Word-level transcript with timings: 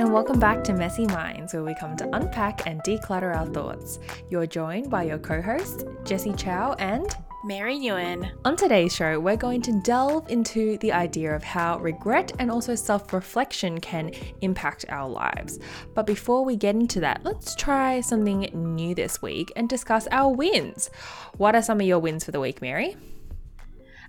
and 0.00 0.14
welcome 0.14 0.40
back 0.40 0.64
to 0.64 0.72
Messie 0.72 1.06
Minds, 1.08 1.52
where 1.52 1.62
we 1.62 1.74
come 1.74 1.94
to 1.94 2.08
unpack 2.16 2.66
and 2.66 2.82
declutter 2.84 3.36
our 3.36 3.44
thoughts. 3.44 3.98
You're 4.30 4.46
joined 4.46 4.88
by 4.88 5.02
your 5.02 5.18
co 5.18 5.42
hosts, 5.42 5.84
Jessie 6.04 6.32
Chau 6.32 6.74
and 6.78 7.14
Mary 7.44 7.78
Nguyen. 7.78 8.32
On 8.46 8.56
today's 8.56 8.94
show, 8.94 9.20
we're 9.20 9.36
going 9.36 9.60
to 9.60 9.78
delve 9.82 10.26
into 10.30 10.78
the 10.78 10.90
idea 10.90 11.36
of 11.36 11.44
how 11.44 11.78
regret 11.80 12.32
and 12.38 12.50
also 12.50 12.74
self 12.74 13.12
reflection 13.12 13.78
can 13.78 14.12
impact 14.40 14.86
our 14.88 15.06
lives. 15.06 15.58
But 15.94 16.06
before 16.06 16.46
we 16.46 16.56
get 16.56 16.76
into 16.76 17.00
that, 17.00 17.20
let's 17.22 17.54
try 17.54 18.00
something 18.00 18.48
new 18.54 18.94
this 18.94 19.20
week 19.20 19.52
and 19.54 19.68
discuss 19.68 20.08
our 20.12 20.32
wins. 20.32 20.88
What 21.36 21.54
are 21.54 21.62
some 21.62 21.78
of 21.78 21.86
your 21.86 21.98
wins 21.98 22.24
for 22.24 22.30
the 22.30 22.40
week, 22.40 22.62
Mary? 22.62 22.96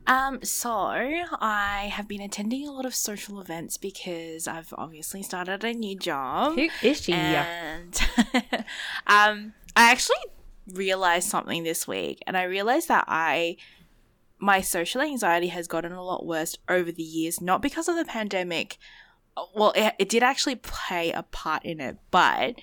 Um, 0.07 0.43
so 0.43 0.71
I 0.71 1.91
have 1.93 2.07
been 2.07 2.21
attending 2.21 2.67
a 2.67 2.71
lot 2.71 2.85
of 2.85 2.95
social 2.95 3.39
events 3.39 3.77
because 3.77 4.47
I've 4.47 4.73
obviously 4.77 5.23
started 5.23 5.63
a 5.63 5.73
new 5.73 5.97
job. 5.97 6.55
Who 6.55 6.69
is 6.81 7.01
she? 7.01 7.13
And 7.13 7.99
um, 9.07 9.53
I 9.75 9.91
actually 9.91 10.17
realized 10.67 11.29
something 11.29 11.63
this 11.63 11.87
week, 11.87 12.21
and 12.25 12.35
I 12.35 12.43
realized 12.43 12.87
that 12.87 13.05
I 13.07 13.57
my 14.39 14.59
social 14.59 15.01
anxiety 15.01 15.47
has 15.49 15.67
gotten 15.67 15.91
a 15.91 16.03
lot 16.03 16.25
worse 16.25 16.57
over 16.67 16.91
the 16.91 17.03
years, 17.03 17.39
not 17.39 17.61
because 17.61 17.87
of 17.87 17.95
the 17.95 18.05
pandemic. 18.05 18.77
Well, 19.55 19.71
it, 19.75 19.93
it 19.99 20.09
did 20.09 20.23
actually 20.23 20.55
play 20.55 21.11
a 21.11 21.23
part 21.23 21.63
in 21.63 21.79
it, 21.79 21.97
but 22.09 22.55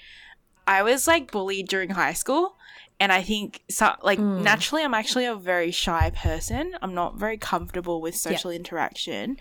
I 0.66 0.83
was 0.83 1.06
like 1.06 1.30
bullied 1.30 1.69
during 1.69 1.91
high 1.91 2.12
school 2.12 2.56
and 3.01 3.12
I 3.12 3.23
think 3.23 3.62
so 3.70 3.93
like 4.02 4.19
mm. 4.19 4.43
naturally 4.43 4.83
I'm 4.83 4.95
actually 4.95 5.27
a 5.27 5.34
very 5.34 5.70
shy 5.70 6.11
person. 6.14 6.75
I'm 6.83 6.95
not 6.95 7.17
very 7.17 7.36
comfortable 7.36 8.00
with 8.00 8.17
social 8.17 8.50
interaction 8.50 9.36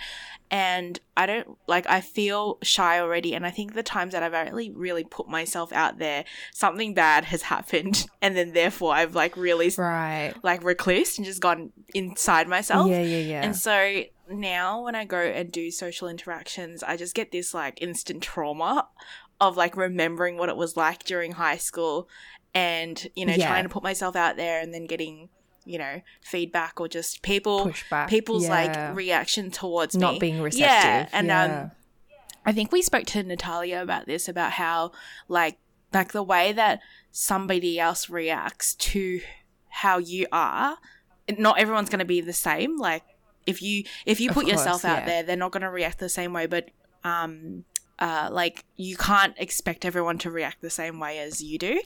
and 0.52 1.00
I 1.16 1.26
don't 1.26 1.58
like 1.68 1.90
I 1.90 2.02
feel 2.02 2.60
shy 2.62 3.00
already 3.00 3.34
and 3.34 3.46
I 3.46 3.50
think 3.50 3.74
the 3.74 3.84
times 3.84 4.14
that 4.14 4.22
I've 4.22 4.34
really 4.34 4.72
really 4.72 5.04
put 5.04 5.28
myself 5.28 5.74
out 5.74 5.98
there 5.98 6.24
something 6.54 6.94
bad 6.94 7.26
has 7.26 7.42
happened 7.54 8.06
and 8.22 8.38
then 8.38 8.54
therefore 8.54 8.94
I've 8.94 9.16
like 9.16 9.36
really 9.36 9.72
right 9.78 10.34
like 10.44 10.62
reclused 10.62 11.18
and 11.18 11.26
just 11.26 11.42
gone 11.42 11.72
inside 11.94 12.48
myself. 12.48 12.90
Yeah, 12.90 13.02
yeah, 13.02 13.18
yeah. 13.18 13.42
And 13.44 13.56
so 13.56 14.04
now 14.30 14.84
when 14.84 14.96
I 14.96 15.06
go 15.06 15.20
and 15.20 15.52
do 15.52 15.72
social 15.72 16.08
interactions, 16.08 16.84
I 16.84 16.98
just 16.98 17.16
get 17.16 17.32
this 17.32 17.54
like 17.54 17.82
instant 17.82 18.22
trauma 18.22 18.88
of 19.40 19.56
like 19.56 19.78
remembering 19.78 20.38
what 20.38 20.50
it 20.50 20.58
was 20.58 20.76
like 20.76 21.04
during 21.04 21.34
high 21.34 21.58
school 21.58 22.10
and 22.54 23.08
you 23.16 23.26
know 23.26 23.34
yeah. 23.34 23.48
trying 23.48 23.64
to 23.64 23.70
put 23.70 23.84
myself 23.84 24.16
out 24.16 24.38
there 24.38 24.60
and 24.60 24.74
then 24.74 24.86
getting 24.86 25.30
you 25.66 25.78
know 25.78 26.02
feedback 26.22 26.80
or 26.80 26.88
just 26.88 27.22
people 27.22 27.68
Pushback. 27.68 28.08
people's 28.08 28.44
yeah. 28.46 28.50
like 28.50 28.96
reaction 28.96 29.52
towards 29.52 29.96
not 29.96 30.14
me. 30.14 30.20
being 30.20 30.42
receptive 30.42 30.62
yeah 30.62 31.10
and 31.12 31.28
yeah. 31.28 31.44
um 31.44 31.72
i 32.46 32.52
think 32.52 32.72
we 32.72 32.82
spoke 32.82 33.06
to 33.06 33.22
natalia 33.22 33.82
about 33.82 34.06
this 34.06 34.28
about 34.30 34.54
how 34.54 34.92
like 35.28 35.58
like 35.94 36.14
the 36.14 36.24
way 36.24 36.54
that 36.54 36.80
somebody 37.12 37.80
else 37.80 38.10
reacts 38.10 38.76
to 38.76 39.20
how 39.70 39.98
you 39.98 40.26
are 40.32 40.78
not 41.38 41.60
everyone's 41.60 41.90
going 41.90 42.00
to 42.00 42.06
be 42.06 42.22
the 42.22 42.34
same 42.34 42.78
like 42.78 43.04
if 43.46 43.62
you 43.62 43.84
if 44.06 44.20
you 44.20 44.30
put 44.30 44.46
course, 44.46 44.52
yourself 44.52 44.86
out 44.86 45.06
there 45.06 45.24
they're 45.24 45.36
not 45.36 45.52
going 45.52 45.62
to 45.62 45.70
react 45.70 46.00
the 46.00 46.10
same 46.10 46.34
way 46.34 46.46
but 46.46 46.70
um 47.04 47.64
uh, 48.00 48.30
like 48.32 48.66
you 48.76 48.96
can't 48.96 49.34
expect 49.38 49.86
everyone 49.86 50.18
to 50.20 50.32
react 50.32 50.62
the 50.62 50.70
same 50.70 51.00
way 51.00 51.20
as 51.20 51.42
you 51.42 51.58
do. 51.58 51.82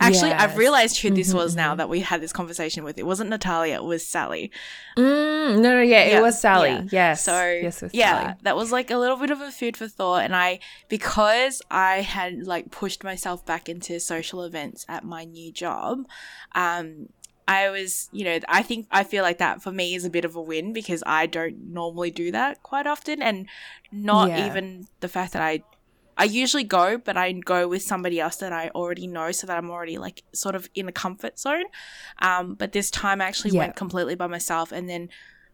Actually, 0.00 0.30
yes. 0.30 0.42
I've 0.42 0.56
realized 0.56 1.00
who 1.00 1.10
this 1.10 1.28
mm-hmm, 1.28 1.36
was 1.38 1.54
now 1.54 1.70
mm-hmm. 1.70 1.78
that 1.78 1.88
we 1.88 2.00
had 2.00 2.20
this 2.20 2.32
conversation 2.32 2.82
with. 2.82 2.98
It 2.98 3.06
wasn't 3.06 3.30
Natalia, 3.30 3.76
it 3.76 3.84
was 3.84 4.04
Sally. 4.04 4.50
Mm, 4.96 5.60
no, 5.60 5.74
no, 5.74 5.80
yeah, 5.80 6.04
yeah, 6.04 6.18
it 6.18 6.22
was 6.22 6.40
Sally. 6.40 6.70
Yeah. 6.70 6.82
Yes. 6.90 7.24
So, 7.24 7.32
yes, 7.32 7.84
yeah, 7.92 8.20
Sally. 8.20 8.34
that 8.42 8.56
was 8.56 8.72
like 8.72 8.90
a 8.90 8.96
little 8.96 9.16
bit 9.16 9.30
of 9.30 9.40
a 9.40 9.52
food 9.52 9.76
for 9.76 9.86
thought. 9.86 10.24
And 10.24 10.34
I, 10.34 10.58
because 10.88 11.62
I 11.70 12.00
had 12.00 12.46
like 12.46 12.70
pushed 12.70 13.04
myself 13.04 13.46
back 13.46 13.68
into 13.68 14.00
social 14.00 14.42
events 14.42 14.84
at 14.88 15.04
my 15.04 15.24
new 15.24 15.52
job, 15.52 16.06
um, 16.54 17.08
I 17.46 17.70
was, 17.70 18.08
you 18.12 18.24
know, 18.24 18.38
I 18.48 18.62
think 18.62 18.86
I 18.90 19.04
feel 19.04 19.22
like 19.22 19.38
that 19.38 19.62
for 19.62 19.72
me 19.72 19.94
is 19.94 20.04
a 20.04 20.10
bit 20.10 20.24
of 20.24 20.36
a 20.36 20.40
win 20.42 20.72
because 20.72 21.02
I 21.06 21.26
don't 21.26 21.72
normally 21.72 22.10
do 22.10 22.30
that 22.32 22.62
quite 22.62 22.86
often 22.86 23.20
and 23.20 23.46
not 23.90 24.28
yeah. 24.28 24.46
even 24.46 24.86
the 25.00 25.08
fact 25.08 25.32
that 25.32 25.42
I 25.42 25.62
I 26.16 26.24
usually 26.24 26.64
go, 26.64 26.98
but 26.98 27.16
I 27.16 27.32
go 27.32 27.66
with 27.66 27.82
somebody 27.82 28.20
else 28.20 28.36
that 28.36 28.52
I 28.52 28.68
already 28.74 29.06
know 29.06 29.32
so 29.32 29.46
that 29.46 29.56
I'm 29.56 29.70
already 29.70 29.98
like 29.98 30.22
sort 30.32 30.54
of 30.54 30.68
in 30.74 30.88
a 30.88 30.92
comfort 30.92 31.38
zone. 31.38 31.64
Um, 32.20 32.54
but 32.54 32.72
this 32.72 32.90
time 32.90 33.20
I 33.20 33.24
actually 33.24 33.52
yeah. 33.52 33.60
went 33.60 33.76
completely 33.76 34.14
by 34.14 34.26
myself 34.26 34.72
and 34.72 34.88
then 34.88 35.08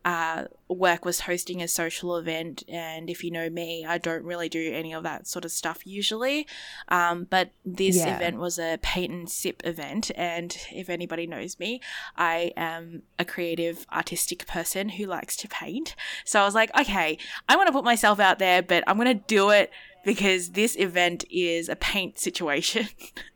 uh, 0.04 0.44
work 0.68 1.04
was 1.04 1.20
hosting 1.20 1.62
a 1.62 1.68
social 1.68 2.16
event. 2.16 2.62
And 2.68 3.10
if 3.10 3.24
you 3.24 3.30
know 3.30 3.50
me, 3.50 3.84
I 3.86 3.98
don't 3.98 4.24
really 4.24 4.48
do 4.48 4.72
any 4.72 4.92
of 4.94 5.02
that 5.02 5.26
sort 5.26 5.44
of 5.44 5.50
stuff 5.50 5.86
usually. 5.86 6.46
Um, 6.88 7.26
but 7.28 7.50
this 7.64 7.96
yeah. 7.96 8.16
event 8.16 8.38
was 8.38 8.58
a 8.58 8.78
paint 8.82 9.12
and 9.12 9.30
sip 9.30 9.62
event. 9.64 10.10
And 10.14 10.56
if 10.72 10.88
anybody 10.88 11.26
knows 11.26 11.58
me, 11.58 11.80
I 12.16 12.52
am 12.56 13.02
a 13.18 13.24
creative, 13.24 13.86
artistic 13.92 14.46
person 14.46 14.90
who 14.90 15.06
likes 15.06 15.36
to 15.36 15.48
paint. 15.48 15.94
So 16.24 16.40
I 16.40 16.44
was 16.44 16.54
like, 16.54 16.74
okay, 16.78 17.18
I 17.48 17.56
want 17.56 17.66
to 17.66 17.72
put 17.72 17.84
myself 17.84 18.20
out 18.20 18.38
there, 18.38 18.62
but 18.62 18.84
I'm 18.86 18.96
going 18.96 19.08
to 19.18 19.24
do 19.26 19.50
it 19.50 19.70
because 20.04 20.50
this 20.50 20.76
event 20.76 21.24
is 21.30 21.68
a 21.68 21.76
paint 21.76 22.18
situation. 22.18 22.88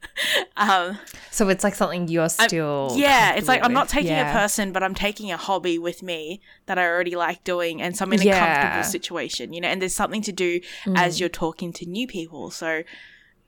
um, 0.56 0.98
so 1.30 1.48
it's 1.48 1.64
like 1.64 1.74
something 1.74 2.08
you're 2.08 2.28
still. 2.28 2.88
I'm, 2.92 2.98
yeah, 2.98 3.34
it's 3.34 3.48
like 3.48 3.64
I'm 3.64 3.72
not 3.72 3.88
taking 3.88 4.12
yeah. 4.12 4.30
a 4.30 4.38
person, 4.38 4.72
but 4.72 4.82
I'm 4.82 4.94
taking 4.94 5.30
a 5.30 5.36
hobby 5.36 5.78
with 5.78 6.02
me 6.02 6.40
that 6.66 6.78
I 6.78 6.86
already 6.86 7.16
like 7.16 7.44
doing, 7.44 7.82
and 7.82 7.96
so 7.96 8.04
I'm 8.04 8.12
in 8.12 8.20
a 8.20 8.24
yeah. 8.24 8.62
comfortable 8.62 8.90
situation, 8.90 9.52
you 9.52 9.60
know. 9.60 9.68
And 9.68 9.80
there's 9.80 9.94
something 9.94 10.22
to 10.22 10.32
do 10.32 10.60
mm. 10.84 10.98
as 10.98 11.20
you're 11.20 11.28
talking 11.28 11.72
to 11.74 11.86
new 11.86 12.06
people, 12.06 12.50
so 12.50 12.82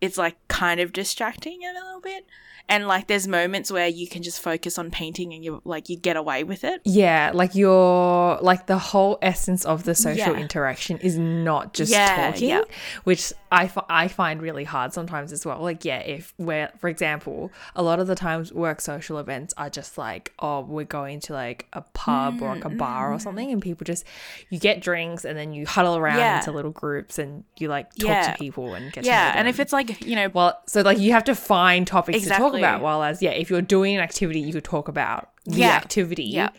it's 0.00 0.18
like 0.18 0.36
kind 0.48 0.80
of 0.80 0.92
distracting 0.92 1.60
a 1.64 1.72
little 1.72 2.00
bit 2.00 2.26
and 2.68 2.86
like 2.86 3.06
there's 3.08 3.28
moments 3.28 3.70
where 3.70 3.88
you 3.88 4.08
can 4.08 4.22
just 4.22 4.40
focus 4.40 4.78
on 4.78 4.90
painting 4.90 5.34
and 5.34 5.44
you 5.44 5.60
like 5.64 5.88
you 5.88 5.96
get 5.96 6.16
away 6.16 6.44
with 6.44 6.64
it 6.64 6.80
yeah 6.84 7.30
like 7.34 7.54
your 7.54 8.38
like 8.40 8.66
the 8.66 8.78
whole 8.78 9.18
essence 9.20 9.64
of 9.64 9.84
the 9.84 9.94
social 9.94 10.34
yeah. 10.34 10.40
interaction 10.40 10.96
is 10.98 11.18
not 11.18 11.74
just 11.74 11.92
yeah, 11.92 12.30
talking 12.30 12.48
yeah. 12.48 12.62
which 13.04 13.32
I, 13.52 13.64
f- 13.64 13.84
I 13.88 14.08
find 14.08 14.40
really 14.40 14.64
hard 14.64 14.92
sometimes 14.92 15.30
as 15.30 15.44
well 15.44 15.60
like 15.60 15.84
yeah 15.84 15.98
if 15.98 16.32
we're 16.38 16.70
for 16.78 16.88
example 16.88 17.52
a 17.76 17.82
lot 17.82 18.00
of 18.00 18.06
the 18.06 18.14
times 18.14 18.52
work 18.52 18.80
social 18.80 19.18
events 19.18 19.52
are 19.56 19.70
just 19.70 19.98
like 19.98 20.32
oh 20.38 20.60
we're 20.60 20.84
going 20.84 21.20
to 21.20 21.34
like 21.34 21.66
a 21.74 21.82
pub 21.82 22.38
mm, 22.38 22.42
or 22.42 22.54
like 22.54 22.64
a 22.64 22.70
bar 22.70 23.10
mm. 23.10 23.16
or 23.16 23.18
something 23.18 23.50
and 23.50 23.60
people 23.60 23.84
just 23.84 24.04
you 24.48 24.58
get 24.58 24.80
drinks 24.80 25.24
and 25.24 25.38
then 25.38 25.52
you 25.52 25.66
huddle 25.66 25.96
around 25.96 26.38
into 26.38 26.50
little 26.50 26.70
groups 26.70 27.18
and 27.18 27.44
you 27.58 27.68
like 27.68 27.92
talk 27.94 28.32
to 28.32 28.36
people 28.38 28.74
and 28.74 28.92
get 28.92 29.04
yeah 29.04 29.34
and 29.36 29.48
if 29.48 29.60
it's 29.60 29.72
like 29.72 30.04
you 30.04 30.16
know 30.16 30.28
well 30.32 30.58
so 30.66 30.80
like 30.80 30.98
you 30.98 31.12
have 31.12 31.24
to 31.24 31.34
find 31.34 31.86
topics 31.86 32.18
exactly. 32.18 32.44
to 32.46 32.52
talk 32.52 32.53
talk 32.54 32.70
about. 32.70 32.80
While 32.82 33.02
as 33.02 33.22
yeah, 33.22 33.30
if 33.30 33.50
you're 33.50 33.62
doing 33.62 33.96
an 33.96 34.00
activity, 34.00 34.40
you 34.40 34.52
could 34.52 34.64
talk 34.64 34.88
about 34.88 35.30
the 35.44 35.58
yeah. 35.58 35.70
activity. 35.70 36.24
Yeah. 36.24 36.50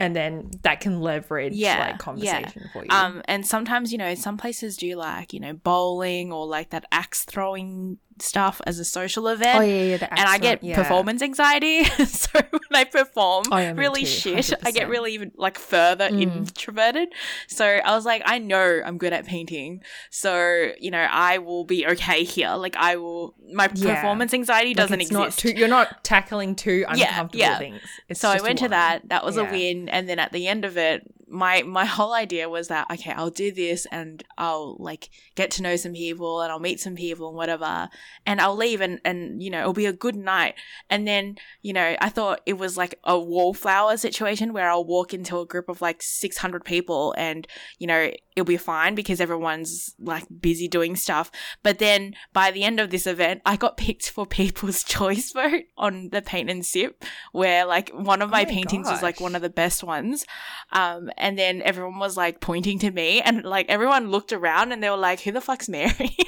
And 0.00 0.14
then 0.14 0.50
that 0.62 0.80
can 0.80 1.00
leverage 1.00 1.54
yeah, 1.54 1.78
like 1.78 1.98
conversation 1.98 2.62
yeah. 2.62 2.72
for 2.72 2.84
you. 2.84 2.90
Um, 2.90 3.22
and 3.26 3.46
sometimes 3.46 3.92
you 3.92 3.98
know 3.98 4.14
some 4.14 4.36
places 4.36 4.76
do 4.76 4.96
like 4.96 5.32
you 5.32 5.40
know 5.40 5.52
bowling 5.52 6.32
or 6.32 6.46
like 6.46 6.70
that 6.70 6.84
axe 6.90 7.24
throwing 7.24 7.98
stuff 8.18 8.60
as 8.66 8.78
a 8.78 8.84
social 8.84 9.28
event. 9.28 9.58
Oh 9.58 9.62
yeah, 9.62 9.96
yeah. 9.96 10.08
and 10.10 10.20
I 10.20 10.38
get 10.38 10.62
yeah. 10.62 10.76
performance 10.76 11.22
anxiety, 11.22 11.84
so 12.06 12.40
when 12.50 12.60
I 12.72 12.84
perform 12.84 13.44
oh, 13.50 13.56
yeah, 13.56 13.72
really 13.72 14.04
too, 14.04 14.42
shit, 14.42 14.52
I 14.64 14.70
get 14.70 14.88
really 14.88 15.14
even 15.14 15.32
like 15.36 15.58
further 15.58 16.08
mm. 16.08 16.20
introverted. 16.20 17.08
So 17.48 17.64
I 17.64 17.94
was 17.94 18.04
like, 18.04 18.22
I 18.24 18.38
know 18.38 18.80
I'm 18.84 18.98
good 18.98 19.12
at 19.12 19.26
painting, 19.26 19.82
so 20.10 20.72
you 20.78 20.90
know 20.90 21.06
I 21.10 21.38
will 21.38 21.64
be 21.64 21.86
okay 21.86 22.24
here. 22.24 22.54
Like 22.54 22.76
I 22.76 22.96
will, 22.96 23.34
my 23.52 23.68
yeah. 23.74 23.96
performance 23.96 24.34
anxiety 24.34 24.70
like 24.70 24.76
doesn't 24.76 25.00
exist. 25.00 25.12
Not 25.12 25.32
too, 25.32 25.50
you're 25.50 25.68
not 25.68 26.04
tackling 26.04 26.54
too 26.54 26.84
uncomfortable 26.88 27.56
things. 27.58 27.80
It's 28.08 28.20
so 28.20 28.28
I 28.28 28.40
went 28.40 28.58
to 28.60 28.68
that. 28.68 29.08
That 29.08 29.24
was 29.24 29.36
a 29.36 29.44
win, 29.44 29.88
and 29.88 30.08
then 30.08 30.18
at 30.18 30.32
the 30.32 30.48
end 30.48 30.64
of 30.64 30.76
it, 30.76 31.10
my 31.34 31.62
my 31.62 31.84
whole 31.96 32.14
idea 32.14 32.48
was 32.48 32.68
that 32.68 32.90
okay 32.90 33.12
i'll 33.12 33.30
do 33.30 33.52
this 33.52 33.86
and 33.90 34.22
i'll 34.38 34.76
like 34.78 35.10
get 35.34 35.50
to 35.50 35.62
know 35.62 35.76
some 35.76 35.92
people 35.92 36.40
and 36.40 36.50
i'll 36.50 36.60
meet 36.60 36.80
some 36.80 36.94
people 36.94 37.28
and 37.28 37.36
whatever 37.36 37.88
and 38.24 38.40
i'll 38.40 38.56
leave 38.56 38.80
and 38.80 39.00
and 39.04 39.42
you 39.42 39.50
know 39.50 39.60
it'll 39.60 39.72
be 39.72 39.86
a 39.86 39.92
good 39.92 40.16
night. 40.16 40.54
And 40.88 41.06
then 41.08 41.36
you 41.62 41.72
know 41.72 41.96
i 42.00 42.08
thought 42.08 42.40
it 42.46 42.54
was 42.54 42.76
like 42.76 42.98
a 43.04 43.18
wallflower 43.18 43.96
situation 43.96 44.52
where 44.52 44.70
i'll 44.70 44.84
walk 44.84 45.12
into 45.12 45.38
a 45.38 45.46
group 45.46 45.68
of 45.68 45.82
like 45.82 46.02
600 46.02 46.64
people 46.64 47.14
and 47.18 47.46
you 47.78 47.86
know 47.86 48.10
it'll 48.36 48.46
be 48.46 48.56
fine 48.56 48.94
because 48.94 49.20
everyone's 49.20 49.94
like 49.98 50.24
busy 50.40 50.68
doing 50.68 50.96
stuff. 50.96 51.30
But 51.62 51.78
then 51.78 52.14
by 52.32 52.50
the 52.50 52.64
end 52.64 52.80
of 52.80 52.90
this 52.90 53.06
event 53.06 53.42
i 53.46 53.56
got 53.56 53.76
picked 53.76 54.10
for 54.10 54.26
people's 54.26 54.82
choice 54.96 55.32
vote 55.32 55.64
on 55.76 56.08
the 56.10 56.22
paint 56.22 56.50
and 56.50 56.64
sip 56.64 57.04
where 57.32 57.64
like 57.64 57.90
one 57.90 58.22
of 58.22 58.30
my, 58.30 58.42
oh 58.42 58.44
my 58.44 58.50
paintings 58.50 58.86
gosh. 58.86 58.94
was 58.94 59.02
like 59.02 59.20
one 59.20 59.34
of 59.34 59.42
the 59.42 59.50
best 59.50 59.84
ones. 59.84 60.24
Um 60.72 61.10
and 61.16 61.38
then 61.38 61.62
everyone 61.62 61.98
was 61.98 62.16
like 62.16 62.40
pointing 62.40 62.78
to 62.80 62.90
me 62.90 63.20
and 63.20 63.44
like 63.44 63.66
everyone 63.68 64.10
looked 64.10 64.32
around 64.32 64.72
and 64.72 64.82
they 64.82 64.90
were 64.90 64.96
like 64.96 65.20
who 65.20 65.32
the 65.32 65.40
fuck's 65.40 65.68
mary 65.68 66.16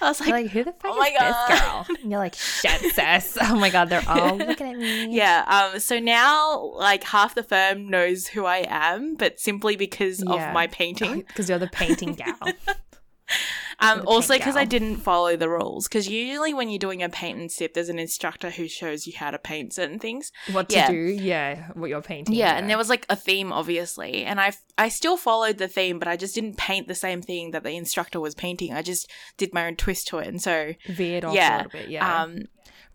I 0.00 0.08
was 0.08 0.20
like, 0.20 0.30
like, 0.30 0.46
who 0.48 0.64
the 0.64 0.72
fuck 0.72 0.94
oh 0.96 1.02
is 1.02 1.12
this 1.12 1.60
girl? 1.60 1.86
And 2.02 2.10
you're 2.10 2.20
like, 2.20 2.34
shit, 2.34 2.94
sis. 2.94 3.38
Oh 3.42 3.56
my 3.56 3.70
god, 3.70 3.88
they're 3.88 4.04
all 4.08 4.36
looking 4.36 4.66
at 4.66 4.76
me. 4.76 5.14
Yeah. 5.14 5.70
Um. 5.72 5.80
So 5.80 5.98
now, 5.98 6.72
like, 6.76 7.04
half 7.04 7.34
the 7.34 7.42
firm 7.42 7.88
knows 7.88 8.28
who 8.28 8.44
I 8.44 8.64
am, 8.68 9.16
but 9.16 9.40
simply 9.40 9.76
because 9.76 10.22
yeah. 10.22 10.48
of 10.48 10.54
my 10.54 10.66
painting. 10.66 11.24
Because 11.34 11.48
you're 11.48 11.58
the 11.58 11.68
painting 11.68 12.14
gal. 12.14 12.36
Um, 13.80 14.02
also 14.06 14.34
because 14.34 14.56
I 14.56 14.64
didn't 14.64 14.96
follow 14.96 15.36
the 15.36 15.48
rules. 15.48 15.88
Because 15.88 16.08
usually 16.08 16.54
when 16.54 16.68
you're 16.68 16.78
doing 16.78 17.02
a 17.02 17.08
paint 17.08 17.38
and 17.38 17.50
sip, 17.50 17.74
there's 17.74 17.88
an 17.88 17.98
instructor 17.98 18.50
who 18.50 18.68
shows 18.68 19.06
you 19.06 19.12
how 19.16 19.30
to 19.30 19.38
paint 19.38 19.72
certain 19.72 19.98
things. 19.98 20.32
What 20.52 20.68
to 20.70 20.86
do, 20.86 20.94
yeah, 20.94 21.68
what 21.74 21.90
you're 21.90 22.02
painting. 22.02 22.34
Yeah, 22.34 22.52
yeah, 22.52 22.58
and 22.58 22.70
there 22.70 22.78
was 22.78 22.88
like 22.88 23.06
a 23.08 23.16
theme, 23.16 23.52
obviously, 23.52 24.24
and 24.24 24.40
I 24.40 24.52
I 24.78 24.88
still 24.88 25.16
followed 25.16 25.58
the 25.58 25.68
theme, 25.68 25.98
but 25.98 26.08
I 26.08 26.16
just 26.16 26.34
didn't 26.34 26.56
paint 26.56 26.88
the 26.88 26.94
same 26.94 27.22
thing 27.22 27.52
that 27.52 27.62
the 27.62 27.76
instructor 27.76 28.20
was 28.20 28.34
painting. 28.34 28.72
I 28.72 28.82
just 28.82 29.10
did 29.36 29.52
my 29.52 29.66
own 29.66 29.76
twist 29.76 30.08
to 30.08 30.18
it, 30.18 30.28
and 30.28 30.40
so 30.40 30.74
veered 30.88 31.24
off 31.24 31.34
yeah, 31.34 31.54
a 31.54 31.58
little 31.58 31.70
bit. 31.70 31.88
Yeah. 31.88 32.22
Um, 32.22 32.44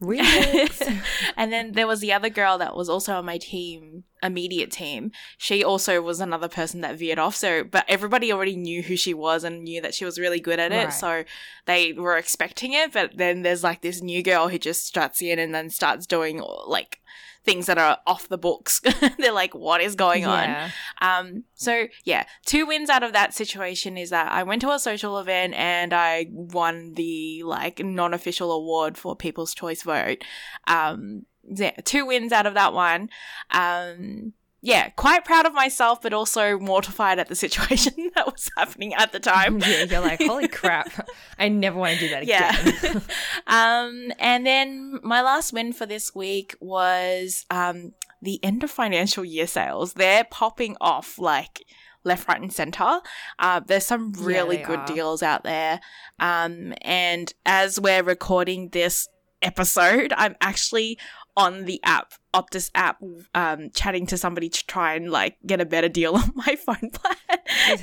and 1.37 1.51
then 1.51 1.73
there 1.73 1.87
was 1.87 1.99
the 1.99 2.13
other 2.13 2.29
girl 2.29 2.57
that 2.57 2.75
was 2.75 2.87
also 2.87 3.15
on 3.15 3.25
my 3.25 3.37
team, 3.37 4.05
immediate 4.23 4.71
team. 4.71 5.11
She 5.37 5.63
also 5.63 6.01
was 6.01 6.21
another 6.21 6.47
person 6.47 6.81
that 6.81 6.97
veered 6.97 7.19
off. 7.19 7.35
So, 7.35 7.63
but 7.65 7.85
everybody 7.87 8.31
already 8.31 8.55
knew 8.55 8.81
who 8.81 8.95
she 8.95 9.13
was 9.13 9.43
and 9.43 9.63
knew 9.63 9.81
that 9.81 9.93
she 9.93 10.05
was 10.05 10.17
really 10.17 10.39
good 10.39 10.59
at 10.59 10.71
it. 10.71 10.85
Right. 10.85 10.93
So 10.93 11.23
they 11.65 11.93
were 11.93 12.17
expecting 12.17 12.73
it. 12.73 12.93
But 12.93 13.17
then 13.17 13.41
there's 13.41 13.63
like 13.63 13.81
this 13.81 14.01
new 14.01 14.23
girl 14.23 14.47
who 14.47 14.57
just 14.57 14.85
struts 14.85 15.21
in 15.21 15.37
and 15.37 15.53
then 15.53 15.69
starts 15.69 16.05
doing 16.05 16.41
like 16.65 16.99
things 17.43 17.65
that 17.67 17.77
are 17.77 17.97
off 18.05 18.27
the 18.27 18.37
books. 18.37 18.81
They're 19.17 19.31
like, 19.31 19.55
what 19.55 19.81
is 19.81 19.95
going 19.95 20.23
yeah. 20.23 20.71
on? 21.01 21.25
Um, 21.25 21.43
so 21.55 21.87
yeah, 22.03 22.25
two 22.45 22.65
wins 22.65 22.89
out 22.89 23.03
of 23.03 23.13
that 23.13 23.33
situation 23.33 23.97
is 23.97 24.09
that 24.09 24.31
I 24.31 24.43
went 24.43 24.61
to 24.61 24.71
a 24.71 24.79
social 24.79 25.17
event 25.19 25.53
and 25.55 25.93
I 25.93 26.27
won 26.31 26.93
the 26.93 27.43
like 27.43 27.83
non-official 27.83 28.51
award 28.51 28.97
for 28.97 29.15
People's 29.15 29.53
Choice 29.53 29.83
Vote. 29.83 30.23
Um, 30.67 31.25
yeah, 31.43 31.71
two 31.83 32.05
wins 32.05 32.31
out 32.31 32.45
of 32.45 32.53
that 32.53 32.73
one. 32.73 33.09
Um, 33.51 34.33
yeah, 34.61 34.89
quite 34.89 35.23
proud 35.23 35.45
of 35.45 35.53
myself, 35.53 36.01
but 36.01 36.13
also 36.13 36.59
mortified 36.59 37.17
at 37.17 37.27
the 37.27 37.35
situation 37.35 38.11
that 38.15 38.25
was 38.25 38.49
happening 38.57 38.93
at 38.93 39.11
the 39.11 39.19
time. 39.19 39.59
yeah, 39.65 39.83
you're 39.83 40.01
like, 40.01 40.21
holy 40.21 40.47
crap, 40.47 40.91
I 41.37 41.49
never 41.49 41.79
want 41.79 41.97
to 41.97 41.99
do 41.99 42.09
that 42.09 42.23
again. 42.23 42.75
Yeah. 42.83 42.99
um, 43.47 44.11
and 44.19 44.45
then 44.45 44.99
my 45.01 45.21
last 45.21 45.53
win 45.53 45.71
for 45.71 45.85
this 45.85 46.13
week 46.13 46.55
was 46.59 47.45
um, 47.49 47.93
the 48.21 48.43
end 48.43 48.63
of 48.63 48.71
financial 48.71 49.23
year 49.23 49.47
sales. 49.47 49.93
They're 49.93 50.25
popping 50.25 50.75
off 50.81 51.17
like 51.17 51.63
left, 52.03 52.27
right, 52.27 52.41
and 52.41 52.51
center. 52.51 52.99
Uh, 53.37 53.61
there's 53.65 53.85
some 53.85 54.13
really 54.13 54.59
yeah, 54.59 54.67
good 54.67 54.79
are. 54.79 54.87
deals 54.87 55.23
out 55.23 55.43
there. 55.43 55.79
Um, 56.19 56.73
and 56.81 57.33
as 57.45 57.79
we're 57.79 58.03
recording 58.03 58.69
this 58.69 59.07
episode, 59.41 60.13
I'm 60.17 60.35
actually 60.41 60.97
on 61.37 61.65
the 61.65 61.79
app, 61.83 62.13
Optus 62.33 62.69
app, 62.75 63.01
um, 63.33 63.71
chatting 63.73 64.05
to 64.07 64.17
somebody 64.17 64.49
to 64.49 64.67
try 64.67 64.95
and 64.95 65.09
like 65.09 65.37
get 65.45 65.59
a 65.61 65.65
better 65.65 65.89
deal 65.89 66.15
on 66.17 66.31
my 66.35 66.55
phone 66.55 66.91
plan. 66.91 67.77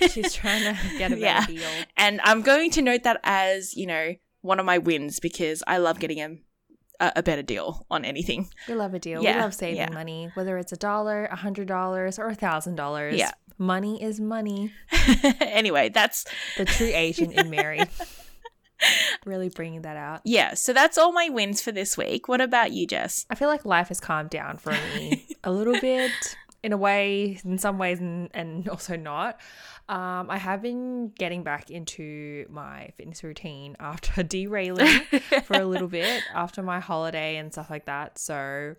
she's, 0.00 0.12
she's, 0.12 0.32
trying 0.32 0.62
to 0.62 0.98
get 0.98 1.12
a 1.12 1.16
better 1.16 1.20
yeah. 1.20 1.46
deal. 1.46 1.68
And 1.96 2.20
I'm 2.24 2.42
going 2.42 2.70
to 2.72 2.82
note 2.82 3.02
that 3.04 3.20
as, 3.24 3.76
you 3.76 3.86
know, 3.86 4.14
one 4.40 4.58
of 4.58 4.66
my 4.66 4.78
wins 4.78 5.20
because 5.20 5.62
I 5.66 5.78
love 5.78 6.00
getting 6.00 6.20
a 6.20 6.36
a, 7.16 7.22
better 7.22 7.42
deal 7.42 7.86
on 7.90 8.04
anything. 8.04 8.48
We 8.68 8.74
love 8.74 8.94
a 8.94 8.98
deal. 8.98 9.22
Yeah. 9.22 9.36
We 9.36 9.42
love 9.42 9.54
saving 9.54 9.76
yeah. 9.76 9.90
money, 9.90 10.30
whether 10.34 10.56
it's 10.58 10.72
a 10.72 10.76
dollar, 10.76 11.26
a 11.26 11.36
hundred 11.36 11.68
dollars, 11.68 12.18
or 12.18 12.28
a 12.28 12.34
thousand 12.34 12.76
dollars. 12.76 13.16
Yeah. 13.16 13.32
Money 13.58 14.02
is 14.02 14.20
money. 14.20 14.72
anyway, 15.40 15.88
that's 15.88 16.26
the 16.56 16.64
true 16.64 16.90
Asian 16.92 17.32
in 17.32 17.50
Mary. 17.50 17.82
really 19.24 19.48
bringing 19.48 19.82
that 19.82 19.96
out. 19.96 20.20
Yeah, 20.24 20.54
so 20.54 20.72
that's 20.72 20.98
all 20.98 21.12
my 21.12 21.28
wins 21.28 21.62
for 21.62 21.72
this 21.72 21.96
week. 21.96 22.28
What 22.28 22.40
about 22.40 22.72
you, 22.72 22.86
Jess? 22.86 23.26
I 23.30 23.34
feel 23.34 23.48
like 23.48 23.64
life 23.64 23.88
has 23.88 24.00
calmed 24.00 24.30
down 24.30 24.58
for 24.58 24.72
me 24.72 25.26
a 25.44 25.52
little 25.52 25.78
bit 25.80 26.10
in 26.62 26.72
a 26.72 26.76
way, 26.76 27.40
in 27.44 27.58
some 27.58 27.78
ways, 27.78 28.00
and, 28.00 28.30
and 28.34 28.68
also 28.70 28.96
not. 28.96 29.40
Um, 29.88 30.30
I 30.30 30.38
have 30.38 30.62
been 30.62 31.08
getting 31.08 31.42
back 31.42 31.70
into 31.70 32.46
my 32.48 32.90
fitness 32.96 33.24
routine 33.24 33.76
after 33.80 34.22
derailing 34.22 35.00
for 35.44 35.54
a 35.54 35.64
little 35.64 35.88
bit 35.88 36.22
after 36.34 36.62
my 36.62 36.80
holiday 36.80 37.36
and 37.36 37.52
stuff 37.52 37.68
like 37.68 37.86
that. 37.86 38.18
So 38.18 38.76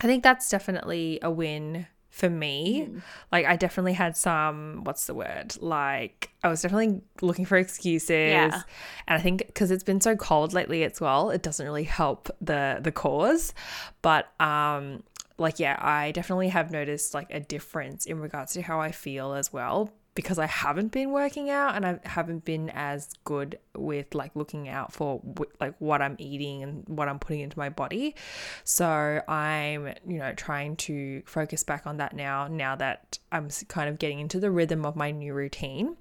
I 0.00 0.06
think 0.06 0.22
that's 0.22 0.48
definitely 0.48 1.18
a 1.22 1.30
win 1.30 1.86
for 2.18 2.28
me. 2.28 2.88
Mm. 2.90 3.02
Like 3.30 3.46
I 3.46 3.54
definitely 3.56 3.92
had 3.92 4.16
some 4.16 4.80
what's 4.82 5.06
the 5.06 5.14
word? 5.14 5.56
Like 5.60 6.30
I 6.42 6.48
was 6.48 6.60
definitely 6.60 7.00
looking 7.22 7.44
for 7.44 7.56
excuses. 7.56 8.10
Yeah. 8.10 8.62
And 9.06 9.18
I 9.18 9.22
think 9.22 9.54
cuz 9.54 9.70
it's 9.70 9.84
been 9.84 10.00
so 10.00 10.16
cold 10.16 10.52
lately 10.52 10.82
as 10.82 11.00
well, 11.00 11.30
it 11.30 11.42
doesn't 11.42 11.64
really 11.64 11.84
help 11.84 12.28
the 12.40 12.80
the 12.82 12.90
cause. 12.90 13.54
But 14.02 14.28
um 14.40 15.04
like 15.38 15.60
yeah, 15.60 15.78
I 15.80 16.10
definitely 16.10 16.48
have 16.48 16.72
noticed 16.72 17.14
like 17.14 17.28
a 17.30 17.38
difference 17.38 18.04
in 18.04 18.18
regards 18.18 18.52
to 18.54 18.62
how 18.62 18.80
I 18.80 18.90
feel 18.90 19.34
as 19.34 19.52
well 19.52 19.92
because 20.18 20.40
I 20.40 20.46
haven't 20.46 20.90
been 20.90 21.12
working 21.12 21.48
out 21.48 21.76
and 21.76 21.86
I 21.86 22.00
haven't 22.02 22.44
been 22.44 22.70
as 22.70 23.08
good 23.22 23.56
with 23.76 24.16
like 24.16 24.34
looking 24.34 24.68
out 24.68 24.92
for 24.92 25.22
like 25.60 25.76
what 25.78 26.02
I'm 26.02 26.16
eating 26.18 26.64
and 26.64 26.82
what 26.88 27.08
I'm 27.08 27.20
putting 27.20 27.38
into 27.38 27.56
my 27.56 27.68
body. 27.68 28.16
So 28.64 29.22
I'm, 29.28 29.94
you 30.04 30.18
know, 30.18 30.32
trying 30.32 30.74
to 30.88 31.22
focus 31.24 31.62
back 31.62 31.86
on 31.86 31.98
that 31.98 32.16
now, 32.16 32.48
now 32.48 32.74
that 32.74 33.20
I'm 33.30 33.48
kind 33.68 33.88
of 33.88 34.00
getting 34.00 34.18
into 34.18 34.40
the 34.40 34.50
rhythm 34.50 34.84
of 34.84 34.96
my 34.96 35.12
new 35.12 35.34
routine. 35.34 35.96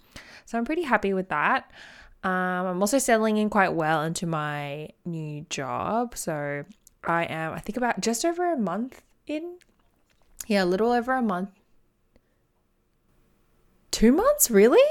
So 0.48 0.58
I'm 0.58 0.66
pretty 0.66 0.82
happy 0.82 1.14
with 1.14 1.30
that. 1.30 1.70
Um, 2.24 2.32
I'm 2.32 2.82
also 2.82 2.98
settling 2.98 3.38
in 3.38 3.52
quite 3.52 3.74
well 3.74 4.02
into 4.02 4.26
my 4.26 4.90
new 5.06 5.46
job. 5.52 6.18
So 6.18 6.64
I 7.04 7.26
am, 7.26 7.54
I 7.54 7.60
think, 7.60 7.78
about 7.78 8.02
just 8.02 8.26
over 8.26 8.52
a 8.52 8.58
month 8.58 9.04
in. 9.28 9.60
Yeah, 10.48 10.64
a 10.64 10.66
little 10.66 10.92
over 10.92 11.14
a 11.14 11.22
month 11.22 11.52
two 13.92 14.12
months, 14.12 14.50
really? 14.50 14.84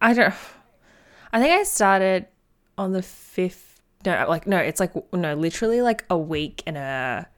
I 0.00 0.12
don't. 0.14 0.34
I 1.32 1.40
think 1.40 1.52
I 1.52 1.62
started 1.64 2.26
on 2.76 2.92
the 2.92 3.02
fifth. 3.02 3.80
No, 4.04 4.26
like 4.28 4.46
no, 4.46 4.56
it's 4.58 4.80
like 4.80 4.92
no, 5.12 5.34
literally 5.34 5.82
like 5.82 6.04
a 6.10 6.18
week 6.18 6.62
and 6.66 6.76
a. 6.76 7.28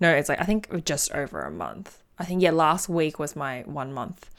No, 0.00 0.10
it's 0.10 0.28
like 0.28 0.40
I 0.40 0.44
think 0.44 0.84
just 0.84 1.12
over 1.12 1.40
a 1.40 1.50
month. 1.50 2.02
I 2.18 2.24
think 2.24 2.40
yeah, 2.40 2.50
last 2.50 2.88
week 2.88 3.18
was 3.18 3.36
my 3.36 3.62
one 3.66 3.92
month. 3.92 4.30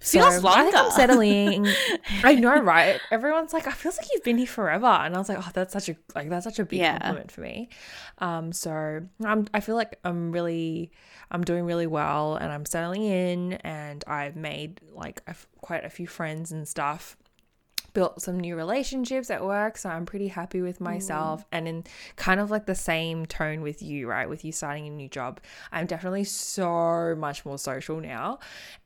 So 0.00 0.20
feels 0.20 0.44
longer. 0.44 0.60
I 0.60 0.64
think 0.64 0.76
I'm 0.76 0.90
settling. 0.90 1.68
I 2.24 2.34
know, 2.34 2.60
right? 2.60 3.00
Everyone's 3.10 3.54
like, 3.54 3.66
I 3.66 3.70
feels 3.70 3.96
like 3.96 4.06
you've 4.12 4.22
been 4.22 4.36
here 4.36 4.46
forever, 4.46 4.86
and 4.86 5.14
I 5.14 5.18
was 5.18 5.30
like, 5.30 5.38
oh, 5.40 5.50
that's 5.54 5.72
such 5.72 5.88
a 5.88 5.96
like 6.14 6.28
that's 6.28 6.44
such 6.44 6.58
a 6.58 6.64
big 6.64 6.80
yeah. 6.80 6.98
compliment 6.98 7.32
for 7.32 7.40
me. 7.40 7.70
Um, 8.18 8.52
so 8.52 9.00
I'm 9.24 9.46
I 9.54 9.60
feel 9.60 9.76
like 9.76 9.98
I'm 10.04 10.30
really 10.30 10.92
I'm 11.32 11.42
doing 11.42 11.64
really 11.64 11.86
well, 11.86 12.36
and 12.36 12.52
I'm 12.52 12.66
settling 12.66 13.02
in, 13.02 13.54
and 13.54 14.04
I've 14.06 14.36
made 14.36 14.80
like 14.92 15.22
a, 15.26 15.34
quite 15.62 15.84
a 15.84 15.90
few 15.90 16.06
friends 16.06 16.52
and 16.52 16.68
stuff. 16.68 17.16
Built 17.94 18.22
some 18.22 18.38
new 18.38 18.56
relationships 18.56 19.28
at 19.30 19.44
work 19.44 19.76
so 19.76 19.90
i'm 19.90 20.06
pretty 20.06 20.28
happy 20.28 20.62
with 20.62 20.80
myself 20.80 21.42
mm. 21.42 21.46
and 21.52 21.68
in 21.68 21.84
kind 22.16 22.40
of 22.40 22.50
like 22.50 22.64
the 22.64 22.74
same 22.74 23.26
tone 23.26 23.60
with 23.60 23.82
you 23.82 24.08
right? 24.08 24.26
With 24.30 24.46
you 24.46 24.50
starting 24.52 24.86
a 24.86 24.90
new 24.90 25.10
job. 25.10 25.40
I'm 25.70 25.84
definitely 25.84 26.24
so 26.24 27.14
much 27.18 27.44
more 27.44 27.58
social 27.58 28.00
now 28.00 28.38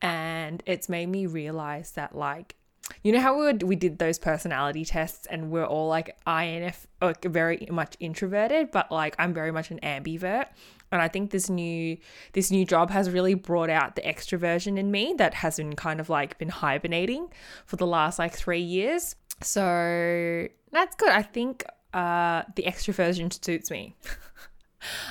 and 0.03 0.61
it's 0.67 0.89
made 0.89 1.09
me 1.09 1.27
realize 1.27 1.93
that 1.93 2.17
like 2.17 2.57
you 3.03 3.13
know 3.13 3.21
how 3.21 3.39
we, 3.39 3.53
we 3.65 3.77
did 3.77 3.99
those 3.99 4.19
personality 4.19 4.85
tests 4.85 5.27
and 5.27 5.51
we're 5.51 5.65
all 5.65 5.89
like 5.89 6.17
INF, 6.27 6.87
like 7.01 7.25
very 7.25 7.67
much 7.71 7.97
introverted, 8.01 8.71
but 8.71 8.91
like 8.91 9.15
I'm 9.19 9.35
very 9.35 9.53
much 9.53 9.71
an 9.71 9.81
ambivert 9.83 10.47
and 10.93 11.03
I 11.03 11.09
think 11.09 11.31
this 11.31 11.51
new 11.51 11.97
this 12.33 12.51
new 12.51 12.65
job 12.65 12.91
has 12.91 13.11
really 13.11 13.35
brought 13.35 13.71
out 13.71 13.97
the 13.97 14.03
extroversion 14.03 14.79
in 14.79 14.91
me 14.91 15.15
that 15.19 15.35
has 15.35 15.57
been 15.57 15.75
kind 15.75 16.01
of 16.01 16.09
like 16.09 16.39
been 16.39 16.49
hibernating 16.49 17.29
for 17.65 17.77
the 17.77 17.87
last 17.87 18.19
like 18.19 18.35
3 18.35 18.61
years. 18.61 19.17
So 19.43 20.49
that's 20.73 20.97
good. 20.97 21.11
I 21.11 21.23
think 21.23 21.65
uh 21.93 22.43
the 22.55 22.63
extroversion 22.65 23.33
suits 23.45 23.71
me. 23.71 23.97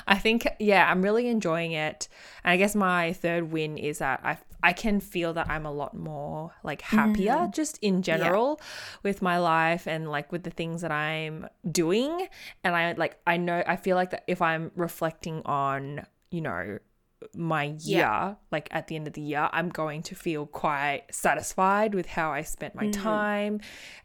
I 0.06 0.16
think 0.16 0.46
yeah, 0.58 0.90
I'm 0.90 1.02
really 1.02 1.28
enjoying 1.28 1.72
it. 1.72 2.08
And 2.44 2.52
I 2.52 2.56
guess 2.56 2.74
my 2.74 3.12
third 3.12 3.50
win 3.52 3.78
is 3.78 3.98
that 3.98 4.20
I 4.24 4.38
I 4.62 4.72
can 4.72 5.00
feel 5.00 5.32
that 5.34 5.48
I'm 5.48 5.66
a 5.66 5.72
lot 5.72 5.94
more 5.96 6.52
like 6.62 6.82
happier 6.82 7.34
mm. 7.34 7.54
just 7.54 7.78
in 7.82 8.02
general 8.02 8.58
yeah. 8.58 8.66
with 9.02 9.22
my 9.22 9.38
life 9.38 9.86
and 9.86 10.10
like 10.10 10.32
with 10.32 10.42
the 10.42 10.50
things 10.50 10.82
that 10.82 10.90
I'm 10.90 11.46
doing 11.70 12.26
and 12.64 12.74
I 12.74 12.92
like 12.92 13.18
I 13.26 13.36
know 13.36 13.62
I 13.66 13.76
feel 13.76 13.96
like 13.96 14.10
that 14.10 14.24
if 14.26 14.42
I'm 14.42 14.72
reflecting 14.74 15.42
on, 15.44 16.06
you 16.30 16.40
know, 16.40 16.78
my 17.34 17.64
year, 17.80 17.98
yeah. 17.98 18.34
like 18.50 18.68
at 18.70 18.88
the 18.88 18.96
end 18.96 19.06
of 19.06 19.14
the 19.14 19.20
year, 19.20 19.48
I'm 19.52 19.68
going 19.68 20.02
to 20.02 20.14
feel 20.14 20.46
quite 20.46 21.04
satisfied 21.10 21.94
with 21.94 22.06
how 22.06 22.32
I 22.32 22.42
spent 22.42 22.74
my 22.74 22.86
mm. 22.86 22.92
time 22.92 23.60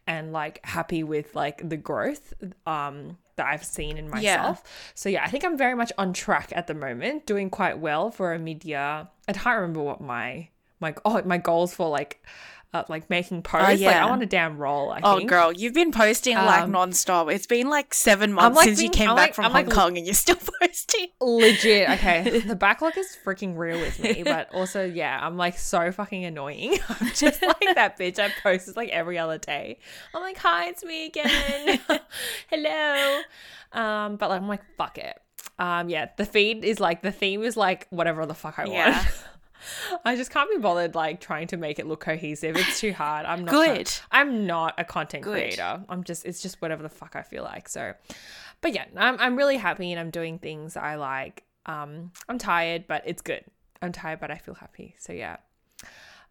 and 0.08 0.32
like 0.32 0.64
happy 0.66 1.04
with 1.04 1.36
like 1.36 1.68
the 1.68 1.78
growth 1.78 2.34
um 2.66 3.18
that 3.36 3.48
I've 3.48 3.64
seen 3.64 3.98
in 3.98 4.10
myself. 4.10 4.62
Yeah. 4.64 4.72
So 4.96 5.10
yeah, 5.10 5.24
I 5.24 5.30
think 5.30 5.44
I'm 5.44 5.58
very 5.58 5.76
much 5.76 5.92
on 5.98 6.14
track 6.14 6.52
at 6.56 6.68
the 6.68 6.74
moment, 6.74 7.26
doing 7.26 7.50
quite 7.50 7.80
well 7.80 8.12
for 8.12 8.34
a 8.34 8.40
mid-year. 8.40 9.08
I 9.28 9.34
can't 9.34 9.56
remember 9.56 9.82
what 9.82 10.02
my 10.02 10.50
my 10.80 10.96
oh 11.06 11.22
my 11.24 11.38
goals 11.38 11.74
for 11.74 11.90
like 11.90 12.24
uh, 12.74 12.84
like 12.88 13.10
making 13.10 13.42
posts. 13.42 13.68
Oh, 13.68 13.72
yeah. 13.72 13.88
Like 13.88 13.96
I 13.98 14.06
want 14.06 14.24
a 14.24 14.26
damn 14.26 14.58
roll. 14.58 14.92
I 14.92 15.02
oh, 15.04 15.18
think. 15.18 15.30
girl, 15.30 15.52
you've 15.52 15.74
been 15.74 15.92
posting 15.92 16.38
um, 16.38 16.46
like 16.46 16.64
nonstop. 16.66 17.34
It's 17.34 17.46
been 17.46 17.70
like 17.70 17.94
seven 17.94 18.32
months 18.32 18.56
like 18.56 18.66
since 18.66 18.80
being, 18.80 18.92
you 18.92 18.98
came 18.98 19.10
I'm 19.10 19.16
back 19.16 19.30
like, 19.30 19.36
from 19.36 19.46
I'm 19.46 19.52
Hong 19.52 19.66
like, 19.66 19.74
Kong, 19.74 19.98
and 19.98 20.06
you're 20.06 20.14
still 20.14 20.38
posting. 20.62 21.08
Legit. 21.20 21.90
Okay, 21.90 22.40
the 22.46 22.56
backlog 22.56 22.98
is 22.98 23.18
freaking 23.26 23.58
real 23.58 23.80
with 23.80 24.00
me, 24.00 24.24
but 24.24 24.50
also 24.54 24.86
yeah, 24.86 25.20
I'm 25.22 25.36
like 25.36 25.58
so 25.58 25.92
fucking 25.92 26.24
annoying. 26.24 26.78
I'm 26.88 27.08
just 27.14 27.42
like 27.42 27.76
that 27.76 27.98
bitch. 28.00 28.20
I 28.20 28.32
post 28.42 28.76
like 28.78 28.90
every 28.90 29.18
other 29.18 29.38
day. 29.38 29.80
I'm 30.16 30.22
like, 30.22 30.38
hi, 30.38 30.70
it's 30.70 30.84
me 30.84 31.08
again. 31.08 31.80
Hello. 32.50 33.22
Um, 33.74 34.16
but 34.16 34.30
like 34.30 34.42
I'm 34.42 34.48
like, 34.48 34.64
fuck 34.78 34.98
it. 34.98 35.18
Um, 35.60 35.90
yeah, 35.90 36.10
the 36.18 36.26
feed 36.26 36.64
is 36.64 36.80
like 36.80 37.02
the 37.02 37.12
theme 37.12 37.44
is 37.44 37.58
like 37.58 37.88
whatever 37.90 38.26
the 38.26 38.34
fuck 38.34 38.58
I 38.58 38.66
yeah. 38.66 38.92
want. 38.92 39.08
I 40.06 40.16
just 40.16 40.32
can't 40.32 40.50
be 40.50 40.58
bothered 40.58 40.96
like 40.96 41.20
trying 41.20 41.48
to 41.48 41.58
make 41.58 41.80
it 41.80 41.88
look 41.88 42.00
cohesive. 42.02 42.56
It's 42.58 42.80
too 42.80 42.94
hard. 42.94 43.26
I'm 43.26 43.46
not 43.46 43.52
good. 43.52 43.86
Trying, 43.88 44.10
I'm 44.12 44.48
not 44.48 44.76
a 44.78 44.84
content 44.84 45.24
good. 45.24 45.34
creator. 45.34 45.84
I'm 45.90 46.04
just 46.04 46.26
it's 46.26 46.42
just 46.42 46.62
whatever 46.62 46.84
the 46.84 46.90
fuck 46.90 47.16
I 47.16 47.22
feel 47.22 47.44
like. 47.44 47.70
So, 47.70 47.94
but 48.62 48.74
yeah, 48.74 48.86
I'm 48.96 49.18
I'm 49.20 49.36
really 49.36 49.58
happy 49.58 49.92
and 49.92 50.00
I'm 50.00 50.10
doing 50.10 50.40
things 50.40 50.76
I 50.76 50.96
like. 50.96 51.44
Um, 51.66 52.12
I'm 52.28 52.38
tired, 52.38 52.86
but 52.88 53.04
it's 53.06 53.22
good. 53.22 53.44
I'm 53.82 53.92
tired, 53.92 54.20
but 54.20 54.32
I 54.32 54.38
feel 54.38 54.56
happy. 54.56 54.96
So 55.00 55.14
yeah. 55.14 55.38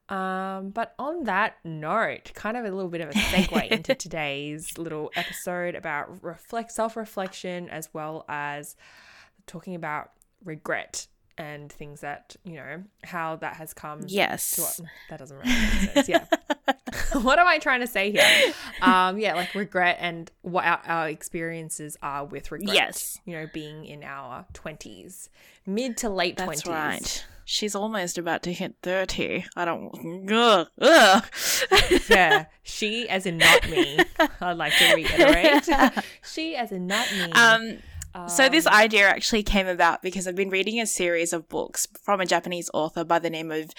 Um, 0.08 0.70
but 0.70 0.94
on 0.98 1.24
that 1.24 1.56
note, 1.64 2.32
kind 2.34 2.56
of 2.56 2.64
a 2.64 2.70
little 2.70 2.90
bit 2.90 3.00
of 3.00 3.10
a 3.10 3.12
segue 3.12 3.68
into 3.68 3.94
today's 3.94 4.76
little 4.76 5.12
episode 5.14 5.76
about 5.76 6.22
reflect 6.24 6.72
self 6.72 6.96
reflection 6.96 7.68
as 7.68 7.88
well 7.94 8.24
as 8.28 8.74
talking 9.46 9.76
about 9.76 10.10
regret 10.44 11.06
and 11.40 11.72
things 11.72 12.02
that 12.02 12.36
you 12.44 12.54
know 12.54 12.82
how 13.02 13.36
that 13.36 13.56
has 13.56 13.72
come 13.72 14.02
yes. 14.06 14.52
to 14.52 14.60
what, 14.62 14.80
that 15.08 15.18
doesn't 15.18 15.36
really 15.38 15.48
make 15.48 15.90
sense. 15.92 16.08
Yeah. 16.08 16.24
What 17.22 17.38
am 17.38 17.46
i 17.46 17.58
trying 17.58 17.80
to 17.80 17.86
say 17.86 18.10
here? 18.10 18.52
Um 18.82 19.18
yeah 19.18 19.34
like 19.34 19.54
regret 19.54 19.98
and 20.00 20.30
what 20.42 20.64
our, 20.64 20.80
our 20.86 21.08
experiences 21.08 21.96
are 22.02 22.24
with 22.24 22.50
regret 22.50 22.74
yes. 22.74 23.18
you 23.24 23.34
know 23.34 23.46
being 23.52 23.84
in 23.84 24.02
our 24.02 24.46
20s 24.54 25.28
mid 25.66 25.96
to 25.98 26.08
late 26.08 26.36
That's 26.36 26.62
20s 26.62 26.68
right. 26.68 27.26
She's 27.44 27.74
almost 27.74 28.16
about 28.16 28.42
to 28.44 28.52
hit 28.52 28.74
30 28.82 29.44
i 29.56 29.64
don't 29.64 30.30
ugh, 30.30 30.68
ugh. 30.80 31.24
yeah 32.08 32.46
she 32.62 33.08
as 33.08 33.26
in 33.26 33.38
not 33.38 33.68
me. 33.68 33.98
I'd 34.40 34.56
like 34.56 34.72
to 34.74 34.94
reiterate. 34.94 35.68
She 36.22 36.56
as 36.56 36.72
in 36.72 36.86
not 36.86 37.10
me. 37.12 37.32
Um 37.32 37.78
so 38.26 38.48
this 38.48 38.66
um, 38.66 38.74
idea 38.74 39.08
actually 39.08 39.42
came 39.42 39.66
about 39.66 40.02
because 40.02 40.26
I've 40.26 40.36
been 40.36 40.50
reading 40.50 40.80
a 40.80 40.86
series 40.86 41.32
of 41.32 41.48
books 41.48 41.86
from 42.02 42.20
a 42.20 42.26
Japanese 42.26 42.70
author 42.74 43.04
by 43.04 43.18
the 43.18 43.30
name 43.30 43.50
of 43.50 43.70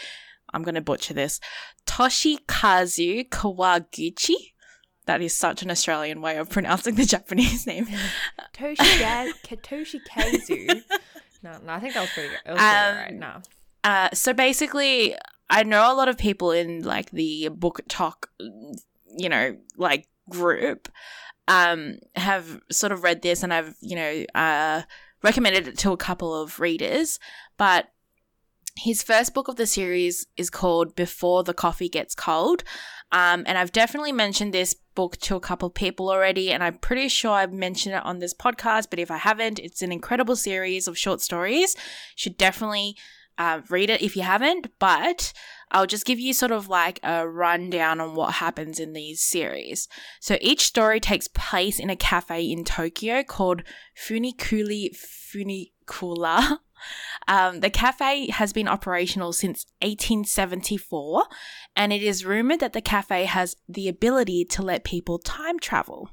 I'm 0.54 0.64
going 0.64 0.76
to 0.76 0.82
butcher 0.82 1.14
this 1.14 1.40
Toshikazu 1.86 3.30
Kawaguchi. 3.30 4.36
That 5.06 5.22
is 5.22 5.36
such 5.36 5.64
an 5.64 5.72
Australian 5.72 6.22
way 6.22 6.38
of 6.38 6.50
pronouncing 6.50 6.96
the 6.96 7.06
Japanese 7.06 7.66
name. 7.66 7.88
Toshikazu. 8.54 9.34
no, 11.44 11.58
no, 11.66 11.74
I 11.74 11.80
think 11.80 11.94
that 11.94 12.02
was 12.02 12.10
pretty 12.12 12.30
good. 12.30 12.40
It 12.46 12.52
was 12.52 12.62
um, 12.62 12.98
right. 12.98 13.14
No. 13.14 13.42
Uh, 13.84 14.10
so 14.14 14.34
basically, 14.34 15.16
I 15.50 15.64
know 15.64 15.92
a 15.92 15.96
lot 15.96 16.08
of 16.08 16.18
people 16.18 16.52
in 16.52 16.84
like 16.84 17.12
the 17.12 17.50
book 17.50 17.82
talk, 17.90 18.30
you 18.40 19.30
know, 19.30 19.58
like 19.76 20.08
group 20.30 20.88
um, 21.52 21.98
have 22.16 22.62
sort 22.72 22.94
of 22.94 23.04
read 23.04 23.22
this 23.22 23.44
and 23.44 23.54
I've, 23.54 23.76
you 23.82 23.96
know, 23.98 24.26
uh, 24.34 24.84
recommended 25.22 25.68
it 25.68 25.78
to 25.80 25.92
a 25.92 25.98
couple 25.98 26.34
of 26.34 26.62
readers. 26.62 27.20
But 27.58 27.90
his 28.78 29.04
first 29.04 29.34
book 29.34 29.50
of 29.50 29.58
the 29.58 29.68
series 29.68 30.26
is 30.38 30.50
called 30.50 30.96
Before 30.96 31.44
the 31.44 31.54
Coffee 31.54 31.90
Gets 31.90 32.16
Cold. 32.16 32.64
Um, 33.12 33.44
and 33.46 33.58
I've 33.58 33.74
definitely 33.74 34.14
mentioned 34.14 34.54
this 34.54 34.74
book 34.96 35.18
to 35.18 35.36
a 35.36 35.42
couple 35.42 35.68
of 35.68 35.74
people 35.74 36.10
already, 36.10 36.54
and 36.54 36.64
I'm 36.64 36.78
pretty 36.78 37.10
sure 37.10 37.32
I've 37.32 37.52
mentioned 37.52 37.96
it 37.96 38.06
on 38.06 38.20
this 38.20 38.34
podcast. 38.34 38.90
But 38.90 39.00
if 39.00 39.12
I 39.12 39.18
haven't, 39.18 39.60
it's 39.60 39.82
an 39.82 39.92
incredible 39.92 40.38
series 40.38 40.88
of 40.88 40.98
short 40.98 41.20
stories. 41.20 41.76
Should 42.16 42.38
definitely 42.38 42.96
uh, 43.38 43.60
read 43.70 43.90
it 43.90 44.02
if 44.02 44.16
you 44.16 44.24
haven't. 44.24 44.68
But 44.80 45.34
I'll 45.72 45.88
just 45.88 46.06
give 46.06 46.20
you 46.20 46.34
sort 46.34 46.52
of 46.52 46.68
like 46.68 47.00
a 47.02 47.28
rundown 47.28 48.00
on 48.00 48.14
what 48.14 48.36
happens 48.36 48.80
in 48.80 48.94
these 48.94 49.22
series. 49.22 49.88
So 50.20 50.38
each 50.42 50.66
story 50.66 51.00
takes 51.00 51.28
place 51.28 51.80
in 51.80 51.90
a 51.90 51.96
cafe 51.96 52.44
in 52.44 52.64
Tokyo 52.64 53.24
called 53.24 53.64
Funiculi 53.98 54.90
Funicula. 54.96 56.60
Um, 57.28 57.60
the 57.60 57.70
cafe 57.70 58.32
has 58.32 58.54
been 58.54 58.68
operational 58.68 59.34
since 59.34 59.68
1874, 59.84 61.26
and 61.76 61.94
it 61.94 62.02
is 62.02 62.26
rumored 62.26 62.60
that 62.60 62.74
the 62.74 62.82
cafe 62.82 63.26
has 63.26 63.56
the 63.70 63.88
ability 63.88 64.46
to 64.46 64.64
let 64.64 64.84
people 64.84 65.20
time 65.20 65.60
travel. 65.60 66.10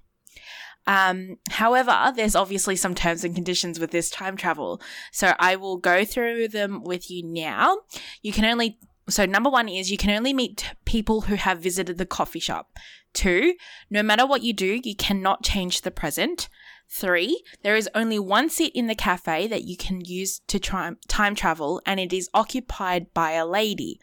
Um, 0.88 1.36
however, 1.50 2.12
there's 2.16 2.34
obviously 2.34 2.74
some 2.74 2.94
terms 2.94 3.22
and 3.22 3.34
conditions 3.34 3.78
with 3.78 3.90
this 3.90 4.08
time 4.08 4.36
travel. 4.36 4.80
So 5.12 5.34
I 5.38 5.56
will 5.56 5.76
go 5.76 6.04
through 6.04 6.48
them 6.48 6.82
with 6.82 7.10
you 7.10 7.22
now. 7.24 7.76
You 8.22 8.32
can 8.32 8.46
only 8.46 8.78
so, 9.08 9.24
number 9.24 9.50
one 9.50 9.68
is 9.68 9.90
you 9.90 9.96
can 9.96 10.10
only 10.10 10.32
meet 10.32 10.72
people 10.84 11.22
who 11.22 11.36
have 11.36 11.60
visited 11.60 11.98
the 11.98 12.06
coffee 12.06 12.40
shop. 12.40 12.70
Two, 13.14 13.54
no 13.90 14.02
matter 14.02 14.26
what 14.26 14.42
you 14.42 14.52
do, 14.52 14.80
you 14.84 14.94
cannot 14.94 15.42
change 15.42 15.80
the 15.80 15.90
present. 15.90 16.48
Three, 16.90 17.42
there 17.62 17.76
is 17.76 17.88
only 17.94 18.18
one 18.18 18.48
seat 18.50 18.72
in 18.74 18.86
the 18.86 18.94
cafe 18.94 19.46
that 19.46 19.64
you 19.64 19.76
can 19.76 20.02
use 20.04 20.40
to 20.48 20.58
try 20.58 20.90
time 21.06 21.34
travel, 21.34 21.80
and 21.86 21.98
it 22.00 22.12
is 22.12 22.30
occupied 22.34 23.12
by 23.14 23.32
a 23.32 23.46
lady. 23.46 23.98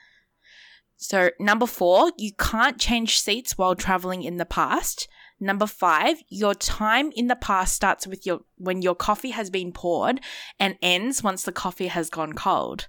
So, 0.97 1.29
number 1.39 1.67
four, 1.67 2.11
you 2.17 2.31
can't 2.33 2.79
change 2.79 3.19
seats 3.19 3.57
while 3.57 3.75
traveling 3.75 4.23
in 4.23 4.37
the 4.37 4.45
past. 4.45 5.07
Number 5.39 5.67
five, 5.67 6.17
your 6.29 6.55
time 6.55 7.11
in 7.15 7.27
the 7.27 7.35
past 7.35 7.75
starts 7.75 8.07
with 8.07 8.25
your 8.25 8.39
when 8.57 8.81
your 8.81 8.95
coffee 8.95 9.31
has 9.31 9.49
been 9.49 9.71
poured 9.71 10.21
and 10.59 10.77
ends 10.81 11.21
once 11.21 11.43
the 11.43 11.51
coffee 11.51 11.87
has 11.87 12.09
gone 12.09 12.33
cold. 12.33 12.87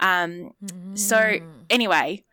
Um, 0.00 0.52
mm. 0.64 0.98
So, 0.98 1.38
anyway, 1.70 2.24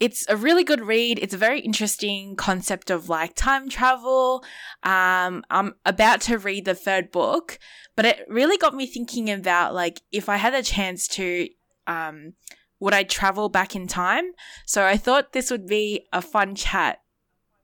it's 0.00 0.28
a 0.28 0.36
really 0.36 0.64
good 0.64 0.80
read. 0.80 1.18
It's 1.18 1.34
a 1.34 1.38
very 1.38 1.60
interesting 1.60 2.36
concept 2.36 2.90
of 2.90 3.08
like 3.08 3.34
time 3.34 3.68
travel. 3.68 4.44
Um, 4.82 5.44
I'm 5.50 5.74
about 5.84 6.20
to 6.22 6.38
read 6.38 6.64
the 6.64 6.74
third 6.74 7.10
book, 7.10 7.58
but 7.96 8.04
it 8.04 8.24
really 8.28 8.56
got 8.56 8.74
me 8.74 8.86
thinking 8.86 9.30
about 9.30 9.74
like 9.74 10.02
if 10.12 10.28
I 10.28 10.36
had 10.36 10.54
a 10.54 10.62
chance 10.62 11.08
to, 11.08 11.48
um, 11.86 12.34
would 12.80 12.94
I 12.94 13.02
travel 13.02 13.48
back 13.48 13.74
in 13.74 13.88
time? 13.88 14.32
So 14.66 14.84
I 14.84 14.96
thought 14.96 15.32
this 15.32 15.50
would 15.50 15.66
be 15.66 16.06
a 16.12 16.22
fun 16.22 16.54
chat 16.54 17.00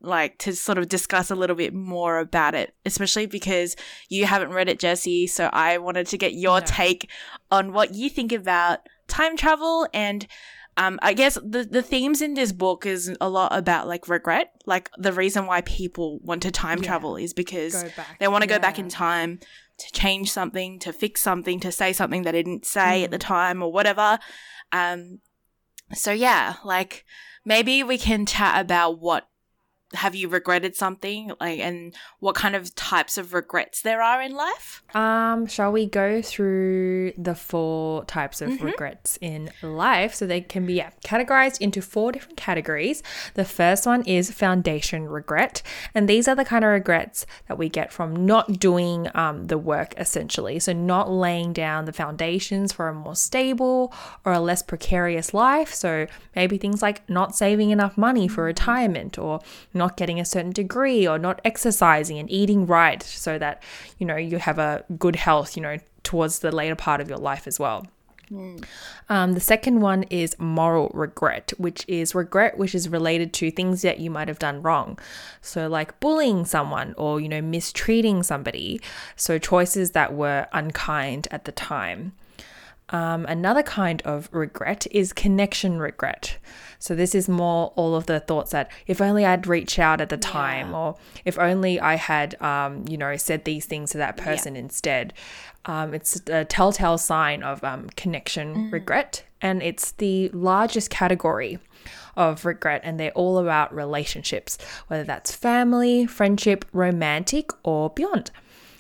like 0.01 0.39
to 0.39 0.55
sort 0.55 0.77
of 0.77 0.89
discuss 0.89 1.31
a 1.31 1.35
little 1.35 1.57
bit 1.57 1.73
more 1.73 2.19
about 2.19 2.55
it, 2.55 2.75
especially 2.85 3.27
because 3.27 3.77
you 4.09 4.27
haven't 4.27 4.51
read 4.51 4.69
it, 4.69 4.79
Jessie. 4.79 5.27
So 5.27 5.49
I 5.53 5.79
wanted 5.79 6.07
to 6.09 6.19
get 6.19 6.35
your 6.35 6.61
no. 6.61 6.67
take 6.67 7.11
on 7.51 7.73
what 7.73 7.95
you 7.95 8.11
think 8.11 8.33
about 8.33 8.81
time 9.09 9.37
travel 9.37 9.87
and 9.93 10.27
um, 10.77 10.99
I 11.03 11.13
guess 11.13 11.35
the, 11.35 11.65
the 11.65 11.83
themes 11.83 12.21
in 12.21 12.35
this 12.35 12.51
book 12.51 12.85
is 12.85 13.15
a 13.21 13.29
lot 13.29 13.57
about 13.57 13.87
like 13.87 14.09
regret. 14.09 14.51
Like 14.67 14.91
the 14.99 15.13
reason 15.13 15.47
why 15.47 15.61
people 15.61 16.19
want 16.21 16.43
to 16.43 16.51
time 16.51 16.79
yeah. 16.79 16.89
travel 16.89 17.17
is 17.17 17.33
because 17.33 17.85
they 18.19 18.27
want 18.27 18.43
to 18.43 18.51
yeah. 18.51 18.59
go 18.59 18.63
back 18.63 18.79
in 18.79 18.89
time 18.89 19.39
to 19.79 19.93
change 19.93 20.33
something, 20.33 20.79
to 20.81 20.93
fix 20.93 21.21
something, 21.21 21.61
to 21.61 21.71
say 21.71 21.93
something 21.93 22.23
they 22.23 22.33
didn't 22.33 22.65
say 22.65 23.01
mm. 23.01 23.05
at 23.05 23.11
the 23.13 23.19
mm. 23.19 23.27
time 23.27 23.63
or 23.63 23.73
whatever. 23.73 24.19
Um, 24.73 25.21
so 25.93 26.11
yeah, 26.11 26.55
like 26.65 27.05
maybe 27.45 27.85
we 27.85 27.99
can 27.99 28.27
chat 28.27 28.61
about 28.61 28.99
what 28.99 29.29
have 29.95 30.15
you 30.15 30.29
regretted 30.29 30.77
something? 30.77 31.33
Like 31.41 31.61
and 31.61 31.95
what 32.21 32.35
kind 32.35 32.55
of 32.55 32.75
types 32.75 33.19
of 33.19 33.35
regrets 33.35 33.83
there 33.83 34.03
are 34.03 34.23
in 34.23 34.35
life? 34.35 34.83
Um 34.95 35.47
shall 35.47 35.73
we 35.73 35.87
go 35.87 36.23
through 36.23 37.13
the 37.17 37.35
four 37.35 38.05
types 38.05 38.41
of 38.41 38.51
mm-hmm. 38.51 38.67
regrets 38.67 39.19
in 39.21 39.51
life? 39.63 40.15
So 40.15 40.27
they 40.27 40.41
can 40.41 40.67
be 40.67 40.75
yeah, 40.75 40.91
categorized 41.05 41.61
into 41.61 41.83
four 41.83 42.13
different 42.13 42.37
categories. 42.37 43.03
The 43.35 43.45
first 43.45 43.87
one 43.87 44.03
is 44.03 44.31
foundation 44.31 45.09
regret 45.09 45.63
and 45.95 46.09
these 46.09 46.29
are 46.29 46.35
the 46.35 46.45
kind 46.45 46.65
of 46.65 46.71
regrets 46.71 47.27
that 47.49 47.59
we 47.59 47.69
get 47.69 47.93
from 47.93 48.27
not 48.27 48.59
doing 48.59 49.09
um, 49.15 49.47
the 49.47 49.59
work 49.59 49.95
essentially. 49.97 50.59
So 50.59 50.73
not 50.73 51.11
laying 51.11 51.53
down 51.53 51.85
the 51.85 51.93
foundations 51.93 52.73
for 52.73 52.89
a 52.89 52.95
more 52.95 53.17
stable 53.17 53.93
or 54.25 54.33
a 54.33 54.41
less 54.41 54.63
precarious 54.63 55.35
life. 55.35 55.75
So 55.75 56.07
maybe 56.35 56.59
things 56.59 56.83
like 56.83 57.09
not 57.09 57.37
saving 57.37 57.71
enough 57.71 57.99
money 57.99 58.29
for 58.29 58.45
retirement 58.45 59.19
or 59.19 59.41
not 59.73 59.84
not 59.85 59.97
getting 59.97 60.19
a 60.19 60.25
certain 60.25 60.53
degree 60.53 61.07
or 61.07 61.19
not 61.19 61.41
exercising 61.45 62.19
and 62.19 62.31
eating 62.31 62.67
right 62.67 63.03
so 63.03 63.39
that, 63.39 63.63
you 63.99 64.07
know, 64.07 64.17
you 64.17 64.39
have 64.39 64.59
a 64.59 64.85
good 64.99 65.17
health, 65.17 65.57
you 65.57 65.63
know, 65.63 65.77
towards 66.03 66.39
the 66.39 66.51
later 66.51 66.75
part 66.75 67.01
of 67.01 67.09
your 67.09 67.19
life 67.19 67.47
as 67.47 67.59
well. 67.59 67.87
Um, 69.11 69.35
the 69.35 69.41
second 69.41 69.83
one 69.83 70.05
is 70.05 70.35
moral 70.39 70.91
regret, 70.95 71.53
which 71.59 71.85
is 71.87 72.15
regret 72.15 72.57
which 72.57 72.75
is 72.75 72.89
related 72.89 73.35
to 73.35 73.51
things 73.51 73.83
that 73.83 74.01
you 74.01 74.11
might 74.11 74.29
have 74.29 74.39
done 74.39 74.63
wrong. 74.63 74.99
So, 75.43 75.69
like 75.69 76.01
bullying 76.01 76.47
someone 76.47 76.95
or, 76.97 77.21
you 77.21 77.29
know, 77.29 77.43
mistreating 77.43 78.23
somebody. 78.23 78.81
So, 79.15 79.39
choices 79.39 79.91
that 79.91 80.15
were 80.15 80.47
unkind 80.53 81.29
at 81.31 81.45
the 81.45 81.53
time. 81.53 82.13
Um, 82.91 83.27
another 83.27 83.63
kind 83.63 84.03
of 84.03 84.29
regret 84.33 84.87
is 84.91 85.13
connection 85.13 85.79
regret. 85.79 86.39
So, 86.85 86.95
this 86.95 87.15
is 87.15 87.31
more 87.31 87.73
all 87.77 87.95
of 87.95 88.05
the 88.05 88.21
thoughts 88.21 88.51
that 88.51 88.71
if 88.87 89.01
only 89.01 89.25
I'd 89.25 89.47
reached 89.47 89.79
out 89.79 90.03
at 90.03 90.11
the 90.11 90.19
time, 90.19 90.69
yeah. 90.69 90.77
or 90.77 90.97
if 91.25 91.39
only 91.39 91.81
I 91.81 91.95
had, 91.95 92.39
um, 92.43 92.85
you 92.87 92.99
know, 92.99 93.17
said 93.17 93.47
these 93.47 93.65
things 93.65 93.93
to 93.93 93.99
that 93.99 94.19
person 94.19 94.55
yeah. 94.55 94.61
instead. 94.61 95.15
Um, 95.65 95.95
it's 95.95 96.21
a 96.29 96.45
telltale 96.45 96.99
sign 96.99 97.43
of 97.43 97.65
um, 97.65 97.89
connection 97.97 98.55
mm. 98.55 98.73
regret, 98.75 99.25
and 99.41 99.63
it's 99.63 99.93
the 99.93 100.29
largest 100.35 100.91
category 100.91 101.59
of 102.19 102.45
regret, 102.45 102.83
and 102.85 103.01
they're 103.01 103.13
all 103.13 103.39
about 103.39 103.75
relationships, 103.75 104.59
whether 104.89 105.05
that's 105.05 105.35
family, 105.35 106.05
friendship, 106.05 106.67
romantic, 106.75 107.51
or 107.63 107.89
beyond. 107.89 108.31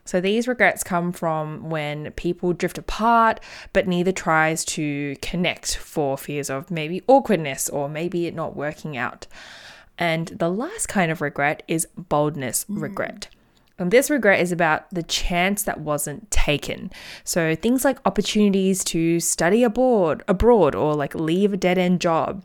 So 0.04 0.20
these 0.20 0.46
regrets 0.46 0.82
come 0.82 1.12
from 1.12 1.70
when 1.70 2.12
people 2.12 2.52
drift 2.52 2.78
apart, 2.78 3.40
but 3.72 3.88
neither 3.88 4.12
tries 4.12 4.64
to 4.66 5.16
connect 5.22 5.76
for 5.76 6.18
fears 6.18 6.50
of 6.50 6.70
maybe 6.70 7.02
awkwardness 7.06 7.68
or 7.68 7.88
maybe 7.88 8.26
it 8.26 8.34
not 8.34 8.54
working 8.54 8.96
out. 8.96 9.26
And 9.98 10.28
the 10.28 10.50
last 10.50 10.88
kind 10.88 11.10
of 11.10 11.20
regret 11.20 11.62
is 11.68 11.86
boldness 11.96 12.66
mm. 12.66 12.82
regret. 12.82 13.28
And 13.78 13.90
this 13.90 14.10
regret 14.10 14.40
is 14.40 14.52
about 14.52 14.88
the 14.90 15.02
chance 15.02 15.64
that 15.64 15.80
wasn't 15.80 16.30
taken. 16.30 16.92
So 17.24 17.56
things 17.56 17.84
like 17.84 17.98
opportunities 18.04 18.84
to 18.84 19.18
study 19.18 19.64
abroad, 19.64 20.22
abroad 20.28 20.74
or 20.74 20.94
like 20.94 21.14
leave 21.14 21.52
a 21.52 21.56
dead 21.56 21.78
end 21.78 22.00
job. 22.00 22.44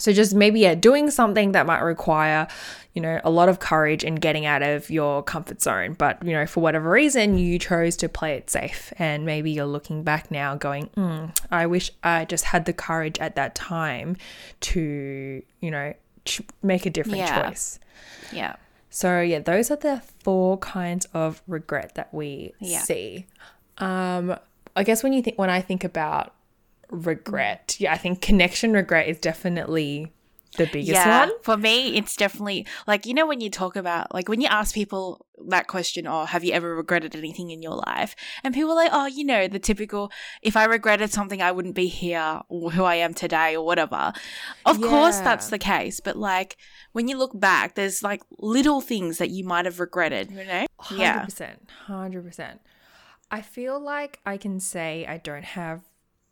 So 0.00 0.12
just 0.12 0.34
maybe 0.34 0.60
yeah, 0.60 0.74
doing 0.74 1.10
something 1.10 1.52
that 1.52 1.66
might 1.66 1.80
require, 1.80 2.48
you 2.94 3.02
know, 3.02 3.20
a 3.22 3.30
lot 3.30 3.48
of 3.48 3.60
courage 3.60 4.02
and 4.04 4.20
getting 4.20 4.46
out 4.46 4.62
of 4.62 4.90
your 4.90 5.22
comfort 5.22 5.62
zone. 5.62 5.94
But 5.94 6.24
you 6.24 6.32
know, 6.32 6.46
for 6.46 6.60
whatever 6.60 6.90
reason, 6.90 7.38
you 7.38 7.58
chose 7.58 7.96
to 7.96 8.08
play 8.08 8.34
it 8.34 8.50
safe, 8.50 8.92
and 8.98 9.24
maybe 9.24 9.50
you're 9.50 9.66
looking 9.66 10.02
back 10.02 10.30
now, 10.30 10.54
going, 10.54 10.88
mm, 10.96 11.36
"I 11.50 11.66
wish 11.66 11.90
I 12.02 12.24
just 12.24 12.44
had 12.44 12.64
the 12.64 12.72
courage 12.72 13.18
at 13.18 13.36
that 13.36 13.54
time 13.54 14.16
to, 14.60 15.42
you 15.60 15.70
know, 15.70 15.94
ch- 16.24 16.42
make 16.62 16.86
a 16.86 16.90
different 16.90 17.18
yeah. 17.18 17.48
choice." 17.48 17.78
Yeah. 18.32 18.56
So 18.90 19.20
yeah, 19.20 19.38
those 19.38 19.70
are 19.70 19.76
the 19.76 20.02
four 20.24 20.58
kinds 20.58 21.06
of 21.14 21.42
regret 21.46 21.94
that 21.94 22.12
we 22.12 22.54
yeah. 22.58 22.80
see. 22.80 23.26
Um, 23.78 24.36
I 24.76 24.84
guess 24.84 25.02
when 25.02 25.12
you 25.12 25.22
think 25.22 25.38
when 25.38 25.50
I 25.50 25.60
think 25.60 25.84
about 25.84 26.34
regret. 26.90 27.76
Yeah, 27.78 27.92
I 27.92 27.96
think 27.96 28.20
connection 28.20 28.72
regret 28.72 29.08
is 29.08 29.18
definitely 29.18 30.12
the 30.56 30.66
biggest 30.66 30.92
yeah, 30.92 31.20
one. 31.20 31.32
For 31.42 31.56
me, 31.56 31.96
it's 31.96 32.16
definitely 32.16 32.66
like, 32.86 33.06
you 33.06 33.14
know, 33.14 33.26
when 33.26 33.40
you 33.40 33.50
talk 33.50 33.76
about, 33.76 34.12
like, 34.12 34.28
when 34.28 34.40
you 34.40 34.48
ask 34.48 34.74
people 34.74 35.24
that 35.48 35.68
question, 35.68 36.06
oh, 36.06 36.24
have 36.24 36.42
you 36.44 36.52
ever 36.52 36.74
regretted 36.74 37.14
anything 37.14 37.50
in 37.50 37.62
your 37.62 37.76
life? 37.86 38.16
And 38.42 38.52
people 38.52 38.72
are 38.72 38.76
like, 38.76 38.90
oh, 38.92 39.06
you 39.06 39.24
know, 39.24 39.46
the 39.46 39.58
typical, 39.58 40.10
if 40.42 40.56
I 40.56 40.64
regretted 40.64 41.12
something, 41.12 41.40
I 41.40 41.52
wouldn't 41.52 41.76
be 41.76 41.86
here 41.86 42.40
or 42.48 42.72
who 42.72 42.84
I 42.84 42.96
am 42.96 43.14
today 43.14 43.56
or 43.56 43.64
whatever. 43.64 44.12
Of 44.66 44.80
yeah. 44.80 44.88
course, 44.88 45.18
that's 45.18 45.50
the 45.50 45.58
case. 45.58 46.00
But 46.00 46.16
like, 46.16 46.56
when 46.92 47.06
you 47.06 47.16
look 47.16 47.38
back, 47.38 47.76
there's 47.76 48.02
like 48.02 48.22
little 48.38 48.80
things 48.80 49.18
that 49.18 49.30
you 49.30 49.44
might 49.44 49.66
have 49.66 49.78
regretted, 49.78 50.30
you 50.32 50.44
know? 50.44 50.66
100%. 50.80 50.98
Yeah. 50.98 51.26
100%. 51.88 52.58
I 53.30 53.42
feel 53.42 53.78
like 53.78 54.18
I 54.26 54.36
can 54.36 54.58
say 54.58 55.06
I 55.06 55.18
don't 55.18 55.44
have 55.44 55.82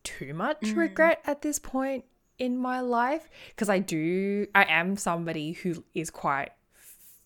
too 0.04 0.34
much 0.34 0.60
mm. 0.60 0.76
regret 0.76 1.20
at 1.26 1.42
this 1.42 1.58
point 1.58 2.04
in 2.38 2.56
my 2.56 2.80
life 2.80 3.28
because 3.48 3.68
I 3.68 3.78
do 3.80 4.46
I 4.54 4.64
am 4.64 4.96
somebody 4.96 5.52
who 5.52 5.84
is 5.94 6.10
quite 6.10 6.50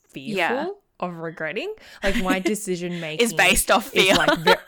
fearful 0.09 0.37
yeah. 0.37 0.67
of 1.01 1.17
regretting. 1.17 1.75
Like 2.03 2.17
my 2.23 2.39
decision 2.39 3.01
making 3.01 3.25
is 3.25 3.33
based 3.33 3.71
off 3.71 3.89
fear. 3.89 4.15
Like 4.15 4.59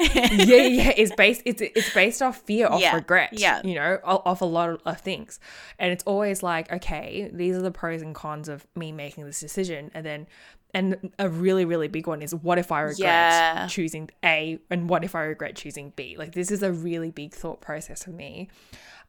yeah, 0.00 0.62
yeah, 0.62 0.92
it's 0.96 1.14
based 1.14 1.42
it's 1.44 1.60
it's 1.60 1.92
based 1.94 2.22
off 2.22 2.38
fear 2.42 2.66
of 2.66 2.80
yeah. 2.80 2.94
regret. 2.94 3.30
Yeah, 3.32 3.60
you 3.64 3.74
know, 3.74 3.98
of 4.04 4.40
a 4.40 4.44
lot 4.44 4.70
of, 4.70 4.80
of 4.84 5.00
things, 5.00 5.40
and 5.78 5.92
it's 5.92 6.04
always 6.04 6.42
like, 6.42 6.70
okay, 6.72 7.30
these 7.32 7.56
are 7.56 7.62
the 7.62 7.70
pros 7.70 8.02
and 8.02 8.14
cons 8.14 8.48
of 8.48 8.66
me 8.74 8.92
making 8.92 9.24
this 9.24 9.40
decision, 9.40 9.90
and 9.94 10.04
then 10.04 10.26
and 10.74 11.12
a 11.18 11.28
really 11.28 11.64
really 11.64 11.88
big 11.88 12.06
one 12.06 12.20
is 12.20 12.34
what 12.34 12.58
if 12.58 12.70
i 12.70 12.80
regret 12.80 12.98
yeah. 12.98 13.66
choosing 13.66 14.10
a 14.24 14.58
and 14.68 14.90
what 14.90 15.04
if 15.04 15.14
i 15.14 15.22
regret 15.22 15.56
choosing 15.56 15.92
b 15.96 16.16
like 16.18 16.32
this 16.32 16.50
is 16.50 16.62
a 16.62 16.72
really 16.72 17.10
big 17.10 17.32
thought 17.32 17.60
process 17.60 18.02
for 18.02 18.10
me 18.10 18.48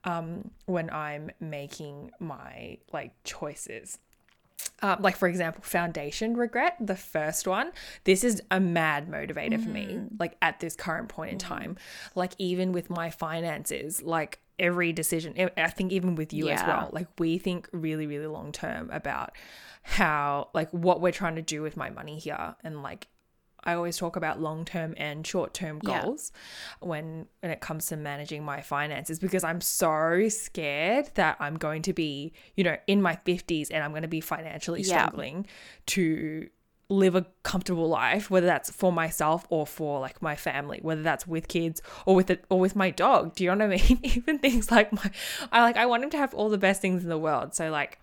um, 0.03 0.51
when 0.65 0.89
i'm 0.91 1.29
making 1.41 2.11
my 2.19 2.77
like 2.93 3.11
choices 3.23 3.97
um, 4.81 5.01
like 5.01 5.15
for 5.15 5.27
example 5.27 5.61
foundation 5.63 6.35
regret 6.35 6.75
the 6.79 6.95
first 6.95 7.47
one 7.47 7.71
this 8.03 8.23
is 8.23 8.41
a 8.51 8.59
mad 8.59 9.07
motivator 9.07 9.53
mm-hmm. 9.53 9.63
for 9.63 9.69
me 9.69 9.85
mm. 9.85 10.09
like 10.19 10.35
at 10.41 10.59
this 10.59 10.75
current 10.75 11.09
point 11.09 11.31
in 11.31 11.37
mm-hmm. 11.37 11.53
time 11.53 11.77
like 12.15 12.33
even 12.37 12.71
with 12.71 12.89
my 12.89 13.09
finances 13.09 14.01
like 14.03 14.39
every 14.59 14.91
decision 14.91 15.49
i 15.57 15.67
think 15.67 15.91
even 15.91 16.15
with 16.15 16.33
you 16.33 16.47
yeah. 16.47 16.53
as 16.53 16.67
well 16.67 16.89
like 16.91 17.07
we 17.19 17.37
think 17.37 17.67
really 17.71 18.07
really 18.07 18.27
long 18.27 18.51
term 18.51 18.89
about 18.91 19.31
how 19.83 20.49
like 20.53 20.69
what 20.71 20.99
we're 20.99 21.11
trying 21.11 21.35
to 21.35 21.41
do 21.41 21.61
with 21.61 21.77
my 21.77 21.89
money 21.89 22.17
here 22.17 22.55
and 22.63 22.81
like 22.81 23.07
I 23.63 23.73
always 23.73 23.97
talk 23.97 24.15
about 24.15 24.39
long 24.39 24.65
term 24.65 24.93
and 24.97 25.25
short 25.25 25.53
term 25.53 25.79
goals 25.79 26.31
yeah. 26.81 26.87
when 26.87 27.27
when 27.41 27.51
it 27.51 27.59
comes 27.59 27.87
to 27.87 27.97
managing 27.97 28.43
my 28.43 28.61
finances 28.61 29.19
because 29.19 29.43
I'm 29.43 29.61
so 29.61 30.29
scared 30.29 31.11
that 31.15 31.37
I'm 31.39 31.57
going 31.57 31.81
to 31.83 31.93
be, 31.93 32.33
you 32.55 32.63
know, 32.63 32.77
in 32.87 33.01
my 33.01 33.19
50s 33.25 33.69
and 33.71 33.83
I'm 33.83 33.91
going 33.91 34.03
to 34.03 34.07
be 34.07 34.21
financially 34.21 34.83
struggling 34.83 35.37
yeah. 35.45 35.51
to 35.87 36.49
live 36.89 37.15
a 37.15 37.25
comfortable 37.43 37.89
life 37.89 38.31
whether 38.31 38.45
that's 38.45 38.71
for 38.71 38.93
myself 38.93 39.45
or 39.49 39.67
for 39.67 39.99
like 39.99 40.21
my 40.21 40.37
family 40.37 40.79
whether 40.81 41.01
that's 41.01 41.27
with 41.27 41.49
kids 41.49 41.81
or 42.05 42.15
with 42.15 42.29
it 42.29 42.45
or 42.49 42.61
with 42.61 42.77
my 42.77 42.89
dog 42.89 43.35
do 43.35 43.43
you 43.43 43.53
know 43.53 43.67
what 43.67 43.73
i 43.73 43.83
mean 43.89 43.99
even 44.03 44.39
things 44.39 44.71
like 44.71 44.93
my 44.93 45.11
i 45.51 45.61
like 45.61 45.75
i 45.75 45.85
want 45.85 46.01
him 46.01 46.09
to 46.09 46.15
have 46.15 46.33
all 46.33 46.47
the 46.47 46.57
best 46.57 46.81
things 46.81 47.03
in 47.03 47.09
the 47.09 47.17
world 47.17 47.53
so 47.53 47.69
like 47.69 47.99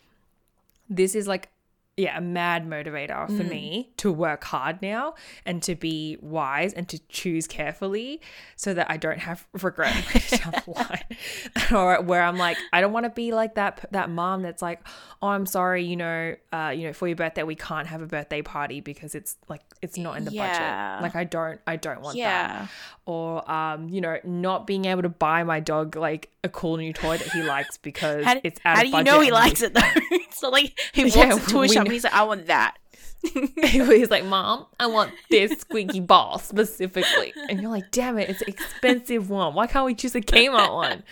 this 0.91 1.15
is 1.15 1.27
like 1.27 1.49
yeah, 1.97 2.19
a 2.19 2.21
mad 2.21 2.67
motivator 2.67 3.27
for 3.29 3.45
mm. 3.45 3.49
me 3.49 3.93
to 3.99 4.11
work 4.11 4.43
hard 4.43 4.83
now 4.83 5.15
and 5.47 5.63
to 5.63 5.77
be 5.77 6.19
wise 6.21 6.73
and 6.73 6.89
to 6.89 6.99
choose 7.09 7.47
carefully 7.47 8.21
so 8.57 8.75
that 8.75 8.91
I 8.91 8.97
don't 8.97 9.21
have 9.21 9.47
regret 9.63 9.95
down 10.31 10.55
the 10.65 10.71
line. 10.73 11.73
or 11.73 12.03
where 12.03 12.23
I'm 12.23 12.37
like, 12.37 12.57
I 12.73 12.81
don't 12.81 12.93
want 12.93 13.05
to 13.05 13.11
be 13.11 13.33
like 13.33 13.55
that 13.55 13.87
that 13.93 14.11
mom 14.11 14.43
that's 14.43 14.61
like, 14.61 14.81
oh, 15.23 15.29
I'm 15.29 15.47
sorry, 15.47 15.85
you 15.85 15.97
know, 15.97 16.35
uh, 16.53 16.73
you 16.75 16.89
know, 16.89 16.93
for 16.93 17.07
your 17.07 17.17
birthday 17.17 17.45
we 17.45 17.55
can't 17.55 17.87
have 17.87 18.03
a 18.03 18.07
birthday 18.07 18.43
party 18.43 18.81
because 18.81 19.15
it's 19.15 19.37
like 19.49 19.63
it's 19.81 19.97
not 19.97 20.17
in 20.17 20.25
the 20.25 20.33
yeah. 20.33 20.97
budget. 20.97 21.03
Like 21.03 21.17
I 21.17 21.25
don't 21.25 21.61
I 21.65 21.77
don't 21.77 22.01
want 22.01 22.17
yeah. 22.17 22.49
that. 22.49 22.71
Or 23.07 23.49
um, 23.49 23.89
you 23.89 24.01
know, 24.01 24.19
not 24.25 24.67
being 24.67 24.87
able 24.87 25.03
to 25.03 25.09
buy 25.09 25.45
my 25.45 25.61
dog 25.61 25.95
like 25.95 26.31
a 26.45 26.49
cool 26.49 26.77
new 26.77 26.93
toy 26.93 27.17
that 27.17 27.29
he 27.29 27.43
likes 27.43 27.79
because 27.79 28.25
how, 28.25 28.41
it's 28.45 28.61
out 28.65 28.77
how 28.77 28.83
do 28.83 28.89
you 28.89 29.03
know 29.03 29.21
he 29.21 29.33
likes 29.33 29.63
it 29.63 29.75
though? 29.75 29.81
so 30.31 30.51
like 30.51 30.79
he 30.93 31.05
walks 31.05 31.17
yeah, 31.17 31.33
into 31.33 31.63
a 31.63 31.69
shop 31.69 31.85
and 31.85 31.93
he's 31.93 32.05
like, 32.05 32.15
I 32.15 32.23
want 32.23 32.47
that. 32.47 32.77
he's 33.65 34.11
like, 34.11 34.25
Mom, 34.25 34.67
I 34.79 34.87
want 34.87 35.13
this 35.31 35.61
squeaky 35.61 36.01
ball 36.01 36.39
specifically. 36.39 37.33
And 37.49 37.61
you're 37.61 37.71
like, 37.71 37.91
damn 37.91 38.19
it, 38.19 38.29
it's 38.29 38.43
an 38.43 38.49
expensive 38.49 39.31
one. 39.31 39.55
Why 39.55 39.67
can't 39.67 39.87
we 39.87 39.95
choose 39.95 40.15
a 40.15 40.21
Kmart 40.21 40.75
one? 40.75 41.03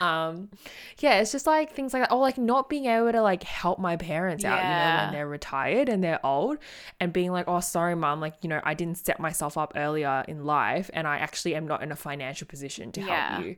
Um, 0.00 0.50
yeah, 0.98 1.20
it's 1.20 1.32
just 1.32 1.46
like 1.46 1.74
things 1.74 1.94
like 1.94 2.02
that. 2.02 2.12
Or 2.12 2.20
like 2.20 2.38
not 2.38 2.68
being 2.68 2.86
able 2.86 3.12
to 3.12 3.22
like 3.22 3.42
help 3.42 3.78
my 3.78 3.96
parents 3.96 4.44
out, 4.44 4.58
yeah. 4.58 4.64
you 4.64 4.74
know, 4.74 5.04
when 5.04 5.12
they're 5.14 5.28
retired 5.28 5.88
and 5.88 6.04
they're 6.04 6.24
old 6.24 6.58
and 7.00 7.12
being 7.12 7.32
like, 7.32 7.46
oh, 7.48 7.60
sorry, 7.60 7.94
mom, 7.94 8.20
like, 8.20 8.34
you 8.42 8.48
know, 8.48 8.60
I 8.62 8.74
didn't 8.74 8.98
set 8.98 9.18
myself 9.18 9.56
up 9.56 9.72
earlier 9.76 10.24
in 10.28 10.44
life 10.44 10.90
and 10.92 11.06
I 11.06 11.18
actually 11.18 11.54
am 11.54 11.66
not 11.66 11.82
in 11.82 11.92
a 11.92 11.96
financial 11.96 12.46
position 12.46 12.92
to 12.92 13.00
yeah. 13.00 13.32
help 13.32 13.46
you. 13.46 13.56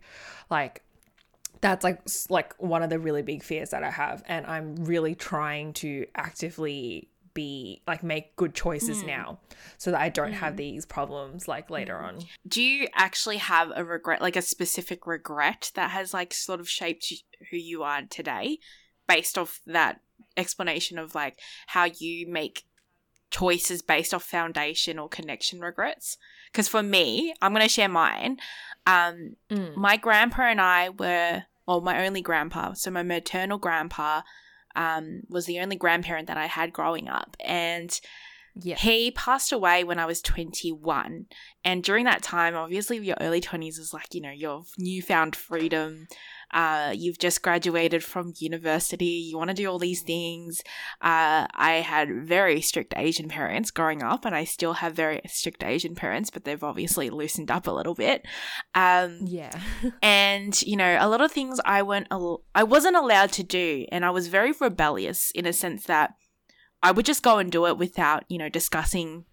Like, 0.48 0.82
that's 1.70 1.84
like 1.84 2.00
like 2.30 2.54
one 2.58 2.82
of 2.82 2.90
the 2.90 2.98
really 2.98 3.22
big 3.22 3.42
fears 3.42 3.70
that 3.70 3.82
I 3.82 3.90
have 3.90 4.22
and 4.26 4.46
I'm 4.46 4.84
really 4.84 5.14
trying 5.14 5.72
to 5.74 6.06
actively 6.14 7.08
be 7.34 7.82
like 7.86 8.02
make 8.02 8.34
good 8.36 8.54
choices 8.54 9.02
mm. 9.02 9.08
now 9.08 9.38
so 9.76 9.90
that 9.90 10.00
I 10.00 10.08
don't 10.08 10.32
mm. 10.32 10.36
have 10.36 10.54
hmm. 10.54 10.58
these 10.58 10.86
problems 10.86 11.46
like 11.46 11.68
later 11.68 11.94
mm. 11.94 12.02
on. 12.02 12.18
Do 12.48 12.62
you 12.62 12.88
actually 12.94 13.36
have 13.36 13.70
a 13.76 13.84
regret 13.84 14.22
like 14.22 14.36
a 14.36 14.42
specific 14.42 15.06
regret 15.06 15.70
that 15.74 15.90
has 15.90 16.14
like 16.14 16.32
sort 16.32 16.60
of 16.60 16.68
shaped 16.68 17.12
who 17.50 17.58
you 17.58 17.82
are 17.82 18.02
today 18.08 18.58
based 19.06 19.36
off 19.36 19.60
that 19.66 20.00
explanation 20.36 20.98
of 20.98 21.14
like 21.14 21.38
how 21.66 21.84
you 21.84 22.26
make 22.26 22.64
choices 23.30 23.82
based 23.82 24.14
off 24.14 24.24
foundation 24.24 24.98
or 24.98 25.08
connection 25.08 25.60
regrets? 25.60 26.16
Because 26.50 26.68
for 26.68 26.82
me, 26.82 27.34
I'm 27.42 27.52
going 27.52 27.62
to 27.62 27.68
share 27.68 27.88
mine. 27.88 28.38
Um, 28.86 29.36
mm. 29.50 29.76
My 29.76 29.96
grandpa 29.96 30.42
and 30.42 30.60
I 30.60 30.90
were, 30.90 31.42
well, 31.66 31.80
my 31.80 32.06
only 32.06 32.22
grandpa, 32.22 32.72
so 32.74 32.90
my 32.90 33.02
maternal 33.02 33.58
grandpa 33.58 34.22
um, 34.76 35.22
was 35.28 35.46
the 35.46 35.60
only 35.60 35.76
grandparent 35.76 36.28
that 36.28 36.36
I 36.36 36.46
had 36.46 36.72
growing 36.72 37.08
up. 37.08 37.36
And 37.44 37.98
Yeah. 38.58 38.76
He 38.76 39.10
passed 39.10 39.52
away 39.52 39.84
when 39.84 39.98
I 39.98 40.06
was 40.06 40.22
21. 40.22 41.26
And 41.62 41.84
during 41.84 42.06
that 42.06 42.22
time, 42.22 42.56
obviously, 42.56 42.96
your 42.98 43.16
early 43.20 43.40
20s 43.42 43.78
is 43.78 43.92
like, 43.92 44.14
you 44.14 44.22
know, 44.22 44.30
your 44.30 44.64
newfound 44.78 45.36
freedom. 45.36 46.06
Uh, 46.52 46.92
you've 46.94 47.18
just 47.18 47.42
graduated 47.42 48.04
from 48.04 48.32
university. 48.38 49.04
You 49.04 49.36
want 49.36 49.48
to 49.48 49.54
do 49.54 49.66
all 49.66 49.78
these 49.78 50.02
things. 50.02 50.60
Uh, 51.00 51.46
I 51.52 51.82
had 51.84 52.24
very 52.24 52.60
strict 52.60 52.94
Asian 52.96 53.28
parents 53.28 53.70
growing 53.70 54.02
up, 54.02 54.24
and 54.24 54.34
I 54.34 54.44
still 54.44 54.74
have 54.74 54.94
very 54.94 55.20
strict 55.26 55.62
Asian 55.64 55.94
parents, 55.94 56.30
but 56.30 56.44
they've 56.44 56.62
obviously 56.62 57.10
loosened 57.10 57.50
up 57.50 57.66
a 57.66 57.72
little 57.72 57.94
bit. 57.94 58.24
Um, 58.74 59.20
yeah. 59.24 59.58
and 60.02 60.60
you 60.62 60.76
know, 60.76 60.96
a 61.00 61.08
lot 61.08 61.20
of 61.20 61.32
things 61.32 61.60
I 61.64 61.82
weren't, 61.82 62.08
al- 62.10 62.42
I 62.54 62.62
wasn't 62.62 62.96
allowed 62.96 63.32
to 63.32 63.42
do, 63.42 63.86
and 63.90 64.04
I 64.04 64.10
was 64.10 64.28
very 64.28 64.52
rebellious 64.60 65.30
in 65.32 65.46
a 65.46 65.52
sense 65.52 65.84
that 65.84 66.14
I 66.82 66.92
would 66.92 67.06
just 67.06 67.22
go 67.22 67.38
and 67.38 67.50
do 67.50 67.66
it 67.66 67.78
without, 67.78 68.24
you 68.28 68.38
know, 68.38 68.48
discussing 68.48 69.24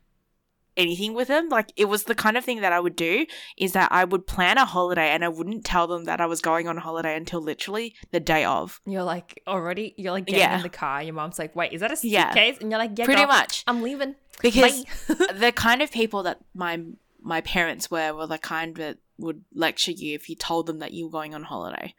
anything 0.76 1.14
with 1.14 1.28
them. 1.28 1.50
Like 1.50 1.72
it 1.76 1.86
was 1.86 2.04
the 2.06 2.16
kind 2.16 2.36
of 2.38 2.44
thing 2.46 2.62
that 2.62 2.74
I 2.74 2.80
would 2.80 2.96
do 2.96 3.26
is 3.58 3.74
that 3.74 3.92
I 3.92 4.04
would 4.06 4.26
plan 4.28 4.58
a 4.58 4.66
holiday 4.66 5.10
and 5.10 5.24
I 5.24 5.30
wouldn't 5.30 5.66
tell 5.66 5.88
them 5.88 6.06
that 6.06 6.20
I 6.22 6.26
was 6.26 6.42
going 6.42 6.68
on 6.68 6.78
holiday 6.78 7.16
until 7.16 7.42
literally 7.42 7.96
the 8.12 8.20
day 8.20 8.44
of. 8.46 8.82
You're 8.86 9.04
like 9.04 9.42
already 9.48 9.94
you're 9.98 10.12
like 10.12 10.26
getting 10.26 10.42
Yeah. 10.42 10.58
in 10.58 10.64
the 10.64 10.70
car. 10.70 11.04
Your 11.04 11.14
mom's 11.14 11.38
like, 11.40 11.56
"Wait, 11.56 11.74
is 11.74 11.82
that 11.82 11.92
a 11.92 11.98
Yeah. 12.08 12.30
suitcase?" 12.30 12.58
And 12.60 12.72
you're 12.72 12.80
like, 12.80 12.92
"Yeah, 12.98 13.06
Pretty 13.06 13.22
girl, 13.22 13.28
much. 13.28 13.64
I'm 13.68 13.82
leaving." 13.82 14.16
Because 14.42 14.84
the 15.08 15.52
kind 15.56 15.82
of 15.82 15.92
people 15.92 16.24
that 16.24 16.40
my 16.56 16.82
my 17.22 17.42
parents 17.42 17.90
were 17.92 18.14
were 18.14 18.28
the 18.28 18.38
kind 18.38 18.76
that 18.78 18.98
would 19.18 19.44
lecture 19.54 19.92
you 19.92 20.16
if 20.16 20.28
you 20.28 20.36
told 20.36 20.66
them 20.66 20.80
that 20.80 20.92
you 20.92 21.06
were 21.06 21.12
going 21.12 21.34
on 21.36 21.44
holiday. 21.44 21.94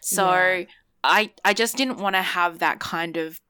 So 0.00 0.30
Yeah. 0.30 0.64
I 1.02 1.30
I 1.44 1.54
just 1.54 1.76
didn't 1.76 1.98
want 1.98 2.14
to 2.16 2.22
have 2.22 2.58
that 2.58 2.78
kind 2.78 3.16
of 3.16 3.40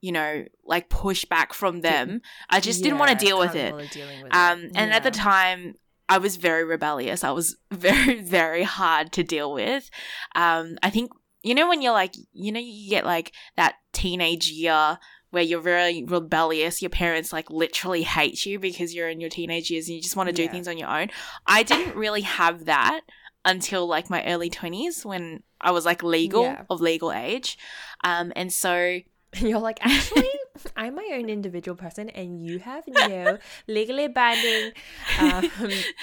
you 0.00 0.12
know 0.12 0.44
like 0.64 0.88
pushback 0.88 1.52
from 1.52 1.80
them. 1.82 2.22
I 2.48 2.60
just 2.60 2.82
didn't 2.82 2.98
want 2.98 3.10
to 3.18 3.24
deal 3.24 3.38
with 3.38 3.54
it. 3.54 3.74
with 3.74 3.96
Um, 4.32 4.64
it. 4.64 4.72
and 4.74 4.92
at 4.92 5.02
the 5.02 5.10
time, 5.10 5.74
I 6.08 6.18
was 6.18 6.36
very 6.36 6.64
rebellious. 6.64 7.22
I 7.24 7.30
was 7.30 7.56
very, 7.70 8.20
very 8.22 8.62
hard 8.62 9.12
to 9.12 9.22
deal 9.22 9.52
with. 9.52 9.90
Um, 10.34 10.76
I 10.82 10.90
think, 10.90 11.10
you 11.42 11.54
know, 11.54 11.68
when 11.68 11.82
you're 11.82 11.92
like, 11.92 12.14
you 12.32 12.50
know, 12.52 12.60
you 12.60 12.90
get 12.90 13.04
like 13.04 13.32
that 13.56 13.76
teenage 13.92 14.50
year 14.50 14.98
where 15.30 15.42
you're 15.44 15.60
very 15.60 16.04
rebellious, 16.04 16.82
your 16.82 16.90
parents 16.90 17.32
like 17.32 17.48
literally 17.50 18.02
hate 18.02 18.44
you 18.44 18.58
because 18.58 18.92
you're 18.94 19.08
in 19.08 19.20
your 19.20 19.30
teenage 19.30 19.70
years 19.70 19.86
and 19.86 19.94
you 19.94 20.02
just 20.02 20.16
want 20.16 20.28
to 20.28 20.34
do 20.34 20.42
Yeah. 20.42 20.50
things 20.50 20.66
on 20.66 20.76
your 20.76 20.88
own. 20.88 21.08
I 21.46 21.62
didn't 21.62 21.94
really 21.94 22.22
have 22.22 22.64
that 22.64 23.02
until 23.44 23.86
like 23.86 24.10
my 24.10 24.24
early 24.26 24.50
20s 24.50 25.04
when 25.04 25.44
I 25.60 25.70
was 25.70 25.84
like 25.86 26.02
legal, 26.02 26.42
Yeah. 26.42 26.62
of 26.68 26.80
legal 26.80 27.12
age. 27.12 27.56
Um, 28.02 28.32
and 28.34 28.52
so 28.52 28.98
You're 29.36 29.60
like, 29.60 29.78
actually, 29.80 30.28
I'm 30.76 30.94
my 30.96 31.08
own 31.12 31.28
individual 31.28 31.76
person, 31.76 32.08
and 32.10 32.44
you 32.44 32.58
have 32.58 32.84
no 32.88 33.38
legally 33.68 34.08
binding, 34.08 34.72
um, 35.18 35.48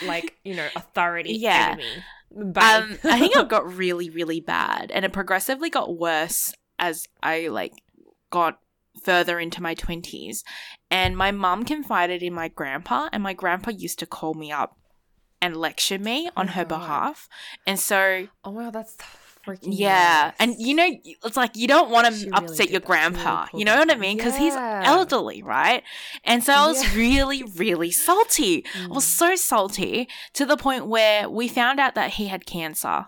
like 0.02 0.38
you 0.44 0.54
know, 0.54 0.70
authority 0.76 1.34
Yeah. 1.40 1.72
over 1.72 1.78
me. 1.78 2.04
Bye. 2.54 2.76
Um, 2.78 2.98
I 3.06 3.20
think 3.20 3.36
it 3.36 3.48
got 3.50 3.74
really, 3.76 4.10
really 4.10 4.40
bad, 4.42 4.92
and 4.92 5.04
it 5.06 5.14
progressively 5.14 5.70
got 5.70 5.98
worse 5.98 6.54
as 6.80 7.06
I 7.24 7.48
like 7.48 7.74
got 8.30 8.60
further 9.04 9.40
into 9.40 9.62
my 9.62 9.74
twenties. 9.74 10.44
And 10.90 11.18
my 11.18 11.32
mum 11.32 11.66
confided 11.66 12.24
in 12.24 12.34
my 12.34 12.48
grandpa, 12.48 13.10
and 13.12 13.22
my 13.24 13.34
grandpa 13.34 13.72
used 13.72 14.00
to 14.00 14.06
call 14.06 14.34
me 14.34 14.52
up 14.52 14.78
and 15.42 15.56
lecture 15.56 16.00
me 16.00 16.30
on 16.36 16.48
Oh, 16.48 16.52
her 16.52 16.64
God. 16.66 16.80
behalf. 16.80 17.30
And 17.66 17.80
so, 17.80 18.28
oh 18.44 18.52
wow, 18.52 18.72
that's 18.72 18.96
freaking 19.48 19.70
yeah, 19.72 20.28
worse. 20.28 20.36
and 20.40 20.56
you 20.60 20.74
know, 20.76 20.88
it's 21.26 21.38
like 21.38 21.56
you 21.56 21.68
don't 21.68 21.90
want 21.90 22.08
to 22.08 22.14
really 22.14 22.32
upset 22.34 22.58
did 22.58 22.70
your. 22.72 22.82
She 22.82 22.88
really 22.92 23.12
grandpa. 23.14 23.48
you 23.54 23.66
know 23.66 23.78
what 23.78 23.92
I 23.92 23.96
mean? 23.96 24.18
Because 24.18 24.36
he's 24.38 24.54
elderly, 24.56 25.42
right? 25.44 25.84
And 26.24 26.44
so 26.44 26.54
I 26.54 26.68
was 26.68 26.84
Yeah. 26.84 26.96
really, 27.00 27.44
really 27.44 27.92
salty. 27.92 28.66
I 28.76 28.88
was 28.88 29.06
Mm. 29.06 29.18
so 29.18 29.36
salty 29.36 30.08
to 30.34 30.46
the 30.46 30.58
point 30.58 30.88
where 30.88 31.30
we 31.30 31.48
found 31.48 31.80
out 31.80 31.96
that 31.96 32.12
he 32.12 32.28
had 32.28 32.46
cancer. 32.46 33.08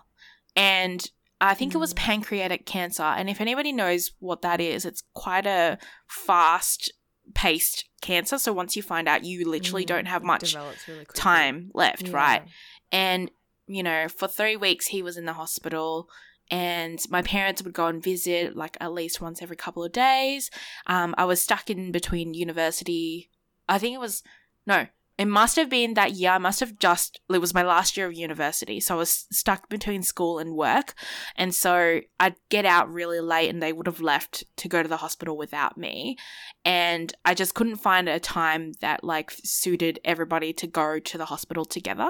And 0.56 1.08
I 1.40 1.54
think 1.54 1.74
it 1.74 1.78
was 1.78 1.92
Mm. 1.94 1.98
pancreatic 1.98 2.66
cancer. 2.66 3.02
And 3.02 3.30
if 3.30 3.40
anybody 3.40 3.72
knows 3.72 4.12
what 4.18 4.42
that 4.42 4.60
is, 4.60 4.84
it's 4.84 5.02
quite 5.14 5.46
a 5.46 5.78
fast 6.08 6.92
paced 7.34 7.84
cancer. 8.02 8.38
So 8.38 8.52
once 8.52 8.76
you 8.76 8.82
find 8.82 9.08
out, 9.08 9.24
you 9.24 9.48
literally 9.48 9.84
Mm, 9.84 9.88
don't 9.88 10.06
have 10.06 10.22
much 10.22 10.54
really 10.54 11.06
time 11.14 11.70
left, 11.74 12.08
Yeah. 12.08 12.16
right? 12.16 12.42
And, 12.90 13.30
you 13.68 13.82
know, 13.84 14.08
for 14.08 14.26
three 14.26 14.56
weeks, 14.56 14.88
he 14.88 15.00
was 15.00 15.16
in 15.16 15.26
the 15.26 15.34
hospital. 15.34 16.08
And 16.50 17.00
my 17.10 17.22
parents 17.22 17.62
would 17.62 17.72
go 17.72 17.86
and 17.86 18.02
visit 18.02 18.56
like 18.56 18.76
at 18.80 18.92
least 18.92 19.20
once 19.20 19.40
every 19.40 19.56
couple 19.56 19.84
of 19.84 19.92
days. 19.92 20.50
Um, 20.86 21.14
I 21.16 21.24
was 21.24 21.40
stuck 21.40 21.70
in 21.70 21.92
between 21.92 22.34
university. 22.34 23.30
I 23.68 23.78
think 23.78 23.94
it 23.94 24.00
was, 24.00 24.22
no, 24.66 24.86
it 25.20 25.28
must 25.28 25.56
have 25.56 25.68
been 25.68 25.92
that 25.94 26.12
year. 26.12 26.30
I 26.30 26.38
must 26.38 26.60
have 26.60 26.78
just, 26.78 27.20
it 27.28 27.42
was 27.42 27.52
my 27.52 27.62
last 27.62 27.94
year 27.94 28.06
of 28.06 28.14
university. 28.14 28.80
So 28.80 28.94
I 28.94 28.98
was 28.98 29.26
stuck 29.30 29.68
between 29.68 30.02
school 30.02 30.38
and 30.38 30.56
work. 30.56 30.94
And 31.36 31.54
so 31.54 32.00
I'd 32.18 32.36
get 32.48 32.64
out 32.64 32.90
really 32.90 33.20
late 33.20 33.50
and 33.50 33.62
they 33.62 33.74
would 33.74 33.86
have 33.86 34.00
left 34.00 34.44
to 34.56 34.66
go 34.66 34.82
to 34.82 34.88
the 34.88 34.96
hospital 34.96 35.36
without 35.36 35.76
me. 35.76 36.16
And 36.64 37.12
I 37.22 37.34
just 37.34 37.54
couldn't 37.54 37.76
find 37.76 38.08
a 38.08 38.18
time 38.18 38.72
that 38.80 39.04
like 39.04 39.30
suited 39.30 40.00
everybody 40.06 40.54
to 40.54 40.66
go 40.66 40.98
to 40.98 41.18
the 41.18 41.26
hospital 41.26 41.66
together. 41.66 42.08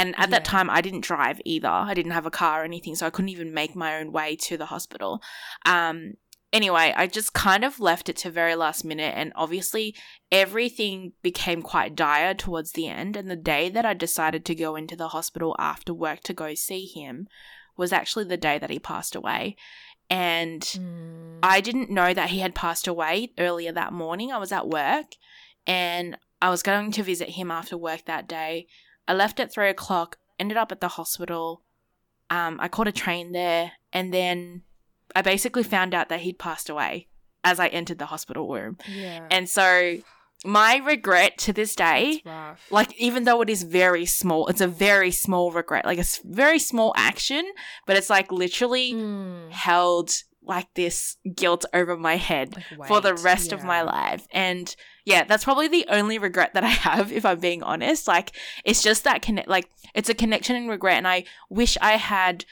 And 0.00 0.14
at 0.18 0.30
that 0.30 0.44
time, 0.44 0.70
I 0.70 0.80
didn't 0.80 1.04
drive 1.04 1.40
either. 1.44 1.68
I 1.68 1.94
didn't 1.94 2.12
have 2.12 2.26
a 2.26 2.30
car 2.30 2.62
or 2.62 2.64
anything, 2.64 2.94
so 2.94 3.06
I 3.06 3.10
couldn't 3.10 3.28
even 3.28 3.52
make 3.52 3.76
my 3.76 3.98
own 3.98 4.12
way 4.12 4.36
to 4.36 4.56
the 4.56 4.66
hospital. 4.66 5.20
Um, 5.66 6.14
anyway, 6.52 6.94
I 6.96 7.06
just 7.06 7.34
kind 7.34 7.64
of 7.64 7.80
left 7.80 8.08
it 8.08 8.16
to 8.18 8.30
very 8.30 8.54
last 8.54 8.84
minute, 8.84 9.14
and 9.16 9.32
obviously, 9.36 9.94
everything 10.32 11.12
became 11.22 11.60
quite 11.62 11.94
dire 11.94 12.34
towards 12.34 12.72
the 12.72 12.88
end. 12.88 13.16
And 13.16 13.30
the 13.30 13.36
day 13.36 13.68
that 13.68 13.84
I 13.84 13.94
decided 13.94 14.44
to 14.46 14.54
go 14.54 14.74
into 14.74 14.96
the 14.96 15.08
hospital 15.08 15.54
after 15.58 15.92
work 15.92 16.20
to 16.24 16.32
go 16.32 16.54
see 16.54 16.86
him 16.86 17.28
was 17.76 17.92
actually 17.92 18.24
the 18.24 18.36
day 18.36 18.58
that 18.58 18.70
he 18.70 18.78
passed 18.78 19.14
away. 19.14 19.56
And 20.08 20.62
Mm. 20.62 21.38
I 21.42 21.60
didn't 21.60 21.90
know 21.90 22.12
that 22.12 22.30
he 22.30 22.40
had 22.40 22.54
passed 22.54 22.88
away 22.88 23.32
earlier 23.38 23.72
that 23.72 23.92
morning. 23.92 24.32
I 24.32 24.38
was 24.38 24.52
at 24.52 24.68
work 24.68 25.14
and 25.66 26.16
I 26.42 26.50
was 26.50 26.62
going 26.62 26.90
to 26.92 27.02
visit 27.02 27.30
him 27.30 27.50
after 27.50 27.76
work 27.76 28.06
that 28.06 28.26
day. 28.26 28.66
I 29.08 29.14
left 29.14 29.40
at 29.40 29.52
three 29.52 29.68
o'clock, 29.70 30.18
ended 30.38 30.56
up 30.56 30.70
at 30.72 30.80
the 30.80 30.88
hospital. 30.88 31.62
Um, 32.30 32.58
I 32.60 32.68
caught 32.68 32.88
a 32.88 32.92
train 32.92 33.32
there, 33.32 33.72
and 33.92 34.14
then 34.14 34.62
I 35.16 35.22
basically 35.22 35.62
found 35.64 35.94
out 35.94 36.08
that 36.08 36.20
he'd 36.20 36.38
passed 36.38 36.68
away 36.70 37.08
as 37.42 37.58
I 37.58 37.68
entered 37.68 37.98
the 37.98 38.06
hospital 38.06 38.48
room. 38.48 38.78
yeah. 38.88 39.26
And 39.30 39.48
so 39.48 39.96
my 40.44 40.76
regret 40.76 41.36
to 41.36 41.52
this 41.52 41.74
day 41.74 42.22
like 42.70 42.98
even 42.98 43.24
though 43.24 43.42
it 43.42 43.50
is 43.50 43.62
very 43.62 44.06
small 44.06 44.46
it's 44.46 44.62
a 44.62 44.66
very 44.66 45.10
small 45.10 45.50
regret 45.52 45.84
like 45.84 45.98
a 45.98 46.04
very 46.24 46.58
small 46.58 46.94
action 46.96 47.44
but 47.86 47.94
it's 47.94 48.08
like 48.08 48.32
literally 48.32 48.94
Mm. 48.94 49.50
held 49.50 50.22
like 50.50 50.68
this 50.74 51.16
guilt 51.34 51.64
over 51.72 51.96
my 51.96 52.16
head 52.16 52.48
Like 52.76 52.88
for 52.88 53.00
the 53.00 53.14
rest 53.14 53.52
of 53.52 53.64
my 53.64 53.80
life 53.82 54.26
and 54.32 54.74
yeah 55.06 55.24
that's 55.24 55.44
probably 55.44 55.68
the 55.68 55.86
only 55.88 56.18
regret 56.18 56.52
that 56.54 56.64
i 56.64 56.68
have 56.88 57.10
if 57.12 57.24
i'm 57.24 57.38
being 57.40 57.62
honest 57.62 58.06
like 58.06 58.32
it's 58.64 58.82
just 58.82 59.04
that 59.04 59.22
connect 59.22 59.48
like 59.48 59.70
it's 59.94 60.08
a 60.10 60.14
connection 60.14 60.56
and 60.56 60.68
regret 60.68 60.98
and 60.98 61.08
i 61.08 61.24
wish 61.48 61.78
i 61.80 61.92
had 61.92 62.44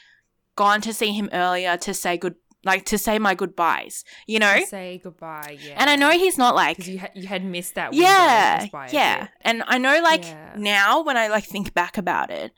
gone 0.55 0.81
to 0.81 0.93
see 0.93 1.11
him 1.13 1.29
earlier 1.33 1.77
to 1.77 1.93
say 1.93 2.17
good 2.17 2.35
like 2.65 2.83
to 2.85 2.97
say 2.97 3.17
my 3.19 3.33
goodbyes 3.35 4.03
you 4.27 4.37
know 4.39 4.53
To 4.59 4.65
say 4.67 4.99
goodbye. 5.03 5.57
Yeah. 5.61 5.75
and 5.77 5.89
i 5.89 5.95
know 5.95 6.09
he's 6.11 6.37
not 6.37 6.55
like 6.55 6.75
because 6.77 6.89
you 6.89 6.97
had 6.99 7.11
you 7.15 7.27
had 7.27 7.43
missed 7.45 7.75
that. 7.75 7.93
yeah 7.93 8.59
just 8.59 8.71
by 8.71 8.87
a 8.87 8.91
yeah 8.91 9.27
and 9.41 9.63
i 9.67 9.77
know 9.77 10.01
like 10.01 10.23
Yeah. 10.25 10.53
now 10.57 11.01
when 11.03 11.15
i 11.17 11.27
like 11.27 11.45
think 11.45 11.73
back 11.73 11.97
about 11.97 12.29
it 12.31 12.51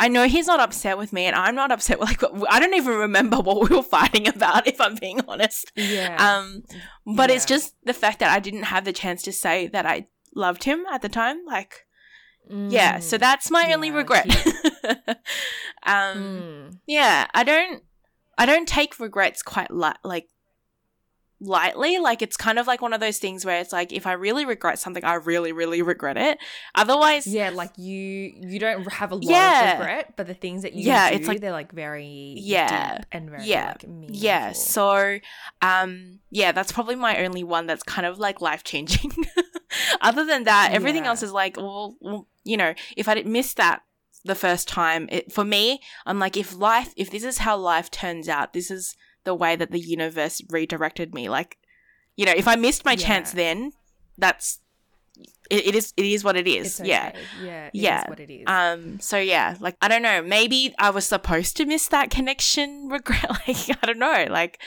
i 0.00 0.08
know 0.08 0.26
he's 0.26 0.46
not 0.48 0.58
upset 0.60 0.98
with 0.98 1.12
me 1.12 1.24
and 1.26 1.36
i'm 1.36 1.54
not 1.54 1.70
upset 1.70 2.00
with 2.00 2.08
like 2.08 2.22
i 2.50 2.58
don't 2.58 2.74
even 2.74 2.96
remember 2.96 3.36
what 3.38 3.68
we 3.70 3.76
were 3.76 3.82
fighting 3.82 4.26
about 4.26 4.66
if 4.66 4.80
i'm 4.80 4.96
being 4.96 5.20
honest 5.28 5.70
Yeah. 5.76 6.16
um 6.18 6.62
but 7.06 7.30
it's 7.30 7.44
just 7.44 7.74
the 7.84 7.94
fact 7.94 8.18
that 8.20 8.30
i 8.34 8.40
didn't 8.40 8.64
have 8.64 8.84
the 8.84 8.92
chance 8.92 9.22
to 9.22 9.32
say 9.32 9.68
that 9.68 9.86
i 9.86 10.06
loved 10.34 10.64
him 10.64 10.84
at 10.92 11.02
the 11.02 11.08
time 11.08 11.38
like 11.46 11.86
yeah 12.50 12.98
so 12.98 13.16
Mm. 13.16 13.20
that's 13.20 13.50
my 13.50 13.72
only 13.72 13.90
regret 13.92 14.26
um 15.86 16.16
Mm. 16.18 16.78
yeah 16.86 17.26
i 17.34 17.44
don't 17.44 17.82
i 18.38 18.46
don't 18.46 18.66
take 18.68 18.98
regrets 18.98 19.42
quite 19.42 19.70
li- 19.70 20.00
like 20.04 20.28
lightly 21.42 21.98
like 21.98 22.20
it's 22.20 22.36
kind 22.36 22.58
of 22.58 22.66
like 22.66 22.82
one 22.82 22.92
of 22.92 23.00
those 23.00 23.16
things 23.18 23.46
where 23.46 23.60
it's 23.60 23.72
like 23.72 23.92
if 23.94 24.06
i 24.06 24.12
really 24.12 24.44
regret 24.44 24.78
something 24.78 25.02
i 25.04 25.14
really 25.14 25.52
really 25.52 25.80
regret 25.80 26.18
it 26.18 26.36
otherwise 26.74 27.26
Yeah, 27.26 27.48
like 27.48 27.70
you 27.78 28.32
you 28.36 28.58
don't 28.58 28.90
have 28.92 29.10
a 29.10 29.14
lot 29.14 29.24
Yeah. 29.24 29.72
of 29.72 29.78
regret, 29.80 30.14
but 30.16 30.26
the 30.26 30.34
things 30.34 30.62
that 30.62 30.74
you 30.74 30.82
Yeah, 30.86 31.08
do, 31.08 31.16
it's 31.16 31.26
like- 31.28 31.40
they're 31.40 31.50
like 31.52 31.72
very 31.72 32.34
Yeah. 32.36 32.98
deep 32.98 33.06
and 33.12 33.30
very 33.30 33.44
Yeah. 33.44 33.68
like 33.68 33.88
meaningful. 33.88 34.16
yeah 34.22 34.52
so 34.52 35.18
um 35.62 36.20
yeah 36.30 36.52
that's 36.52 36.72
probably 36.72 36.94
my 36.96 37.24
only 37.24 37.42
one 37.42 37.66
that's 37.66 37.82
kind 37.82 38.06
of 38.06 38.18
like 38.18 38.40
life 38.42 38.62
changing 38.62 39.10
other 40.00 40.24
than 40.26 40.44
that 40.44 40.70
everything 40.72 41.04
Yeah. 41.04 41.10
else 41.10 41.22
is 41.22 41.32
like 41.32 41.56
well, 41.56 41.96
well 42.00 42.26
you 42.44 42.56
know 42.56 42.74
if 42.96 43.08
i 43.08 43.14
didn't 43.14 43.32
miss 43.32 43.54
that 43.54 43.82
the 44.24 44.34
first 44.34 44.68
time 44.68 45.08
it, 45.10 45.32
for 45.32 45.44
me 45.44 45.80
i'm 46.04 46.18
like 46.18 46.36
if 46.36 46.54
life 46.54 46.92
if 46.96 47.10
this 47.10 47.24
is 47.24 47.38
how 47.38 47.56
life 47.56 47.90
turns 47.90 48.28
out 48.28 48.52
this 48.52 48.70
is 48.70 48.94
the 49.24 49.34
way 49.34 49.56
that 49.56 49.70
the 49.70 49.80
universe 49.80 50.40
redirected 50.50 51.14
me 51.14 51.28
like 51.28 51.58
you 52.16 52.24
know 52.26 52.32
if 52.36 52.46
i 52.48 52.56
missed 52.56 52.84
my 52.84 52.96
chance 52.96 53.32
then 53.32 53.72
that's 54.18 54.60
it, 55.50 55.66
it 55.66 55.74
is 55.74 55.92
it 55.96 56.04
is 56.04 56.22
what 56.22 56.36
it 56.36 56.46
is. 56.46 56.80
Okay. 56.80 56.88
Yeah. 56.88 57.12
Yeah. 57.42 57.70
yeah. 57.74 58.08
what 58.08 58.20
it 58.20 58.30
is. 58.30 58.44
Um 58.46 59.00
so 59.00 59.18
yeah, 59.18 59.56
like 59.60 59.76
I 59.82 59.88
don't 59.88 60.02
know, 60.02 60.22
maybe 60.22 60.72
I 60.78 60.90
was 60.90 61.04
supposed 61.06 61.56
to 61.56 61.66
miss 61.66 61.88
that 61.88 62.10
connection 62.10 62.88
regret 62.90 63.28
like 63.28 63.68
I 63.82 63.86
don't 63.86 63.98
know, 63.98 64.26
like 64.30 64.62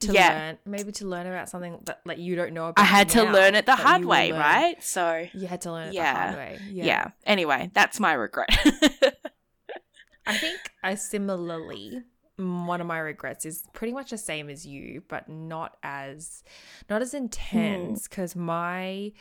to 0.00 0.12
yeah. 0.12 0.30
learn 0.30 0.58
maybe 0.66 0.90
to 0.92 1.06
learn 1.06 1.26
about 1.28 1.48
something 1.48 1.78
that 1.84 2.00
like 2.04 2.18
you 2.18 2.34
don't 2.34 2.52
know 2.52 2.68
about. 2.68 2.82
I 2.82 2.86
had 2.86 3.08
to 3.10 3.24
now, 3.24 3.32
learn 3.32 3.54
it 3.54 3.64
the 3.66 3.76
hard 3.76 4.04
way, 4.04 4.32
learn- 4.32 4.40
right? 4.40 4.82
So 4.82 5.26
You 5.32 5.46
had 5.46 5.60
to 5.62 5.72
learn 5.72 5.88
it 5.88 5.94
Yeah. 5.94 6.12
the 6.12 6.18
hard 6.18 6.36
way. 6.36 6.60
yeah. 6.68 6.84
Yeah. 6.84 7.06
Anyway, 7.24 7.70
that's 7.72 8.00
my 8.00 8.12
regret. 8.14 8.48
I 10.26 10.36
think 10.36 10.58
I 10.82 10.96
similarly 10.96 12.02
one 12.36 12.80
of 12.80 12.86
my 12.86 12.98
regrets 12.98 13.44
is 13.44 13.64
pretty 13.72 13.92
much 13.92 14.10
the 14.10 14.18
same 14.18 14.50
as 14.50 14.66
you, 14.66 15.02
but 15.08 15.28
not 15.28 15.76
as 15.82 16.42
not 16.90 17.02
as 17.02 17.14
intense 17.14 18.06
hmm. 18.06 18.10
because 18.10 18.34
my 18.34 19.12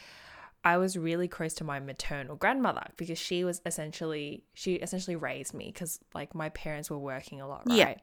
I 0.66 0.78
was 0.78 0.98
really 0.98 1.28
close 1.28 1.54
to 1.56 1.64
my 1.64 1.80
maternal 1.80 2.36
grandmother 2.36 2.86
because 2.96 3.20
she 3.20 3.44
was 3.44 3.62
essentially 3.66 4.46
she 4.54 4.76
essentially 4.76 5.16
raised 5.16 5.54
me 5.54 5.66
because 5.66 6.00
like 6.16 6.34
my 6.34 6.50
parents 6.50 6.90
were 6.90 7.00
working 7.00 7.42
a 7.42 7.48
lot, 7.48 7.64
right? 7.68 7.78
Yeah. 7.78 7.96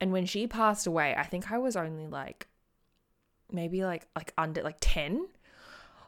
And 0.00 0.12
when 0.12 0.26
she 0.26 0.46
passed 0.46 0.86
away, 0.86 1.14
I 1.16 1.24
think 1.24 1.50
I 1.50 1.58
was 1.58 1.76
only 1.76 2.06
like 2.06 2.46
maybe 3.50 3.84
like 3.84 4.06
like 4.14 4.32
under 4.36 4.62
like 4.62 4.76
10 4.80 5.26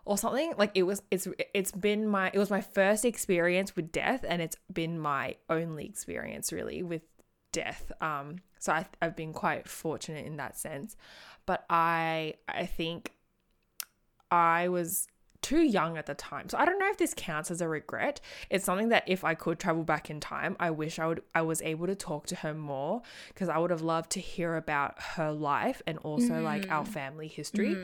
or 0.04 0.18
something 0.18 0.52
like 0.58 0.70
it 0.74 0.82
was 0.82 1.02
it's 1.10 1.26
it's 1.54 1.72
been 1.72 2.06
my 2.06 2.30
it 2.32 2.38
was 2.38 2.50
my 2.50 2.60
first 2.60 3.04
experience 3.04 3.74
with 3.76 3.92
death 3.92 4.24
and 4.28 4.42
it's 4.42 4.56
been 4.72 4.98
my 4.98 5.36
only 5.48 5.86
experience 5.86 6.52
really 6.52 6.82
with 6.82 7.02
death 7.52 7.90
um 8.00 8.36
so 8.58 8.72
I, 8.72 8.86
i've 9.02 9.16
been 9.16 9.32
quite 9.32 9.68
fortunate 9.68 10.26
in 10.26 10.36
that 10.36 10.56
sense. 10.58 10.96
But 11.46 11.64
i 11.70 12.34
i 12.48 12.66
think 12.66 13.12
i 14.30 14.68
was 14.68 15.08
too 15.42 15.62
young 15.62 15.96
at 15.96 16.04
the 16.04 16.14
time. 16.14 16.50
So 16.50 16.58
i 16.58 16.64
don't 16.66 16.78
know 16.78 16.90
if 16.90 16.98
this 16.98 17.14
counts 17.16 17.50
as 17.50 17.60
a 17.62 17.68
regret. 17.68 18.20
It's 18.50 18.64
something 18.64 18.90
that 18.90 19.04
if 19.06 19.24
i 19.24 19.34
could 19.34 19.58
travel 19.58 19.84
back 19.84 20.10
in 20.10 20.20
time 20.20 20.54
i 20.60 20.70
wish 20.70 20.98
i 20.98 21.06
would 21.06 21.22
i 21.34 21.40
was 21.42 21.62
able 21.62 21.86
to 21.86 21.94
talk 21.94 22.26
to 22.26 22.36
her 22.36 22.52
more 22.54 23.00
because 23.28 23.48
i 23.48 23.56
would 23.56 23.70
have 23.70 23.80
loved 23.80 24.10
to 24.12 24.20
hear 24.20 24.56
about 24.56 25.00
her 25.00 25.32
life 25.32 25.80
and 25.86 25.96
also 25.98 26.34
like 26.42 26.70
our 26.70 26.84
family 26.84 27.26
history. 27.28 27.74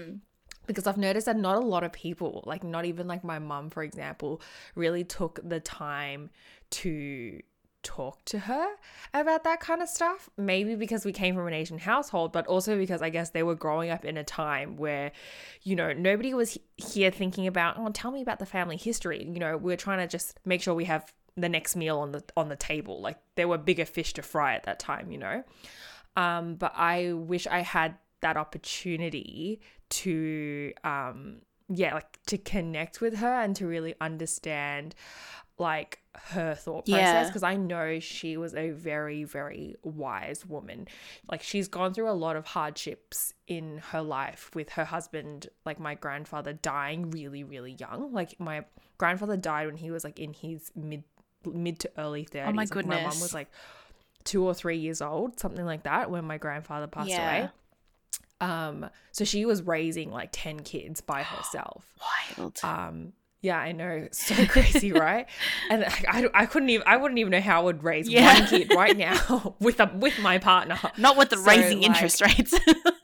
Because 0.66 0.87
I've 0.88 0.98
noticed 0.98 1.26
that 1.26 1.37
not 1.37 1.55
a 1.57 1.61
lot 1.61 1.85
of 1.85 1.92
people, 1.92 2.42
like 2.44 2.64
not 2.64 2.85
even 2.87 3.07
like 3.07 3.22
my 3.22 3.38
mum, 3.38 3.70
for 3.70 3.85
example, 3.85 4.42
really 4.74 5.05
took 5.05 5.38
the 5.48 5.61
time 5.61 6.29
to 6.70 7.40
talk 7.87 8.25
to 8.25 8.40
her 8.40 8.66
about 9.14 9.44
that 9.44 9.61
kind 9.61 9.81
of 9.81 9.88
stuff. 9.88 10.29
Maybe 10.37 10.75
because 10.75 11.05
we 11.05 11.12
came 11.12 11.37
from 11.37 11.46
an 11.46 11.55
Asian 11.55 11.79
household, 11.79 12.33
but 12.33 12.46
also 12.49 12.77
because 12.77 13.01
I 13.01 13.11
guess 13.11 13.31
they 13.31 13.44
were 13.44 13.55
growing 13.55 13.90
up 13.90 14.05
in 14.05 14.16
a 14.16 14.25
time 14.25 14.77
where, 14.77 15.12
you 15.62 15.77
know, 15.77 15.92
nobody 15.92 16.35
was 16.35 16.53
he- 16.53 16.62
here 16.77 17.12
thinking 17.12 17.46
about, 17.46 17.79
oh, 17.79 17.88
tell 17.90 18.11
me 18.11 18.22
about 18.22 18.40
the 18.40 18.46
family 18.46 18.77
history. 18.77 19.25
You 19.25 19.38
know, 19.38 19.57
we're 19.57 19.77
trying 19.77 19.99
to 19.99 20.09
just 20.09 20.40
make 20.44 20.62
sure 20.62 20.75
we 20.75 20.87
have 20.87 21.12
the 21.37 21.49
next 21.49 21.77
meal 21.77 21.99
on 21.99 22.12
the 22.12 22.25
on 22.37 22.49
the 22.49 22.57
table. 22.57 23.01
Like 23.01 23.18
there 23.37 23.46
were 23.46 23.59
bigger 23.59 23.85
fish 23.85 24.12
to 24.14 24.22
fry 24.22 24.55
at 24.55 24.64
that 24.64 24.81
time, 24.81 25.12
you 25.12 25.18
know. 25.18 25.44
Um, 26.16 26.57
but 26.57 26.72
I 26.75 27.12
wish 27.12 27.46
I 27.46 27.61
had 27.61 27.96
that 28.22 28.37
opportunity 28.37 29.61
to 29.88 30.72
um 30.83 31.37
yeah 31.68 31.94
like 31.94 32.18
to 32.27 32.38
connect 32.38 33.01
with 33.01 33.18
her 33.18 33.40
and 33.40 33.55
to 33.55 33.66
really 33.66 33.94
understand 34.01 34.94
like 35.59 36.01
her 36.33 36.55
thought 36.55 36.87
process 36.87 37.12
Yeah. 37.14 37.25
because 37.27 37.42
I 37.42 37.57
know 37.57 37.99
she 38.01 38.37
was 38.37 38.55
a 38.55 38.71
very 38.71 39.25
very 39.25 39.77
wise 39.83 40.45
woman 40.47 40.87
like 41.31 41.42
she's 41.42 41.69
gone 41.69 41.95
through 41.95 42.11
a 42.11 42.12
lot 42.12 42.37
of 42.37 42.47
hardships 42.47 43.33
in 43.47 43.79
her 43.90 44.03
life 44.03 44.51
with 44.55 44.71
her 44.71 44.85
husband 44.85 45.49
like 45.64 45.79
my 45.79 45.95
grandfather 45.95 46.53
dying 46.53 47.11
really 47.11 47.42
really 47.45 47.73
young 47.73 48.12
like 48.12 48.38
my 48.40 48.64
grandfather 48.99 49.37
died 49.37 49.66
when 49.66 49.77
he 49.77 49.90
was 49.90 50.05
like 50.05 50.19
in 50.19 50.33
his 50.35 50.71
mid 50.75 51.05
mid 51.45 51.79
to 51.81 51.90
early 51.97 52.25
30s 52.25 52.49
Oh 52.49 52.53
my 52.53 52.62
Like, 52.64 52.87
my 52.87 53.03
mom 53.03 53.21
was 53.21 53.33
like 53.35 53.49
two 54.25 54.45
or 54.45 54.53
three 54.55 54.79
years 54.79 55.01
old 55.01 55.38
something 55.38 55.64
like 55.64 55.85
that 55.85 56.11
when 56.11 56.25
my 56.25 56.38
grandfather 56.38 56.87
passed 56.87 57.11
Yeah. 57.11 57.23
away 57.23 57.51
um 58.40 58.90
so 59.12 59.25
she 59.25 59.47
was 59.47 59.62
raising 59.62 60.11
like 60.11 60.29
10 60.33 60.61
kids 60.61 61.01
by 61.01 61.23
herself 61.23 61.95
Wild. 62.38 62.59
um 62.62 63.12
yeah 63.42 63.59
i 63.59 63.72
know 63.72 64.09
so 64.12 64.35
crazy 64.49 64.92
right 64.92 65.27
and 65.70 65.85
I, 65.85 65.92
I, 66.09 66.29
I 66.42 66.46
couldn't 66.46 66.70
even 66.70 66.87
i 66.87 66.96
wouldn't 66.96 67.18
even 67.18 67.31
know 67.33 67.40
how 67.40 67.61
i 67.61 67.64
would 67.64 67.85
raise 67.85 68.09
Yeah. 68.09 68.40
one 68.40 68.49
kid 68.49 68.72
right 68.75 68.96
now 68.96 69.55
with 69.61 69.79
a 69.81 69.90
with 69.94 70.18
my 70.20 70.38
partner 70.38 70.79
Not 70.96 71.16
with 71.16 71.31
the 71.31 71.37
so, 71.37 71.42
raising 71.44 71.79
like- 71.81 71.87
interest 71.88 72.20
rates. 72.22 72.55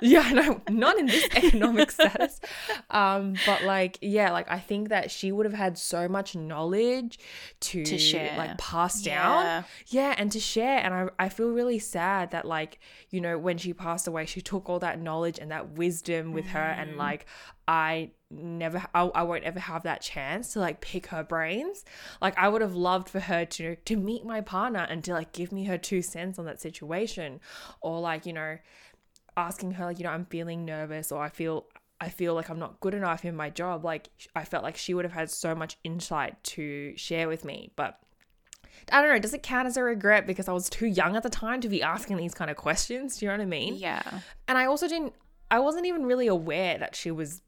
yeah 0.14 0.30
no, 0.32 0.60
not 0.70 0.98
in 0.98 1.06
this 1.06 1.28
economic 1.36 1.90
status 1.90 2.40
um 2.90 3.34
but 3.46 3.62
like 3.64 3.98
yeah 4.00 4.30
like 4.32 4.50
i 4.50 4.58
think 4.58 4.88
that 4.88 5.10
she 5.10 5.30
would 5.32 5.44
have 5.46 5.54
had 5.54 5.76
so 5.78 6.08
much 6.08 6.34
knowledge 6.34 7.18
to, 7.60 7.84
To 7.84 7.98
share. 7.98 8.36
like 8.36 8.56
pass 8.58 9.02
down 9.02 9.44
Yeah. 9.44 9.62
yeah 9.88 10.14
and 10.18 10.32
to 10.32 10.40
share 10.40 10.78
and 10.78 10.94
I, 10.94 11.08
I 11.18 11.28
feel 11.28 11.48
really 11.50 11.78
sad 11.78 12.30
that 12.30 12.44
like 12.46 12.78
you 13.10 13.20
know 13.20 13.38
when 13.38 13.58
she 13.58 13.72
passed 13.74 14.06
away 14.08 14.26
she 14.26 14.40
took 14.40 14.68
all 14.68 14.78
that 14.80 15.00
knowledge 15.00 15.38
and 15.38 15.50
that 15.50 15.72
wisdom 15.72 16.32
with 16.32 16.46
her 16.48 16.60
Mm. 16.60 16.78
and 16.82 16.96
like 16.96 17.26
i 17.68 18.10
never 18.30 18.80
I, 18.94 19.02
I 19.06 19.22
won't 19.24 19.42
ever 19.44 19.58
have 19.58 19.82
that 19.84 20.02
chance 20.02 20.52
to 20.52 20.60
like 20.60 20.80
pick 20.80 21.06
her 21.08 21.22
brains 21.24 21.84
like 22.22 22.36
i 22.38 22.48
would 22.48 22.62
have 22.62 22.74
loved 22.74 23.08
for 23.08 23.18
her 23.20 23.44
to 23.44 23.74
to 23.76 23.96
meet 23.96 24.24
my 24.24 24.40
partner 24.40 24.86
and 24.88 25.02
to 25.04 25.12
like 25.12 25.32
give 25.32 25.50
me 25.52 25.64
her 25.64 25.76
two 25.78 26.00
cents 26.02 26.38
on 26.38 26.44
that 26.46 26.60
situation 26.60 27.40
or 27.80 27.98
like 28.00 28.26
you 28.26 28.32
know 28.32 28.56
asking 29.40 29.72
her 29.72 29.86
like 29.86 29.98
you 29.98 30.04
know 30.04 30.10
i'm 30.10 30.26
feeling 30.26 30.64
nervous 30.64 31.10
or 31.10 31.22
i 31.22 31.28
feel 31.28 31.66
i 32.00 32.08
feel 32.08 32.34
like 32.34 32.48
i'm 32.48 32.58
not 32.58 32.78
good 32.80 32.94
enough 32.94 33.24
in 33.24 33.34
my 33.34 33.50
job 33.50 33.84
like 33.84 34.08
i 34.34 34.44
felt 34.44 34.62
like 34.62 34.76
she 34.76 34.94
would 34.94 35.04
have 35.04 35.12
had 35.12 35.30
so 35.30 35.54
much 35.54 35.76
insight 35.84 36.42
to 36.44 36.96
share 36.96 37.28
with 37.28 37.44
me 37.44 37.70
but 37.76 38.00
I 38.90 39.02
don't 39.02 39.10
know. 39.10 39.18
Does 39.18 39.34
it 39.34 39.42
count 39.42 39.66
as 39.66 39.76
a 39.76 39.82
regret 39.82 40.26
because 40.26 40.48
I 40.48 40.52
was 40.52 40.68
too 40.68 40.86
young 40.86 41.16
at 41.16 41.22
the 41.22 41.28
time 41.28 41.60
to 41.60 41.68
be 41.68 41.82
asking 41.82 42.16
these 42.16 42.34
kind 42.34 42.50
of 42.50 42.56
questions? 42.56 43.18
Do 43.18 43.26
you 43.26 43.30
know 43.30 43.36
what 43.38 43.42
I 43.42 43.46
mean? 43.46 43.74
yeah. 43.74 44.02
And 44.48 44.56
I 44.56 44.66
also 44.66 44.88
didn't. 44.88 45.14
I 45.50 45.58
wasn't 45.58 45.86
even 45.86 46.06
really 46.06 46.28
aware 46.28 46.78
that 46.78 46.94
she 46.94 47.10
was 47.10 47.42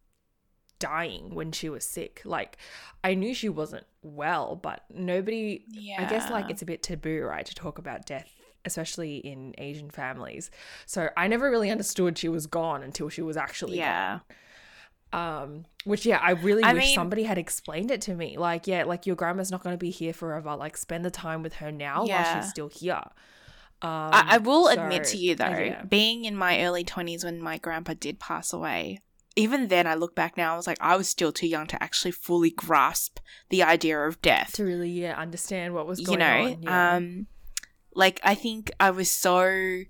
dying 0.78 1.34
when 1.34 1.52
she 1.52 1.68
was 1.68 1.84
sick. 1.84 2.20
Like, 2.24 2.58
I 3.04 3.14
knew 3.14 3.34
she 3.34 3.48
wasn't 3.48 3.86
well, 4.02 4.56
but 4.56 4.82
nobody. 4.92 5.64
yeah. 5.68 6.04
I 6.04 6.10
guess 6.10 6.30
like 6.30 6.50
it's 6.50 6.62
a 6.62 6.66
bit 6.66 6.82
taboo, 6.82 7.22
right, 7.22 7.46
to 7.46 7.54
talk 7.54 7.78
about 7.78 8.06
death, 8.06 8.30
especially 8.64 9.16
in 9.18 9.54
Asian 9.58 9.90
families. 9.90 10.50
So 10.86 11.08
I 11.16 11.28
never 11.28 11.50
really 11.50 11.70
understood 11.70 12.18
she 12.18 12.28
was 12.28 12.46
gone 12.46 12.82
until 12.82 13.08
she 13.08 13.22
was 13.22 13.36
actually 13.36 13.78
gone 13.78 13.86
Yeah. 13.86 14.18
um 15.12 15.64
which 15.84 16.06
yeah 16.06 16.18
i 16.22 16.30
really 16.30 16.62
I 16.62 16.72
wish 16.72 16.84
mean- 16.86 16.94
somebody 16.94 17.24
had 17.24 17.36
explained 17.36 17.90
it 17.90 18.00
to 18.02 18.14
me 18.14 18.38
like 18.38 18.66
yeah 18.66 18.84
like 18.84 19.04
your 19.06 19.14
grandma's 19.16 19.50
not 19.50 19.62
going 19.62 19.74
to 19.74 19.78
be 19.78 19.90
here 19.90 20.12
forever 20.14 20.56
like 20.56 20.76
spend 20.76 21.04
the 21.04 21.10
time 21.10 21.42
with 21.42 21.54
her 21.54 21.70
now 21.70 22.06
while 22.06 22.34
she's 22.40 22.48
still 22.48 22.68
here 22.68 23.02
um 23.82 23.90
I, 24.12 24.24
I 24.30 24.38
will 24.38 24.66
so, 24.66 24.70
admit 24.80 25.04
to 25.04 25.16
you 25.16 25.34
though, 25.34 25.48
yeah. 25.48 25.82
being 25.82 26.24
in 26.24 26.36
my 26.36 26.62
early 26.62 26.84
20s 26.84 27.24
when 27.24 27.42
my 27.42 27.58
grandpa 27.58 27.94
did 27.98 28.20
pass 28.20 28.52
away, 28.52 29.00
even 29.34 29.66
then 29.66 29.88
I 29.88 29.94
look 29.94 30.14
back 30.14 30.36
now, 30.36 30.52
I 30.52 30.56
was 30.56 30.68
like, 30.68 30.78
I 30.80 30.94
was 30.96 31.08
still 31.08 31.32
too 31.32 31.48
young 31.48 31.66
to 31.66 31.82
actually 31.82 32.12
fully 32.12 32.50
grasp 32.50 33.18
the 33.50 33.64
idea 33.64 33.98
of 33.98 34.22
death. 34.22 34.52
to 34.52 34.64
really 34.64 34.88
yeah 34.90 35.18
understand 35.18 35.74
what 35.74 35.88
was 35.88 35.98
you 35.98 36.06
going 36.06 36.20
know, 36.20 36.26
on 36.44 36.62
yeah. 36.62 36.94
um, 36.96 37.26
like 37.94 38.20
I 38.22 38.34
think 38.34 38.70
I 38.80 38.90
was 38.90 39.10
so 39.10 39.82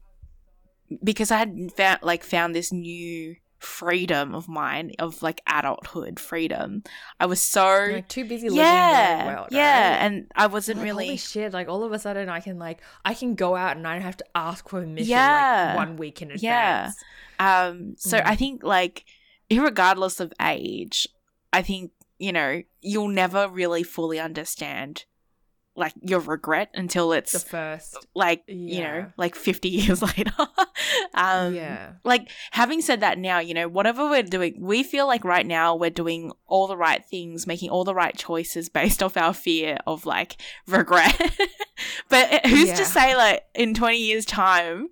because 1.02 1.30
I 1.30 1.38
had 1.38 1.72
found 1.76 2.00
like 2.02 2.22
found 2.24 2.54
this 2.54 2.72
new 2.72 3.36
freedom 3.58 4.34
of 4.34 4.48
mine 4.48 4.90
of 4.98 5.22
like 5.22 5.40
adulthood 5.46 6.18
freedom. 6.18 6.82
I 7.20 7.26
was 7.26 7.40
so 7.40 7.84
You're, 7.84 8.00
too 8.00 8.24
busy 8.24 8.48
living 8.50 8.64
yeah, 8.64 9.20
in 9.20 9.26
the 9.26 9.32
world 9.32 9.48
yeah, 9.52 9.90
right? 9.92 9.98
and 10.04 10.26
I 10.34 10.48
wasn't 10.48 10.78
Like, 10.78 10.84
really 10.84 11.06
holy 11.06 11.16
shit 11.16 11.52
like 11.52 11.68
all 11.68 11.84
of 11.84 11.92
a 11.92 11.98
sudden 12.00 12.28
i 12.28 12.40
can 12.40 12.58
like 12.58 12.80
i 13.04 13.14
can 13.14 13.36
go 13.36 13.54
out 13.54 13.76
and 13.76 13.86
i 13.86 13.92
don't 13.92 14.02
have 14.02 14.16
to 14.16 14.24
ask 14.34 14.68
for 14.68 14.80
permission 14.80 15.10
Yeah. 15.10 15.66
like 15.68 15.76
one 15.76 15.96
week 15.96 16.22
in 16.22 16.32
advance 16.32 16.42
Yeah. 16.42 16.90
Um, 17.68 17.94
so 17.96 18.18
Mm. 18.18 18.22
I 18.26 18.34
think 18.36 18.64
like 18.64 19.04
irregardless 19.48 20.18
of 20.20 20.32
age, 20.40 21.06
I 21.52 21.62
think, 21.62 21.92
you 22.18 22.32
know, 22.32 22.62
you'll 22.80 23.08
never 23.08 23.48
really 23.48 23.84
fully 23.84 24.18
understand 24.18 25.04
like 25.74 25.94
your 26.02 26.20
regret 26.20 26.68
until 26.74 27.12
it's 27.12 27.32
the 27.32 27.38
first 27.38 27.96
like, 28.14 28.42
you 28.46 28.82
know, 28.82 29.12
like 29.16 29.34
50 29.34 29.68
years 29.70 30.02
later. 30.02 30.30
um 31.14 31.54
yeah 31.54 31.92
like 32.04 32.28
having 32.50 32.80
said 32.82 33.00
that 33.00 33.18
now, 33.18 33.38
you 33.38 33.54
know, 33.54 33.68
whatever 33.68 34.08
we're 34.08 34.22
doing, 34.22 34.54
we 34.58 34.82
feel 34.82 35.06
like 35.06 35.24
right 35.24 35.46
now 35.46 35.74
we're 35.74 35.90
doing 35.90 36.30
all 36.46 36.66
the 36.66 36.76
right 36.76 37.04
things, 37.04 37.46
making 37.46 37.70
all 37.70 37.84
the 37.84 37.94
right 37.94 38.16
choices 38.16 38.68
based 38.68 39.02
off 39.02 39.16
our 39.16 39.32
fear 39.32 39.78
of 39.86 40.04
like 40.04 40.36
regret. 40.66 41.18
but 42.08 42.46
who's 42.46 42.68
Yeah. 42.68 42.76
to 42.76 42.84
say 42.84 43.16
like 43.16 43.44
in 43.54 43.72
20 43.74 43.96
years 43.98 44.24
time 44.24 44.88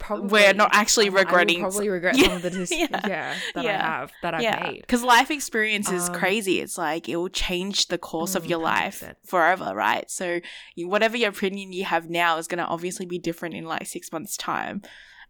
probably 0.00 0.28
we're 0.28 0.52
not 0.54 0.70
actually 0.72 1.08
I 1.08 1.12
regretting 1.20 1.60
probably 1.60 1.88
regret 1.88 2.16
Yeah, 2.18 2.28
some 2.28 2.36
of 2.36 2.42
the 2.42 2.50
decisions 2.50 2.88
yeah, 2.90 3.06
yeah, 3.06 3.34
that 3.54 3.64
yeah, 3.64 3.86
i 3.86 3.90
have 4.00 4.12
that 4.22 4.34
i've 4.34 4.42
yeah, 4.42 4.60
made 4.62 4.80
because 4.80 5.02
life 5.04 5.30
experience 5.30 5.88
is 5.90 6.08
Um, 6.08 6.14
crazy. 6.14 6.60
It's 6.60 6.76
like 6.78 7.08
it 7.08 7.16
will 7.16 7.28
change 7.28 7.86
the 7.88 7.98
course 7.98 8.34
of 8.34 8.44
Mm, 8.44 8.50
your 8.50 8.58
life 8.58 9.02
100%. 9.02 9.14
forever, 9.26 9.72
right? 9.74 10.10
So 10.10 10.40
you, 10.74 10.88
whatever 10.88 11.16
your 11.16 11.30
opinion 11.30 11.72
you 11.72 11.84
have 11.84 12.10
now 12.10 12.38
is 12.38 12.48
going 12.48 12.58
to 12.58 12.64
obviously 12.66 13.06
be 13.06 13.18
different 13.18 13.54
in 13.54 13.64
like 13.64 13.86
six 13.86 14.10
months' 14.12 14.36
time. 14.36 14.82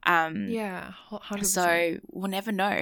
Um, 0.04 0.46
Yeah, 0.48 0.92
100%. 1.10 1.44
so 1.44 1.98
we'll 2.08 2.30
never 2.30 2.52
know. 2.52 2.80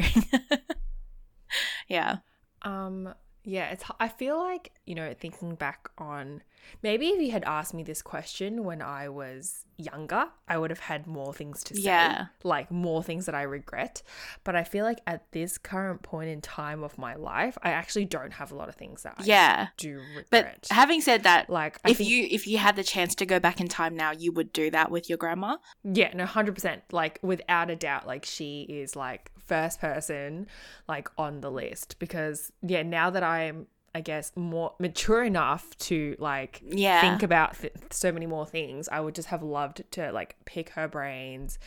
yeah, 1.88 2.18
Um, 2.62 3.14
yeah, 3.44 3.70
it's. 3.70 3.84
I 3.98 4.08
feel 4.08 4.38
like 4.38 4.72
you 4.84 4.94
know, 4.94 5.14
thinking 5.18 5.54
back 5.54 5.88
on 5.98 6.42
maybe 6.82 7.08
if 7.08 7.20
you 7.20 7.30
had 7.32 7.44
asked 7.44 7.74
me 7.74 7.82
this 7.82 8.02
question 8.02 8.64
when 8.64 8.82
I 8.82 9.08
was 9.08 9.64
younger, 9.76 10.26
I 10.48 10.58
would 10.58 10.70
have 10.70 10.80
had 10.80 11.06
more 11.06 11.32
things 11.32 11.62
to 11.64 11.74
say. 11.74 11.82
Yeah. 11.82 12.26
Like 12.42 12.70
more 12.70 13.02
things 13.02 13.26
that 13.26 13.34
I 13.34 13.42
regret. 13.42 14.02
But 14.44 14.56
I 14.56 14.64
feel 14.64 14.84
like 14.84 15.00
at 15.06 15.30
this 15.32 15.56
current 15.58 16.02
point 16.02 16.30
in 16.30 16.40
time 16.40 16.82
of 16.82 16.98
my 16.98 17.14
life, 17.14 17.56
I 17.62 17.70
actually 17.70 18.06
don't 18.06 18.32
have 18.32 18.50
a 18.50 18.56
lot 18.56 18.68
of 18.68 18.74
things 18.74 19.02
that 19.04 19.14
I 19.18 19.22
Yeah. 19.24 19.68
do 19.76 19.98
regret. 20.16 20.26
But 20.30 20.68
having 20.70 21.00
said 21.00 21.22
that, 21.22 21.48
like 21.48 21.78
I 21.84 21.90
if 21.90 21.98
think- 21.98 22.10
you 22.10 22.26
if 22.30 22.46
you 22.46 22.58
had 22.58 22.74
the 22.76 22.84
chance 22.84 23.14
to 23.16 23.26
go 23.26 23.38
back 23.38 23.60
in 23.60 23.68
time 23.68 23.96
now, 23.96 24.10
you 24.10 24.32
would 24.32 24.52
do 24.52 24.70
that 24.72 24.90
with 24.90 25.08
your 25.08 25.18
grandma. 25.18 25.58
Yeah, 25.84 26.12
no, 26.14 26.26
hundred 26.26 26.54
percent. 26.56 26.82
Like 26.90 27.18
without 27.22 27.70
a 27.70 27.76
doubt, 27.76 28.06
like 28.06 28.24
she 28.24 28.62
is 28.62 28.96
like 28.96 29.30
first 29.46 29.80
person, 29.80 30.46
like 30.88 31.08
on 31.16 31.40
the 31.40 31.50
list 31.50 31.96
because 31.98 32.52
yeah, 32.62 32.82
now 32.82 33.10
that 33.10 33.22
I'm, 33.22 33.66
I 33.98 34.00
guess, 34.00 34.32
more 34.36 34.74
mature 34.78 35.24
enough 35.24 35.76
to 35.88 36.14
like 36.20 36.62
Yeah. 36.64 37.00
think 37.00 37.22
about 37.24 37.58
th- 37.60 37.72
so 37.90 38.12
many 38.12 38.26
more 38.26 38.46
things, 38.46 38.88
I 38.88 39.00
would 39.00 39.14
just 39.14 39.28
have 39.28 39.42
loved 39.42 39.82
to 39.92 40.12
like 40.12 40.36
pick 40.44 40.70
her 40.70 40.86
brains, 40.86 41.58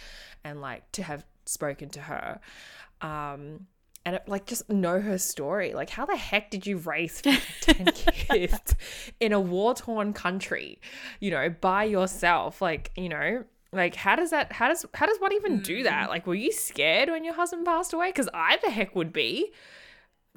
and 0.45 0.61
like 0.61 0.89
to 0.93 1.03
have 1.03 1.25
spoken 1.45 1.89
to 1.89 2.01
her, 2.01 2.39
um. 3.01 3.67
And 4.03 4.19
like 4.25 4.47
just 4.47 4.67
know 4.67 4.99
her 4.99 5.19
story. 5.19 5.73
Like, 5.75 5.91
how 5.91 6.07
the 6.07 6.15
heck 6.15 6.49
did 6.49 6.65
you 6.65 6.77
raise 6.77 7.21
10 7.61 7.85
kids 7.85 8.75
in 9.19 9.31
a 9.31 9.39
war 9.39 9.75
torn 9.75 10.13
country, 10.13 10.81
you 11.19 11.29
know, 11.29 11.49
by 11.49 11.83
yourself? 11.83 12.63
Like, 12.63 12.89
you 12.97 13.09
know, 13.09 13.43
like 13.71 13.93
how 13.93 14.15
does 14.15 14.31
that 14.31 14.51
how 14.53 14.69
does 14.69 14.87
how 14.95 15.05
does 15.05 15.19
one 15.19 15.33
even 15.33 15.59
do 15.61 15.83
that 15.83 16.09
like 16.09 16.25
were 16.25 16.33
you 16.35 16.51
scared 16.51 17.09
when 17.09 17.23
your 17.23 17.35
husband 17.35 17.63
passed 17.63 17.93
away 17.93 18.09
because 18.09 18.27
i 18.33 18.57
the 18.63 18.69
heck 18.69 18.95
would 18.95 19.13
be 19.13 19.53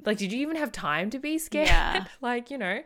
like 0.03 0.17
did 0.17 0.31
you 0.31 0.39
even 0.41 0.55
have 0.57 0.71
time 0.71 1.09
to 1.11 1.19
be 1.19 1.37
scared 1.37 1.67
Yeah. 1.67 2.05
like 2.21 2.49
you 2.51 2.57
know 2.57 2.81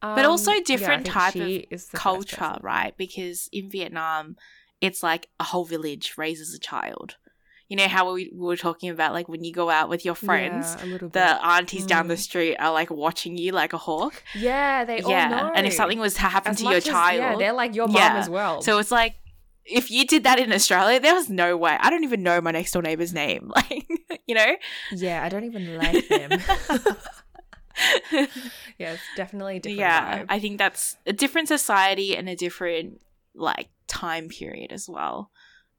But 0.00 0.24
also 0.24 0.50
Um, 0.52 0.56
yeah, 0.58 0.62
different 0.64 1.06
type 1.06 1.36
of 1.36 1.92
culture, 1.92 2.56
right? 2.62 2.96
Because 2.96 3.48
in 3.52 3.68
Vietnam, 3.68 4.36
it's 4.80 5.02
like 5.02 5.28
a 5.38 5.44
whole 5.44 5.66
village 5.66 6.14
raises 6.16 6.54
a 6.54 6.58
child. 6.58 7.16
You 7.68 7.76
know 7.76 7.86
how 7.86 8.12
we, 8.14 8.30
we 8.32 8.40
were 8.46 8.56
talking 8.56 8.88
about 8.90 9.12
like 9.12 9.28
when 9.28 9.44
you 9.44 9.52
go 9.52 9.68
out 9.70 9.88
with 9.90 10.04
your 10.04 10.14
friends, 10.16 10.74
yeah, 10.78 10.84
a 10.84 10.86
little 10.86 11.08
bit 11.08 11.12
the 11.12 11.46
aunties 11.46 11.84
down 11.86 12.08
the 12.08 12.14
Mm. 12.14 12.18
street 12.28 12.56
are 12.56 12.72
like 12.72 12.90
watching 12.90 13.36
you 13.36 13.52
like 13.52 13.72
a 13.74 13.78
hawk. 13.78 14.24
yeah 14.34 14.84
they 14.84 15.02
all 15.02 15.10
yeah, 15.10 15.28
know 15.28 15.52
and 15.54 15.66
if 15.68 15.74
something 15.74 16.00
was 16.00 16.14
to 16.14 16.22
happen 16.22 16.50
As 16.52 16.56
to 16.58 16.64
your 16.64 16.74
as- 16.76 16.84
child, 16.84 17.20
yeah 17.20 17.36
they're 17.36 17.52
like 17.52 17.74
your 17.76 17.86
mom 17.86 17.96
Yeah. 17.96 18.16
as 18.18 18.28
well 18.28 18.60
so 18.62 18.78
it's 18.78 18.90
like 18.90 19.14
if 19.70 19.90
you 19.90 20.04
did 20.06 20.24
that 20.24 20.38
in 20.38 20.52
Australia, 20.52 20.98
there 21.00 21.14
was 21.14 21.30
no 21.30 21.56
way. 21.56 21.76
I 21.80 21.90
don't 21.90 22.04
even 22.04 22.22
know 22.22 22.40
my 22.40 22.50
next 22.50 22.72
door 22.72 22.82
neighbor's 22.82 23.12
name. 23.12 23.52
Like, 24.10 24.20
you 24.26 24.34
know? 24.34 24.56
yeah 24.92 25.22
i 25.24 25.28
don't 25.28 25.44
even 25.44 25.76
like 25.78 26.08
them 26.08 26.30
yeah 28.78 28.92
it's 28.92 29.02
definitely 29.16 29.56
a 29.56 29.60
different 29.60 29.78
yeah, 29.78 30.18
vibe. 30.20 30.26
I 30.28 30.38
think 30.38 30.58
that's 30.58 30.96
a 31.06 31.12
different 31.12 31.48
society 31.48 32.16
and 32.16 32.28
a 32.28 32.36
different 32.36 33.00
like 33.34 33.68
time 33.86 34.28
period 34.28 34.72
as 34.72 34.88
well. 34.88 35.30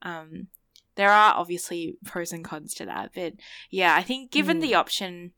Um, 0.02 0.48
there 0.96 1.12
are 1.12 1.34
obviously 1.36 1.98
pros 2.06 2.32
and 2.32 2.44
cons 2.44 2.74
to 2.76 2.86
that, 2.86 3.12
but 3.14 3.34
yeah, 3.70 3.96
I 3.96 4.04
think 4.04 4.32
given 4.32 4.58
Mm. 4.58 4.62
the 4.62 4.76
option, 4.76 5.32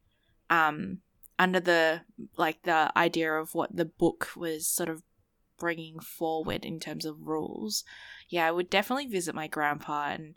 um, 0.49 0.99
under 1.39 1.59
the 1.59 2.01
like 2.37 2.61
the 2.63 2.91
idea 2.97 3.33
of 3.33 3.53
what 3.53 3.75
the 3.75 3.85
book 3.85 4.29
was 4.35 4.67
sort 4.67 4.89
of 4.89 5.03
bringing 5.59 5.99
forward 5.99 6.65
in 6.65 6.79
terms 6.79 7.05
of 7.05 7.27
rules, 7.27 7.83
yeah, 8.29 8.47
I 8.47 8.51
would 8.51 8.69
definitely 8.69 9.07
visit 9.07 9.35
my 9.35 9.47
grandpa 9.47 10.11
and. 10.11 10.35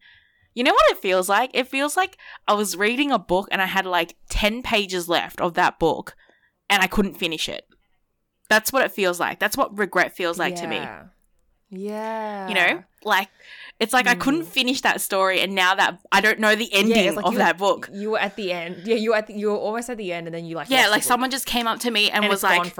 You 0.54 0.64
know 0.64 0.72
what 0.72 0.90
it 0.92 0.96
feels 1.02 1.28
like? 1.28 1.50
It 1.52 1.68
feels 1.68 1.98
like 1.98 2.16
I 2.48 2.54
was 2.54 2.78
reading 2.78 3.12
a 3.12 3.18
book 3.18 3.46
and 3.52 3.60
I 3.60 3.66
had 3.66 3.84
like 3.84 4.16
10 4.30 4.62
pages 4.62 5.06
left 5.06 5.38
of 5.42 5.52
that 5.52 5.78
book 5.78 6.16
and 6.70 6.82
I 6.82 6.86
couldn't 6.86 7.18
finish 7.18 7.46
it. 7.46 7.66
That's 8.48 8.72
what 8.72 8.82
it 8.82 8.90
feels 8.90 9.20
like. 9.20 9.38
That's 9.38 9.58
what 9.58 9.76
regret 9.76 10.16
feels 10.16 10.38
like 10.38 10.56
to 10.56 10.66
me. 10.66 10.76
Yeah. 10.76 11.02
yeah 11.68 12.48
You 12.48 12.54
know? 12.54 12.82
Like 13.04 13.28
it's 13.78 13.92
like 13.92 14.06
I 14.06 14.14
couldn't 14.14 14.44
Mm. 14.44 14.46
finish 14.46 14.80
that 14.80 15.02
story 15.02 15.40
and 15.40 15.54
now 15.54 15.74
that 15.74 15.98
I 16.10 16.22
don't 16.22 16.38
know 16.40 16.54
the 16.54 16.72
ending 16.72 17.04
it's 17.04 17.16
like 17.16 17.26
of 17.26 17.34
that 17.34 17.58
book. 17.58 17.90
You 17.92 18.12
were 18.12 18.18
at 18.18 18.36
the 18.36 18.50
end. 18.50 18.86
Yeah, 18.86 18.94
you 18.96 19.10
were 19.10 19.16
at 19.16 19.26
the, 19.26 19.34
you 19.34 19.50
were 19.50 19.56
almost 19.58 19.90
at 19.90 19.98
the 19.98 20.10
end, 20.12 20.26
and 20.26 20.34
then 20.34 20.46
you 20.46 20.56
like 20.56 20.70
Yeah, 20.70 20.88
like 20.88 21.02
someone 21.02 21.30
just 21.30 21.44
came 21.44 21.66
up 21.66 21.80
to 21.80 21.90
me 21.90 22.10
and, 22.10 22.24
And 22.24 22.30
was 22.30 22.42
like, 22.42 22.74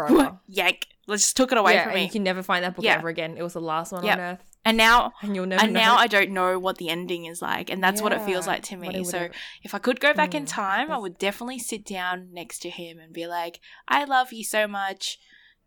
yank, 0.46 0.86
let's 1.06 1.24
just 1.24 1.36
took 1.36 1.52
it 1.52 1.58
away 1.58 1.74
yeah, 1.74 1.84
from 1.84 1.94
me. 1.94 2.04
you 2.04 2.10
can 2.10 2.22
never 2.22 2.42
find 2.42 2.64
that 2.64 2.74
book 2.74 2.84
Yeah. 2.86 2.94
ever 2.94 3.08
again. 3.08 3.36
It 3.36 3.42
was 3.42 3.52
the 3.52 3.60
last 3.60 3.92
one 3.92 4.02
on 4.08 4.18
earth, 4.18 4.40
and 4.66 4.76
now 4.76 5.12
and 5.22 5.34
you'll 5.34 5.46
never. 5.46 5.62
and 5.62 5.72
know. 5.72 5.80
now 5.80 5.96
I 5.96 6.06
don't 6.06 6.30
know 6.30 6.58
what 6.58 6.76
the 6.78 6.90
ending 6.90 7.24
is 7.24 7.40
like, 7.40 7.70
and 7.70 7.82
that's 7.82 8.02
what 8.02 8.12
it 8.12 8.22
feels 8.22 8.46
like 8.46 8.62
to 8.64 8.76
me. 8.76 9.04
So 9.04 9.28
if 9.62 9.74
I 9.74 9.78
could 9.78 10.00
go 10.00 10.12
back 10.12 10.34
in 10.34 10.44
Mm, 10.44 10.48
time, 10.48 10.90
I 10.92 10.98
would 10.98 11.16
definitely 11.18 11.58
sit 11.58 11.84
down 11.84 12.28
next 12.32 12.58
to 12.60 12.70
him 12.70 12.98
and 12.98 13.12
be 13.12 13.26
like, 13.26 13.60
"I 13.88 14.04
love 14.04 14.32
you 14.32 14.44
so 14.44 14.66
much. 14.66 15.18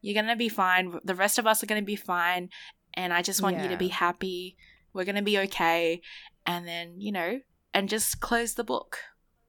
You're 0.01 0.13
gonna 0.21 0.35
be 0.35 0.49
fine. 0.49 0.99
The 1.03 1.15
rest 1.15 1.39
of 1.39 1.47
us 1.47 1.63
are 1.63 1.65
gonna 1.67 1.81
be 1.81 1.95
fine, 1.95 2.49
and 2.93 3.13
I 3.13 3.21
just 3.21 3.41
want 3.41 3.57
you 3.63 3.69
to 3.69 3.77
be 3.77 3.87
happy. 3.89 4.57
We're 4.93 5.05
gonna 5.05 5.21
be 5.23 5.39
okay." 5.39 6.01
And 6.45 6.67
then 6.67 6.99
you 7.01 7.11
know, 7.11 7.39
and 7.73 7.89
just 7.89 8.19
close 8.19 8.53
the 8.53 8.63
book 8.63 8.99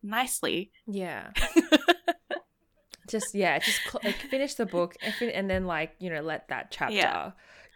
nicely. 0.02 0.70
yeah, 0.86 1.30
just 3.08 3.34
yeah, 3.34 3.58
just 3.58 3.80
cl- 3.90 4.02
like 4.04 4.16
finish 4.16 4.54
the 4.54 4.66
book 4.66 4.96
and, 5.02 5.14
fin- 5.14 5.30
and 5.30 5.50
then 5.50 5.66
like 5.66 5.94
you 5.98 6.10
know 6.10 6.20
let 6.22 6.48
that 6.48 6.70
chapter 6.70 6.94
Yeah. 6.94 7.30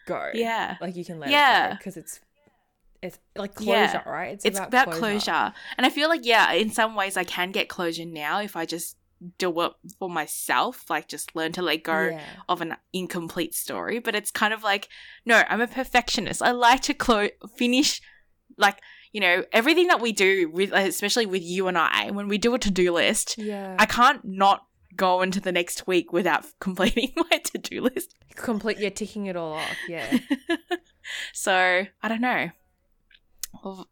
Go. 0.06 0.30
Yeah. 0.34 0.76
like 0.80 0.96
you 0.96 1.04
can 1.04 1.18
let 1.20 1.30
Yeah. 1.30 1.72
it 1.72 1.78
because 1.78 1.96
it's 1.96 2.20
it's 3.02 3.18
like 3.36 3.52
Yeah. 3.60 3.86
closure, 3.92 4.10
right? 4.10 4.32
It's, 4.32 4.44
it's 4.46 4.58
about, 4.58 4.90
closure. 4.92 5.52
And 5.76 5.84
I 5.86 5.90
feel 5.90 6.08
like, 6.08 6.24
yeah, 6.24 6.52
in 6.52 6.70
some 6.70 6.94
ways 6.94 7.16
I 7.18 7.24
can 7.24 7.50
get 7.52 7.68
closure 7.68 8.06
now 8.06 8.40
if 8.40 8.56
I 8.56 8.64
just 8.64 8.96
do 9.38 9.60
it 9.60 9.72
for 9.98 10.08
myself, 10.08 10.84
like 10.88 11.06
just 11.08 11.36
learn 11.36 11.52
to 11.52 11.62
let 11.62 11.82
go 11.82 12.08
Yeah. 12.08 12.20
of 12.48 12.62
an 12.62 12.76
incomplete 12.94 13.54
story. 13.54 13.98
But 13.98 14.14
it's 14.14 14.30
kind 14.30 14.54
of 14.54 14.62
like, 14.62 14.88
no, 15.26 15.42
I'm 15.48 15.60
a 15.60 15.66
perfectionist. 15.66 16.40
I 16.42 16.52
like 16.52 16.80
to 16.82 16.94
close, 16.94 17.30
finish, 17.58 18.00
like, 18.56 18.80
you 19.12 19.20
know, 19.20 19.44
everything 19.52 19.88
that 19.88 20.00
we 20.00 20.12
do, 20.12 20.48
with, 20.50 20.72
especially 20.72 21.26
with 21.26 21.42
you 21.42 21.68
and 21.68 21.76
I, 21.78 22.10
when 22.10 22.26
we 22.28 22.38
do 22.38 22.54
a 22.54 22.58
to 22.58 22.70
do 22.70 22.90
list, 22.92 23.36
Yeah, 23.38 23.76
I 23.78 23.84
can't 23.86 24.24
not 24.24 24.64
go 24.96 25.22
into 25.22 25.40
the 25.40 25.52
next 25.52 25.86
week 25.86 26.12
without 26.12 26.44
completing 26.60 27.12
my 27.30 27.38
to 27.38 27.58
do 27.58 27.80
list. 27.82 28.14
complete. 28.34 28.78
Yeah, 28.78 28.90
ticking 28.90 29.26
it 29.26 29.36
all 29.36 29.54
off. 29.54 29.76
Yeah. 29.88 30.18
so 31.32 31.86
I 32.02 32.08
don't 32.08 32.20
know. 32.20 32.50
Well, 33.62 33.88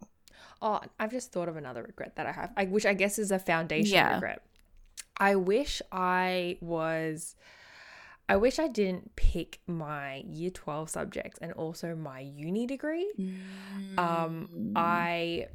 Oh, 0.64 0.80
I've 1.00 1.10
just 1.10 1.32
thought 1.32 1.48
of 1.48 1.56
another 1.56 1.82
regret 1.82 2.14
that 2.14 2.26
I 2.26 2.30
have, 2.30 2.52
I, 2.56 2.66
which 2.66 2.86
I 2.86 2.94
guess 2.94 3.18
is 3.18 3.32
a 3.32 3.38
foundation 3.40 3.94
Yeah. 3.94 4.14
regret. 4.14 4.42
I 5.16 5.34
wish 5.34 5.82
I 5.90 6.56
was. 6.60 7.34
I 8.28 8.36
wish 8.36 8.60
I 8.60 8.68
didn't 8.68 9.16
pick 9.16 9.58
my 9.66 10.22
year 10.24 10.50
12 10.50 10.88
subjects 10.88 11.38
and 11.42 11.52
also 11.54 11.96
my 11.96 12.20
uni 12.20 12.66
degree. 12.68 13.10
Um, 13.98 14.48
Mm. 14.54 14.72
I 14.76 15.48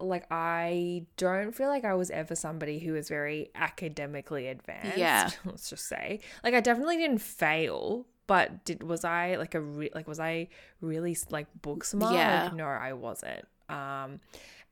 like 0.00 0.26
I 0.30 1.06
don't 1.16 1.52
feel 1.54 1.68
like 1.68 1.84
I 1.84 1.94
was 1.94 2.10
ever 2.10 2.34
somebody 2.34 2.78
who 2.78 2.92
was 2.92 3.08
very 3.08 3.50
academically 3.54 4.46
advanced. 4.48 4.96
Yeah. 4.96 5.30
let's 5.44 5.70
just 5.70 5.86
say. 5.88 6.20
Like 6.44 6.54
I 6.54 6.60
definitely 6.60 6.98
didn't 6.98 7.18
fail, 7.18 8.06
but 8.26 8.64
did 8.64 8.82
was 8.82 9.04
I 9.04 9.36
like 9.36 9.54
a 9.54 9.60
re- 9.60 9.90
like 9.94 10.06
was 10.06 10.20
I 10.20 10.48
really 10.80 11.16
like 11.30 11.46
book 11.62 11.84
smart? 11.84 12.14
Yeah. 12.14 12.44
Like, 12.44 12.54
no, 12.54 12.64
I 12.66 12.92
wasn't. 12.92 13.44
Um 13.68 14.20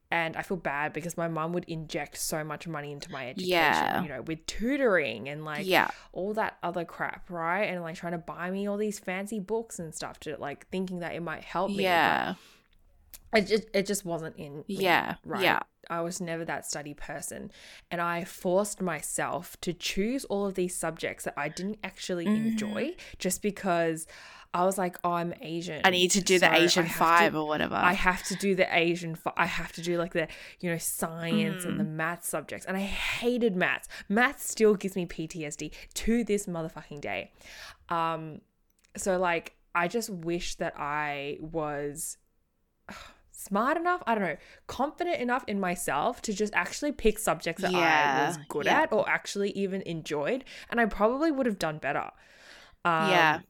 and 0.09 0.37
I 0.37 0.43
feel 0.43 0.57
bad 0.57 0.93
because 0.93 1.17
my 1.17 1.27
mum 1.27 1.53
would 1.55 1.65
inject 1.65 2.17
so 2.17 2.45
much 2.45 2.69
money 2.69 2.93
into 2.93 3.11
my 3.11 3.31
education, 3.31 3.51
Yeah. 3.51 4.03
you 4.05 4.09
know, 4.09 4.23
with 4.23 4.47
tutoring 4.47 5.29
and 5.29 5.45
like 5.45 5.67
yeah. 5.67 5.89
all 6.13 6.33
that 6.35 6.59
other 6.63 6.85
crap, 6.85 7.29
right? 7.29 7.65
And 7.65 7.83
like 7.83 7.97
trying 7.97 8.13
to 8.13 8.19
buy 8.19 8.53
me 8.53 8.69
all 8.69 8.77
these 8.77 9.01
fancy 9.01 9.41
books 9.41 9.81
and 9.81 9.93
stuff 9.93 10.21
to 10.21 10.37
like 10.39 10.69
thinking 10.69 11.01
that 11.01 11.17
it 11.17 11.23
might 11.23 11.43
help 11.43 11.71
me. 11.71 11.79
but 11.79 11.83
Yeah. 11.83 12.35
It 13.37 13.47
just 13.47 13.65
it 13.75 13.87
just 13.87 14.05
wasn't 14.05 14.37
in 14.37 14.59
me, 14.59 14.65
Yeah. 14.69 15.17
right 15.25 15.43
Yeah. 15.43 15.61
i 15.91 16.01
was 16.01 16.21
never 16.21 16.45
that 16.45 16.67
study 16.67 16.95
person 16.95 17.51
and 17.91 18.01
i 18.01 18.25
forced 18.25 18.81
myself 18.81 19.57
to 19.61 19.73
choose 19.73 20.25
all 20.27 20.47
of 20.47 20.55
these 20.55 20.75
subjects 20.77 21.25
that 21.25 21.35
i 21.37 21.49
didn't 21.49 21.79
actually 21.85 22.27
Mhm. 22.27 22.47
enjoy 22.53 22.97
just 23.19 23.43
because 23.43 24.07
i 24.55 24.65
was 24.65 24.79
like 24.79 24.97
oh 25.05 25.13
i'm 25.13 25.35
asian 25.43 25.81
I 25.85 25.91
need 25.91 26.11
to 26.13 26.21
do 26.23 26.39
so 26.39 26.47
the 26.49 26.55
Asian 26.57 26.87
five 26.87 27.33
to- 27.33 27.39
or 27.41 27.47
whatever. 27.47 27.75
I 27.75 27.93
have 27.93 28.23
to 28.25 28.35
do 28.37 28.55
the 28.55 28.67
Asian. 28.77 29.15
fi- 29.15 29.33
I 29.37 29.47
have 29.47 29.73
to 29.73 29.83
do 29.83 29.99
like 29.99 30.13
the 30.15 30.29
you 30.61 30.71
know 30.71 30.79
science 30.79 31.65
and 31.65 31.79
the 31.79 31.85
Mm. 31.85 31.91
math 32.03 32.25
subjects, 32.25 32.65
and 32.67 32.77
I 32.77 32.81
hated 32.81 33.55
maths. 33.57 33.87
Math 34.09 34.41
still 34.41 34.75
gives 34.75 34.97
me 34.97 35.05
PTSD 35.07 35.73
to 35.95 36.25
this 36.25 36.47
motherfucking 36.47 37.01
day. 37.03 37.33
Um, 37.91 38.41
so 38.97 39.19
like 39.19 39.57
I 39.75 39.89
just 39.89 40.09
wish 40.09 40.55
that 40.55 40.73
I 40.79 41.37
was 41.41 42.17
smart 43.37 43.77
enough. 43.77 44.03
I 44.07 44.15
don't 44.15 44.25
know, 44.25 44.37
confident 44.67 45.21
enough 45.21 45.45
in 45.47 45.61
myself 45.61 46.23
to 46.23 46.33
just 46.33 46.55
actually 46.55 46.93
pick 46.93 47.19
subjects 47.19 47.63
that 47.63 47.75
I 47.75 48.27
was 48.27 48.39
good 48.49 48.67
yeah. 48.67 48.83
at 48.83 48.93
or 48.93 49.09
actually 49.09 49.51
even 49.51 49.83
enjoyed, 49.83 50.45
and 50.71 50.81
I 50.81 50.87
probably 50.87 51.31
would 51.31 51.47
have 51.47 51.59
done 51.59 51.79
better. 51.79 52.11
Um, 52.85 53.11
Yeah. 53.11 53.41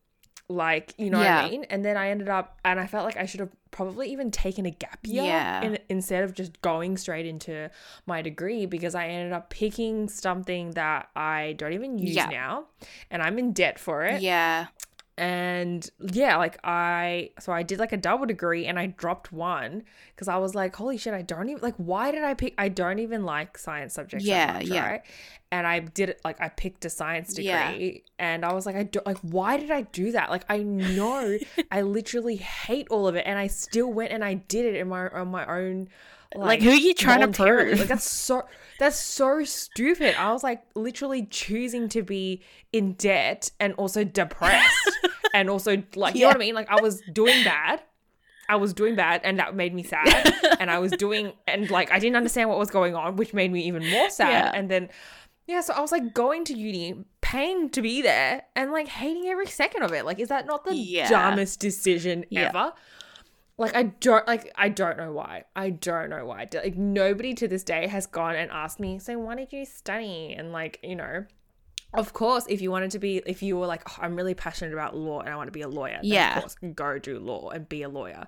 like 0.48 0.94
you 0.96 1.10
know 1.10 1.18
what 1.18 1.26
I 1.44 1.48
mean. 1.50 1.64
And 1.64 1.84
then 1.84 1.96
I 1.96 2.10
ended 2.10 2.28
up, 2.28 2.58
and 2.64 2.78
I 2.78 2.86
felt 2.86 3.04
like 3.04 3.16
I 3.16 3.26
should 3.26 3.40
have 3.40 3.50
probably 3.72 4.10
even 4.10 4.30
taken 4.30 4.64
a 4.64 4.70
gap 4.70 5.00
year 5.04 5.24
Yeah. 5.24 5.62
in, 5.62 5.78
instead 5.90 6.24
of 6.24 6.32
just 6.32 6.62
going 6.62 6.96
straight 6.96 7.26
into 7.26 7.70
my 8.06 8.22
degree 8.22 8.64
because 8.64 8.94
I 8.94 9.06
ended 9.08 9.32
up 9.34 9.50
picking 9.50 10.08
something 10.08 10.70
that 10.70 11.10
I 11.14 11.54
don't 11.58 11.74
even 11.74 11.98
use 11.98 12.16
Yeah. 12.16 12.26
now 12.26 12.66
and 13.10 13.22
I'm 13.22 13.38
in 13.38 13.52
debt 13.52 13.78
for 13.78 14.04
it. 14.04 14.22
Yeah. 14.22 14.68
And 15.18 15.88
yeah, 16.12 16.36
like 16.36 16.58
I, 16.62 17.30
so 17.40 17.50
I 17.50 17.62
did 17.62 17.78
like 17.78 17.92
a 17.92 17.96
double 17.96 18.26
degree 18.26 18.66
and 18.66 18.78
I 18.78 18.88
dropped 18.88 19.32
one 19.32 19.82
because 20.14 20.28
I 20.28 20.36
was 20.36 20.54
like, 20.54 20.76
holy 20.76 20.98
shit, 20.98 21.14
I 21.14 21.22
don't 21.22 21.48
even, 21.48 21.62
like, 21.62 21.76
why 21.76 22.10
did 22.10 22.22
I 22.22 22.34
pick, 22.34 22.52
I 22.58 22.68
don't 22.68 22.98
even 22.98 23.24
like 23.24 23.56
science 23.56 23.94
subjects. 23.94 24.26
Yeah, 24.26 24.46
that 24.46 24.54
much, 24.64 24.68
yeah. 24.68 24.90
Right? 24.90 25.02
And 25.50 25.66
I 25.66 25.78
did 25.78 26.10
it, 26.10 26.20
like, 26.22 26.38
I 26.40 26.50
picked 26.50 26.84
a 26.84 26.90
science 26.90 27.32
degree 27.32 27.48
Yeah. 27.48 27.90
and 28.18 28.44
I 28.44 28.52
was 28.52 28.66
like, 28.66 28.76
I 28.76 28.82
don't, 28.82 29.06
like, 29.06 29.18
why 29.22 29.56
did 29.56 29.70
I 29.70 29.82
do 29.82 30.12
that? 30.12 30.28
Like, 30.28 30.44
I 30.50 30.58
know 30.58 31.38
I 31.70 31.80
literally 31.80 32.36
hate 32.36 32.88
all 32.90 33.08
of 33.08 33.14
it 33.14 33.24
and 33.26 33.38
I 33.38 33.46
still 33.46 33.90
went 33.90 34.12
and 34.12 34.22
I 34.22 34.34
did 34.34 34.66
it 34.66 34.76
in 34.76 34.88
my, 34.88 35.08
on 35.08 35.28
my 35.28 35.46
own. 35.46 35.88
Like, 36.34 36.60
who 36.60 36.70
are 36.70 36.74
you 36.74 36.92
trying 36.92 37.20
to 37.20 37.28
prove? 37.28 37.78
Like 37.78 37.88
that's 37.88 38.04
so 38.04 38.44
that's 38.78 38.98
so 38.98 39.44
stupid. 39.44 40.16
I 40.18 40.32
was 40.32 40.42
like 40.42 40.60
literally 40.74 41.24
choosing 41.24 41.88
to 41.90 42.02
be 42.02 42.42
in 42.72 42.92
debt 42.94 43.52
and 43.60 43.72
also 43.74 44.04
depressed 44.04 44.98
and 45.40 45.50
also 45.50 45.82
like 45.94 46.14
you 46.14 46.22
know 46.22 46.28
what 46.28 46.36
I 46.36 46.40
mean? 46.40 46.54
Like 46.54 46.70
I 46.70 46.80
was 46.80 47.02
doing 47.12 47.44
bad. 47.44 47.82
I 48.48 48.56
was 48.56 48.72
doing 48.72 48.94
bad 48.94 49.20
and 49.24 49.38
that 49.40 49.54
made 49.56 49.74
me 49.74 49.82
sad. 49.82 50.34
and 50.60 50.70
I 50.70 50.78
was 50.78 50.92
doing 50.92 51.32
and 51.46 51.68
like 51.70 51.90
I 51.90 51.98
didn't 51.98 52.16
understand 52.16 52.48
what 52.48 52.58
was 52.58 52.70
going 52.70 52.94
on, 52.94 53.16
which 53.16 53.34
made 53.34 53.50
me 53.52 53.62
even 53.64 53.88
more 53.90 54.08
sad. 54.10 54.30
Yeah. 54.30 54.52
And 54.58 54.70
then 54.70 54.88
yeah, 55.46 55.60
so 55.60 55.74
I 55.74 55.80
was 55.80 55.92
like 55.92 56.12
going 56.14 56.44
to 56.46 56.54
uni, 56.54 57.04
paying 57.20 57.70
to 57.70 57.80
be 57.82 58.02
there, 58.02 58.42
and 58.56 58.72
like 58.72 58.88
hating 58.88 59.26
every 59.28 59.46
second 59.46 59.82
of 59.84 59.92
it. 59.92 60.04
Like, 60.04 60.18
is 60.18 60.28
that 60.28 60.44
not 60.44 60.64
the 60.64 60.74
Yeah. 60.74 61.08
dumbest 61.08 61.60
decision 61.60 62.24
Yeah. 62.30 62.48
ever? 62.48 62.72
Like 63.58 63.74
I 63.76 63.84
don't 63.84 64.26
like 64.26 64.52
I 64.56 64.68
don't 64.68 64.96
know 64.98 65.12
why. 65.12 65.44
I 65.54 65.70
don't 65.70 66.10
know 66.10 66.26
why. 66.26 66.46
Like 66.52 66.76
nobody 66.76 67.32
to 67.34 67.48
this 67.48 67.62
day 67.64 67.86
has 67.86 68.06
gone 68.06 68.34
and 68.36 68.50
asked 68.50 68.78
me, 68.80 68.98
"So 68.98 69.18
why 69.18 69.34
did 69.36 69.52
you 69.52 69.64
study?" 69.64 70.34
And 70.36 70.52
like, 70.52 70.78
you 70.82 70.94
know, 70.96 71.24
of 71.96 72.12
course, 72.12 72.44
if 72.48 72.60
you 72.60 72.70
wanted 72.70 72.90
to 72.92 72.98
be 72.98 73.18
if 73.26 73.42
you 73.42 73.56
were 73.58 73.66
like, 73.66 73.82
oh, 73.90 73.96
"I'm 74.02 74.14
really 74.16 74.34
passionate 74.34 74.72
about 74.72 74.96
law 74.96 75.20
and 75.20 75.28
I 75.28 75.36
want 75.36 75.48
to 75.48 75.52
be 75.52 75.62
a 75.62 75.68
lawyer." 75.68 75.98
then 76.02 76.04
Yeah. 76.04 76.36
Of 76.36 76.42
course, 76.42 76.56
go 76.74 76.98
do 76.98 77.18
law 77.18 77.50
and 77.50 77.68
be 77.68 77.82
a 77.82 77.88
lawyer. 77.88 78.26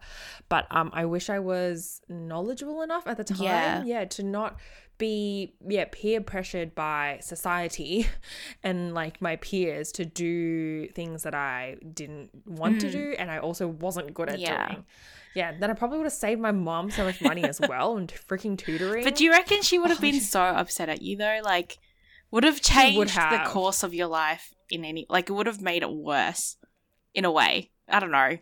But 0.48 0.66
um 0.70 0.90
I 0.92 1.04
wish 1.04 1.30
I 1.30 1.38
was 1.38 2.00
knowledgeable 2.08 2.82
enough 2.82 3.06
at 3.06 3.16
the 3.16 3.24
time, 3.24 3.42
Yeah. 3.42 3.82
yeah, 3.84 4.04
to 4.06 4.22
not 4.22 4.56
be 4.98 5.54
yeah, 5.68 5.84
peer 5.92 6.20
pressured 6.20 6.74
by 6.74 7.18
society 7.22 8.06
and 8.64 8.94
like 8.94 9.22
my 9.22 9.36
peers 9.36 9.92
to 9.92 10.04
do 10.04 10.88
things 10.88 11.22
that 11.22 11.34
I 11.36 11.76
didn't 11.94 12.30
want 12.44 12.80
to 12.80 12.90
do 12.90 13.14
and 13.16 13.30
I 13.30 13.38
also 13.38 13.68
wasn't 13.68 14.12
good 14.14 14.28
at 14.28 14.38
Mm. 14.38 14.42
Yeah. 14.42 14.68
doing. 14.68 14.84
Yeah, 15.34 15.52
then 15.56 15.70
I 15.70 15.74
probably 15.74 15.98
would 15.98 16.04
have 16.04 16.12
saved 16.12 16.40
my 16.40 16.50
mom 16.50 16.90
so 16.90 17.04
much 17.04 17.20
money 17.20 17.44
as 17.44 17.60
well 17.60 17.96
and 17.96 18.08
freaking 18.28 18.58
tutoring. 18.58 19.04
But 19.04 19.14
do 19.16 19.24
you 19.24 19.30
reckon 19.30 19.62
she 19.62 19.78
would 19.78 19.90
have 19.90 19.98
Oh, 20.00 20.02
been 20.02 20.20
so 20.20 20.40
upset 20.42 20.88
at 20.88 21.00
you 21.02 21.16
though? 21.16 21.40
Like, 21.44 21.78
would 22.30 22.44
have 22.44 22.60
changed 22.60 23.14
the 23.16 23.42
course 23.46 23.82
of 23.82 23.94
your 23.94 24.06
life 24.08 24.52
in 24.70 24.84
any? 24.84 25.06
Like, 25.08 25.28
it 25.30 25.32
would 25.32 25.46
have 25.46 25.60
made 25.62 25.82
it 25.82 25.90
worse, 25.90 26.56
in 27.14 27.24
a 27.24 27.30
way. 27.30 27.70
I 27.88 28.00
don't 28.00 28.10
know. 28.10 28.36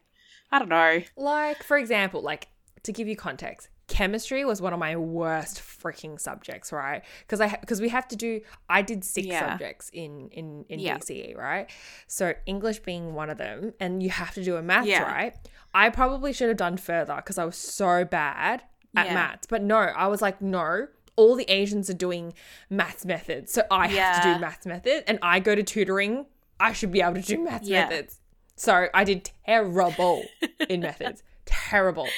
I 0.53 0.59
don't 0.59 0.68
know. 0.68 1.03
like 1.16 1.62
for 1.62 1.76
example, 1.76 2.22
like 2.22 2.49
to 2.84 2.93
give 2.93 3.09
you 3.09 3.16
context, 3.16 3.68
chemistry 3.89 4.45
was 4.45 4.61
one 4.62 4.72
of 4.72 4.78
my 4.78 4.95
worst 4.97 5.57
freaking 5.61 6.20
subjects, 6.20 6.72
right? 6.72 7.03
Because 7.20 7.41
I 7.41 7.49
because 7.61 7.80
we 7.80 7.89
have 7.89 8.07
to 8.09 8.16
do 8.16 8.41
I 8.68 8.82
did 8.82 9.05
six 9.05 9.26
Yeah. 9.26 9.51
subjects 9.51 9.91
in 9.93 10.28
in 10.30 10.64
in 10.68 10.78
Yeah. 10.80 10.99
VCE, 10.99 11.37
right? 11.37 11.68
So 12.07 12.34
English 12.47 12.80
being 12.80 13.14
one 13.14 13.28
of 13.30 13.39
them, 13.39 13.72
and 13.80 14.03
you 14.03 14.11
have 14.11 14.34
to 14.34 14.45
do 14.45 14.57
a 14.57 14.62
maths, 14.62 14.87
Yeah. 14.89 15.03
right? 15.03 15.34
I 15.74 15.91
probably 15.91 16.32
should 16.32 16.49
have 16.49 16.57
done 16.57 16.76
further 16.76 17.16
because 17.16 17.39
I 17.39 17.45
was 17.45 17.57
so 17.57 18.05
bad 18.05 18.62
at 18.97 19.12
maths, 19.12 19.47
but 19.49 19.62
no, 19.62 19.78
I 19.78 20.07
was 20.07 20.22
like, 20.22 20.41
no. 20.41 20.87
All 21.17 21.35
the 21.35 21.45
Asians 21.51 21.89
are 21.91 21.95
doing 21.95 22.35
maths 22.71 23.05
methods, 23.05 23.53
so 23.53 23.62
I 23.71 23.89
have 23.89 24.23
to 24.23 24.35
do 24.35 24.39
maths 24.39 24.67
method, 24.67 25.05
and 25.09 25.19
I 25.23 25.41
go 25.41 25.55
to 25.55 25.62
tutoring. 25.62 26.27
I 26.61 26.73
should 26.73 26.93
be 26.93 27.01
able 27.03 27.14
to 27.14 27.23
do 27.23 27.39
maths 27.43 27.69
Yeah. 27.69 27.89
methods. 27.89 28.21
So 28.57 28.89
I 28.95 29.05
did 29.05 29.31
terrible 29.47 30.31
in 30.69 30.81
methods, 30.81 31.23
terrible. 31.45 32.09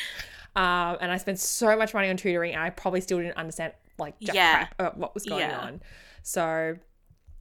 Um, 0.57 0.97
and 1.01 1.11
I 1.13 1.17
spent 1.17 1.39
so 1.39 1.77
much 1.77 1.95
money 1.95 2.09
on 2.11 2.17
tutoring, 2.17 2.55
and 2.55 2.63
I 2.63 2.71
probably 2.71 3.01
still 3.01 3.19
didn't 3.19 3.37
understand 3.37 3.73
like 3.99 4.19
jack 4.21 4.35
Yeah. 4.35 4.55
crap 4.55 4.75
about 4.79 4.97
what 4.99 5.15
was 5.15 5.25
going 5.25 5.49
Yeah. 5.51 5.59
on. 5.59 5.81
So 6.23 6.77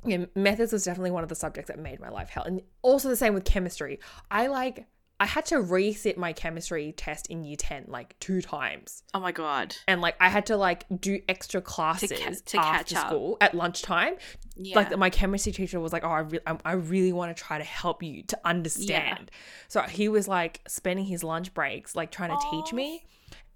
yeah, 0.06 0.26
methods 0.36 0.72
was 0.72 0.84
definitely 0.86 1.12
one 1.12 1.24
of 1.24 1.30
the 1.30 1.36
subjects 1.36 1.68
that 1.70 1.80
made 1.80 2.00
my 2.00 2.10
life 2.10 2.30
hell. 2.30 2.44
And 2.44 2.62
also 2.82 3.10
the 3.10 3.16
same 3.16 3.34
with 3.34 3.46
chemistry. 3.46 4.00
I 4.32 4.48
like 4.48 4.86
I 5.20 5.26
had 5.26 5.46
to 5.48 5.56
resit 5.56 6.16
my 6.18 6.32
chemistry 6.32 6.94
test 6.96 7.28
in 7.28 7.44
year 7.44 7.56
10 7.58 7.86
like 7.88 8.18
two 8.20 8.42
times. 8.42 9.02
Oh 9.14 9.20
my 9.20 9.32
god. 9.32 9.76
And 9.88 10.00
like 10.00 10.16
I 10.20 10.30
had 10.30 10.46
to 10.48 10.58
like 10.58 10.86
do 11.00 11.20
extra 11.28 11.60
classes 11.60 12.42
to 12.42 12.58
catch 12.58 12.94
after 12.94 12.98
up. 12.98 13.08
school 13.08 13.38
at 13.42 13.56
lunchtime. 13.56 14.16
Yeah. 14.56 14.76
Like 14.76 14.96
my 14.98 15.10
chemistry 15.10 15.52
teacher 15.52 15.80
was 15.80 15.92
like, 15.92 16.04
"Oh, 16.04 16.10
I, 16.10 16.20
re- 16.20 16.40
I, 16.66 16.74
really 16.74 17.14
want 17.14 17.36
to 17.36 17.44
try 17.44 17.58
to 17.58 17.64
help 17.64 18.04
you 18.04 18.24
to 18.24 18.40
understand." 18.46 19.32
So 19.68 19.82
he 19.82 20.08
was 20.08 20.28
like 20.28 20.62
spending 20.68 21.06
his 21.06 21.24
lunch 21.24 21.54
breaks 21.54 21.96
like 21.96 22.12
trying 22.12 22.30
to 22.30 22.46
teach 22.52 22.74
me. 22.74 23.06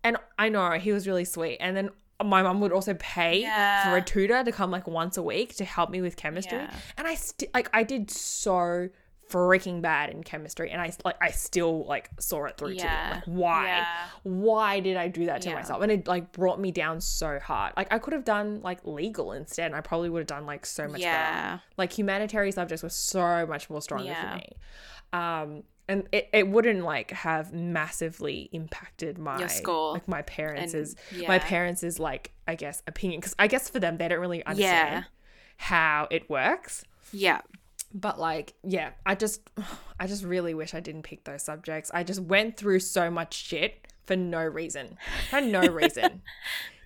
And 0.04 0.18
I 0.40 0.50
know 0.50 0.72
he 0.72 0.92
was 0.92 1.08
really 1.08 1.26
sweet. 1.26 1.58
And 1.60 1.78
then 1.78 1.90
my 2.24 2.44
mom 2.44 2.60
would 2.62 2.72
also 2.72 2.94
pay 2.96 3.42
Yeah. 3.42 3.84
for 3.90 3.98
a 3.98 4.02
tutor 4.02 4.44
to 4.44 4.52
come 4.52 4.72
like 4.72 4.88
once 4.88 5.18
a 5.18 5.24
week 5.24 5.56
to 5.56 5.66
help 5.66 5.90
me 5.90 6.02
with 6.02 6.16
chemistry. 6.16 6.58
Yeah. 6.58 6.74
And 6.98 7.08
I 7.08 7.16
still 7.16 7.50
like 7.54 7.70
I 7.74 7.84
did 7.84 8.10
so 8.12 8.90
freaking 9.32 9.82
bad 9.82 10.10
in 10.10 10.24
chemistry 10.24 10.72
and 10.72 10.82
I 10.82 10.92
like 11.06 11.16
I 11.22 11.32
still 11.32 11.86
like 11.86 12.10
saw 12.20 12.46
it 12.46 12.58
through 12.58 12.70
to 12.76 12.84
Yeah. 12.84 13.08
me. 13.10 13.16
Like 13.16 13.24
why? 13.26 13.66
Yeah. 13.68 13.88
Why 14.24 14.80
did 14.80 14.98
I 14.98 15.08
do 15.08 15.26
that 15.28 15.42
to 15.44 15.50
Yeah. 15.50 15.56
myself? 15.56 15.82
And 15.82 15.92
it 15.92 16.08
like 16.08 16.32
brought 16.32 16.60
me 16.60 16.72
down 16.72 17.02
so 17.02 17.40
hard. 17.40 17.74
Like 17.78 17.92
I 17.94 18.00
could 18.00 18.14
have 18.14 18.26
done 18.26 18.62
like 18.62 18.80
legal 18.86 19.32
instead 19.32 19.68
and 19.68 19.76
I 19.76 19.82
probably 19.82 20.10
would 20.10 20.20
have 20.20 20.28
done 20.28 20.46
like 20.46 20.66
so 20.66 20.88
much 20.88 21.02
better. 21.02 21.62
Like 21.78 21.92
humanitarian 21.98 22.52
subjects 22.54 22.84
were 22.84 22.90
so 22.90 23.46
much 23.48 23.70
more 23.70 23.82
stronger 23.82 24.06
Yeah. 24.06 24.32
for 24.32 24.36
me. 24.38 24.50
Um 25.14 25.64
and 25.88 26.08
it, 26.14 26.30
it 26.32 26.48
wouldn't 26.48 26.84
like 26.86 27.12
have 27.12 27.52
massively 27.54 28.50
impacted 28.54 29.18
my 29.18 29.46
score. 29.48 29.94
like 29.94 30.08
my 30.08 30.22
parents' 30.22 30.74
And- 30.74 30.96
my 31.28 31.40
parents' 31.40 31.84
is 31.84 32.00
like 32.00 32.32
I 32.48 32.56
guess 32.56 32.82
opinion 32.88 33.20
because 33.20 33.36
I 33.40 33.48
guess 33.48 33.70
for 33.70 33.80
them 33.80 33.98
they 33.98 34.08
don't 34.08 34.20
really 34.20 34.46
understand 34.46 35.06
how 35.58 36.08
it 36.10 36.30
works. 36.30 36.86
Yeah. 37.12 37.42
But 37.94 38.20
like, 38.20 38.54
yeah, 38.64 38.92
I 39.06 39.16
just 39.16 39.42
I 40.00 40.08
just 40.08 40.24
really 40.24 40.54
wish 40.54 40.74
I 40.74 40.80
didn't 40.80 41.04
pick 41.04 41.24
those 41.24 41.44
subjects. 41.44 41.92
I 41.94 42.04
just 42.04 42.22
went 42.22 42.58
through 42.58 42.80
so 42.80 43.10
much 43.10 43.34
shit 43.34 43.88
for 44.06 44.16
no 44.16 44.44
reason. 44.44 44.98
For 45.30 45.42
no 45.42 45.62
reason. 45.68 46.22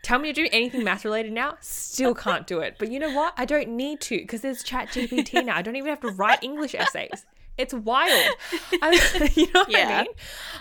Tell 0.03 0.19
me 0.19 0.31
to 0.31 0.43
do 0.43 0.47
anything 0.51 0.83
math 0.83 1.03
related 1.03 1.33
now, 1.33 1.57
still 1.61 2.13
can't 2.13 2.45
do 2.45 2.59
it. 2.59 2.75
But 2.77 2.91
you 2.91 2.99
know 2.99 3.11
what? 3.11 3.33
I 3.37 3.45
don't 3.45 3.69
need 3.69 4.01
to 4.01 4.17
because 4.17 4.41
there's 4.41 4.61
Chat 4.61 4.89
GPT 4.89 5.43
now. 5.43 5.55
I 5.55 5.63
don't 5.63 5.75
even 5.75 5.89
have 5.89 6.01
to 6.01 6.09
write 6.09 6.43
English 6.43 6.75
essays. 6.75 7.25
It's 7.57 7.73
wild. 7.73 8.35
I, 8.81 9.29
you 9.35 9.45
know 9.53 9.61
what 9.61 9.71
Yeah. 9.71 9.99
I 9.99 10.03
mean? 10.03 10.11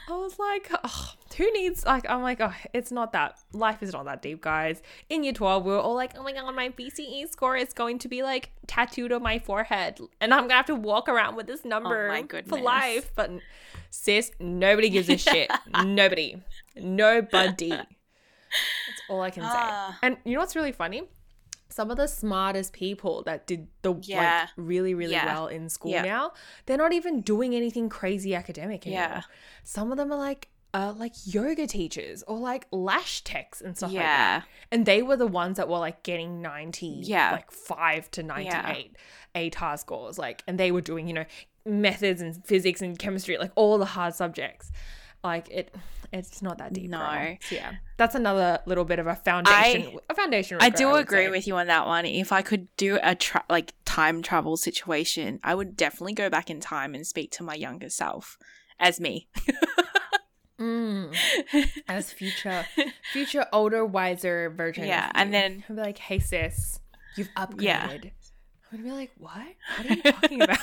I 0.08 0.12
was 0.12 0.38
like, 0.38 0.70
oh, 0.84 1.12
who 1.36 1.50
needs 1.52 1.84
like? 1.84 2.08
I'm 2.08 2.22
like, 2.22 2.40
oh, 2.40 2.52
it's 2.72 2.92
not 2.92 3.12
that. 3.12 3.38
Life 3.52 3.82
is 3.82 3.92
not 3.92 4.04
that 4.04 4.22
deep, 4.22 4.40
guys. 4.42 4.82
In 5.08 5.24
year 5.24 5.32
12, 5.32 5.64
we 5.64 5.72
were 5.72 5.78
all 5.78 5.94
like, 5.94 6.16
oh 6.16 6.22
my 6.22 6.32
god, 6.32 6.54
my 6.54 6.68
VCE 6.68 7.28
score 7.30 7.56
is 7.56 7.72
going 7.72 7.98
to 8.00 8.08
be 8.08 8.22
like 8.22 8.50
tattooed 8.66 9.12
on 9.12 9.22
my 9.22 9.38
forehead, 9.38 9.98
and 10.20 10.32
I'm 10.32 10.42
gonna 10.42 10.54
have 10.54 10.66
to 10.66 10.74
walk 10.74 11.08
around 11.08 11.36
with 11.36 11.46
this 11.46 11.64
number 11.64 12.10
Oh 12.10 12.40
for 12.48 12.58
life. 12.60 13.10
But 13.16 13.30
sis, 13.90 14.30
nobody 14.38 14.90
gives 14.90 15.08
a 15.08 15.16
shit. 15.16 15.50
nobody, 15.84 16.40
nobody. 16.76 17.70
That's 17.70 17.90
all 19.08 19.20
I 19.20 19.30
can 19.30 19.42
say. 19.42 19.48
Ah. 19.52 19.98
And 20.02 20.16
you 20.24 20.34
know 20.34 20.40
what's 20.40 20.54
really 20.54 20.72
funny? 20.72 21.02
Some 21.68 21.90
of 21.90 21.96
the 21.96 22.06
smartest 22.06 22.72
people 22.72 23.22
that 23.24 23.46
did 23.46 23.66
the 23.82 23.94
Yeah. 24.02 24.40
like 24.42 24.48
really 24.56 24.94
really 24.94 25.12
Yeah. 25.12 25.26
well 25.26 25.46
in 25.48 25.68
school 25.68 25.90
Yeah. 25.92 26.02
now, 26.02 26.32
they're 26.66 26.76
not 26.78 26.92
even 26.92 27.20
doing 27.20 27.54
anything 27.54 27.88
crazy 27.88 28.34
academic 28.34 28.86
anymore. 28.86 29.02
Yeah. 29.08 29.22
Some 29.64 29.90
of 29.90 29.96
them 29.98 30.12
are 30.12 30.18
like 30.18 30.48
uh, 30.72 30.92
like 30.96 31.12
yoga 31.24 31.68
teachers 31.68 32.24
or 32.24 32.36
like 32.36 32.66
lash 32.72 33.22
techs 33.22 33.60
and 33.60 33.76
stuff 33.76 33.92
like 33.92 34.02
that. 34.02 34.44
And 34.72 34.86
they 34.86 35.02
were 35.02 35.16
the 35.16 35.26
ones 35.26 35.56
that 35.56 35.68
were 35.68 35.78
like 35.78 36.02
getting 36.02 36.42
90, 36.42 36.86
Yeah. 37.04 37.30
like 37.30 37.52
5 37.52 38.10
to 38.10 38.24
98 38.24 38.96
ATAR 39.36 39.78
scores. 39.78 40.18
Like, 40.18 40.42
and 40.48 40.58
they 40.58 40.72
were 40.72 40.80
doing, 40.80 41.06
you 41.06 41.14
know, 41.14 41.26
methods 41.64 42.20
and 42.20 42.44
physics 42.44 42.82
and 42.82 42.98
chemistry, 42.98 43.38
like 43.38 43.52
all 43.54 43.78
the 43.78 43.84
hard 43.84 44.16
subjects. 44.16 44.72
Like 45.24 45.50
it, 45.50 45.74
it's 46.12 46.42
not 46.42 46.58
that 46.58 46.74
deep. 46.74 46.90
No. 46.90 46.98
yeah, 47.50 47.72
that's 47.96 48.14
another 48.14 48.58
little 48.66 48.84
bit 48.84 48.98
of 48.98 49.06
a 49.06 49.14
foundation. 49.16 49.98
a 50.10 50.14
foundation. 50.14 50.58
I 50.60 50.68
do 50.68 50.90
would 50.90 51.00
agree 51.00 51.24
say. 51.24 51.30
with 51.30 51.46
you 51.46 51.56
on 51.56 51.66
that 51.68 51.86
one. 51.86 52.04
If 52.04 52.30
I 52.30 52.42
could 52.42 52.68
do 52.76 52.98
a 53.02 53.14
tra- 53.14 53.44
like 53.48 53.72
time 53.86 54.20
travel 54.20 54.58
situation, 54.58 55.40
I 55.42 55.54
would 55.54 55.76
definitely 55.76 56.12
go 56.12 56.28
back 56.28 56.50
in 56.50 56.60
time 56.60 56.94
and 56.94 57.06
speak 57.06 57.30
to 57.32 57.42
my 57.42 57.54
younger 57.54 57.88
self 57.88 58.36
as 58.78 59.00
me. 59.00 59.28
Mm. 60.60 61.16
as 61.88 62.12
future, 62.12 62.64
future 63.12 63.46
older, 63.52 63.84
wiser 63.84 64.50
version. 64.50 64.86
Yeah, 64.86 65.10
and 65.14 65.34
then- 65.34 65.64
I'd 65.68 65.74
be 65.74 65.82
like, 65.82 65.98
"Hey 65.98 66.18
sis, 66.20 66.80
you've 67.16 67.32
upgraded." 67.34 67.62
Yeah. 67.62 67.88
I'm 68.70 68.78
gonna 68.78 68.82
be 68.84 68.90
like, 68.92 69.10
"What? 69.18 69.42
What 69.78 69.90
are 69.90 69.94
you 69.94 70.02
talking 70.12 70.42
about?" 70.42 70.58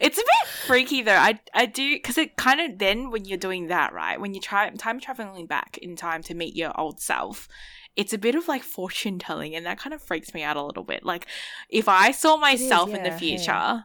It's 0.00 0.18
a 0.18 0.22
bit 0.22 0.48
freaky 0.66 1.02
though. 1.02 1.12
I 1.12 1.40
I 1.54 1.66
do 1.66 1.94
because 1.94 2.18
it 2.18 2.36
kind 2.36 2.60
of 2.60 2.78
then 2.78 3.10
when 3.10 3.24
you're 3.24 3.38
doing 3.38 3.68
that 3.68 3.92
right 3.92 4.20
when 4.20 4.34
you 4.34 4.40
try 4.40 4.68
time 4.70 5.00
traveling 5.00 5.46
back 5.46 5.78
in 5.78 5.96
time 5.96 6.22
to 6.24 6.34
meet 6.34 6.54
your 6.54 6.78
old 6.78 7.00
self, 7.00 7.48
it's 7.96 8.12
a 8.12 8.18
bit 8.18 8.34
of 8.34 8.48
like 8.48 8.62
fortune 8.62 9.18
telling, 9.18 9.54
and 9.54 9.66
that 9.66 9.78
kind 9.78 9.94
of 9.94 10.02
freaks 10.02 10.34
me 10.34 10.42
out 10.42 10.56
a 10.56 10.62
little 10.62 10.84
bit. 10.84 11.04
Like 11.04 11.26
if 11.68 11.88
I 11.88 12.10
saw 12.10 12.36
myself 12.36 12.88
is, 12.88 12.94
yeah, 12.94 12.98
in 12.98 13.10
the 13.10 13.18
future, 13.18 13.44
yeah. 13.52 13.80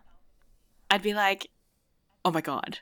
I'd 0.90 1.04
be 1.04 1.14
like, 1.14 1.50
oh 2.26 2.32
my 2.32 2.42
god. 2.42 2.80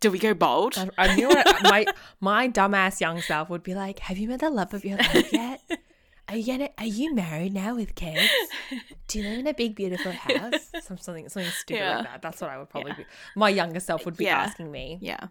Do 0.00 0.10
we 0.10 0.18
go 0.18 0.34
bold? 0.34 0.76
I, 0.76 0.88
I 0.98 1.16
knew 1.16 1.28
what, 1.28 1.46
my 1.62 1.86
my 2.20 2.48
dumbass 2.48 3.00
young 3.00 3.20
self 3.22 3.48
would 3.48 3.62
be 3.62 3.74
like. 3.74 4.00
Have 4.00 4.18
you 4.18 4.28
met 4.28 4.40
the 4.40 4.50
love 4.50 4.74
of 4.74 4.84
your 4.84 4.98
life 4.98 5.32
yet? 5.32 5.60
Are 6.28 6.36
you 6.36 6.46
gonna, 6.46 6.70
Are 6.78 6.86
you 6.86 7.14
married 7.14 7.52
now 7.52 7.74
with 7.74 7.94
kids? 7.94 8.30
Do 9.08 9.18
you 9.18 9.28
live 9.28 9.38
in 9.40 9.46
a 9.46 9.54
big 9.54 9.74
beautiful 9.74 10.12
house? 10.12 10.70
Some, 10.82 10.98
something 10.98 11.28
something 11.28 11.50
stupid 11.52 11.80
yeah. 11.80 11.96
like 11.96 12.04
that. 12.04 12.22
That's 12.22 12.40
what 12.40 12.50
I 12.50 12.58
would 12.58 12.70
probably 12.70 12.92
yeah. 12.92 12.96
be. 12.98 13.04
My 13.36 13.50
younger 13.50 13.80
self 13.80 14.04
would 14.04 14.16
be 14.16 14.24
yeah. 14.24 14.38
asking 14.38 14.70
me. 14.70 14.98
Yeah. 15.00 15.28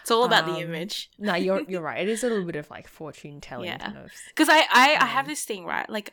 It's 0.00 0.10
all 0.10 0.24
about 0.24 0.48
um, 0.48 0.54
the 0.54 0.60
image. 0.60 1.10
no, 1.18 1.34
you're 1.34 1.62
you're 1.68 1.82
right. 1.90 2.00
It 2.00 2.08
is 2.08 2.24
a 2.24 2.28
little 2.28 2.44
bit 2.44 2.56
of 2.56 2.68
like 2.70 2.88
fortune 2.88 3.40
telling. 3.40 3.66
Yeah. 3.66 3.92
Because 4.28 4.48
I 4.48 4.64
I, 4.72 4.94
um, 4.94 5.02
I 5.02 5.06
have 5.06 5.26
this 5.26 5.44
thing 5.44 5.64
right. 5.64 5.88
Like 5.88 6.12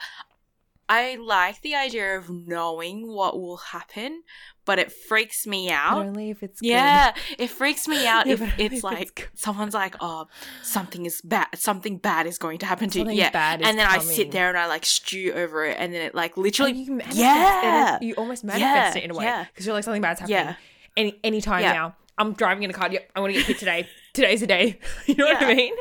I 0.89 1.17
like 1.17 1.61
the 1.61 1.75
idea 1.75 2.17
of 2.17 2.31
knowing 2.31 3.07
what 3.07 3.39
will 3.39 3.57
happen, 3.57 4.23
but 4.65 4.79
it 4.79 4.91
freaks 4.91 5.45
me 5.45 5.69
out. 5.69 5.95
But 5.95 6.07
only 6.07 6.31
if 6.31 6.41
it's 6.41 6.59
yeah, 6.63 7.13
it 7.37 7.51
freaks 7.51 7.87
me 7.87 8.07
out 8.07 8.25
yeah, 8.25 8.33
if 8.33 8.41
it's 8.57 8.77
if 8.77 8.83
like 8.83 9.29
it's 9.31 9.41
someone's 9.43 9.75
like, 9.75 9.95
oh, 10.01 10.25
something 10.63 11.05
is 11.05 11.21
bad, 11.21 11.47
something 11.53 11.97
bad 11.97 12.25
is 12.25 12.39
going 12.39 12.57
to 12.59 12.65
happen 12.65 12.89
to 12.89 12.99
you. 12.99 13.11
Yeah, 13.11 13.29
bad 13.29 13.61
and 13.61 13.77
then 13.77 13.87
coming. 13.87 14.09
I 14.09 14.11
sit 14.11 14.31
there 14.31 14.49
and 14.49 14.57
I 14.57 14.65
like 14.65 14.83
stew 14.83 15.31
over 15.35 15.63
it, 15.65 15.77
and 15.79 15.93
then 15.93 16.01
it 16.01 16.15
like 16.15 16.35
literally, 16.37 16.73
you 16.73 16.99
yeah, 17.11 17.99
you 18.01 18.15
almost 18.15 18.43
manifest 18.43 18.95
yeah, 18.95 19.01
it 19.01 19.03
in 19.03 19.11
a 19.11 19.15
way 19.15 19.45
because 19.53 19.67
you're 19.67 19.75
like 19.75 19.83
something 19.83 20.01
bad's 20.01 20.21
happening. 20.21 20.39
Yeah. 20.39 20.55
Any 20.97 21.19
anytime 21.23 21.61
yeah. 21.61 21.73
now, 21.73 21.95
I'm 22.17 22.33
driving 22.33 22.63
in 22.63 22.71
a 22.71 22.73
car. 22.73 22.91
Yep, 22.91 23.11
I 23.15 23.19
want 23.19 23.33
to 23.33 23.39
get 23.39 23.47
hit 23.47 23.59
today. 23.59 23.87
Today's 24.13 24.39
the 24.39 24.47
day. 24.47 24.79
You 25.05 25.15
know 25.15 25.25
what 25.25 25.43
I 25.43 25.53
mean? 25.53 25.73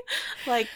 Like 0.46 0.68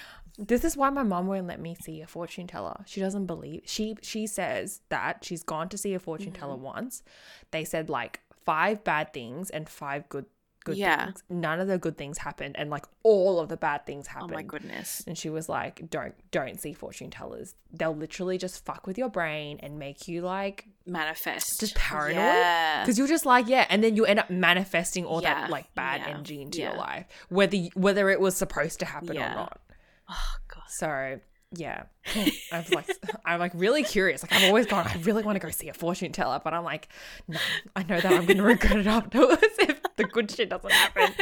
this 0.49 0.65
is 0.65 0.77
why 0.77 0.91
my 0.91 1.03
mom 1.03 1.27
won't 1.27 1.47
let 1.47 1.61
me 1.61 1.77
see 1.81 2.01
a 2.01 2.07
fortune 2.07 2.47
teller. 2.47 2.83
She 2.87 3.01
doesn't 3.01 3.27
believe. 3.27 3.63
She 3.65 3.97
she 4.03 4.27
says 4.27 4.81
that 4.89 5.25
she's 5.25 5.43
gone 5.43 5.69
to 5.71 5.79
see 5.79 5.95
a 5.95 5.99
fortune 5.99 6.33
mm-hmm. 6.33 6.41
teller 6.41 6.57
once. 6.57 7.03
They 7.51 7.65
said 7.65 7.89
like 7.89 8.21
five 8.45 8.83
bad 8.85 9.13
things 9.13 9.51
and 9.51 9.69
five 9.69 10.09
good 10.09 10.27
good 10.65 10.77
yeah. 10.77 11.07
things. 11.07 11.23
None 11.29 11.61
of 11.61 11.69
the 11.69 11.79
good 11.79 11.97
things 11.97 12.19
happened 12.19 12.57
and 12.57 12.71
like 12.71 12.87
all 13.03 13.41
of 13.41 13.49
the 13.49 13.57
bad 13.57 13.87
things 13.87 14.07
happened. 14.07 14.33
Oh 14.33 14.37
my 14.37 14.43
goodness. 14.43 15.03
And 15.07 15.17
she 15.17 15.29
was 15.29 15.49
like, 15.49 15.89
Don't 15.91 16.15
don't 16.31 16.61
see 16.61 16.73
fortune 16.73 17.11
tellers. 17.11 17.55
They'll 17.73 17.95
literally 17.95 18.39
just 18.39 18.65
fuck 18.65 18.87
with 18.87 18.99
your 18.99 19.09
brain 19.09 19.59
and 19.61 19.79
make 19.79 20.09
you 20.09 20.23
like 20.23 20.67
manifest. 20.87 21.61
Just 21.61 21.75
paranoid. 21.75 22.17
Yeah. 22.17 22.85
Cause 22.85 22.99
you're 22.99 23.09
just 23.09 23.27
like, 23.27 23.49
yeah, 23.49 23.67
and 23.69 23.83
then 23.83 23.97
you 23.97 24.07
end 24.07 24.19
up 24.19 24.31
manifesting 24.31 25.05
all 25.05 25.23
yeah. 25.23 25.43
that 25.43 25.51
like 25.51 25.73
bad 25.75 26.03
energy 26.07 26.43
into 26.43 26.61
your 26.61 26.77
life. 26.77 27.07
Whether 27.29 27.59
whether 27.75 28.09
it 28.11 28.21
was 28.21 28.37
supposed 28.37 28.81
to 28.81 28.87
happen 28.87 29.17
or 29.17 29.21
not. 29.21 29.61
Oh 30.09 30.35
god. 30.49 30.63
So 30.69 31.21
yeah, 31.55 31.85
I 32.15 32.59
was 32.59 32.71
like, 32.73 32.87
I'm 33.25 33.41
like 33.41 33.53
really 33.55 33.83
curious. 33.83 34.23
Like 34.23 34.33
I've 34.33 34.45
always 34.45 34.67
gone, 34.67 34.87
I 34.87 34.97
really 35.03 35.23
want 35.23 35.37
to 35.37 35.41
go 35.41 35.51
see 35.51 35.69
a 35.69 35.75
fortune 35.75 36.13
teller, 36.13 36.41
but 36.43 36.55
I'm 36.55 36.65
like, 36.65 36.89
no, 37.29 37.39
I 37.77 37.83
know 37.83 38.01
that 38.01 38.13
I'm 38.13 38.25
going 38.25 38.39
to 38.39 38.43
regret 38.43 38.77
it 38.77 38.87
afterwards 38.87 39.43
if 39.43 39.81
the 39.97 40.05
good 40.05 40.31
shit 40.31 40.49
doesn't 40.49 40.73
happen. 40.73 41.13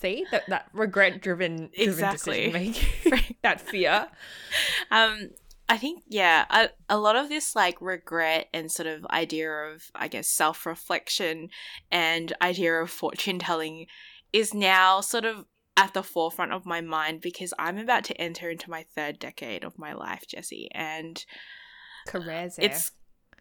See 0.00 0.24
that 0.30 0.44
that 0.48 0.68
regret 0.72 1.20
driven 1.20 1.70
exactly 1.72 2.52
making 2.52 3.34
that 3.42 3.60
fear. 3.60 4.08
Um, 4.92 5.30
I 5.68 5.76
think 5.76 6.04
yeah, 6.06 6.44
a, 6.50 6.70
a 6.88 6.98
lot 6.98 7.16
of 7.16 7.28
this 7.28 7.56
like 7.56 7.80
regret 7.80 8.48
and 8.54 8.70
sort 8.70 8.86
of 8.86 9.04
idea 9.06 9.50
of 9.50 9.90
I 9.94 10.06
guess 10.06 10.28
self 10.28 10.66
reflection 10.66 11.48
and 11.90 12.32
idea 12.40 12.74
of 12.74 12.90
fortune 12.90 13.40
telling 13.40 13.86
is 14.32 14.54
now 14.54 15.00
sort 15.00 15.24
of 15.24 15.46
at 15.78 15.94
the 15.94 16.02
forefront 16.02 16.52
of 16.52 16.66
my 16.66 16.80
mind 16.80 17.20
because 17.20 17.54
I'm 17.56 17.78
about 17.78 18.02
to 18.04 18.20
enter 18.20 18.50
into 18.50 18.68
my 18.68 18.82
third 18.82 19.20
decade 19.20 19.62
of 19.62 19.78
my 19.78 19.92
life, 19.92 20.24
Jessie. 20.26 20.68
And 20.74 21.24
Crazy. 22.08 22.62
it's 22.62 22.90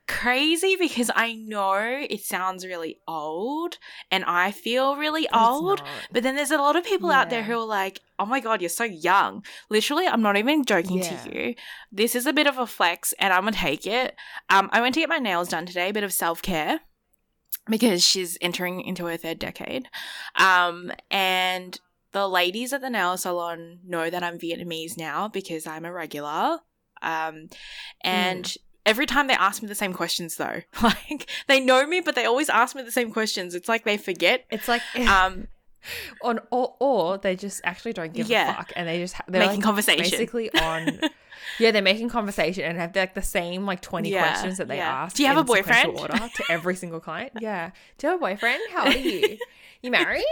crazy 0.07 0.75
because 0.77 1.09
I 1.15 1.33
know 1.33 1.73
it 1.73 2.21
sounds 2.21 2.65
really 2.65 2.99
old 3.07 3.79
and 4.11 4.23
I 4.23 4.51
feel 4.51 4.95
really 4.95 5.27
but 5.31 5.41
old. 5.41 5.81
But 6.11 6.21
then 6.21 6.35
there's 6.35 6.51
a 6.51 6.57
lot 6.57 6.75
of 6.75 6.85
people 6.85 7.09
yeah. 7.09 7.21
out 7.21 7.31
there 7.31 7.43
who 7.43 7.59
are 7.59 7.65
like, 7.65 8.01
oh 8.19 8.27
my 8.27 8.39
God, 8.39 8.61
you're 8.61 8.69
so 8.69 8.83
young. 8.83 9.43
Literally, 9.71 10.05
I'm 10.05 10.21
not 10.21 10.37
even 10.37 10.63
joking 10.63 10.99
yeah. 10.99 11.17
to 11.17 11.35
you. 11.35 11.55
This 11.91 12.15
is 12.15 12.27
a 12.27 12.33
bit 12.33 12.45
of 12.45 12.59
a 12.59 12.67
flex 12.67 13.13
and 13.19 13.33
I'm 13.33 13.41
going 13.41 13.53
to 13.53 13.59
take 13.59 13.87
it. 13.87 14.15
Um, 14.51 14.69
I 14.71 14.79
went 14.79 14.93
to 14.93 14.99
get 14.99 15.09
my 15.09 15.17
nails 15.17 15.49
done 15.49 15.65
today, 15.65 15.89
a 15.89 15.93
bit 15.93 16.03
of 16.03 16.13
self 16.13 16.43
care 16.43 16.81
because 17.69 18.03
she's 18.03 18.37
entering 18.41 18.81
into 18.81 19.05
her 19.05 19.17
third 19.17 19.39
decade. 19.39 19.89
Um, 20.35 20.91
and 21.09 21.79
the 22.17 22.27
ladies 22.27 22.73
at 22.73 22.81
the 22.81 22.89
nail 22.89 23.15
salon 23.15 23.79
know 23.85 24.09
that 24.09 24.23
I'm 24.23 24.39
Vietnamese 24.39 24.97
now 24.97 25.27
because 25.27 25.67
I'm 25.67 25.85
a 25.85 25.91
regular. 25.91 26.59
Um, 27.03 27.49
and 28.01 28.43
mm. 28.43 28.57
every 28.87 29.05
time 29.05 29.27
they 29.27 29.35
ask 29.35 29.61
me 29.61 29.67
the 29.67 29.75
same 29.75 29.93
questions, 29.93 30.35
though, 30.35 30.61
like 30.81 31.29
they 31.47 31.59
know 31.59 31.85
me, 31.85 32.01
but 32.01 32.15
they 32.15 32.25
always 32.25 32.49
ask 32.49 32.75
me 32.75 32.81
the 32.81 32.91
same 32.91 33.11
questions. 33.11 33.53
It's 33.53 33.69
like 33.69 33.85
they 33.85 33.97
forget. 33.97 34.45
It's 34.49 34.67
like 34.67 34.81
um. 35.07 35.47
On 36.21 36.39
or, 36.51 36.75
or 36.81 37.17
they 37.17 37.37
just 37.37 37.61
actually 37.63 37.93
don't 37.93 38.11
give 38.11 38.27
yeah. 38.27 38.51
a 38.51 38.55
fuck 38.55 38.73
and 38.75 38.89
they 38.89 38.97
just 38.99 39.15
they're 39.29 39.39
making 39.39 39.57
like 39.57 39.63
conversation 39.63 40.03
basically 40.03 40.51
on 40.61 40.99
yeah 41.59 41.71
they're 41.71 41.81
making 41.81 42.09
conversation 42.09 42.65
and 42.65 42.77
have 42.77 42.93
like 42.93 43.13
the 43.13 43.21
same 43.21 43.65
like 43.65 43.79
20 43.79 44.09
yeah, 44.09 44.19
questions 44.27 44.57
that 44.57 44.67
they 44.67 44.77
yeah. 44.77 45.03
ask 45.03 45.15
do 45.15 45.23
you 45.23 45.29
have 45.29 45.37
a 45.37 45.45
boyfriend 45.45 45.97
order 45.97 46.17
to 46.17 46.43
every 46.49 46.75
single 46.75 46.99
client 46.99 47.31
yeah 47.39 47.69
do 47.99 48.07
you 48.07 48.11
have 48.11 48.19
a 48.19 48.21
boyfriend 48.21 48.59
how 48.73 48.83
are 48.83 48.97
you 48.97 49.37
you 49.81 49.91
married? 49.91 50.23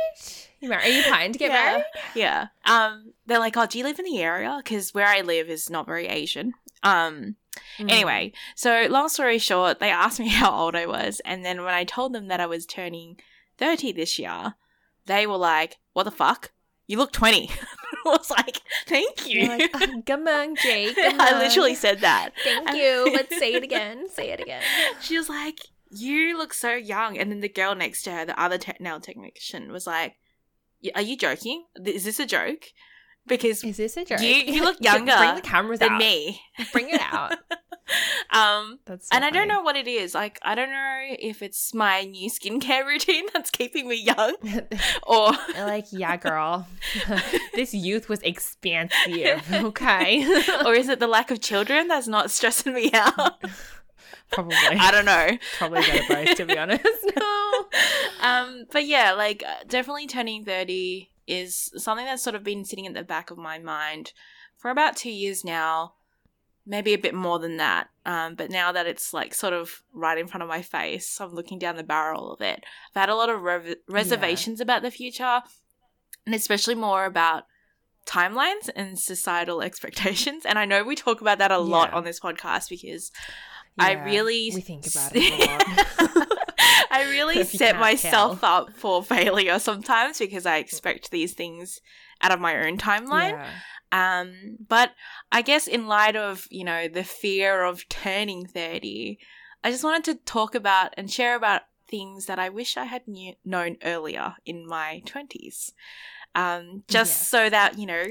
You 0.60 0.70
married? 0.70 0.86
Are 0.86 0.98
you 0.98 1.04
planning 1.04 1.34
to 1.34 1.40
get 1.40 1.52
yeah. 1.52 1.64
married? 1.64 1.86
Yeah. 2.16 2.48
Um, 2.66 3.14
they're 3.26 3.40
like, 3.40 3.58
oh, 3.58 3.66
do 3.66 3.78
you 3.78 3.84
live 3.84 4.00
in 4.00 4.06
the 4.06 4.22
area? 4.22 4.60
Because 4.64 4.94
where 4.94 5.08
I 5.08 5.22
live 5.22 5.50
is 5.50 5.70
not 5.70 5.86
very 5.86 6.08
Asian. 6.08 6.54
Um, 6.84 7.36
mm. 7.78 7.92
anyway, 7.92 8.32
so 8.56 8.88
long 8.90 9.10
story 9.10 9.40
short, 9.40 9.80
they 9.80 9.90
asked 9.90 10.20
me 10.20 10.28
how 10.30 10.52
old 10.52 10.76
I 10.76 10.86
was, 10.86 11.22
and 11.26 11.44
then 11.44 11.64
when 11.64 11.74
I 11.74 11.84
told 11.84 12.14
them 12.14 12.28
that 12.28 12.40
I 12.40 12.46
was 12.46 12.66
turning 12.66 13.18
thirty 13.58 13.92
this 13.92 14.20
year, 14.20 14.56
they 15.06 15.26
were 15.28 15.38
like, 15.38 15.78
"What 15.94 16.04
the 16.04 16.12
fuck? 16.12 16.52
You 16.88 16.98
look 16.98 17.12
20. 17.12 17.50
I 18.06 18.10
was 18.10 18.30
like, 18.30 18.62
"Thank 18.86 19.28
you." 19.28 19.48
Like, 19.48 19.72
oh, 19.74 20.04
come 20.06 20.28
on, 20.28 20.56
Jake. 20.56 20.96
Come 21.02 21.20
I 21.20 21.40
literally 21.40 21.74
said 21.74 22.02
that. 22.02 22.30
Thank 22.44 22.74
you. 22.76 23.12
Let's 23.12 23.38
say 23.40 23.54
it 23.54 23.64
again. 23.64 24.08
Say 24.10 24.30
it 24.30 24.40
again. 24.40 24.62
She 25.02 25.18
was 25.18 25.28
like, 25.28 25.62
you 25.90 26.38
look 26.38 26.54
so 26.54 26.74
young. 26.74 27.18
And 27.18 27.32
then 27.32 27.40
the 27.42 27.50
girl 27.50 27.76
next 27.76 28.04
to 28.04 28.12
her, 28.12 28.26
the 28.26 28.40
other 28.40 28.58
te- 28.58 28.74
nail 28.80 29.00
technician, 29.00 29.72
was 29.72 29.88
like, 29.88 30.16
are 30.94 31.02
you 31.02 31.18
joking? 31.18 31.66
Is 31.84 32.04
this 32.04 32.20
a 32.20 32.26
joke? 32.26 32.68
Because 33.28 33.64
is 33.64 33.78
this 33.78 33.98
a 33.98 34.06
joke? 34.06 34.22
You, 34.22 34.28
you 34.28 34.64
look 34.64 34.78
younger. 34.82 35.16
Bring 35.18 35.36
the 35.36 35.42
cameras 35.42 35.80
than 35.80 35.94
out. 35.94 36.00
me. 36.00 36.42
Bring 36.72 36.90
it 36.90 37.02
out. 37.02 37.32
um, 38.30 38.80
that's 38.86 39.10
so 39.10 39.16
and 39.16 39.26
I 39.26 39.32
don't 39.32 39.48
know 39.48 39.62
what 39.62 39.76
it 39.76 39.88
is. 39.88 40.14
Like, 40.14 40.38
I 40.44 40.54
don't 40.54 40.70
know 40.70 41.00
if 41.20 41.42
it's 41.42 41.74
my 41.74 42.04
new 42.04 42.30
skincare 42.30 42.86
routine 42.88 43.26
that's 43.34 43.50
keeping 43.50 43.88
me 43.88 43.96
young, 43.96 44.36
or 45.08 45.32
like, 45.56 45.86
yeah, 45.92 46.18
girl, 46.18 46.68
this 47.56 47.74
youth 47.74 48.10
was 48.10 48.22
expansive. 48.22 49.42
Okay, 49.52 50.44
or 50.64 50.76
is 50.76 50.88
it 50.88 51.00
the 51.00 51.08
lack 51.08 51.32
of 51.32 51.42
children 51.42 51.88
that's 51.88 52.08
not 52.08 52.30
stressing 52.30 52.74
me 52.74 52.92
out? 52.94 53.44
Probably. 54.32 54.56
I 54.70 54.92
don't 54.92 55.06
know. 55.06 55.38
Probably 55.58 55.82
better 55.82 56.26
both, 56.26 56.38
to 56.38 56.46
be 56.46 56.58
honest. 56.58 56.84
no. 57.16 57.42
Um, 58.22 58.66
but 58.72 58.88
yeah, 58.88 59.12
like 59.12 59.44
uh, 59.46 59.64
definitely 59.68 60.08
turning 60.08 60.44
30 60.44 61.12
is 61.28 61.72
something 61.76 62.06
that's 62.06 62.24
sort 62.24 62.36
of 62.36 62.44
been 62.44 62.66
sitting 62.66 62.88
at 62.88 62.94
the 62.94 63.04
back 63.04 63.30
of 63.30 63.38
my 63.38 63.60
mind 63.60 64.14
for 64.58 64.72
about 64.72 64.96
two 64.96 65.12
years 65.12 65.44
now. 65.44 65.94
Maybe 66.66 66.94
a 66.94 66.98
bit 66.98 67.14
more 67.14 67.38
than 67.38 67.58
that. 67.58 67.90
Um, 68.04 68.34
but 68.34 68.50
now 68.50 68.72
that 68.72 68.88
it's 68.88 69.14
like 69.14 69.36
sort 69.36 69.54
of 69.54 69.84
right 69.94 70.18
in 70.18 70.28
front 70.28 70.42
of 70.42 70.50
my 70.50 70.64
face, 70.64 71.22
I'm 71.22 71.34
looking 71.34 71.60
down 71.60 71.76
the 71.76 71.84
barrel 71.84 72.32
of 72.32 72.42
it. 72.42 72.64
I've 72.96 73.02
had 73.02 73.10
a 73.10 73.16
lot 73.16 73.30
of 73.30 73.42
re- 73.42 73.76
reservations 73.88 74.60
yeah. 74.60 74.64
about 74.64 74.82
the 74.82 74.90
future, 74.90 75.42
and 76.26 76.34
especially 76.34 76.76
more 76.76 77.06
about 77.06 77.44
timelines 78.06 78.70
and 78.76 78.98
societal 78.98 79.62
expectations. 79.62 80.46
And 80.46 80.58
I 80.58 80.66
know 80.66 80.84
we 80.84 80.96
talk 80.96 81.22
about 81.22 81.40
that 81.40 81.52
a 81.52 81.60
lot 81.60 81.94
on 81.94 82.04
this 82.04 82.20
podcast 82.20 82.70
because 82.70 83.12
yeah, 83.78 83.86
I 83.86 83.92
really 84.06 84.52
we 84.54 84.62
think 84.62 84.88
about 84.88 85.12
it 85.16 85.34
a 85.34 86.06
lot. 86.08 86.28
I 86.92 87.10
really 87.10 87.44
set 87.44 87.80
myself 87.80 88.42
tell. 88.42 88.50
up 88.50 88.76
for 88.76 89.04
failure 89.04 89.60
sometimes 89.60 90.20
because 90.20 90.46
I 90.46 90.58
expect 90.58 91.12
these 91.12 91.34
things 91.34 91.82
out 92.22 92.32
of 92.32 92.40
my 92.40 92.66
own 92.66 92.78
timeline. 92.78 93.32
Yeah. 93.32 93.50
Um, 93.92 94.58
but 94.68 94.92
I 95.32 95.42
guess 95.42 95.68
in 95.68 95.88
light 95.88 96.16
of, 96.16 96.48
you 96.50 96.64
know, 96.64 96.88
the 96.88 97.04
fear 97.04 97.64
of 97.64 97.88
turning 97.88 98.46
30, 98.46 99.20
I 99.64 99.72
just 99.72 99.84
wanted 99.84 100.04
to 100.06 100.24
talk 100.26 100.56
about 100.56 100.94
and 100.98 101.12
share 101.12 101.36
about 101.36 101.62
things 101.88 102.26
that 102.26 102.40
I 102.40 102.50
wish 102.50 102.78
I 102.78 102.86
had 102.86 103.08
knew- 103.08 103.36
known 103.46 103.78
earlier 103.84 104.36
in 104.46 104.68
my 104.68 105.02
20s. 105.06 105.72
Um, 106.34 106.84
just 106.88 107.12
yes. 107.12 107.28
so 107.28 107.50
that, 107.50 107.78
you 107.78 107.86
know, 107.86 108.06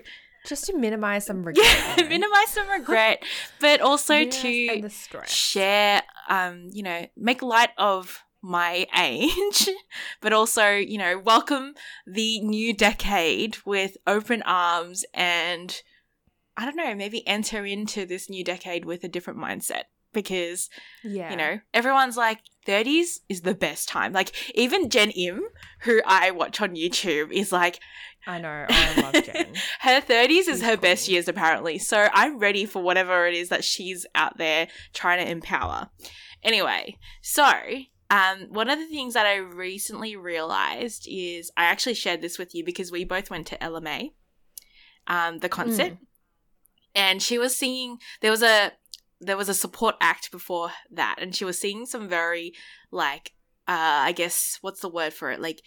just 0.45 0.67
to 0.67 0.77
minimize 0.77 1.27
some 1.27 1.43
regret. 1.45 1.67
Yeah, 1.99 2.09
minimize 2.09 2.49
some 2.49 2.69
regret, 2.69 3.23
but 3.61 3.81
also 3.81 4.25
to 4.25 4.91
share, 5.27 6.03
um, 6.29 6.69
you 6.73 6.83
know, 6.83 7.07
make 7.17 7.43
light 7.43 7.71
of 7.79 8.23
my 8.43 8.87
age, 8.97 9.69
but 10.21 10.33
also, 10.33 10.71
you 10.71 10.99
know, 10.99 11.19
welcome 11.19 11.75
the 12.07 12.41
new 12.41 12.75
decade 12.75 13.57
with 13.65 13.97
open 14.07 14.43
arms 14.43 15.05
and 15.15 15.83
I 16.57 16.65
don't 16.65 16.77
know, 16.77 16.95
maybe 16.95 17.27
enter 17.27 17.65
into 17.65 18.07
this 18.07 18.31
new 18.31 18.45
decade 18.45 18.85
with 18.85 19.03
a 19.03 19.09
different 19.09 19.41
mindset 19.41 19.85
because 20.15 20.71
yeah. 21.03 21.31
you 21.31 21.37
know 21.37 21.59
everyone's 21.75 22.17
like 22.17 22.39
30s 22.67 23.19
is 23.29 23.43
the 23.43 23.55
best 23.55 23.89
time 23.89 24.13
like 24.13 24.33
even 24.55 24.89
Jenn 24.89 25.11
Im 25.11 25.43
who 25.81 26.01
i 26.07 26.31
watch 26.31 26.61
on 26.63 26.77
youtube 26.77 27.31
is 27.31 27.53
like 27.53 27.81
i 28.27 28.39
know 28.39 28.67
i 28.69 29.01
love 29.01 29.25
Jenn 29.25 29.55
her 29.81 30.01
30s 30.01 30.29
She's 30.29 30.49
is 30.49 30.63
her 30.63 30.77
cool. 30.77 30.83
best 30.83 31.09
years 31.09 31.29
apparently 31.29 31.79
so 31.79 32.09
i'm 32.13 32.39
ready 32.39 32.65
for 32.67 32.83
whatever 32.83 33.27
it 33.27 33.35
is 33.35 33.49
that 33.49 33.65
she's 33.65 34.07
out 34.15 34.39
there 34.39 34.69
trying 34.93 35.25
to 35.25 35.31
empower 35.31 35.91
anyway 36.43 36.97
so 37.23 37.45
um, 38.11 38.47
one 38.51 38.69
of 38.69 38.79
the 38.79 38.87
things 38.87 39.15
that 39.15 39.27
I 39.27 39.37
recently 39.37 40.15
realized 40.15 41.09
is 41.11 41.51
I 41.57 41.65
actually 41.65 41.95
shared 41.95 42.21
this 42.21 42.39
with 42.39 42.55
you 42.55 42.65
because 42.65 42.93
we 42.93 43.05
both 43.05 43.31
went 43.31 43.47
to 43.49 43.59
LMA, 43.59 44.13
um, 45.07 45.39
the 45.39 45.49
concert, 45.49 45.93
mm. 45.93 45.99
and 46.95 47.23
she 47.23 47.39
was 47.39 47.57
singing. 47.57 47.99
There 48.21 48.31
was 48.31 48.43
a 48.43 48.73
there 49.21 49.37
was 49.37 49.49
a 49.49 49.55
support 49.55 49.97
act 50.01 50.31
before 50.31 50.71
that, 50.93 51.17
and 51.19 51.35
she 51.35 51.45
was 51.45 51.59
singing 51.59 51.87
some 51.87 52.09
very 52.09 52.53
like 52.93 53.33
uh, 53.67 54.07
I 54.07 54.13
guess 54.13 54.59
what's 54.61 54.81
the 54.81 54.89
word 54.89 55.15
for 55.15 55.31
it 55.31 55.41
like 55.41 55.63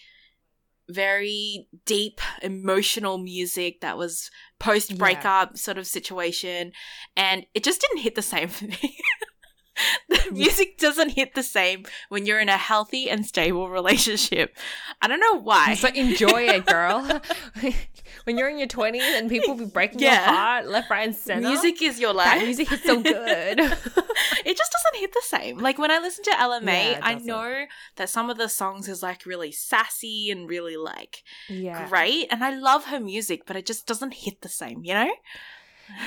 very 0.89 1.67
deep 1.85 2.21
emotional 2.41 3.17
music 3.17 3.81
that 3.81 3.97
was 3.97 4.29
post 4.59 4.97
breakup 4.97 5.51
yeah. 5.51 5.57
sort 5.57 5.77
of 5.77 5.85
situation 5.85 6.71
and 7.15 7.45
it 7.53 7.63
just 7.63 7.81
didn't 7.81 8.03
hit 8.03 8.15
the 8.15 8.21
same 8.21 8.47
for 8.47 8.65
me 8.65 8.97
music 10.31 10.77
doesn't 10.77 11.09
hit 11.09 11.35
the 11.35 11.43
same 11.43 11.85
when 12.09 12.25
you're 12.25 12.39
in 12.39 12.49
a 12.49 12.57
healthy 12.57 13.09
and 13.09 13.25
stable 13.25 13.69
relationship. 13.69 14.55
I 15.01 15.07
don't 15.07 15.19
know 15.19 15.39
why. 15.41 15.75
So 15.75 15.89
enjoy 15.89 16.43
it, 16.43 16.65
girl. 16.65 17.21
when 18.23 18.37
you're 18.37 18.49
in 18.49 18.57
your 18.57 18.67
20s 18.67 18.99
and 19.17 19.29
people 19.29 19.55
be 19.55 19.65
breaking 19.65 19.99
yeah. 19.99 20.25
your 20.25 20.37
heart 20.37 20.67
left, 20.67 20.89
right, 20.89 21.07
and 21.07 21.15
center. 21.15 21.47
Music 21.47 21.81
is 21.81 21.99
your 21.99 22.13
life. 22.13 22.41
music 22.41 22.71
is 22.71 22.83
so 22.83 23.01
good. 23.01 23.59
it 23.59 24.57
just 24.57 24.71
doesn't 24.71 24.99
hit 24.99 25.13
the 25.13 25.23
same. 25.23 25.57
Like 25.57 25.77
when 25.77 25.91
I 25.91 25.99
listen 25.99 26.23
to 26.25 26.31
LMA, 26.31 26.65
yeah, 26.65 26.99
I 27.01 27.15
know 27.15 27.65
that 27.95 28.09
some 28.09 28.29
of 28.29 28.37
the 28.37 28.49
songs 28.49 28.87
is 28.87 29.03
like 29.03 29.25
really 29.25 29.51
sassy 29.51 30.31
and 30.31 30.49
really 30.49 30.77
like 30.77 31.23
yeah. 31.49 31.87
great. 31.87 32.27
And 32.31 32.43
I 32.43 32.57
love 32.57 32.85
her 32.85 32.99
music, 32.99 33.43
but 33.45 33.55
it 33.55 33.65
just 33.65 33.87
doesn't 33.87 34.13
hit 34.13 34.41
the 34.41 34.49
same, 34.49 34.83
you 34.83 34.93
know? 34.93 35.11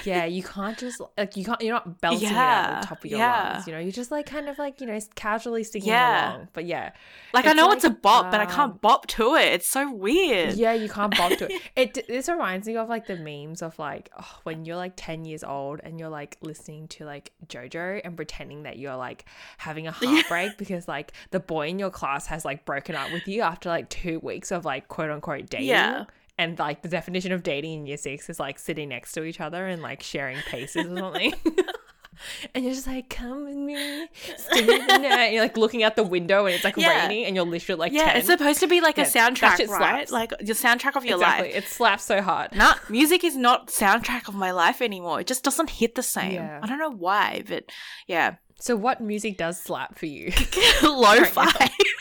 Yeah, 0.04 0.24
you 0.24 0.42
can't 0.42 0.76
just 0.76 1.00
like 1.16 1.36
you 1.36 1.44
can't. 1.44 1.60
You're 1.60 1.74
not 1.74 2.00
belting 2.00 2.22
yeah, 2.22 2.30
it 2.30 2.36
out 2.36 2.80
the 2.82 2.86
top 2.86 3.04
of 3.04 3.10
your 3.10 3.18
yeah. 3.18 3.52
lungs. 3.52 3.66
You 3.66 3.72
know, 3.72 3.78
you're 3.78 3.92
just 3.92 4.10
like 4.10 4.26
kind 4.26 4.48
of 4.48 4.58
like 4.58 4.80
you 4.80 4.86
know 4.86 4.98
casually 5.14 5.64
singing 5.64 5.88
yeah. 5.88 6.34
along. 6.34 6.48
But 6.52 6.66
yeah, 6.66 6.92
like 7.32 7.46
I 7.46 7.52
know 7.52 7.68
like, 7.68 7.76
it's 7.76 7.84
a 7.84 7.90
bop, 7.90 8.26
um, 8.26 8.30
but 8.30 8.40
I 8.40 8.46
can't 8.46 8.72
um, 8.72 8.78
bop 8.80 9.06
to 9.08 9.34
it. 9.36 9.52
It's 9.52 9.66
so 9.66 9.92
weird. 9.92 10.54
Yeah, 10.54 10.72
you 10.74 10.88
can't 10.88 11.16
bop 11.16 11.32
to 11.38 11.52
it. 11.52 11.62
It 11.76 12.06
this 12.08 12.28
reminds 12.28 12.66
me 12.66 12.76
of 12.76 12.88
like 12.88 13.06
the 13.06 13.16
memes 13.16 13.62
of 13.62 13.78
like 13.78 14.10
oh, 14.18 14.38
when 14.42 14.64
you're 14.64 14.76
like 14.76 14.92
ten 14.96 15.24
years 15.24 15.42
old 15.42 15.80
and 15.82 15.98
you're 15.98 16.08
like 16.08 16.36
listening 16.40 16.88
to 16.88 17.04
like 17.04 17.32
JoJo 17.46 18.02
and 18.04 18.16
pretending 18.16 18.64
that 18.64 18.78
you're 18.78 18.96
like 18.96 19.24
having 19.58 19.86
a 19.86 19.92
heartbreak 19.92 20.58
because 20.58 20.88
like 20.88 21.12
the 21.30 21.40
boy 21.40 21.68
in 21.68 21.78
your 21.78 21.90
class 21.90 22.26
has 22.26 22.44
like 22.44 22.64
broken 22.64 22.94
up 22.94 23.12
with 23.12 23.26
you 23.28 23.42
after 23.42 23.68
like 23.68 23.88
two 23.88 24.18
weeks 24.20 24.50
of 24.50 24.64
like 24.64 24.88
quote 24.88 25.10
unquote 25.10 25.48
dating. 25.48 25.68
Yeah 25.68 26.04
and 26.40 26.58
like 26.58 26.80
the 26.80 26.88
definition 26.88 27.32
of 27.32 27.42
dating 27.42 27.80
in 27.80 27.86
year 27.86 27.98
six 27.98 28.30
is 28.30 28.40
like 28.40 28.58
sitting 28.58 28.88
next 28.88 29.12
to 29.12 29.24
each 29.24 29.40
other 29.40 29.66
and 29.66 29.82
like 29.82 30.02
sharing 30.02 30.38
paces 30.38 30.86
or 30.86 30.96
something. 30.96 31.34
and 32.54 32.64
you're 32.64 32.72
just 32.72 32.86
like, 32.86 33.10
come 33.10 33.44
with 33.44 33.56
me, 33.56 34.08
stay. 34.38 34.80
And 34.88 35.34
you're 35.34 35.42
like 35.42 35.58
looking 35.58 35.82
out 35.82 35.96
the 35.96 36.02
window 36.02 36.46
and 36.46 36.54
it's 36.54 36.64
like 36.64 36.78
yeah. 36.78 37.02
raining 37.02 37.26
and 37.26 37.36
you're 37.36 37.44
literally 37.44 37.78
like, 37.78 37.92
yeah, 37.92 38.12
10. 38.12 38.16
it's 38.16 38.26
supposed 38.26 38.60
to 38.60 38.66
be 38.68 38.80
like 38.80 38.96
yeah, 38.96 39.04
a 39.04 39.06
soundtrack, 39.06 39.68
right? 39.68 40.10
Like 40.10 40.32
your 40.40 40.56
soundtrack 40.56 40.96
of 40.96 41.04
your 41.04 41.18
exactly. 41.18 41.48
life. 41.48 41.56
It 41.56 41.68
slaps 41.68 42.04
so 42.04 42.22
hard. 42.22 42.54
Nah, 42.54 42.76
music 42.88 43.22
is 43.22 43.36
not 43.36 43.68
soundtrack 43.68 44.26
of 44.26 44.34
my 44.34 44.50
life 44.50 44.80
anymore. 44.80 45.20
It 45.20 45.26
just 45.26 45.44
doesn't 45.44 45.68
hit 45.68 45.94
the 45.94 46.02
same. 46.02 46.32
Yeah. 46.32 46.60
I 46.62 46.66
don't 46.66 46.78
know 46.78 46.90
why, 46.90 47.42
but 47.46 47.70
yeah. 48.06 48.36
So 48.58 48.76
what 48.76 49.02
music 49.02 49.36
does 49.36 49.60
slap 49.60 49.98
for 49.98 50.06
you? 50.06 50.32
Lo-fi. 50.82 51.70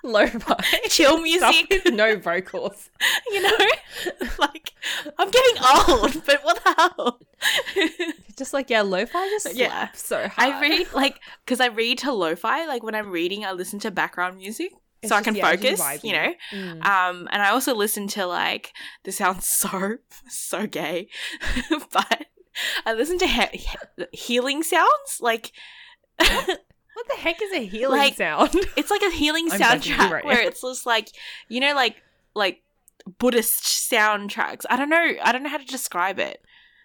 Lo-fi 0.04 0.54
chill 0.88 1.20
music 1.22 1.82
no 1.92 2.16
vocals 2.16 2.90
you 3.32 3.42
know 3.42 3.66
like 4.38 4.72
i'm 5.18 5.30
getting 5.30 5.62
old 5.62 6.24
but 6.24 6.42
what 6.42 6.62
the 6.64 6.74
hell 6.76 7.20
just 8.36 8.54
like 8.54 8.70
yeah 8.70 8.80
lo-fi 8.80 9.28
just 9.28 9.44
slaps 9.44 9.58
yeah. 9.58 9.88
so 9.92 10.28
hard. 10.28 10.32
i 10.38 10.60
read 10.60 10.86
like 10.94 11.20
because 11.44 11.60
i 11.60 11.66
read 11.66 11.98
to 11.98 12.12
lo-fi 12.12 12.66
like 12.66 12.82
when 12.82 12.94
i'm 12.94 13.10
reading 13.10 13.44
i 13.44 13.52
listen 13.52 13.78
to 13.78 13.90
background 13.90 14.38
music 14.38 14.72
it's 15.02 15.08
so 15.08 15.16
just, 15.16 15.28
I 15.28 15.30
can 15.30 15.34
yeah, 15.34 15.50
focus, 15.50 16.04
you 16.04 16.12
know. 16.12 16.34
Mm. 16.52 16.84
Um, 16.84 17.28
and 17.32 17.40
I 17.40 17.52
also 17.52 17.74
listen 17.74 18.06
to 18.08 18.26
like 18.26 18.74
this 19.04 19.16
sounds 19.16 19.46
so 19.46 19.96
so 20.28 20.66
gay, 20.66 21.08
but 21.90 22.26
I 22.84 22.92
listen 22.92 23.18
to 23.20 23.26
he- 23.26 23.66
healing 24.12 24.62
sounds 24.62 25.18
like 25.20 25.52
what 27.00 27.16
the 27.16 27.22
heck 27.22 27.40
is 27.42 27.52
a 27.52 27.64
healing 27.64 27.98
like, 27.98 28.14
sound? 28.14 28.54
It's 28.76 28.90
like 28.90 29.02
a 29.02 29.10
healing 29.10 29.48
soundtrack 29.48 30.10
right 30.10 30.24
where 30.24 30.40
it's 30.40 30.62
just 30.62 30.86
like 30.86 31.10
you 31.48 31.60
know, 31.60 31.74
like 31.74 32.02
like 32.34 32.62
Buddhist 33.18 33.64
soundtracks. 33.64 34.64
I 34.68 34.76
don't 34.76 34.88
know. 34.88 35.14
I 35.22 35.32
don't 35.32 35.42
know 35.42 35.48
how 35.48 35.58
to 35.58 35.64
describe 35.64 36.18
it. 36.18 36.42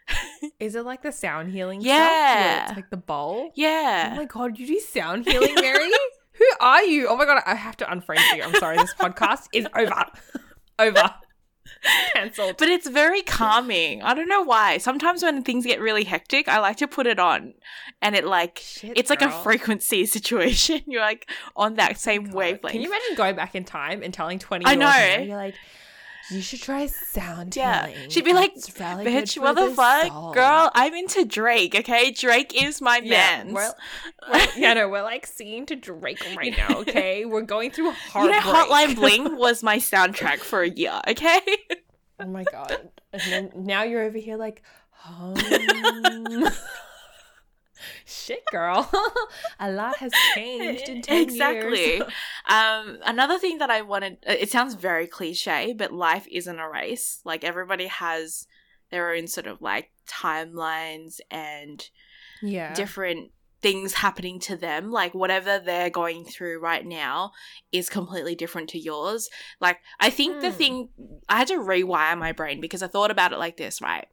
is 0.59 0.75
it 0.75 0.85
like 0.85 1.01
the 1.01 1.11
sound 1.11 1.51
healing? 1.51 1.81
Yeah, 1.81 2.67
it's 2.67 2.75
like 2.75 2.89
the 2.89 2.97
bowl. 2.97 3.51
Yeah. 3.55 4.11
Oh 4.13 4.15
my 4.17 4.25
god, 4.25 4.57
you 4.59 4.67
do 4.67 4.79
sound 4.79 5.25
healing, 5.25 5.55
Mary? 5.55 5.89
Who 6.33 6.45
are 6.59 6.83
you? 6.83 7.07
Oh 7.07 7.15
my 7.15 7.25
god, 7.25 7.41
I 7.45 7.55
have 7.55 7.77
to 7.77 7.85
unfriend 7.85 8.35
you. 8.35 8.43
I'm 8.43 8.53
sorry. 8.55 8.77
This 8.77 8.93
podcast 8.93 9.47
is 9.53 9.67
over. 9.75 10.05
over. 10.79 11.15
Cancelled. 12.13 12.57
But 12.57 12.69
it's 12.69 12.87
very 12.87 13.21
calming. 13.21 14.01
I 14.01 14.13
don't 14.13 14.27
know 14.29 14.41
why. 14.41 14.77
Sometimes 14.77 15.23
when 15.23 15.43
things 15.43 15.65
get 15.65 15.79
really 15.79 16.03
hectic, 16.03 16.47
I 16.47 16.59
like 16.59 16.77
to 16.77 16.87
put 16.87 17.07
it 17.07 17.19
on 17.19 17.53
and 18.01 18.15
it 18.15 18.25
like 18.25 18.59
Shit, 18.63 18.97
it's 18.97 19.09
girl. 19.09 19.17
like 19.19 19.29
a 19.29 19.43
frequency 19.43 20.05
situation. 20.15 20.81
You're 20.87 21.01
like 21.01 21.29
on 21.55 21.75
that 21.75 21.91
oh 21.91 21.95
same 21.95 22.25
God. 22.25 22.33
wavelength. 22.33 22.71
Can 22.73 22.81
you 22.81 22.87
imagine 22.89 23.15
going 23.15 23.35
back 23.35 23.55
in 23.55 23.63
time 23.63 24.01
and 24.03 24.13
telling 24.13 24.39
20 24.39 24.65
I 24.65 24.75
know. 24.75 25.23
you're 25.23 25.35
like 25.37 25.55
you 26.29 26.41
should 26.41 26.61
try 26.61 26.87
sound 26.87 27.55
yeah. 27.55 27.87
healing. 27.87 28.09
She'd 28.09 28.25
be 28.25 28.33
like, 28.33 28.53
really 28.79 29.05
bitch, 29.05 29.39
what 29.39 29.55
the 29.55 29.69
fuck? 29.75 30.07
Soul. 30.07 30.33
Girl, 30.33 30.71
I'm 30.73 30.93
into 30.93 31.23
Drake, 31.23 31.75
okay? 31.75 32.11
Drake 32.11 32.51
is 32.61 32.81
my 32.81 32.99
yeah, 33.03 33.43
man. 33.43 33.53
We're, 33.53 33.71
we're, 34.31 34.47
yeah, 34.57 34.73
no, 34.73 34.89
we're 34.89 35.03
like 35.03 35.25
singing 35.27 35.65
to 35.67 35.75
Drake 35.75 36.25
right 36.37 36.55
now, 36.57 36.79
okay? 36.79 37.25
We're 37.25 37.41
going 37.41 37.71
through 37.71 37.91
hard. 37.91 38.25
You 38.25 38.31
know, 38.31 38.39
Hotline 38.39 38.95
Bling 38.99 39.37
was 39.37 39.61
my 39.61 39.77
soundtrack 39.77 40.39
for 40.39 40.61
a 40.63 40.69
year, 40.69 40.99
okay? 41.07 41.39
oh 42.19 42.27
my 42.27 42.43
god. 42.43 42.89
And 43.13 43.21
then 43.29 43.51
now 43.55 43.83
you're 43.83 44.03
over 44.03 44.17
here 44.17 44.37
like, 44.37 44.63
hum. 44.91 45.35
Shit, 48.05 48.43
girl. 48.51 48.89
a 49.59 49.71
lot 49.71 49.97
has 49.97 50.11
changed 50.33 50.89
in 50.89 51.01
10 51.01 51.21
exactly. 51.21 51.79
years. 51.79 52.03
um, 52.47 52.99
another 53.05 53.39
thing 53.39 53.57
that 53.59 53.69
I 53.69 53.81
wanted, 53.81 54.17
uh, 54.27 54.33
it 54.33 54.51
sounds 54.51 54.75
very 54.75 55.07
cliche, 55.07 55.73
but 55.73 55.91
life 55.91 56.27
isn't 56.31 56.59
a 56.59 56.69
race. 56.69 57.21
Like, 57.23 57.43
everybody 57.43 57.87
has 57.87 58.47
their 58.91 59.13
own 59.13 59.27
sort 59.27 59.47
of 59.47 59.61
like 59.61 59.91
timelines 60.07 61.19
and 61.31 61.89
yeah. 62.41 62.73
different 62.73 63.31
things 63.61 63.95
happening 63.95 64.39
to 64.39 64.55
them 64.55 64.91
like 64.91 65.15
whatever 65.15 65.57
they're 65.57 65.89
going 65.89 66.23
through 66.23 66.59
right 66.59 66.85
now 66.85 67.31
is 67.71 67.89
completely 67.89 68.35
different 68.35 68.69
to 68.69 68.77
yours 68.77 69.27
like 69.59 69.79
i 69.99 70.07
think 70.07 70.35
mm. 70.35 70.41
the 70.41 70.51
hmm. 70.51 70.55
thing 70.55 70.89
i 71.29 71.37
had 71.37 71.47
to 71.47 71.57
rewire 71.57 72.15
my 72.15 72.31
brain 72.31 72.61
because 72.61 72.83
i 72.83 72.87
thought 72.87 73.09
about 73.09 73.33
it 73.33 73.39
like 73.39 73.57
this 73.57 73.81
right 73.81 74.07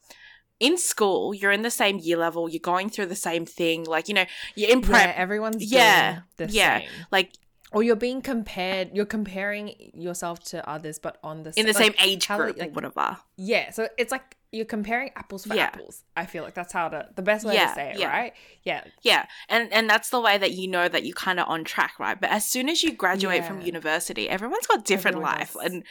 in 0.63 0.79
school, 0.79 1.35
you're 1.35 1.53
in 1.53 1.63
the 1.63 1.71
same 1.71 1.99
year 1.99 2.17
level, 2.17 2.49
you're 2.49 2.61
going 2.61 2.89
through 2.89 3.07
the 3.07 3.17
same 3.17 3.45
thing, 3.45 3.85
like, 3.85 4.09
you 4.09 4.15
know, 4.15 4.25
you're 4.55 4.71
in 4.71 4.81
prep. 4.81 5.09
Yeah, 5.09 5.15
everyone's 5.17 5.65
yeah, 5.65 6.21
yeah. 6.39 6.79
Same. 6.79 6.89
Like 7.11 7.33
or 7.73 7.83
you're 7.83 7.97
being 7.97 8.21
compared 8.21 8.91
you're 8.95 9.07
comparing 9.07 9.75
yourself 9.95 10.41
to 10.41 10.69
others 10.69 10.99
but 10.99 11.19
on 11.25 11.43
the 11.43 11.53
in 11.57 11.67
the 11.67 11.75
same 11.75 11.95
age 12.03 12.29
group 12.29 12.59
like, 12.59 12.75
whatever 12.75 13.17
yeah 13.37 13.71
so 13.71 13.89
it's 13.99 14.13
like 14.13 14.37
you're 14.53 14.67
comparing 14.67 15.11
apples 15.17 15.47
for 15.47 15.55
yeah. 15.55 15.65
apples 15.65 16.05
i 16.17 16.27
feel 16.27 16.45
like 16.45 16.55
that's 16.55 16.73
how 16.73 16.89
to 16.89 17.09
the 17.17 17.23
best 17.23 17.45
way 17.47 17.55
yeah, 17.55 17.69
to 17.69 17.75
say 17.75 17.91
it 17.93 17.99
yeah. 17.99 18.09
right 18.09 18.35
yeah 18.63 18.85
yeah 19.03 19.27
and 19.49 19.73
and 19.73 19.89
that's 19.89 20.11
the 20.11 20.21
way 20.21 20.37
that 20.37 20.53
you 20.53 20.69
know 20.69 20.89
that 20.89 21.05
you're 21.05 21.15
kind 21.15 21.41
of 21.41 21.49
on 21.49 21.65
track 21.65 21.95
right 21.99 22.21
but 22.21 22.31
as 22.31 22.47
soon 22.47 22.69
as 22.69 22.83
you 22.83 22.93
graduate 22.93 23.45
from 23.45 23.61
university 23.63 24.29
everyone's 24.29 24.67
got 24.67 24.85
different 24.85 25.17
Everyone 25.17 25.39
life 25.39 25.55
does. 25.55 25.65
and 25.65 25.85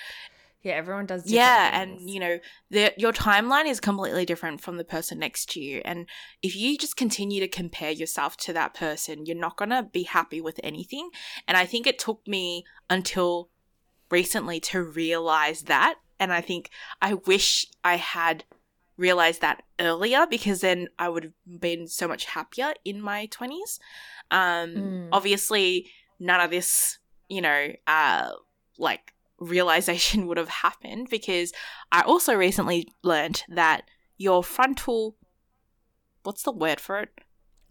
yeah, 0.63 0.73
everyone 0.73 1.07
does. 1.07 1.29
yeah, 1.29 1.71
things. 1.71 2.01
and 2.01 2.09
you 2.09 2.19
know, 2.19 2.39
the, 2.69 2.93
your 2.97 3.11
timeline 3.11 3.65
is 3.65 3.79
completely 3.79 4.25
different 4.25 4.61
from 4.61 4.77
the 4.77 4.83
person 4.83 5.19
next 5.19 5.49
to 5.51 5.59
you, 5.59 5.81
and 5.83 6.07
if 6.43 6.55
you 6.55 6.77
just 6.77 6.95
continue 6.95 7.39
to 7.39 7.47
compare 7.47 7.91
yourself 7.91 8.37
to 8.37 8.53
that 8.53 8.73
person, 8.73 9.25
you're 9.25 9.35
not 9.35 9.57
gonna 9.57 9.83
be 9.83 10.03
happy 10.03 10.39
with 10.39 10.59
anything. 10.63 11.09
And 11.47 11.57
I 11.57 11.65
think 11.65 11.87
it 11.87 11.97
took 11.97 12.25
me 12.27 12.63
until 12.89 13.49
recently 14.11 14.59
to 14.59 14.83
realize 14.83 15.63
that, 15.63 15.95
and 16.19 16.31
I 16.31 16.41
think 16.41 16.69
I 17.01 17.15
wish 17.15 17.65
I 17.83 17.97
had 17.97 18.43
realized 18.97 19.41
that 19.41 19.63
earlier 19.79 20.27
because 20.29 20.61
then 20.61 20.87
I 20.99 21.09
would 21.09 21.23
have 21.23 21.59
been 21.59 21.87
so 21.87 22.07
much 22.07 22.25
happier 22.25 22.73
in 22.85 23.01
my 23.01 23.25
twenties. 23.27 23.79
Um, 24.29 24.75
mm. 24.75 25.09
Obviously, 25.11 25.87
none 26.19 26.39
of 26.39 26.51
this, 26.51 26.99
you 27.29 27.41
know, 27.41 27.69
uh, 27.87 28.29
like 28.77 29.13
realization 29.41 30.27
would 30.27 30.37
have 30.37 30.49
happened 30.49 31.09
because 31.09 31.51
I 31.91 32.01
also 32.01 32.33
recently 32.33 32.87
learned 33.03 33.43
that 33.49 33.83
your 34.17 34.43
frontal, 34.43 35.17
what's 36.23 36.43
the 36.43 36.51
word 36.51 36.79
for 36.79 36.99
it? 36.99 37.09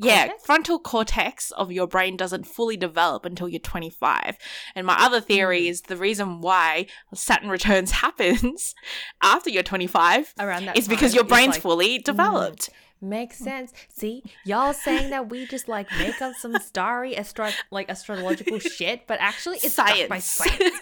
Yeah, 0.03 0.29
cortex? 0.29 0.47
frontal 0.47 0.79
cortex 0.79 1.51
of 1.53 1.71
your 1.71 1.87
brain 1.87 2.17
doesn't 2.17 2.47
fully 2.47 2.79
develop 2.79 3.27
until 3.27 3.49
you're 3.49 3.61
25. 3.61 4.39
And 4.75 4.87
my 4.87 4.97
other 4.99 5.21
theory 5.21 5.63
mm. 5.63 5.69
is 5.69 5.83
the 5.83 5.97
reason 5.97 6.41
why 6.41 6.87
Saturn 7.15 7.51
returns 7.51 7.91
happens 8.05 8.75
after 9.23 9.51
you're 9.51 9.63
25 9.63 10.35
around 10.41 10.67
that 10.67 10.79
is 10.79 10.89
because 10.89 11.15
your 11.15 11.25
brain's 11.25 11.57
like, 11.57 11.63
fully 11.63 11.99
mm. 11.99 12.05
developed. 12.05 12.71
Mm. 12.71 12.75
Makes 13.03 13.39
sense. 13.39 13.73
See, 13.89 14.23
y'all 14.45 14.75
saying 14.75 15.09
that 15.11 15.31
we 15.31 15.47
just 15.47 15.69
like 15.69 15.91
make 15.99 16.21
up 16.21 16.35
some 16.35 16.59
starry 16.59 17.17
astro 17.17 17.51
like 17.71 17.89
astrological 17.89 18.59
shit, 18.59 19.07
but 19.07 19.19
actually 19.21 19.57
it's 19.63 19.75
science 19.75 20.09
by 20.09 20.19
science. 20.19 20.79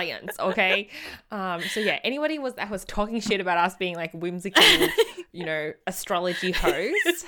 Science, 0.00 0.36
okay? 0.38 0.88
Um, 1.32 1.60
so 1.62 1.78
yeah, 1.78 2.00
anybody 2.02 2.38
was 2.40 2.54
that 2.54 2.70
was 2.70 2.84
talking 2.84 3.20
shit 3.20 3.40
about 3.40 3.56
us 3.56 3.76
being 3.76 3.94
like 3.94 4.12
whimsical, 4.12 4.64
you 5.32 5.44
know, 5.44 5.72
astrology 5.86 6.50
hosts. 6.50 7.24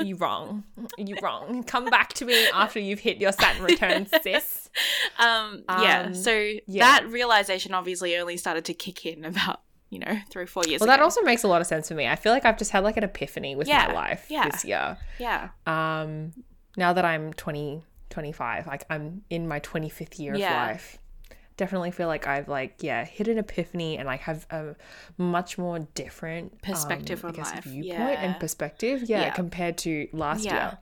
You 0.00 0.16
wrong. 0.16 0.64
You 0.96 1.16
wrong. 1.22 1.62
Come 1.62 1.86
back 1.86 2.14
to 2.14 2.24
me 2.24 2.48
after 2.52 2.80
you've 2.80 2.98
hit 2.98 3.18
your 3.18 3.30
Saturn 3.30 3.62
return, 3.62 4.06
sis. 4.22 4.70
Um, 5.18 5.62
yeah. 5.68 6.02
Um, 6.06 6.14
so 6.14 6.32
yeah. 6.32 6.98
that 7.00 7.08
realization 7.08 7.74
obviously 7.74 8.16
only 8.16 8.36
started 8.36 8.64
to 8.66 8.74
kick 8.74 9.06
in 9.06 9.24
about 9.24 9.60
you 9.90 10.00
know, 10.00 10.18
three 10.30 10.42
or 10.42 10.46
four 10.46 10.64
years 10.66 10.80
well, 10.80 10.88
ago. 10.88 10.96
that 10.96 11.02
also 11.02 11.22
makes 11.22 11.44
a 11.44 11.48
lot 11.48 11.60
of 11.60 11.66
sense 11.66 11.88
for 11.88 11.94
me. 11.94 12.08
I 12.08 12.16
feel 12.16 12.32
like 12.32 12.44
I've 12.44 12.58
just 12.58 12.72
had 12.72 12.82
like 12.82 12.96
an 12.96 13.04
epiphany 13.04 13.54
with 13.54 13.68
yeah, 13.68 13.86
my 13.86 13.94
life 13.94 14.26
yeah, 14.28 14.48
this 14.48 14.64
year. 14.64 14.98
Yeah. 15.18 15.50
Um, 15.66 16.32
now 16.76 16.92
that 16.92 17.04
I'm 17.04 17.32
20, 17.32 17.84
25, 18.10 18.66
like 18.66 18.84
I'm 18.90 19.22
in 19.30 19.46
my 19.46 19.60
25th 19.60 20.18
year 20.18 20.34
yeah. 20.34 20.62
of 20.62 20.70
life, 20.70 20.98
definitely 21.58 21.90
feel 21.90 22.06
like 22.06 22.26
I've 22.26 22.48
like, 22.48 22.76
yeah, 22.80 23.04
hit 23.04 23.28
an 23.28 23.36
epiphany 23.36 23.98
and 23.98 24.06
like 24.06 24.20
have 24.20 24.46
a 24.50 24.74
much 25.18 25.58
more 25.58 25.80
different 25.94 26.62
perspective 26.62 27.22
um, 27.22 27.32
on 27.32 27.36
life. 27.36 27.64
Viewpoint 27.64 27.98
yeah. 27.98 28.24
and 28.24 28.40
perspective. 28.40 29.02
Yeah, 29.04 29.28
Compared 29.30 29.76
to 29.78 30.08
last 30.12 30.46
year. 30.46 30.78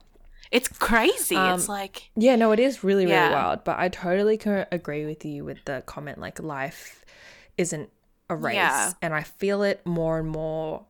It's 0.49 0.69
crazy. 0.69 1.35
Um, 1.35 1.55
it's 1.59 1.67
like 1.67 2.09
yeah, 2.15 2.37
no, 2.37 2.53
it 2.53 2.59
is 2.59 2.81
really 2.81 3.05
really 3.05 3.33
wild. 3.33 3.65
But 3.65 3.79
I 3.79 3.89
totally 3.89 4.37
can 4.37 4.65
agree 4.71 5.05
with 5.05 5.25
you 5.25 5.43
with 5.43 5.57
the 5.65 5.83
comment 5.85 6.19
like 6.19 6.41
life 6.41 7.03
isn't 7.57 7.89
a 8.29 8.35
race 8.35 8.55
yeah. 8.55 8.91
and 9.01 9.13
I 9.13 9.23
feel 9.23 9.63
it 9.63 9.85
more 9.85 10.19
and 10.19 10.29
more 10.29 10.85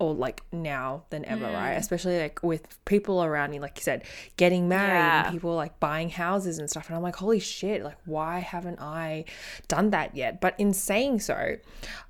or 0.00 0.12
like 0.12 0.42
now 0.50 1.04
than 1.10 1.24
ever, 1.24 1.46
mm. 1.46 1.54
right? 1.54 1.74
Especially 1.74 2.18
like 2.18 2.42
with 2.42 2.84
people 2.84 3.22
around 3.22 3.50
me, 3.50 3.60
like 3.60 3.76
you 3.76 3.82
said, 3.82 4.02
getting 4.36 4.68
married 4.68 4.88
yeah. 4.88 5.24
and 5.24 5.32
people 5.32 5.54
like 5.54 5.78
buying 5.78 6.10
houses 6.10 6.58
and 6.58 6.68
stuff. 6.68 6.88
And 6.88 6.96
I'm 6.96 7.02
like, 7.02 7.14
holy 7.14 7.38
shit, 7.38 7.84
like, 7.84 7.96
why 8.04 8.40
haven't 8.40 8.80
I 8.80 9.24
done 9.68 9.90
that 9.90 10.16
yet? 10.16 10.40
But 10.40 10.54
in 10.58 10.72
saying 10.72 11.20
so, 11.20 11.56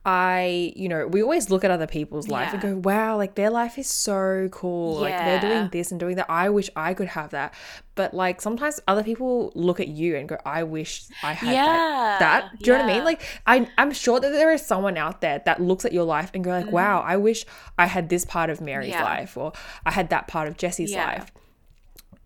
I, 0.06 0.72
you 0.74 0.88
know, 0.88 1.06
we 1.06 1.22
always 1.22 1.50
look 1.50 1.62
at 1.62 1.70
other 1.70 1.86
people's 1.86 2.28
life 2.28 2.48
yeah. 2.48 2.52
and 2.54 2.62
go, 2.62 2.88
wow, 2.88 3.18
like 3.18 3.34
their 3.34 3.50
life 3.50 3.76
is 3.78 3.86
so 3.86 4.48
cool. 4.50 4.94
Yeah. 4.94 5.00
Like 5.00 5.24
they're 5.24 5.50
doing 5.50 5.68
this 5.70 5.90
and 5.90 6.00
doing 6.00 6.16
that. 6.16 6.30
I 6.30 6.48
wish 6.48 6.70
I 6.74 6.94
could 6.94 7.08
have 7.08 7.30
that. 7.30 7.52
But 7.94 8.14
like 8.14 8.40
sometimes 8.40 8.80
other 8.88 9.02
people 9.02 9.52
look 9.54 9.80
at 9.80 9.88
you 9.88 10.16
and 10.16 10.28
go, 10.28 10.36
I 10.44 10.62
wish 10.64 11.04
I 11.22 11.32
had 11.32 11.54
yeah. 11.54 11.64
that. 11.64 12.18
that. 12.20 12.58
Do 12.58 12.70
you 12.70 12.76
know 12.76 12.84
what 12.84 12.90
I 12.90 12.94
mean? 12.94 13.04
Like 13.04 13.22
I, 13.46 13.68
I'm 13.78 13.92
sure 13.92 14.20
that 14.20 14.30
there 14.30 14.52
is 14.52 14.64
someone 14.64 14.96
out 14.96 15.20
there 15.20 15.42
that 15.44 15.60
looks 15.60 15.84
at 15.84 15.92
your 15.92 16.04
life 16.04 16.30
and 16.34 16.42
go 16.42 16.50
like, 16.50 16.66
mm. 16.66 16.72
wow, 16.72 17.00
I 17.00 17.16
wish 17.16 17.46
I 17.78 17.86
had 17.86 18.08
this 18.08 18.24
part 18.24 18.50
of 18.50 18.60
Mary's 18.60 18.94
life 18.94 19.36
or 19.36 19.52
I 19.86 19.90
had 19.90 20.10
that 20.10 20.28
part 20.28 20.48
of 20.48 20.56
Jessie's 20.56 20.94
life. 20.94 21.30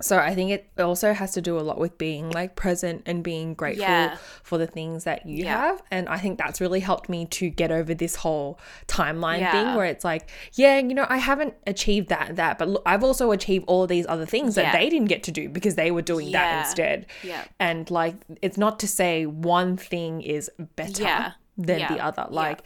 So 0.01 0.19
I 0.19 0.35
think 0.35 0.51
it 0.51 0.71
also 0.79 1.13
has 1.13 1.33
to 1.33 1.41
do 1.41 1.59
a 1.59 1.61
lot 1.61 1.79
with 1.79 1.99
being 1.99 2.31
like 2.31 2.55
present 2.55 3.03
and 3.07 3.25
being 3.25 3.55
grateful 3.55 3.83
yeah. 3.83 4.17
for 4.43 4.57
the 4.57 4.67
things 4.67 5.05
that 5.05 5.27
you 5.27 5.45
yeah. 5.45 5.57
have. 5.57 5.83
And 5.91 6.09
I 6.09 6.19
think 6.19 6.39
that's 6.39 6.61
really 6.61 6.81
helped 6.81 7.09
me 7.09 7.27
to 7.27 7.51
get 7.51 7.73
over 7.73 7.95
this 7.95 8.15
whole 8.15 8.61
timeline 8.87 9.41
yeah. 9.41 9.53
thing 9.53 9.75
where 9.75 9.87
it's 9.87 10.05
like, 10.05 10.31
yeah, 10.55 10.79
you 10.79 10.95
know, 10.95 11.07
I 11.09 11.19
haven't 11.19 11.55
achieved 11.67 12.09
that 12.09 12.37
that, 12.37 12.59
but 12.59 12.69
look, 12.69 12.83
I've 12.87 13.03
also 13.03 13.33
achieved 13.33 13.65
all 13.67 13.87
these 13.87 14.07
other 14.07 14.27
things 14.27 14.55
that 14.55 14.73
they 14.73 14.89
didn't 14.89 15.09
get 15.09 15.23
to 15.25 15.33
do 15.33 15.49
because 15.49 15.75
they 15.75 15.91
were 15.91 16.03
doing 16.03 16.33
that 16.33 16.67
instead. 16.67 17.07
Yeah. 17.25 17.45
And 17.59 17.91
like 17.91 18.15
it's 18.41 18.57
not 18.57 18.79
to 18.81 18.89
say 18.89 19.27
one 19.27 19.77
thing 19.77 20.23
is 20.23 20.51
better 20.77 21.35
than 21.57 21.93
the 21.93 22.01
other. 22.01 22.27
Like 22.31 22.63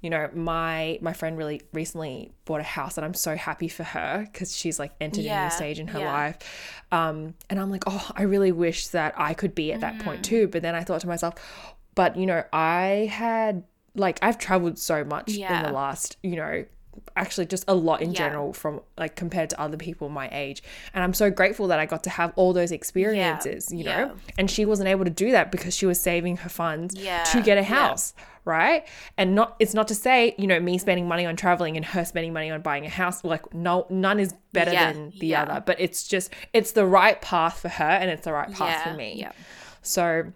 you 0.00 0.10
know 0.10 0.28
my 0.34 0.98
my 1.00 1.12
friend 1.12 1.38
really 1.38 1.62
recently 1.72 2.32
bought 2.44 2.60
a 2.60 2.64
house 2.64 2.96
and 2.96 3.04
i'm 3.04 3.14
so 3.14 3.36
happy 3.36 3.68
for 3.68 3.84
her 3.84 4.26
because 4.30 4.56
she's 4.56 4.78
like 4.78 4.92
entered 5.00 5.24
yeah, 5.24 5.42
a 5.42 5.44
new 5.44 5.50
stage 5.50 5.78
in 5.78 5.88
her 5.88 6.00
yeah. 6.00 6.12
life 6.12 6.38
um 6.92 7.34
and 7.50 7.58
i'm 7.58 7.70
like 7.70 7.84
oh 7.86 8.10
i 8.14 8.22
really 8.22 8.52
wish 8.52 8.88
that 8.88 9.14
i 9.16 9.34
could 9.34 9.54
be 9.54 9.72
at 9.72 9.80
that 9.80 9.94
mm. 9.94 10.04
point 10.04 10.24
too 10.24 10.48
but 10.48 10.62
then 10.62 10.74
i 10.74 10.82
thought 10.82 11.00
to 11.00 11.06
myself 11.06 11.34
but 11.94 12.16
you 12.16 12.26
know 12.26 12.42
i 12.52 13.08
had 13.10 13.64
like 13.94 14.18
i've 14.22 14.38
traveled 14.38 14.78
so 14.78 15.04
much 15.04 15.32
yeah. 15.32 15.58
in 15.58 15.66
the 15.66 15.72
last 15.72 16.16
you 16.22 16.36
know 16.36 16.64
actually 17.16 17.46
just 17.46 17.64
a 17.68 17.74
lot 17.74 18.02
in 18.02 18.10
yeah. 18.10 18.18
general 18.18 18.52
from 18.52 18.80
like 18.96 19.16
compared 19.16 19.50
to 19.50 19.60
other 19.60 19.76
people 19.76 20.08
my 20.08 20.28
age 20.32 20.62
and 20.94 21.02
i'm 21.02 21.14
so 21.14 21.30
grateful 21.30 21.68
that 21.68 21.78
i 21.78 21.86
got 21.86 22.02
to 22.04 22.10
have 22.10 22.32
all 22.36 22.52
those 22.52 22.72
experiences 22.72 23.68
yeah. 23.70 23.78
you 23.78 23.84
know 23.84 24.14
yeah. 24.14 24.34
and 24.38 24.50
she 24.50 24.64
wasn't 24.64 24.88
able 24.88 25.04
to 25.04 25.10
do 25.10 25.30
that 25.30 25.50
because 25.50 25.74
she 25.74 25.86
was 25.86 26.00
saving 26.00 26.36
her 26.38 26.48
funds 26.48 26.94
to 27.24 27.42
get 27.42 27.58
a 27.58 27.62
house 27.62 28.14
right? 28.46 28.86
And 29.18 29.34
not 29.34 29.56
it's 29.58 29.74
not 29.74 29.88
to 29.88 29.94
say, 29.94 30.34
you 30.38 30.46
know, 30.46 30.58
me 30.58 30.78
spending 30.78 31.06
money 31.06 31.26
on 31.26 31.36
traveling 31.36 31.76
and 31.76 31.84
her 31.84 32.04
spending 32.06 32.32
money 32.32 32.50
on 32.50 32.62
buying 32.62 32.86
a 32.86 32.88
house, 32.88 33.22
like 33.22 33.52
no 33.52 33.86
none 33.90 34.18
is 34.18 34.32
better 34.52 34.70
than 34.70 35.12
the 35.18 35.34
other, 35.34 35.62
but 35.66 35.78
it's 35.78 36.08
just 36.08 36.32
it's 36.54 36.72
the 36.72 36.86
right 36.86 37.20
path 37.20 37.58
for 37.58 37.68
her 37.68 37.84
and 37.84 38.08
it's 38.08 38.24
the 38.24 38.32
right 38.32 38.50
path 38.50 38.84
for 38.84 38.94
me. 38.94 39.26
So 39.82 40.32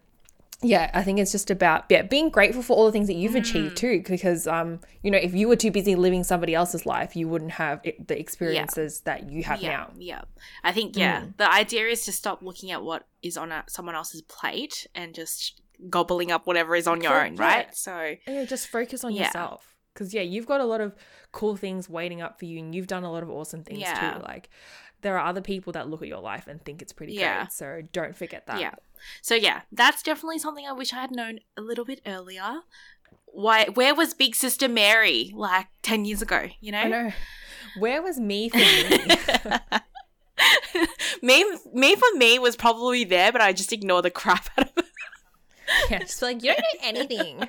yeah, 0.62 0.90
I 0.92 1.02
think 1.02 1.18
it's 1.18 1.32
just 1.32 1.50
about 1.50 1.84
yeah 1.88 2.02
being 2.02 2.28
grateful 2.28 2.62
for 2.62 2.76
all 2.76 2.84
the 2.84 2.92
things 2.92 3.06
that 3.06 3.14
you've 3.14 3.32
mm. 3.32 3.40
achieved 3.40 3.76
too. 3.76 4.02
Because 4.06 4.46
um, 4.46 4.80
you 5.02 5.10
know, 5.10 5.18
if 5.18 5.34
you 5.34 5.48
were 5.48 5.56
too 5.56 5.70
busy 5.70 5.94
living 5.94 6.22
somebody 6.22 6.54
else's 6.54 6.84
life, 6.84 7.16
you 7.16 7.28
wouldn't 7.28 7.52
have 7.52 7.80
it, 7.82 8.06
the 8.06 8.18
experiences 8.18 9.02
yeah. 9.04 9.14
that 9.14 9.30
you 9.30 9.42
have 9.42 9.62
yeah, 9.62 9.70
now. 9.70 9.90
Yeah, 9.96 10.22
I 10.62 10.72
think 10.72 10.96
yeah, 10.96 11.22
mm. 11.22 11.36
the 11.38 11.50
idea 11.50 11.86
is 11.86 12.04
to 12.04 12.12
stop 12.12 12.42
looking 12.42 12.70
at 12.72 12.82
what 12.82 13.06
is 13.22 13.38
on 13.38 13.52
a, 13.52 13.64
someone 13.68 13.94
else's 13.94 14.22
plate 14.22 14.86
and 14.94 15.14
just 15.14 15.62
gobbling 15.88 16.30
up 16.30 16.46
whatever 16.46 16.74
is 16.74 16.86
on 16.86 17.00
your 17.00 17.24
own, 17.24 17.36
right? 17.36 17.74
So 17.74 18.16
yeah, 18.26 18.44
just 18.44 18.68
focus 18.68 19.02
on 19.02 19.12
yeah. 19.12 19.26
yourself. 19.26 19.66
Because 19.94 20.12
yeah, 20.12 20.22
you've 20.22 20.46
got 20.46 20.60
a 20.60 20.64
lot 20.64 20.80
of 20.80 20.94
cool 21.32 21.56
things 21.56 21.88
waiting 21.88 22.20
up 22.20 22.38
for 22.38 22.44
you, 22.44 22.58
and 22.58 22.74
you've 22.74 22.86
done 22.86 23.04
a 23.04 23.10
lot 23.10 23.22
of 23.22 23.30
awesome 23.30 23.64
things 23.64 23.80
yeah. 23.80 24.18
too. 24.18 24.22
Like 24.22 24.50
there 25.02 25.18
are 25.18 25.26
other 25.26 25.40
people 25.40 25.72
that 25.72 25.88
look 25.88 26.02
at 26.02 26.08
your 26.08 26.20
life 26.20 26.46
and 26.46 26.62
think 26.64 26.82
it's 26.82 26.92
pretty 26.92 27.14
yeah. 27.14 27.42
great. 27.42 27.52
So 27.52 27.82
don't 27.92 28.16
forget 28.16 28.46
that. 28.46 28.60
Yeah. 28.60 28.74
So 29.22 29.34
yeah, 29.34 29.62
that's 29.72 30.02
definitely 30.02 30.38
something 30.38 30.66
I 30.66 30.72
wish 30.72 30.92
I 30.92 31.00
had 31.00 31.10
known 31.10 31.40
a 31.56 31.62
little 31.62 31.84
bit 31.84 32.00
earlier. 32.06 32.60
Why? 33.26 33.66
Where 33.74 33.94
was 33.94 34.14
Big 34.14 34.34
Sister 34.34 34.68
Mary 34.68 35.32
like 35.34 35.68
ten 35.82 36.04
years 36.04 36.22
ago? 36.22 36.48
You 36.60 36.72
know. 36.72 36.80
I 36.80 36.88
know. 36.88 37.12
Where 37.78 38.02
was 38.02 38.18
me 38.18 38.48
for 38.48 38.58
me? 38.58 38.98
me, 41.22 41.44
me 41.72 41.94
for 41.94 42.16
me 42.16 42.38
was 42.38 42.56
probably 42.56 43.04
there, 43.04 43.30
but 43.32 43.40
I 43.40 43.52
just 43.52 43.72
ignore 43.72 44.02
the 44.02 44.10
crap 44.10 44.48
out 44.58 44.70
of 44.70 44.78
it. 44.78 44.84
yeah, 45.90 45.98
just 46.00 46.20
like 46.20 46.42
you 46.42 46.52
don't 46.52 46.64
get 46.72 46.80
anything. 46.82 47.48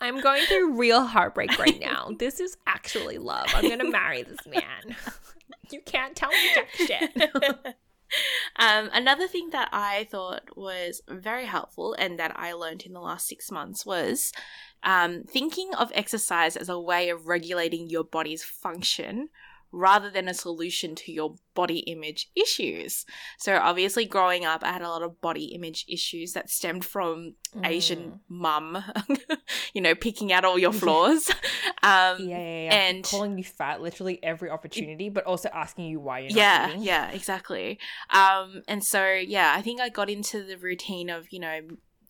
I'm 0.00 0.20
going 0.20 0.44
through 0.44 0.74
real 0.74 1.04
heartbreak 1.04 1.58
right 1.58 1.80
now. 1.80 2.10
This 2.18 2.38
is 2.40 2.56
actually 2.66 3.18
love. 3.18 3.46
I'm 3.54 3.68
gonna 3.68 3.90
marry 3.90 4.22
this 4.22 4.46
man. 4.46 4.96
you 5.72 5.80
can't 5.84 6.16
tell 6.16 6.30
me 6.30 6.54
jack 6.54 6.68
shit. 6.70 7.30
um, 8.56 8.90
another 8.92 9.26
thing 9.26 9.50
that 9.50 9.68
I 9.72 10.08
thought 10.10 10.56
was 10.56 11.02
very 11.08 11.46
helpful 11.46 11.94
and 11.98 12.18
that 12.18 12.32
I 12.36 12.52
learned 12.52 12.82
in 12.82 12.92
the 12.92 13.00
last 13.00 13.28
six 13.28 13.50
months 13.50 13.86
was 13.86 14.32
um, 14.82 15.24
thinking 15.24 15.70
of 15.74 15.92
exercise 15.94 16.56
as 16.56 16.68
a 16.68 16.80
way 16.80 17.10
of 17.10 17.26
regulating 17.26 17.88
your 17.88 18.04
body's 18.04 18.42
function 18.42 19.28
rather 19.72 20.10
than 20.10 20.28
a 20.28 20.34
solution 20.34 20.94
to 20.96 21.12
your 21.12 21.36
body 21.54 21.80
image 21.80 22.30
issues. 22.34 23.04
So, 23.38 23.56
obviously, 23.56 24.04
growing 24.04 24.44
up, 24.44 24.64
I 24.64 24.72
had 24.72 24.82
a 24.82 24.88
lot 24.88 25.02
of 25.02 25.20
body 25.20 25.46
image 25.46 25.84
issues 25.88 26.32
that 26.32 26.50
stemmed 26.50 26.84
from 26.84 27.34
mm. 27.56 27.66
Asian 27.66 28.20
mum, 28.28 28.82
you 29.74 29.80
know, 29.80 29.94
picking 29.94 30.32
out 30.32 30.44
all 30.44 30.58
your 30.58 30.72
flaws. 30.82 31.30
Um, 31.82 32.16
yeah, 32.18 32.38
yeah, 32.38 32.64
yeah, 32.64 32.74
And 32.74 33.04
calling 33.04 33.38
you 33.38 33.44
fat 33.44 33.80
literally 33.80 34.22
every 34.22 34.50
opportunity, 34.50 35.08
but 35.08 35.24
also 35.24 35.48
asking 35.52 35.86
you 35.86 36.00
why 36.00 36.20
you're 36.20 36.30
yeah, 36.30 36.68
eating. 36.68 36.82
Yeah, 36.82 37.10
exactly. 37.10 37.78
Um, 38.10 38.62
and 38.68 38.84
so, 38.84 39.12
yeah, 39.12 39.54
I 39.56 39.62
think 39.62 39.80
I 39.80 39.88
got 39.88 40.10
into 40.10 40.42
the 40.42 40.56
routine 40.56 41.10
of, 41.10 41.32
you 41.32 41.40
know, 41.40 41.60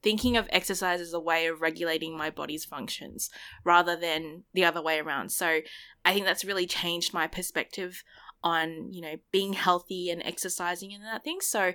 thinking 0.02 0.36
of 0.36 0.48
exercise 0.50 1.00
as 1.00 1.12
a 1.12 1.20
way 1.20 1.46
of 1.46 1.60
regulating 1.60 2.16
my 2.16 2.30
body's 2.30 2.64
functions 2.64 3.30
rather 3.64 3.96
than 3.96 4.44
the 4.54 4.64
other 4.64 4.82
way 4.82 4.98
around. 4.98 5.30
So 5.30 5.60
I 6.04 6.14
think 6.14 6.26
that's 6.26 6.44
really 6.44 6.66
changed 6.66 7.12
my 7.12 7.26
perspective 7.26 8.02
on, 8.42 8.92
you 8.92 9.02
know, 9.02 9.16
being 9.30 9.52
healthy 9.52 10.10
and 10.10 10.22
exercising 10.22 10.94
and 10.94 11.04
that 11.04 11.24
thing. 11.24 11.38
So 11.40 11.72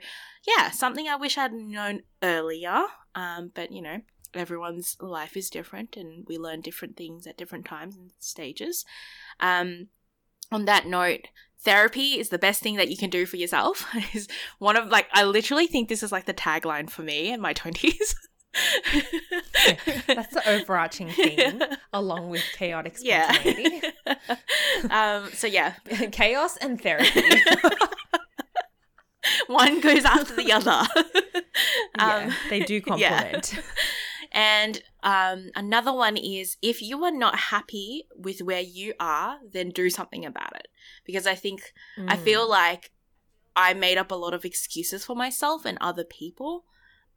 yeah, 0.48 0.72
something 0.72 1.08
I 1.08 1.16
wish 1.16 1.38
I'd 1.38 1.54
known 1.54 2.02
earlier. 2.24 2.86
Um, 3.14 3.52
but 3.54 3.72
you 3.72 3.82
know, 3.82 4.02
everyone's 4.34 4.98
life 5.00 5.38
is 5.38 5.50
different 5.50 5.96
and 5.96 6.26
we 6.28 6.38
learn 6.38 6.62
different 6.62 6.98
things 6.98 7.28
at 7.28 7.38
different 7.38 7.66
times 7.66 7.96
and 7.96 8.12
stages. 8.20 8.86
Um, 9.40 9.88
on 10.52 10.66
that 10.66 10.86
note, 10.86 11.28
therapy 11.66 12.20
is 12.20 12.30
the 12.30 12.38
best 12.38 12.62
thing 12.62 12.76
that 12.76 12.90
you 12.90 12.96
can 12.96 13.10
do 13.10 13.26
for 13.26 13.36
yourself. 13.36 13.86
is 14.14 14.28
one 14.60 14.78
of 14.78 14.88
like 14.88 15.08
I 15.12 15.24
literally 15.24 15.68
think 15.68 15.90
this 15.90 16.04
is 16.04 16.12
like 16.12 16.26
the 16.26 16.34
tagline 16.34 16.90
for 16.90 17.02
me 17.02 17.34
in 17.34 17.42
my 17.42 17.52
twenties. 17.52 18.16
yeah, 18.94 19.02
that's 20.08 20.34
the 20.34 20.44
overarching 20.48 21.10
theme, 21.12 21.62
along 21.92 22.30
with 22.30 22.44
chaotic 22.54 22.98
spontaneity. 22.98 23.82
Yeah. 24.06 24.16
um, 24.90 25.30
so 25.34 25.48
yeah, 25.48 25.74
chaos 26.12 26.56
and 26.58 26.82
therapy. 26.82 27.22
One 29.48 29.82
goes 29.82 30.06
after 30.06 30.36
the 30.36 30.52
other. 30.54 30.72
um, 30.72 32.30
yeah, 32.30 32.34
they 32.50 32.60
do 32.62 32.80
complement. 32.80 33.60
And 34.36 34.84
um, 35.02 35.50
another 35.56 35.94
one 35.94 36.18
is 36.18 36.58
if 36.62 36.82
you 36.82 37.02
are 37.06 37.12
not 37.12 37.40
happy 37.40 38.04
with 38.16 38.42
where 38.42 38.62
you 38.62 38.94
are, 39.00 39.38
then 39.50 39.70
do 39.70 39.90
something 39.90 40.26
about 40.26 40.56
it. 40.58 40.68
Because 41.06 41.26
I 41.26 41.36
think, 41.36 41.74
mm. 41.98 42.06
I 42.10 42.18
feel 42.18 42.48
like 42.48 42.92
I 43.56 43.74
made 43.74 43.98
up 43.98 44.12
a 44.12 44.16
lot 44.16 44.34
of 44.34 44.44
excuses 44.44 45.06
for 45.06 45.16
myself 45.16 45.64
and 45.64 45.78
other 45.80 46.04
people 46.04 46.66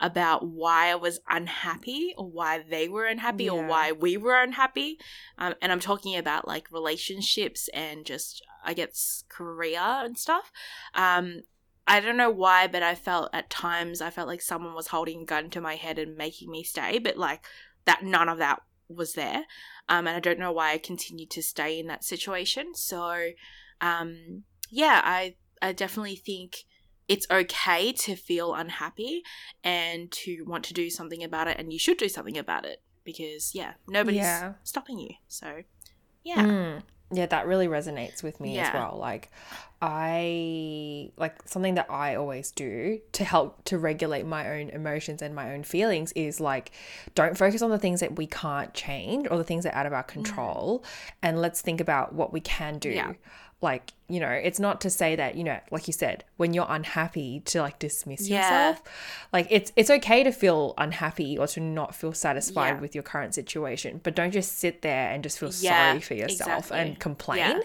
about 0.01 0.47
why 0.47 0.93
I 0.93 0.95
was 0.95 1.19
unhappy 1.29 2.14
or 2.16 2.31
why 2.31 2.62
they 2.62 2.89
were 2.89 3.07
unhappy 3.07 3.45
yeah. 3.45 3.53
or 3.53 3.66
why 3.66 3.91
we 3.91 4.16
were 4.16 4.41
unhappy. 4.41 4.97
Um, 5.39 5.55
and 5.61 5.73
I'm 5.73 5.81
talking 5.81 6.16
about 6.16 6.47
like 6.47 6.71
relationships 6.71 7.69
and 7.75 8.07
just, 8.07 8.45
I 8.64 8.75
guess, 8.75 9.25
career 9.29 9.81
and 9.81 10.16
stuff. 10.16 10.53
Um, 10.95 11.43
I 11.89 12.01
don't 12.01 12.18
know 12.18 12.30
why, 12.30 12.66
but 12.66 12.82
I 12.82 12.95
felt 12.95 13.30
at 13.32 13.49
times 13.49 14.03
I 14.03 14.11
felt 14.11 14.28
like 14.28 14.43
someone 14.43 14.74
was 14.74 14.89
holding 14.89 15.22
a 15.22 15.24
gun 15.24 15.49
to 15.51 15.61
my 15.61 15.76
head 15.76 15.99
and 15.99 16.16
making 16.16 16.51
me 16.51 16.62
stay, 16.62 16.99
but 16.99 17.16
like 17.16 17.45
that 17.86 18.05
none 18.05 18.28
of 18.28 18.39
that 18.39 18.61
was 18.89 19.14
there. 19.14 19.47
Um, 19.89 20.07
and 20.07 20.16
I 20.16 20.20
don't 20.20 20.39
know 20.39 20.53
why 20.53 20.72
I 20.72 20.78
continued 20.78 21.30
to 21.30 21.43
stay 21.43 21.80
in 21.80 21.86
that 21.86 22.05
situation. 22.05 22.74
So, 22.74 23.30
um, 23.80 24.45
yeah, 24.70 25.01
I 25.03 25.36
I 25.62 25.72
definitely 25.72 26.16
think 26.16 26.64
it's 27.09 27.26
okay 27.30 27.93
to 27.93 28.14
feel 28.14 28.55
unhappy 28.55 29.22
and 29.64 30.12
to 30.12 30.45
want 30.47 30.64
to 30.64 30.74
do 30.74 30.91
something 30.91 31.24
about 31.24 31.49
it, 31.49 31.59
and 31.59 31.72
you 31.72 31.78
should 31.78 31.97
do 31.97 32.09
something 32.09 32.36
about 32.36 32.66
it 32.66 32.82
because 33.03 33.55
yeah, 33.55 33.72
nobody's 33.89 34.20
yeah. 34.20 34.55
stopping 34.62 34.99
you. 34.99 35.14
So, 35.26 35.62
yeah. 36.22 36.45
Mm. 36.45 36.82
Yeah, 37.11 37.26
that 37.26 37.46
really 37.46 37.68
resonates 37.68 38.22
with 38.22 38.38
me 38.38 38.56
yeah. 38.56 38.68
as 38.68 38.74
well. 38.74 38.96
Like, 38.98 39.30
I 39.80 41.11
like 41.16 41.36
something 41.46 41.76
that 41.76 41.90
I 41.90 42.16
always 42.16 42.50
do 42.50 43.00
to 43.12 43.24
help 43.24 43.64
to 43.64 43.78
regulate 43.78 44.26
my 44.26 44.50
own 44.50 44.70
emotions 44.70 45.22
and 45.22 45.34
my 45.34 45.54
own 45.54 45.62
feelings 45.62 46.12
is 46.12 46.40
like, 46.40 46.72
don't 47.14 47.38
focus 47.38 47.62
on 47.62 47.70
the 47.70 47.78
things 47.78 48.00
that 48.00 48.16
we 48.16 48.26
can't 48.26 48.74
change 48.74 49.26
or 49.30 49.38
the 49.38 49.44
things 49.44 49.64
that 49.64 49.74
are 49.74 49.80
out 49.80 49.86
of 49.86 49.92
our 49.92 50.04
mm. 50.04 50.09
control, 50.09 50.80
mm. 50.80 51.12
and 51.22 51.40
let's 51.40 51.62
think 51.62 51.80
about 51.80 52.12
what 52.12 52.32
we 52.32 52.40
can 52.40 52.78
do. 52.78 52.90
Yeah 52.90 53.12
like 53.61 53.92
you 54.09 54.20
know 54.20 54.28
it's 54.28 54.61
not 54.61 54.80
to 54.80 54.88
say 54.88 55.16
that 55.16 55.34
you 55.34 55.42
know 55.42 55.59
like 55.72 55.86
you 55.88 55.92
said 55.92 56.22
when 56.36 56.54
you're 56.54 56.66
unhappy 56.68 57.40
to 57.40 57.61
like 57.61 57.78
dismiss 57.80 58.28
yeah. 58.28 58.68
yourself 58.68 58.82
like 59.32 59.48
it's 59.50 59.72
it's 59.74 59.90
okay 59.90 60.22
to 60.22 60.30
feel 60.30 60.74
unhappy 60.78 61.36
or 61.36 61.46
to 61.46 61.61
not 61.61 61.94
feel 61.94 62.12
satisfied 62.12 62.74
yeah. 62.74 62.80
with 62.80 62.94
your 62.94 63.02
current 63.02 63.34
situation 63.34 64.00
but 64.04 64.14
don't 64.14 64.30
just 64.30 64.59
sit 64.59 64.82
there 64.82 65.11
and 65.11 65.24
just 65.24 65.38
feel 65.40 65.50
yeah, 65.61 65.90
sorry 65.90 66.00
for 66.00 66.14
yourself 66.14 66.66
exactly. 66.66 66.78
and 66.78 67.00
complain 67.00 67.61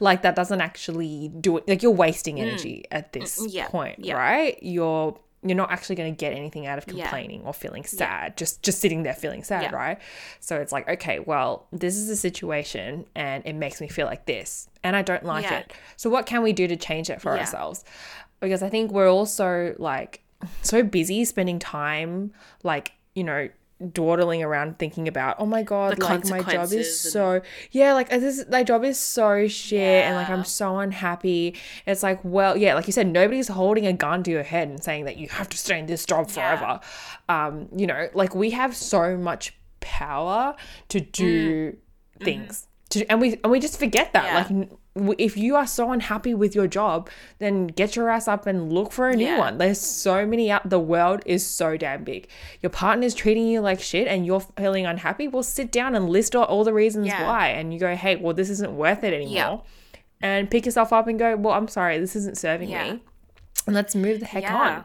like 0.00 0.22
that 0.22 0.34
doesn't 0.34 0.62
actually 0.62 1.30
do 1.40 1.58
it 1.58 1.68
like 1.68 1.82
you're 1.82 1.92
wasting 1.92 2.36
mm. 2.36 2.42
energy 2.42 2.84
mm. 2.90 2.96
at 2.96 3.12
this 3.12 3.38
mm, 3.38 3.66
point 3.66 3.98
right 4.12 4.58
you're 4.62 5.16
you're 5.44 5.56
not 5.56 5.70
actually 5.70 5.94
going 5.94 6.12
to 6.12 6.18
get 6.18 6.32
anything 6.32 6.66
out 6.66 6.78
of 6.78 6.86
complaining 6.86 7.40
yeah. 7.40 7.46
or 7.46 7.52
feeling 7.52 7.84
sad 7.84 7.98
yeah. 7.98 8.28
just 8.30 8.62
just 8.62 8.80
sitting 8.80 9.02
there 9.02 9.14
feeling 9.14 9.44
sad 9.44 9.62
yeah. 9.62 9.74
right 9.74 9.98
so 10.40 10.56
it's 10.56 10.72
like 10.72 10.88
okay 10.88 11.18
well 11.18 11.66
this 11.70 11.96
is 11.96 12.08
a 12.08 12.16
situation 12.16 13.04
and 13.14 13.44
it 13.46 13.52
makes 13.52 13.80
me 13.80 13.86
feel 13.86 14.06
like 14.06 14.24
this 14.26 14.68
and 14.82 14.96
i 14.96 15.02
don't 15.02 15.24
like 15.24 15.50
it 15.50 15.72
so 15.96 16.08
what 16.08 16.26
can 16.26 16.42
we 16.42 16.52
do 16.52 16.66
to 16.66 16.76
change 16.76 17.10
it 17.10 17.20
for 17.20 17.38
ourselves 17.38 17.84
because 18.40 18.62
i 18.62 18.68
think 18.68 18.90
we're 18.90 19.10
also 19.10 19.74
like 19.78 20.22
so 20.62 20.82
busy 20.82 21.24
spending 21.24 21.58
time 21.58 22.32
like 22.62 22.92
you 23.14 23.22
know 23.22 23.48
dawdling 23.92 24.42
around 24.42 24.78
thinking 24.78 25.08
about 25.08 25.36
oh 25.38 25.46
my 25.46 25.62
god 25.62 25.96
the 25.96 26.04
like 26.04 26.24
my 26.26 26.40
job 26.42 26.72
is 26.72 26.98
so 26.98 27.40
yeah 27.72 27.92
like 27.92 28.08
this 28.08 28.44
my 28.48 28.62
job 28.62 28.84
is 28.84 28.98
so 28.98 29.48
shit 29.48 29.80
yeah. 29.80 30.08
and 30.08 30.16
like 30.16 30.28
i'm 30.28 30.44
so 30.44 30.78
unhappy 30.78 31.56
it's 31.84 32.02
like 32.02 32.20
well 32.22 32.56
yeah 32.56 32.74
like 32.74 32.86
you 32.86 32.92
said 32.92 33.06
nobody's 33.06 33.48
holding 33.48 33.86
a 33.86 33.92
gun 33.92 34.22
to 34.22 34.30
your 34.30 34.44
head 34.44 34.68
and 34.68 34.82
saying 34.82 35.04
that 35.04 35.16
you 35.16 35.28
have 35.28 35.48
to 35.48 35.56
stay 35.56 35.78
in 35.78 35.86
this 35.86 36.06
job 36.06 36.30
forever 36.30 36.80
yeah. 37.28 37.46
um 37.46 37.68
you 37.76 37.86
know 37.86 38.08
like 38.14 38.34
we 38.34 38.50
have 38.50 38.76
so 38.76 39.16
much 39.16 39.56
power 39.80 40.54
to 40.88 41.00
do 41.00 41.72
mm. 41.72 42.24
things 42.24 42.62
mm 42.62 42.68
to, 42.90 43.04
and 43.10 43.20
we 43.20 43.38
and 43.42 43.50
we 43.50 43.60
just 43.60 43.78
forget 43.78 44.12
that 44.12 44.24
yeah. 44.24 44.56
like 44.56 44.70
if 44.96 45.36
you 45.36 45.56
are 45.56 45.66
so 45.66 45.90
unhappy 45.90 46.34
with 46.34 46.54
your 46.54 46.66
job, 46.66 47.10
then 47.38 47.66
get 47.66 47.96
your 47.96 48.10
ass 48.10 48.28
up 48.28 48.46
and 48.46 48.72
look 48.72 48.92
for 48.92 49.08
a 49.08 49.16
new 49.16 49.26
yeah. 49.26 49.38
one. 49.38 49.58
There's 49.58 49.80
so 49.80 50.24
many 50.24 50.50
out. 50.50 50.70
The 50.70 50.78
world 50.78 51.22
is 51.26 51.44
so 51.46 51.76
damn 51.76 52.04
big. 52.04 52.28
Your 52.62 52.70
partner 52.70 53.04
is 53.04 53.14
treating 53.14 53.48
you 53.48 53.60
like 53.60 53.80
shit, 53.80 54.06
and 54.06 54.24
you're 54.24 54.40
feeling 54.40 54.86
unhappy. 54.86 55.26
Well, 55.26 55.42
sit 55.42 55.72
down 55.72 55.94
and 55.94 56.08
list 56.08 56.36
out 56.36 56.48
all 56.48 56.64
the 56.64 56.72
reasons 56.72 57.08
yeah. 57.08 57.26
why, 57.26 57.48
and 57.48 57.72
you 57.72 57.80
go, 57.80 57.96
"Hey, 57.96 58.16
well, 58.16 58.34
this 58.34 58.50
isn't 58.50 58.76
worth 58.76 59.02
it 59.02 59.12
anymore," 59.12 59.62
yeah. 59.64 60.00
and 60.20 60.50
pick 60.50 60.64
yourself 60.64 60.92
up 60.92 61.08
and 61.08 61.18
go, 61.18 61.36
"Well, 61.36 61.54
I'm 61.54 61.68
sorry, 61.68 61.98
this 61.98 62.14
isn't 62.14 62.38
serving 62.38 62.68
me," 62.68 63.02
and 63.66 63.74
let's 63.74 63.94
move 63.94 64.20
the 64.20 64.26
heck 64.26 64.50
on. 64.50 64.84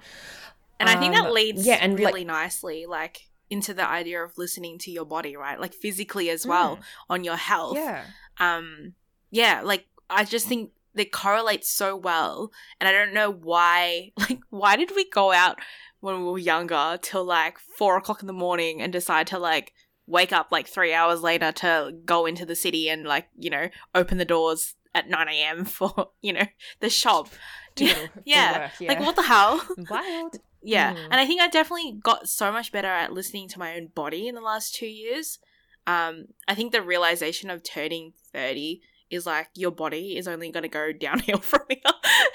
And 0.80 0.90
um, 0.90 0.98
I 0.98 1.00
think 1.00 1.14
that 1.14 1.28
um, 1.28 1.34
leads 1.34 1.66
yeah, 1.66 1.78
and 1.82 2.00
really 2.00 2.22
like, 2.22 2.28
nicely, 2.28 2.86
like 2.86 3.30
into 3.50 3.74
the 3.74 3.88
idea 3.88 4.24
of 4.24 4.38
listening 4.38 4.78
to 4.80 4.92
your 4.92 5.06
body, 5.06 5.36
right? 5.36 5.60
Like 5.60 5.74
physically 5.74 6.30
as 6.30 6.46
well 6.46 6.78
mm. 6.78 6.82
on 7.10 7.24
your 7.24 7.36
health. 7.36 7.76
Yeah. 7.78 8.06
Um. 8.40 8.94
Yeah. 9.30 9.62
Like 9.64 9.86
I 10.10 10.24
just 10.24 10.48
think 10.48 10.72
they 10.94 11.06
correlate 11.06 11.66
so 11.66 11.96
well. 11.96 12.52
And 12.80 12.88
I 12.88 12.92
don't 12.92 13.14
know 13.14 13.32
why, 13.32 14.12
like, 14.18 14.40
why 14.50 14.76
did 14.76 14.92
we 14.96 15.10
go 15.10 15.32
out 15.32 15.60
when 16.00 16.20
we 16.20 16.32
were 16.32 16.38
younger 16.38 16.98
till 17.02 17.24
like 17.24 17.60
four 17.60 17.98
o'clock 17.98 18.22
in 18.22 18.28
the 18.28 18.34
morning 18.34 18.82
and 18.82 18.92
decide 18.92 19.28
to 19.28 19.40
like 19.40 19.74
wake 20.08 20.34
up 20.34 20.48
like 20.52 20.68
three 20.68 20.94
hours 20.94 21.22
later 21.22 21.52
to 21.52 21.94
go 22.06 22.26
into 22.26 22.46
the 22.46 22.56
city 22.56 22.90
and 22.90 23.06
like, 23.06 23.28
you 23.38 23.50
know, 23.50 23.70
open 23.94 24.18
the 24.18 24.26
doors 24.26 24.76
at 24.96 25.10
9 25.10 25.28
a.m. 25.28 25.66
for, 25.66 26.10
you 26.22 26.34
know, 26.34 26.46
the 26.80 26.90
shop. 26.90 27.30
yeah. 27.78 28.08
yeah. 28.26 28.70
Like, 28.82 29.00
what 29.00 29.16
the 29.16 29.24
hell? 29.24 29.62
Wild. 29.90 30.38
yeah. 30.62 30.94
Mm. 30.94 31.06
And 31.06 31.14
I 31.16 31.26
think 31.26 31.42
I 31.42 31.48
definitely 31.48 31.98
got 32.04 32.28
so 32.28 32.52
much 32.52 32.72
better 32.72 32.88
at 32.88 33.14
listening 33.14 33.48
to 33.50 33.60
my 33.60 33.76
own 33.76 33.88
body 33.88 34.28
in 34.28 34.36
the 34.36 34.42
last 34.42 34.76
two 34.76 34.88
years. 34.88 35.40
Um, 35.88 36.26
I 36.48 36.56
think 36.56 36.72
the 36.72 36.82
realization 36.82 37.50
of 37.50 37.64
turning 37.64 38.14
30 38.34 38.82
is 39.10 39.26
like 39.26 39.50
your 39.56 39.72
body 39.72 40.18
is 40.18 40.28
only 40.28 40.52
going 40.52 40.64
to 40.64 40.70
go 40.70 40.92
downhill 40.92 41.38
from 41.42 41.62
here. 41.70 41.80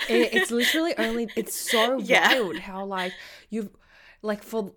it, 0.08 0.34
it's 0.34 0.50
literally 0.50 0.94
only 0.98 1.28
it's 1.36 1.54
so 1.54 1.98
yeah. 2.02 2.34
wild 2.34 2.58
how 2.58 2.84
like 2.84 3.12
you've 3.50 3.70
like 4.22 4.42
for 4.42 4.72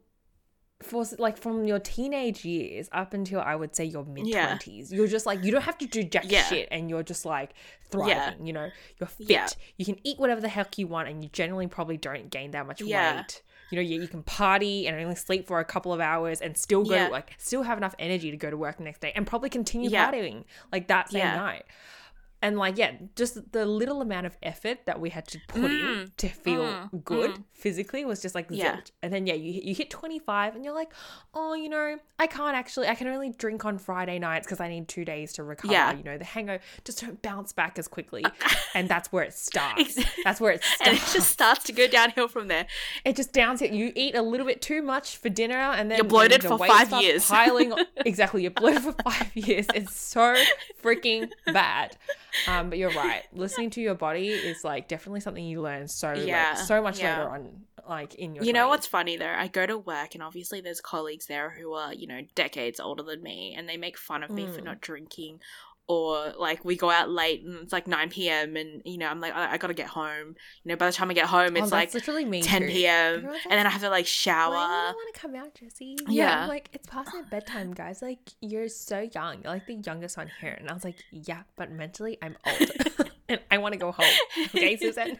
for 0.83 1.03
like 1.17 1.37
from 1.37 1.65
your 1.65 1.79
teenage 1.79 2.45
years 2.45 2.87
up 2.91 3.13
until 3.13 3.41
I 3.41 3.55
would 3.55 3.75
say 3.75 3.85
your 3.85 4.05
mid 4.05 4.31
twenties, 4.31 4.91
yeah. 4.91 4.97
you're 4.97 5.07
just 5.07 5.25
like 5.25 5.43
you 5.43 5.51
don't 5.51 5.63
have 5.63 5.77
to 5.79 5.87
do 5.87 6.03
jack 6.03 6.25
yeah. 6.27 6.43
shit, 6.43 6.67
and 6.69 6.89
you're 6.89 7.03
just 7.03 7.25
like 7.25 7.53
thriving. 7.89 8.15
Yeah. 8.15 8.33
You 8.45 8.53
know, 8.53 8.69
you're 8.99 9.07
fit. 9.07 9.55
You 9.77 9.85
can 9.85 9.97
eat 10.03 10.19
whatever 10.19 10.39
the 10.39 10.49
heck 10.49 10.77
you 10.77 10.85
want, 10.85 11.09
and 11.09 11.23
you 11.23 11.29
generally 11.33 11.65
probably 11.65 11.97
don't 11.97 12.29
gain 12.29 12.51
that 12.51 12.67
much 12.67 12.81
weight 12.81 13.41
you 13.69 13.75
know, 13.75 13.81
you, 13.81 14.01
you 14.01 14.07
can 14.07 14.23
party 14.23 14.87
and 14.87 14.99
only 14.99 15.15
sleep 15.15 15.47
for 15.47 15.59
a 15.59 15.65
couple 15.65 15.93
of 15.93 15.99
hours 15.99 16.41
and 16.41 16.57
still 16.57 16.83
go 16.83 16.95
yeah. 16.95 17.07
like 17.07 17.31
still 17.37 17.63
have 17.63 17.77
enough 17.77 17.95
energy 17.99 18.31
to 18.31 18.37
go 18.37 18.49
to 18.49 18.57
work 18.57 18.77
the 18.77 18.83
next 18.83 19.01
day 19.01 19.11
and 19.15 19.27
probably 19.27 19.49
continue 19.49 19.89
yeah. 19.89 20.09
partying 20.11 20.43
like 20.71 20.87
that 20.87 21.09
same 21.09 21.19
yeah. 21.19 21.35
night 21.35 21.65
and 22.41 22.57
like 22.57 22.77
yeah 22.77 22.91
just 23.15 23.51
the 23.51 23.65
little 23.65 24.01
amount 24.01 24.25
of 24.25 24.37
effort 24.43 24.79
that 24.85 24.99
we 24.99 25.09
had 25.09 25.27
to 25.27 25.39
put 25.47 25.71
mm. 25.71 26.03
in 26.03 26.11
to 26.17 26.27
feel 26.27 26.63
mm. 26.63 27.03
good 27.03 27.31
mm. 27.31 27.43
physically 27.51 28.05
was 28.05 28.21
just 28.21 28.35
like 28.35 28.45
yeah. 28.49 28.79
and 29.01 29.11
then 29.11 29.25
yeah 29.25 29.33
you, 29.33 29.59
you 29.63 29.73
hit 29.73 29.89
25 29.89 30.55
and 30.55 30.63
you're 30.63 30.73
like 30.73 30.93
oh 31.33 31.53
you 31.55 31.67
know 31.67 31.97
i 32.19 32.27
can't 32.27 32.55
actually 32.55 32.87
i 32.87 32.93
can 32.93 33.07
only 33.07 33.31
drink 33.31 33.65
on 33.65 33.77
friday 33.77 34.19
nights 34.19 34.45
because 34.45 34.59
i 34.59 34.67
need 34.67 34.87
two 34.87 35.03
days 35.03 35.33
to 35.33 35.43
recover 35.43 35.73
yeah. 35.73 35.93
you 35.93 36.03
know 36.03 36.17
the 36.17 36.23
hangover 36.23 36.61
just 36.83 37.01
don't 37.01 37.21
bounce 37.21 37.53
back 37.53 37.79
as 37.79 37.87
quickly 37.87 38.23
and 38.75 38.87
that's 38.87 39.11
where 39.11 39.23
it 39.23 39.33
starts 39.33 39.99
that's 40.23 40.39
where 40.39 40.51
it 40.51 40.63
starts 40.63 40.81
and 40.85 40.95
it 40.95 41.13
just 41.13 41.29
starts 41.29 41.63
to 41.63 41.71
go 41.71 41.87
downhill 41.87 42.27
from 42.27 42.47
there 42.47 42.67
it 43.03 43.15
just 43.15 43.33
downs 43.33 43.61
it 43.61 43.71
you 43.71 43.91
eat 43.95 44.15
a 44.15 44.21
little 44.21 44.45
bit 44.45 44.61
too 44.61 44.83
much 44.83 45.17
for 45.17 45.29
dinner 45.29 45.55
and 45.55 45.89
then 45.89 45.97
you're 45.97 46.05
bloated 46.05 46.41
the 46.41 46.49
for 46.49 46.59
five 46.59 46.91
years 47.01 47.25
piling 47.25 47.73
exactly 48.05 48.43
you're 48.43 48.51
bloated 48.51 48.83
for 48.83 48.93
five 49.03 49.35
years 49.35 49.65
it's 49.73 49.95
so 49.95 50.35
freaking 50.83 51.29
bad 51.51 51.97
um, 52.47 52.69
but 52.69 52.77
you're 52.77 52.91
right. 52.91 53.23
Listening 53.33 53.69
to 53.71 53.81
your 53.81 53.95
body 53.95 54.29
is 54.29 54.63
like 54.63 54.87
definitely 54.87 55.21
something 55.21 55.43
you 55.43 55.61
learn 55.61 55.87
so 55.87 56.13
yeah, 56.13 56.53
like, 56.55 56.65
so 56.65 56.81
much 56.81 56.99
yeah. 56.99 57.19
later 57.19 57.29
on, 57.29 57.61
like 57.87 58.15
in 58.15 58.35
your. 58.35 58.43
You 58.43 58.51
20s. 58.51 58.55
know 58.55 58.67
what's 58.67 58.87
funny 58.87 59.17
though? 59.17 59.25
I 59.25 59.47
go 59.47 59.65
to 59.65 59.77
work 59.77 60.13
and 60.13 60.23
obviously 60.23 60.61
there's 60.61 60.81
colleagues 60.81 61.27
there 61.27 61.49
who 61.49 61.73
are 61.73 61.93
you 61.93 62.07
know 62.07 62.21
decades 62.35 62.79
older 62.79 63.03
than 63.03 63.23
me, 63.23 63.55
and 63.57 63.67
they 63.67 63.77
make 63.77 63.97
fun 63.97 64.23
of 64.23 64.29
me 64.29 64.45
mm. 64.45 64.55
for 64.55 64.61
not 64.61 64.81
drinking 64.81 65.39
or 65.87 66.33
like 66.37 66.65
we 66.65 66.75
go 66.75 66.89
out 66.89 67.09
late 67.09 67.43
and 67.45 67.59
it's 67.63 67.71
like 67.71 67.87
9 67.87 68.09
p.m. 68.09 68.55
and 68.57 68.81
you 68.85 68.97
know 68.97 69.07
I'm 69.07 69.21
like 69.21 69.33
I, 69.33 69.53
I 69.53 69.57
gotta 69.57 69.73
get 69.73 69.87
home. 69.87 70.35
You 70.63 70.69
know 70.69 70.75
by 70.75 70.85
the 70.87 70.91
time 70.91 71.09
I 71.09 71.13
get 71.13 71.27
home 71.27 71.53
Oh, 71.55 71.59
it's 71.61 71.69
that's 71.69 71.71
like 71.71 71.93
literally 71.93 72.25
me 72.25 72.41
10 72.41 72.61
too. 72.63 72.67
p.m. 72.67 73.15
Everyone's 73.15 73.39
and 73.49 73.53
then 73.53 73.65
I 73.65 73.69
have 73.69 73.81
to 73.81 73.89
like 73.89 74.05
shower. 74.05 74.51
Why 74.53 74.65
do 74.91 74.97
you 74.97 75.03
want 75.05 75.15
to 75.15 75.19
come 75.21 75.35
out, 75.35 75.55
Jessie? 75.55 75.97
Yeah, 76.07 76.23
Yeah. 76.25 76.41
I'm 76.43 76.49
like 76.49 76.69
it's 76.73 76.87
past 76.87 77.11
my 77.13 77.21
bedtime, 77.21 77.73
guys. 77.73 78.01
Like 78.01 78.19
you're 78.41 78.67
so 78.69 79.07
young. 79.13 79.41
You're 79.43 79.53
like 79.53 79.65
the 79.67 79.75
youngest 79.75 80.17
one 80.17 80.29
here, 80.41 80.55
and 80.59 80.69
I 80.69 80.73
was 80.73 80.83
like, 80.83 80.97
yeah, 81.11 81.43
but 81.55 81.71
mentally 81.71 82.17
I'm 82.21 82.35
old, 82.45 82.71
and 83.29 83.39
I 83.51 83.57
want 83.57 83.73
to 83.73 83.79
go 83.79 83.91
home. 83.91 84.05
Okay, 84.55 84.77
Susan. 84.81 85.19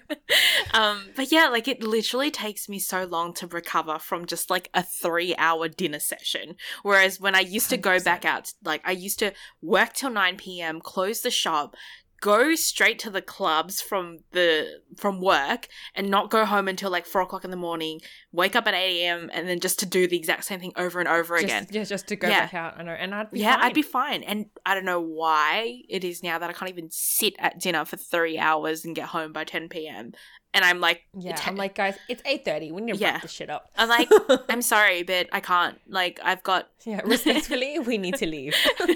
um, 0.73 1.09
but 1.15 1.31
yeah, 1.31 1.47
like 1.47 1.67
it 1.67 1.83
literally 1.83 2.31
takes 2.31 2.69
me 2.69 2.79
so 2.79 3.03
long 3.03 3.33
to 3.35 3.47
recover 3.47 3.99
from 3.99 4.25
just 4.25 4.49
like 4.49 4.69
a 4.73 4.83
three 4.83 5.35
hour 5.37 5.67
dinner 5.67 5.99
session. 5.99 6.55
Whereas 6.83 7.19
when 7.19 7.35
I 7.35 7.41
used 7.41 7.69
to 7.69 7.77
go 7.77 7.99
back 7.99 8.23
100%. 8.23 8.25
out, 8.25 8.53
like 8.63 8.81
I 8.85 8.91
used 8.91 9.19
to 9.19 9.33
work 9.61 9.93
till 9.93 10.09
9 10.09 10.37
p.m., 10.37 10.81
close 10.81 11.21
the 11.21 11.31
shop, 11.31 11.75
go 12.21 12.55
straight 12.55 12.97
to 12.99 13.09
the 13.09 13.21
clubs 13.21 13.81
from 13.81 14.19
the 14.31 14.79
from 14.97 15.21
work 15.21 15.67
and 15.95 16.09
not 16.09 16.29
go 16.29 16.45
home 16.45 16.67
until 16.67 16.89
like 16.89 17.05
four 17.05 17.21
o'clock 17.21 17.43
in 17.45 17.51
the 17.51 17.57
morning, 17.57 17.99
wake 18.31 18.55
up 18.55 18.67
at 18.67 18.73
8 18.73 19.03
a.m. 19.03 19.29
and 19.33 19.47
then 19.47 19.59
just 19.59 19.79
to 19.79 19.85
do 19.85 20.07
the 20.07 20.17
exact 20.17 20.45
same 20.45 20.59
thing 20.59 20.73
over 20.75 20.99
and 20.99 21.07
over 21.07 21.35
again. 21.35 21.67
Yeah, 21.69 21.83
just 21.83 22.07
to 22.07 22.15
go 22.15 22.27
Yeah. 22.27 22.41
back 22.41 22.53
out. 22.53 22.79
I 22.79 22.83
know, 22.83 22.91
and 22.91 23.13
I'd 23.13 23.29
be 23.31 23.39
Yeah, 23.39 23.55
fine. 23.55 23.63
I'd 23.65 23.73
be 23.73 23.81
fine. 23.81 24.23
And 24.23 24.47
I 24.65 24.73
don't 24.73 24.85
know 24.85 25.01
why 25.01 25.81
it 25.89 26.03
is 26.03 26.23
now 26.23 26.39
that 26.39 26.49
I 26.49 26.53
can't 26.53 26.69
even 26.69 26.89
sit 26.91 27.35
at 27.39 27.59
dinner 27.59 27.85
for 27.85 27.97
three 27.97 28.37
hours 28.39 28.83
and 28.85 28.95
get 28.95 29.07
home 29.09 29.31
by 29.33 29.43
10 29.43 29.69
p.m. 29.69 30.13
And 30.53 30.65
I'm 30.65 30.79
like, 30.79 31.01
Yeah, 31.15 31.39
I'm 31.45 31.55
like, 31.55 31.75
guys, 31.75 31.97
it's 32.09 32.23
eight 32.25 32.43
thirty. 32.43 32.71
We 32.71 32.81
need 32.81 32.93
to 32.93 32.97
Yeah. 32.99 33.11
wrap 33.11 33.21
this 33.21 33.31
shit 33.31 33.49
up. 33.49 33.69
I'm 33.77 33.89
like, 33.89 34.09
I'm 34.49 34.63
sorry, 34.63 35.03
but 35.03 35.27
I 35.31 35.39
can't. 35.39 35.79
Like, 35.87 36.19
I've 36.23 36.41
got. 36.41 36.69
yeah, 36.83 37.01
respectfully, 37.05 37.77
we 37.79 37.97
need 37.99 38.15
to 38.15 38.25
leave. 38.25 38.55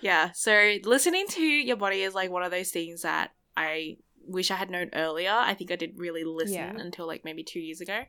yeah. 0.00 0.32
So 0.32 0.76
listening 0.84 1.26
to 1.30 1.42
your 1.42 1.76
body 1.76 2.02
is 2.02 2.14
like 2.14 2.30
one 2.30 2.42
of 2.42 2.50
those 2.50 2.70
things 2.70 3.02
that 3.02 3.32
I 3.56 3.96
wish 4.26 4.50
I 4.50 4.56
had 4.56 4.70
known 4.70 4.90
earlier. 4.92 5.30
I 5.32 5.54
think 5.54 5.70
I 5.70 5.76
did 5.76 5.98
really 5.98 6.24
listen 6.24 6.54
Yeah. 6.54 6.74
until 6.76 7.06
like 7.06 7.24
maybe 7.24 7.44
two 7.44 7.60
years 7.60 7.80
ago, 7.80 8.02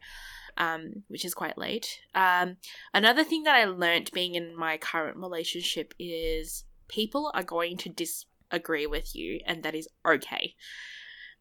um, 0.57 1.03
which 1.07 1.23
is 1.23 1.33
quite 1.33 1.57
late. 1.57 1.99
Um, 2.15 2.57
another 2.93 3.23
thing 3.23 3.43
that 3.43 3.55
I 3.55 3.65
learnt 3.65 4.11
being 4.11 4.35
in 4.35 4.55
my 4.57 4.77
current 4.77 5.17
relationship 5.17 5.93
is 5.99 6.63
people 6.87 7.31
are 7.33 7.43
going 7.43 7.77
to 7.77 7.89
disagree 7.89 8.87
with 8.87 9.15
you, 9.15 9.39
and 9.45 9.61
that 9.63 9.75
is 9.75 9.87
okay. 10.05 10.55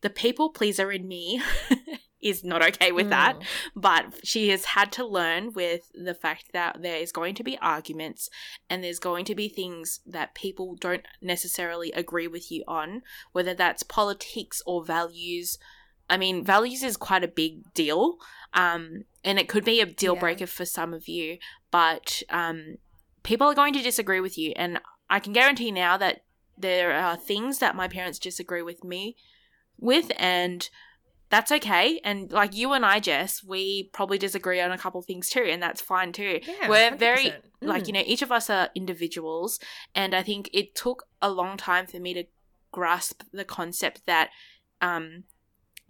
The 0.03 0.11
people 0.11 0.51
pleaser 0.51 0.93
in 0.93 1.09
me 1.09 1.41
is 2.29 2.43
not 2.45 2.63
okay 2.71 2.91
with 2.93 3.09
that 3.11 3.37
Mm. 3.39 3.45
but 3.75 4.05
she 4.25 4.49
has 4.49 4.65
had 4.77 4.89
to 4.93 5.05
learn 5.19 5.53
with 5.53 5.83
the 5.95 6.15
fact 6.15 6.47
that 6.53 6.83
there 6.83 6.97
is 7.05 7.13
going 7.13 7.35
to 7.37 7.45
be 7.45 7.59
arguments 7.59 8.29
and 8.69 8.83
there's 8.83 8.99
going 8.99 9.25
to 9.27 9.35
be 9.35 9.49
things 9.49 10.01
that 10.07 10.35
people 10.35 10.75
don't 10.87 11.05
necessarily 11.21 11.91
agree 11.93 12.29
with 12.29 12.51
you 12.51 12.63
on, 12.67 13.03
whether 13.33 13.55
that's 13.55 13.83
politics 13.83 14.63
or 14.67 14.85
values. 14.85 15.59
I 16.09 16.17
mean, 16.17 16.45
values 16.45 16.83
is 16.83 16.97
quite 16.97 17.25
a 17.25 17.29
big 17.43 17.73
deal, 17.75 18.17
um, 18.55 19.05
and 19.25 19.39
it 19.39 19.49
could 19.49 19.65
be 19.65 19.81
a 19.81 19.87
deal 19.87 20.15
Yeah. 20.15 20.21
breaker 20.21 20.47
for 20.47 20.65
some 20.65 20.93
of 20.95 21.09
you, 21.09 21.39
but 21.71 22.23
um, 22.31 22.77
people 23.23 23.47
are 23.49 23.55
going 23.55 23.75
to 23.75 23.83
disagree 23.83 24.21
with 24.21 24.37
you. 24.39 24.53
And 24.57 24.81
I 25.11 25.19
can 25.21 25.33
guarantee 25.33 25.71
now 25.73 25.97
that 25.97 26.23
there 26.57 26.93
are 26.93 27.17
things 27.17 27.59
that 27.59 27.77
my 27.77 27.89
parents 27.89 28.19
disagree 28.19 28.63
with 28.63 28.83
me 28.85 29.17
with, 29.79 30.11
and 30.17 30.69
that's 31.29 31.51
okay. 31.53 32.01
And 32.05 32.31
like 32.31 32.55
you 32.55 32.73
and 32.73 32.85
I, 32.87 33.01
Jess, 33.01 33.43
we 33.43 33.91
probably 33.93 34.19
disagree 34.19 34.61
on 34.61 34.71
a 34.73 34.79
couple 34.79 35.03
things 35.03 35.29
too, 35.29 35.43
and 35.43 35.63
that's 35.63 35.81
fine 35.81 36.13
too. 36.13 36.41
Yeah, 36.47 36.69
We're 36.69 36.97
very 36.97 37.31
100%. 37.31 37.41
like 37.63 37.83
Mm. 37.83 37.87
you 37.89 37.93
know 37.95 38.03
each 38.07 38.23
of 38.23 38.31
us 38.33 38.49
are 38.51 38.71
individuals, 38.75 39.59
and 39.95 40.15
I 40.15 40.23
think 40.23 40.49
it 40.53 40.75
took 40.75 41.05
a 41.21 41.31
long 41.31 41.57
time 41.57 41.87
for 41.87 41.99
me 41.99 42.15
to 42.15 42.25
grasp 42.73 43.23
the 43.33 43.45
concept 43.45 44.03
that 44.07 44.31
um, 44.81 45.25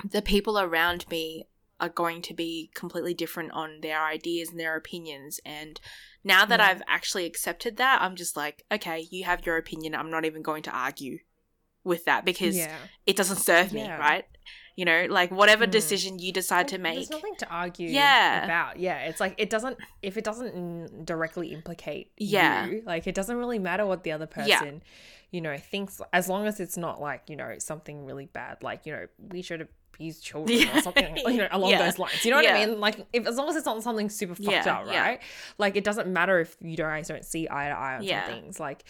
the 0.09 0.23
people 0.23 0.59
around 0.59 1.07
me 1.11 1.45
are 1.81 1.89
going 1.91 2.23
to 2.23 2.33
be 2.33 2.71
completely 2.75 3.13
different 3.13 3.53
on 3.53 3.81
their 3.83 4.03
ideas 4.03 4.49
and 4.51 4.59
their 4.59 4.77
opinions 4.77 5.41
and 5.45 5.79
now 6.25 6.47
that 6.47 6.59
Yeah. 6.61 6.69
I've 6.69 6.83
actually 6.89 7.27
accepted 7.27 7.77
that 7.77 8.01
I'm 8.01 8.17
just 8.17 8.35
like 8.37 8.65
okay 8.73 9.07
you 9.11 9.25
have 9.25 9.45
your 9.45 9.59
opinion 9.59 9.95
I'm 9.95 10.11
not 10.11 10.25
even 10.25 10.41
going 10.41 10.63
to 10.63 10.71
argue 10.71 11.19
with 11.85 12.05
that 12.07 12.25
because 12.25 12.57
yeah. 12.57 12.77
it 13.05 13.15
doesn't 13.17 13.37
serve 13.37 13.73
me, 13.75 13.83
Yeah. 13.83 13.99
right? 13.99 14.25
You 14.77 14.85
know, 14.85 15.07
like 15.09 15.31
whatever 15.31 15.67
Mm. 15.67 15.71
decision 15.71 16.19
you 16.19 16.33
decide 16.33 16.69
to 16.69 16.79
make. 16.79 16.95
There's 16.97 17.11
nothing 17.11 17.35
to 17.37 17.49
argue 17.49 17.89
Yeah. 17.89 18.45
about. 18.45 18.79
Yeah, 18.79 18.99
it's 19.09 19.21
like 19.21 19.35
it 19.39 19.49
doesn't 19.51 19.79
if 20.03 20.17
it 20.19 20.25
doesn't 20.25 21.05
directly 21.07 21.49
implicate 21.53 22.13
Yeah. 22.19 22.67
you, 22.67 22.83
like 22.85 23.07
it 23.07 23.15
doesn't 23.15 23.37
really 23.39 23.59
matter 23.59 23.87
what 23.87 24.03
the 24.05 24.13
other 24.13 24.29
Yeah. 24.45 24.61
person, 24.61 24.83
you 25.31 25.41
know, 25.41 25.57
thinks 25.57 26.01
as 26.13 26.29
long 26.29 26.47
as 26.47 26.61
it's 26.61 26.77
not 26.77 27.01
like, 27.01 27.23
you 27.29 27.37
know, 27.37 27.55
something 27.59 28.05
really 28.05 28.27
bad, 28.27 28.63
like, 28.63 28.85
you 28.87 28.93
know, 28.93 29.07
we 29.31 29.41
should 29.43 29.67
abuse 29.97 30.21
children 30.21 30.69
or 30.75 30.81
something 30.83 31.17
you 31.17 31.37
know, 31.39 31.49
along 31.53 31.71
Yeah. 31.71 31.85
those 31.85 31.99
lines. 31.99 32.25
You 32.25 32.31
know 32.31 32.37
what 32.37 32.45
Yeah. 32.45 32.57
I 32.57 32.67
mean? 32.67 32.81
Like 32.81 33.07
if 33.13 33.27
as 33.27 33.37
long 33.37 33.49
as 33.49 33.57
it's 33.57 33.67
not 33.67 33.83
something 33.83 34.09
super 34.11 34.35
fucked 34.35 34.49
Yeah, 34.67 34.79
up, 34.79 34.87
right? 34.87 35.21
Like 35.59 35.77
it 35.77 35.85
doesn't 35.85 36.09
matter 36.09 36.41
if 36.41 36.57
you 36.61 36.77
guys 36.77 37.09
don't 37.09 37.25
see 37.25 37.49
eye 37.51 37.69
to 37.69 37.75
eye 37.75 37.97
on 37.97 38.07
some 38.07 38.35
things. 38.35 38.61
Like 38.61 38.85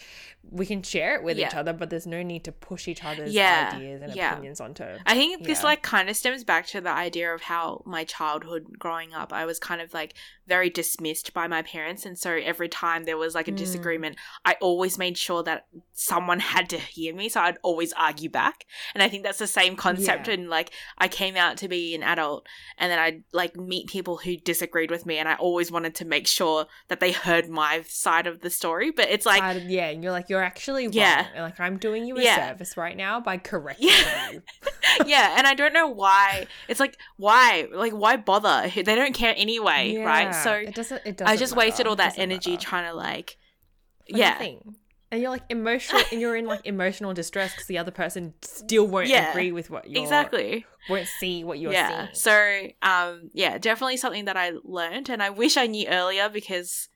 we 0.49 0.65
can 0.65 0.81
share 0.81 1.15
it 1.15 1.23
with 1.23 1.37
each 1.39 1.55
other, 1.55 1.73
but 1.73 1.89
there's 1.89 2.07
no 2.07 2.23
need 2.23 2.43
to 2.45 2.51
push 2.51 2.87
each 2.87 3.03
other's 3.03 3.33
ideas 3.37 4.01
and 4.01 4.11
opinions 4.11 4.61
onto 4.61 4.83
I 5.05 5.13
think 5.15 5.45
this 5.45 5.63
like 5.63 5.81
kind 5.81 6.09
of 6.09 6.15
stems 6.15 6.43
back 6.43 6.67
to 6.67 6.81
the 6.81 6.89
idea 6.91 7.33
of 7.33 7.41
how 7.41 7.81
my 7.85 8.03
childhood 8.03 8.65
growing 8.77 9.13
up, 9.13 9.33
I 9.33 9.45
was 9.45 9.59
kind 9.59 9.81
of 9.81 9.93
like 9.93 10.13
very 10.47 10.69
dismissed 10.69 11.33
by 11.33 11.47
my 11.47 11.61
parents, 11.61 12.05
and 12.05 12.17
so 12.17 12.31
every 12.31 12.69
time 12.69 13.03
there 13.03 13.17
was 13.17 13.35
like 13.35 13.47
a 13.47 13.51
Mm. 13.51 13.57
disagreement, 13.57 14.15
I 14.45 14.55
always 14.61 14.97
made 14.97 15.17
sure 15.17 15.43
that 15.43 15.65
someone 15.93 16.39
had 16.39 16.69
to 16.69 16.77
hear 16.79 17.13
me, 17.13 17.27
so 17.27 17.41
I'd 17.41 17.57
always 17.63 17.91
argue 17.93 18.29
back. 18.29 18.65
And 18.93 19.03
I 19.03 19.09
think 19.09 19.23
that's 19.23 19.39
the 19.39 19.47
same 19.47 19.75
concept. 19.75 20.27
And 20.27 20.49
like 20.49 20.71
I 20.97 21.07
came 21.07 21.35
out 21.35 21.57
to 21.57 21.67
be 21.67 21.93
an 21.95 22.03
adult, 22.03 22.47
and 22.77 22.91
then 22.91 22.97
I'd 22.99 23.23
like 23.31 23.55
meet 23.55 23.87
people 23.87 24.17
who 24.17 24.37
disagreed 24.37 24.89
with 24.89 25.05
me, 25.05 25.17
and 25.17 25.29
I 25.29 25.35
always 25.35 25.71
wanted 25.71 25.95
to 25.95 26.05
make 26.05 26.27
sure 26.27 26.65
that 26.87 26.99
they 26.99 27.11
heard 27.11 27.49
my 27.49 27.83
side 27.87 28.25
of 28.27 28.41
the 28.41 28.49
story. 28.49 28.91
But 28.91 29.09
it's 29.09 29.25
like 29.25 29.43
of- 29.57 29.63
yeah, 29.69 29.87
and 29.89 30.01
you're 30.03 30.11
like, 30.11 30.29
you're 30.29 30.41
actually 30.43 30.87
wrong. 30.87 30.93
Yeah. 30.93 31.27
And 31.35 31.43
like, 31.43 31.59
I'm 31.59 31.77
doing 31.77 32.05
you 32.05 32.17
a 32.17 32.21
Yeah. 32.23 32.49
service 32.49 32.77
right 32.77 32.97
now 32.97 33.19
by 33.19 33.37
correcting 33.37 33.89
Yeah. 33.89 34.31
you. 34.31 34.41
yeah, 35.05 35.35
and 35.37 35.45
I 35.45 35.53
don't 35.53 35.73
know 35.73 35.87
why. 35.87 36.47
It's 36.67 36.79
like 36.79 36.97
why, 37.17 37.67
like 37.71 37.93
why 37.93 38.17
bother? 38.17 38.71
They 38.75 38.83
don't 38.95 39.13
care 39.13 39.33
anyway, 39.37 39.97
right? 39.97 40.33
So 40.33 40.53
it 40.53 40.73
doesn't. 40.75 41.01
It 41.05 41.17
doesn't. 41.17 41.31
I 41.31 41.37
just 41.37 41.55
wasted 41.55 41.85
all 41.87 41.95
that 41.97 42.17
energy 42.17 42.51
matter. 42.51 42.65
trying 42.65 42.85
to 42.89 42.93
like, 42.95 43.37
For 44.09 44.17
yeah. 44.17 44.37
And 45.11 45.21
you're 45.21 45.29
like 45.31 45.43
emotional, 45.49 46.01
and 46.11 46.19
you're 46.19 46.35
in 46.35 46.45
like 46.45 46.61
emotional 46.65 47.13
distress 47.13 47.51
because 47.53 47.67
the 47.67 47.77
other 47.77 47.91
person 47.91 48.33
still 48.41 48.87
won't 48.87 49.07
Yeah. 49.07 49.29
agree 49.31 49.51
with 49.53 49.69
what 49.69 49.89
you're 49.89 50.03
exactly. 50.03 50.65
won't 50.89 51.07
see 51.07 51.43
what 51.45 51.59
you're 51.59 51.71
yeah. 51.71 52.07
seeing. 52.13 52.15
So, 52.15 52.67
um, 52.81 53.29
yeah, 53.33 53.57
definitely 53.57 53.97
something 53.97 54.25
that 54.25 54.35
I 54.35 54.51
learned, 54.63 55.09
and 55.09 55.23
I 55.23 55.29
wish 55.29 55.55
I 55.55 55.67
knew 55.67 55.87
earlier 55.87 56.27
because, 56.29 56.89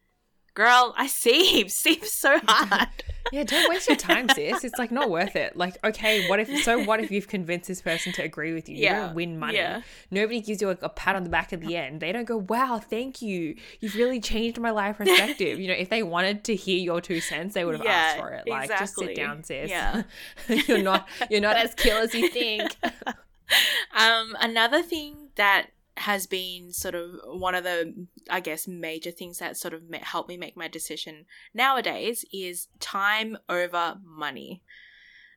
girl, 0.53 0.93
I 0.97 1.07
seep, 1.07 1.69
seep 1.83 2.05
so 2.05 2.39
hard. 2.47 2.89
Yeah, 3.31 3.43
don't 3.43 3.69
waste 3.69 3.87
your 3.87 3.95
time, 3.95 4.27
sis. 4.29 4.63
It's 4.65 4.77
like 4.79 4.91
not 4.91 5.09
worth 5.09 5.35
it. 5.37 5.55
Like, 5.55 5.77
okay, 5.85 6.27
what 6.27 6.39
if 6.39 6.63
so 6.63 6.83
what 6.83 6.99
if 6.99 7.11
you've 7.11 7.27
convinced 7.27 7.67
this 7.67 7.79
person 7.79 8.11
to 8.13 8.23
agree 8.23 8.51
with 8.51 8.67
you? 8.67 8.75
You 8.77 8.89
don't 8.89 9.13
win 9.13 9.37
money. 9.39 9.57
yeah. 9.57 9.83
Nobody 10.09 10.41
gives 10.41 10.59
you 10.59 10.69
a, 10.69 10.77
a 10.81 10.89
pat 10.89 11.15
on 11.15 11.23
the 11.23 11.29
back 11.29 11.53
at 11.53 11.61
the 11.61 11.77
end. 11.77 12.01
They 12.01 12.11
don't 12.11 12.25
go, 12.25 12.37
Wow, 12.37 12.79
thank 12.83 13.21
you. 13.21 13.55
You've 13.79 13.95
really 13.95 14.19
changed 14.19 14.59
my 14.59 14.71
life 14.71 14.97
perspective. 14.97 15.59
you 15.59 15.67
know, 15.67 15.75
if 15.75 15.87
they 15.87 16.01
wanted 16.03 16.43
to 16.45 16.55
hear 16.55 16.79
your 16.79 16.99
two 16.99 17.21
cents, 17.21 17.53
they 17.53 17.63
would 17.63 17.77
have 17.77 17.85
asked 17.85 18.17
for 18.17 18.31
it. 18.31 18.49
Like 18.49 18.69
just 18.69 18.95
sit 18.97 19.15
down, 19.15 19.43
sis. 19.43 19.69
Yeah. 19.69 20.01
you're 20.49 20.79
not 20.79 21.07
you're 21.29 21.41
not 21.41 21.55
as 21.55 21.73
kill 21.75 21.97
as 21.97 22.13
you 22.15 22.27
think. 22.27 22.75
Um, 23.95 24.35
another 24.41 24.81
thing 24.81 25.29
that 25.35 25.67
has 25.97 26.25
been 26.27 26.71
sort 26.71 26.95
of 26.95 27.11
one 27.25 27.55
of 27.55 27.63
the, 27.63 28.07
I 28.29 28.39
guess, 28.39 28.67
major 28.67 29.11
things 29.11 29.39
that 29.39 29.57
sort 29.57 29.73
of 29.73 29.89
ma- 29.89 29.99
help 30.01 30.27
me 30.27 30.37
make 30.37 30.55
my 30.55 30.67
decision 30.67 31.25
nowadays 31.53 32.25
is 32.31 32.67
time 32.79 33.37
over 33.49 33.95
money. 34.03 34.61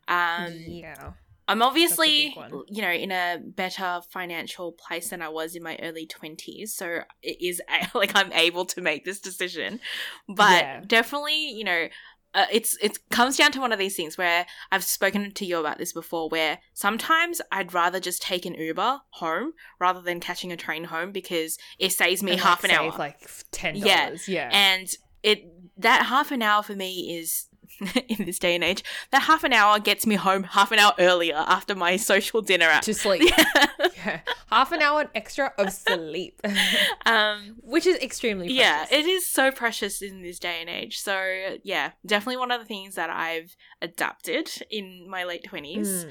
Um, 0.08 0.54
yeah. 0.66 1.12
I'm 1.46 1.60
obviously, 1.60 2.34
you 2.68 2.80
know, 2.80 2.90
in 2.90 3.12
a 3.12 3.38
better 3.44 4.00
financial 4.10 4.72
place 4.72 5.10
than 5.10 5.20
I 5.20 5.28
was 5.28 5.54
in 5.54 5.62
my 5.62 5.78
early 5.82 6.06
20s. 6.06 6.68
So 6.68 7.00
it 7.22 7.36
is 7.40 7.60
like 7.94 8.12
I'm 8.14 8.32
able 8.32 8.64
to 8.66 8.80
make 8.80 9.04
this 9.04 9.20
decision. 9.20 9.80
But 10.26 10.62
Yeah. 10.62 10.80
definitely, 10.86 11.50
you 11.50 11.64
know, 11.64 11.88
uh, 12.34 12.46
it's 12.52 12.76
it 12.82 12.98
comes 13.10 13.36
down 13.36 13.52
to 13.52 13.60
one 13.60 13.72
of 13.72 13.78
these 13.78 13.94
things 13.96 14.18
where 14.18 14.46
I've 14.72 14.84
spoken 14.84 15.30
to 15.32 15.44
you 15.46 15.58
about 15.58 15.78
this 15.78 15.92
before 15.92 16.28
where 16.28 16.58
sometimes 16.72 17.40
I'd 17.52 17.72
rather 17.72 18.00
just 18.00 18.22
take 18.22 18.44
an 18.44 18.54
Uber 18.54 19.00
home 19.10 19.52
rather 19.78 20.00
than 20.00 20.20
catching 20.20 20.50
a 20.52 20.56
train 20.56 20.84
home 20.84 21.12
because 21.12 21.58
it 21.78 21.92
saves 21.92 22.22
me 22.22 22.32
And, 22.32 22.40
half 22.40 22.62
like, 22.62 22.72
an 22.72 22.78
save, 22.78 22.92
hour. 22.92 22.98
like 22.98 23.20
$10 23.52 23.72
Yeah. 23.84 24.16
Yeah. 24.26 24.50
And 24.52 24.88
it 25.22 25.44
that 25.78 26.06
half 26.06 26.30
an 26.32 26.42
hour 26.42 26.62
for 26.62 26.74
me 26.74 27.16
is 27.18 27.46
in 28.08 28.24
this 28.24 28.38
day 28.38 28.54
and 28.54 28.64
age, 28.64 28.84
that 29.10 29.22
half 29.22 29.44
an 29.44 29.52
hour 29.52 29.78
gets 29.78 30.06
me 30.06 30.14
home 30.14 30.44
half 30.44 30.72
an 30.72 30.78
hour 30.78 30.92
earlier 30.98 31.36
after 31.36 31.74
my 31.74 31.96
social 31.96 32.42
dinner 32.42 32.66
at 32.66 32.82
to 32.82 32.94
sleep. 32.94 33.22
Yeah. 33.36 33.66
yeah. 33.96 34.20
Half 34.50 34.72
an 34.72 34.82
hour 34.82 35.10
extra 35.14 35.52
of 35.58 35.72
sleep. 35.72 36.40
um, 37.06 37.56
which 37.62 37.86
is 37.86 37.96
extremely 37.96 38.46
precious. 38.46 38.90
Yeah, 38.90 38.98
it 38.98 39.06
is 39.06 39.26
so 39.26 39.50
precious 39.50 40.02
in 40.02 40.22
this 40.22 40.38
day 40.38 40.58
and 40.60 40.68
age. 40.70 41.00
So, 41.00 41.56
yeah, 41.62 41.92
definitely 42.04 42.36
one 42.36 42.50
of 42.50 42.60
the 42.60 42.66
things 42.66 42.94
that 42.94 43.10
I've 43.10 43.56
adapted 43.80 44.50
in 44.70 45.08
my 45.08 45.24
late 45.24 45.44
20s. 45.50 46.06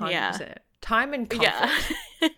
Mm, 0.00 0.10
yeah. 0.10 0.54
Time 0.80 1.14
and 1.14 1.30
comfort. 1.30 1.52
Yeah. 2.20 2.28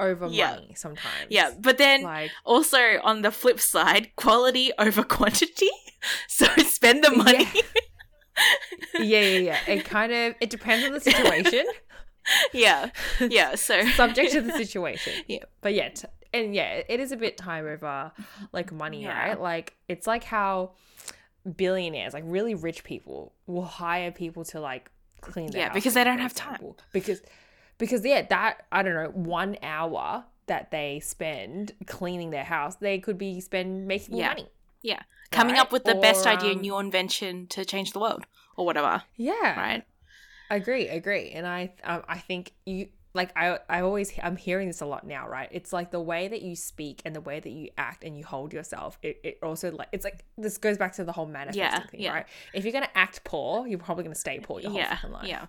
over 0.00 0.26
yeah. 0.26 0.54
money 0.54 0.74
sometimes. 0.76 1.26
Yeah, 1.28 1.52
but 1.58 1.78
then 1.78 2.02
like, 2.02 2.30
also 2.44 2.78
on 3.02 3.22
the 3.22 3.30
flip 3.30 3.60
side, 3.60 4.14
quality 4.16 4.72
over 4.78 5.02
quantity. 5.04 5.70
So 6.26 6.46
spend 6.64 7.04
the 7.04 7.12
money. 7.12 7.48
Yeah. 7.54 7.62
Yeah, 8.94 9.20
yeah, 9.20 9.38
yeah. 9.38 9.58
It 9.66 9.84
kind 9.84 10.12
of 10.12 10.34
it 10.40 10.50
depends 10.50 10.86
on 10.86 10.92
the 10.92 11.00
situation. 11.00 11.66
yeah, 12.52 12.90
yeah. 13.20 13.54
So 13.54 13.84
subject 13.96 14.32
to 14.32 14.40
the 14.40 14.52
situation. 14.52 15.12
Yeah, 15.26 15.44
but 15.60 15.74
yeah, 15.74 15.90
t- 15.90 16.08
and 16.32 16.54
yeah, 16.54 16.82
it 16.88 17.00
is 17.00 17.12
a 17.12 17.16
bit 17.16 17.36
time 17.36 17.66
over 17.66 18.12
like 18.52 18.72
money, 18.72 19.02
yeah. 19.02 19.28
right? 19.28 19.40
Like 19.40 19.74
it's 19.88 20.06
like 20.06 20.24
how 20.24 20.72
billionaires, 21.56 22.14
like 22.14 22.24
really 22.26 22.54
rich 22.54 22.84
people, 22.84 23.32
will 23.46 23.64
hire 23.64 24.10
people 24.10 24.44
to 24.46 24.60
like 24.60 24.90
clean 25.22 25.50
their 25.50 25.62
house. 25.62 25.70
yeah 25.70 25.72
because 25.72 25.94
they 25.94 26.04
don't 26.04 26.18
have 26.18 26.34
time 26.34 26.74
because 26.92 27.22
because 27.78 28.04
yeah 28.04 28.22
that 28.28 28.66
i 28.70 28.82
don't 28.82 28.94
know 28.94 29.10
one 29.14 29.56
hour 29.62 30.24
that 30.46 30.70
they 30.70 31.00
spend 31.00 31.72
cleaning 31.86 32.30
their 32.30 32.44
house 32.44 32.74
they 32.76 32.98
could 32.98 33.16
be 33.16 33.40
spend 33.40 33.86
making 33.86 34.16
yeah. 34.16 34.28
money 34.28 34.48
yeah. 34.82 35.02
Coming 35.30 35.54
right? 35.54 35.62
up 35.62 35.72
with 35.72 35.84
the 35.84 35.96
or, 35.96 36.00
best 36.00 36.26
idea 36.26 36.52
um, 36.52 36.60
new 36.60 36.78
invention 36.78 37.46
to 37.48 37.64
change 37.64 37.92
the 37.92 38.00
world 38.00 38.26
or 38.56 38.66
whatever. 38.66 39.02
Yeah. 39.16 39.58
Right? 39.58 39.84
Agree 40.50 40.88
agree. 40.88 41.30
And 41.30 41.46
i 41.46 41.72
um, 41.84 42.02
i 42.08 42.18
think 42.18 42.52
you 42.66 42.88
like 43.14 43.30
I, 43.36 43.58
I 43.68 43.80
always 43.82 44.12
i'm 44.22 44.36
hearing 44.36 44.68
this 44.68 44.80
a 44.80 44.86
lot 44.86 45.06
now 45.06 45.28
right? 45.28 45.48
It's 45.50 45.72
like 45.72 45.90
the 45.90 46.00
way 46.00 46.28
that 46.28 46.42
you 46.42 46.56
speak 46.56 47.02
and 47.04 47.14
the 47.14 47.20
way 47.20 47.40
that 47.40 47.50
you 47.50 47.68
act 47.78 48.04
and 48.04 48.16
you 48.16 48.24
hold 48.24 48.52
yourself 48.52 48.98
it, 49.02 49.20
it 49.22 49.38
also 49.42 49.70
like 49.70 49.88
it's 49.92 50.04
like 50.04 50.24
this 50.36 50.58
goes 50.58 50.76
back 50.78 50.94
to 50.94 51.04
the 51.04 51.12
whole 51.12 51.26
manifesting 51.26 51.62
yeah, 51.62 51.86
thing 51.86 52.00
yeah. 52.00 52.12
right? 52.12 52.26
If 52.52 52.64
you're 52.64 52.72
gonna 52.72 52.88
act 52.94 53.24
poor 53.24 53.66
you're 53.66 53.78
probably 53.78 54.04
gonna 54.04 54.14
stay 54.14 54.40
poor 54.40 54.60
your 54.60 54.70
whole 54.70 54.80
yeah, 54.80 54.96
fucking 54.96 55.12
life. 55.12 55.28
yeah 55.28 55.46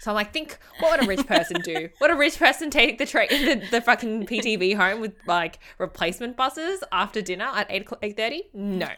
so 0.00 0.10
I'm 0.10 0.14
like, 0.14 0.32
think 0.32 0.58
what 0.80 0.98
would 0.98 1.06
a 1.06 1.08
rich 1.08 1.26
person 1.26 1.60
do? 1.60 1.88
Would 2.00 2.10
a 2.10 2.16
rich 2.16 2.38
person 2.38 2.70
take 2.70 2.98
the 2.98 3.06
train, 3.06 3.28
the, 3.30 3.66
the 3.70 3.80
fucking 3.80 4.26
PTV 4.26 4.76
home 4.76 5.00
with 5.00 5.14
like 5.26 5.58
replacement 5.78 6.36
buses 6.36 6.82
after 6.92 7.22
dinner 7.22 7.50
at 7.54 7.66
eight 7.70 7.88
eight 8.02 8.16
thirty? 8.16 8.44
No, 8.52 8.88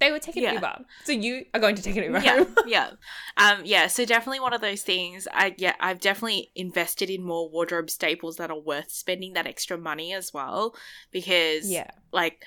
they 0.00 0.12
would 0.12 0.22
take 0.22 0.36
an 0.36 0.42
yeah. 0.42 0.52
Uber. 0.54 0.84
So 1.04 1.12
you 1.12 1.44
are 1.54 1.60
going 1.60 1.74
to 1.74 1.82
take 1.82 1.96
an 1.96 2.04
Uber 2.04 2.20
yeah, 2.20 2.44
home. 2.44 2.54
yeah, 2.66 2.90
um, 3.36 3.62
yeah. 3.64 3.86
So 3.86 4.04
definitely 4.04 4.40
one 4.40 4.52
of 4.52 4.60
those 4.60 4.82
things. 4.82 5.26
I 5.32 5.54
yeah, 5.58 5.74
I've 5.80 6.00
definitely 6.00 6.50
invested 6.54 7.10
in 7.10 7.22
more 7.22 7.48
wardrobe 7.48 7.90
staples 7.90 8.36
that 8.36 8.50
are 8.50 8.58
worth 8.58 8.90
spending 8.90 9.32
that 9.34 9.46
extra 9.46 9.76
money 9.76 10.12
as 10.12 10.32
well 10.32 10.74
because 11.10 11.70
yeah, 11.70 11.90
like 12.12 12.44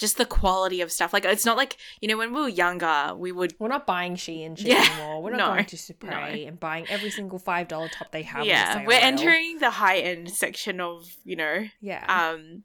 just 0.00 0.16
the 0.16 0.24
quality 0.24 0.80
of 0.80 0.90
stuff. 0.90 1.12
Like 1.12 1.24
it's 1.24 1.44
not 1.44 1.56
like 1.56 1.76
you 2.00 2.08
know 2.08 2.16
when 2.16 2.32
we 2.32 2.40
were 2.40 2.48
younger, 2.48 3.14
we 3.14 3.30
would. 3.30 3.54
We're 3.58 3.68
not 3.68 3.86
buying 3.86 4.16
Shein 4.16 4.58
shit 4.58 4.68
yeah, 4.68 4.88
anymore. 4.90 5.22
We're 5.22 5.30
not 5.30 5.38
no, 5.48 5.54
going 5.54 5.66
to 5.66 5.76
Supre 5.76 6.10
no. 6.10 6.16
and 6.48 6.58
buying 6.58 6.88
every 6.88 7.10
single 7.10 7.38
five 7.38 7.68
dollar 7.68 7.88
top 7.88 8.10
they 8.10 8.22
have. 8.22 8.44
Yeah, 8.44 8.84
we're 8.86 8.98
entering 8.98 9.58
the 9.58 9.70
high 9.70 9.98
end 9.98 10.30
section 10.30 10.80
of 10.80 11.06
you 11.24 11.36
know. 11.36 11.66
Yeah. 11.80 12.04
Um, 12.08 12.64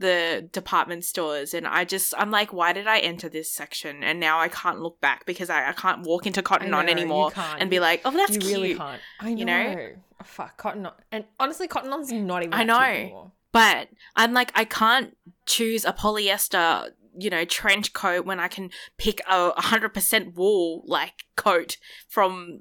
the 0.00 0.48
department 0.50 1.04
stores 1.04 1.54
and 1.54 1.68
I 1.68 1.84
just 1.84 2.14
I'm 2.18 2.32
like 2.32 2.52
why 2.52 2.72
did 2.72 2.88
I 2.88 2.98
enter 2.98 3.28
this 3.28 3.48
section 3.48 4.02
and 4.02 4.18
now 4.18 4.40
I 4.40 4.48
can't 4.48 4.80
look 4.80 5.00
back 5.00 5.24
because 5.24 5.48
I, 5.48 5.68
I 5.68 5.72
can't 5.72 6.04
walk 6.04 6.26
into 6.26 6.42
Cotton 6.42 6.72
know, 6.72 6.78
On 6.78 6.88
anymore 6.88 7.30
and 7.36 7.70
be 7.70 7.78
like 7.78 8.02
oh 8.04 8.10
that's 8.10 8.34
you 8.34 8.40
cute. 8.40 8.52
really 8.52 8.74
can't 8.74 9.00
I 9.20 9.32
know. 9.32 9.38
you 9.38 9.44
know 9.44 9.88
oh, 10.20 10.24
fuck 10.24 10.56
Cotton 10.56 10.86
On 10.86 10.92
and 11.12 11.24
honestly 11.38 11.68
Cotton 11.68 11.92
On's 11.92 12.10
not 12.10 12.42
even 12.42 12.54
I 12.54 12.64
know 12.64 13.30
but 13.54 13.88
I'm 14.16 14.32
like, 14.32 14.50
I 14.56 14.64
can't 14.64 15.16
choose 15.46 15.84
a 15.84 15.92
polyester, 15.92 16.90
you 17.16 17.30
know, 17.30 17.44
trench 17.44 17.92
coat 17.92 18.26
when 18.26 18.40
I 18.40 18.48
can 18.48 18.70
pick 18.98 19.20
a 19.28 19.52
100% 19.52 20.34
wool, 20.34 20.82
like, 20.86 21.24
coat 21.36 21.76
from 22.08 22.60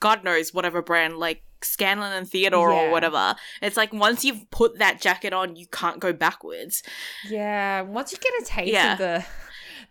God 0.00 0.24
knows 0.24 0.52
whatever 0.52 0.82
brand, 0.82 1.16
like 1.16 1.42
Scanlan 1.62 2.12
and 2.12 2.28
Theodore 2.28 2.72
yeah. 2.72 2.82
or 2.82 2.90
whatever. 2.90 3.34
It's 3.62 3.76
like 3.76 3.92
once 3.92 4.24
you've 4.24 4.50
put 4.50 4.78
that 4.78 5.00
jacket 5.00 5.32
on, 5.32 5.56
you 5.56 5.66
can't 5.66 6.00
go 6.00 6.12
backwards. 6.12 6.82
Yeah, 7.28 7.82
once 7.82 8.12
you 8.12 8.18
get 8.18 8.32
a 8.42 8.44
taste 8.44 8.72
yeah. 8.72 8.92
of 8.92 8.98
the 8.98 9.24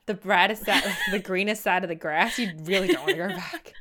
the 0.05 0.13
brightest 0.13 0.65
side, 0.65 0.83
the 1.11 1.19
greenest 1.19 1.63
side 1.63 1.83
of 1.83 1.89
the 1.89 1.95
grass, 1.95 2.37
you 2.37 2.51
really 2.63 2.87
don't 2.87 3.01
want 3.01 3.11
to 3.11 3.17
go 3.17 3.27
back. 3.35 3.73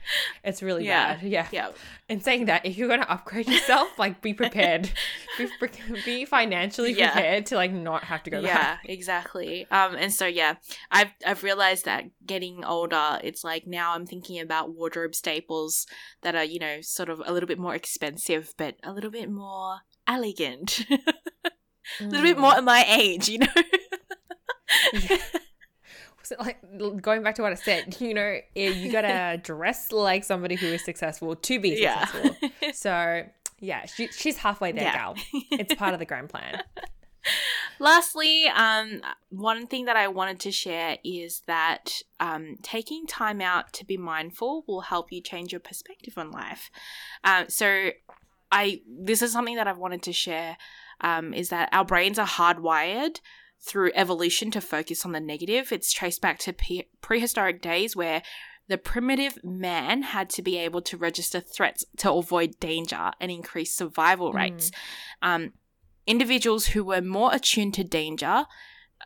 It's 0.42 0.62
really 0.62 0.86
yeah. 0.86 1.14
bad. 1.14 1.22
Yeah. 1.22 1.48
Yeah. 1.52 1.70
And 2.08 2.22
saying 2.22 2.46
that, 2.46 2.64
if 2.64 2.78
you're 2.78 2.88
going 2.88 3.00
to 3.00 3.10
upgrade 3.10 3.46
yourself, 3.46 3.98
like 3.98 4.22
be 4.22 4.32
prepared, 4.32 4.90
be, 5.36 5.48
be 6.04 6.24
financially 6.24 6.92
yeah. 6.92 7.12
prepared 7.12 7.46
to 7.46 7.56
like 7.56 7.72
not 7.72 8.04
have 8.04 8.22
to 8.22 8.30
go 8.30 8.40
yeah, 8.40 8.54
back. 8.54 8.80
Yeah, 8.84 8.92
exactly. 8.92 9.66
Um, 9.70 9.94
and 9.96 10.12
so 10.12 10.26
yeah, 10.26 10.56
I've 10.90 11.12
I've 11.26 11.42
realized 11.42 11.84
that 11.84 12.04
getting 12.24 12.64
older, 12.64 13.20
it's 13.22 13.44
like 13.44 13.66
now 13.66 13.94
I'm 13.94 14.06
thinking 14.06 14.40
about 14.40 14.74
wardrobe 14.74 15.14
staples 15.14 15.86
that 16.22 16.34
are 16.34 16.44
you 16.44 16.58
know 16.58 16.80
sort 16.80 17.10
of 17.10 17.22
a 17.24 17.32
little 17.32 17.46
bit 17.46 17.58
more 17.58 17.74
expensive, 17.74 18.54
but 18.56 18.76
a 18.82 18.92
little 18.92 19.10
bit 19.10 19.30
more 19.30 19.80
elegant. 20.06 20.86
a 20.90 22.04
little 22.04 22.20
mm. 22.20 22.22
bit 22.22 22.38
more 22.38 22.54
at 22.54 22.64
my 22.64 22.84
age, 22.88 23.28
you 23.28 23.38
know. 23.38 23.46
yeah 24.92 25.18
so 26.24 26.36
like 26.38 26.58
going 27.00 27.22
back 27.22 27.34
to 27.36 27.42
what 27.42 27.52
I 27.52 27.56
said, 27.56 27.96
you 28.00 28.14
know, 28.14 28.38
you 28.54 28.90
gotta 28.90 29.38
dress 29.42 29.92
like 29.92 30.24
somebody 30.24 30.56
who 30.56 30.66
is 30.66 30.84
successful 30.84 31.36
to 31.36 31.60
be 31.60 31.76
successful. 31.76 32.36
Yeah. 32.60 32.70
so 32.74 33.22
yeah, 33.60 33.86
she, 33.86 34.08
she's 34.08 34.36
halfway 34.38 34.72
there, 34.72 34.84
yeah. 34.84 34.94
gal. 34.94 35.14
It's 35.52 35.74
part 35.74 35.94
of 35.94 36.00
the 36.00 36.06
grand 36.06 36.28
plan. 36.28 36.62
Lastly, 37.78 38.46
um, 38.54 39.00
one 39.30 39.66
thing 39.66 39.86
that 39.86 39.96
I 39.96 40.08
wanted 40.08 40.40
to 40.40 40.52
share 40.52 40.98
is 41.02 41.42
that 41.46 41.92
um, 42.20 42.56
taking 42.62 43.06
time 43.06 43.40
out 43.40 43.72
to 43.74 43.84
be 43.84 43.96
mindful 43.96 44.64
will 44.66 44.82
help 44.82 45.10
you 45.10 45.22
change 45.22 45.52
your 45.52 45.60
perspective 45.60 46.18
on 46.18 46.30
life. 46.30 46.70
Um, 47.24 47.48
so, 47.48 47.90
I 48.52 48.82
this 48.86 49.22
is 49.22 49.32
something 49.32 49.56
that 49.56 49.66
I've 49.66 49.78
wanted 49.78 50.02
to 50.02 50.12
share. 50.12 50.56
Um, 51.00 51.34
is 51.34 51.48
that 51.48 51.70
our 51.72 51.84
brains 51.84 52.18
are 52.18 52.26
hardwired 52.26 53.18
through 53.64 53.92
evolution 53.94 54.50
to 54.50 54.60
focus 54.60 55.04
on 55.04 55.12
the 55.12 55.20
negative. 55.20 55.72
It's 55.72 55.92
traced 55.92 56.20
back 56.20 56.38
to 56.40 56.52
pre- 56.52 56.88
prehistoric 57.00 57.62
days 57.62 57.96
where 57.96 58.22
the 58.68 58.78
primitive 58.78 59.38
man 59.42 60.02
had 60.02 60.30
to 60.30 60.42
be 60.42 60.58
able 60.58 60.82
to 60.82 60.96
register 60.96 61.40
threats 61.40 61.84
to 61.98 62.12
avoid 62.12 62.58
danger 62.60 63.12
and 63.20 63.30
increase 63.30 63.74
survival 63.74 64.32
mm. 64.32 64.36
rates. 64.36 64.70
Mm. 65.22 65.28
Um, 65.28 65.52
individuals 66.06 66.66
who 66.68 66.84
were 66.84 67.02
more 67.02 67.34
attuned 67.34 67.74
to 67.74 67.84
danger, 67.84 68.44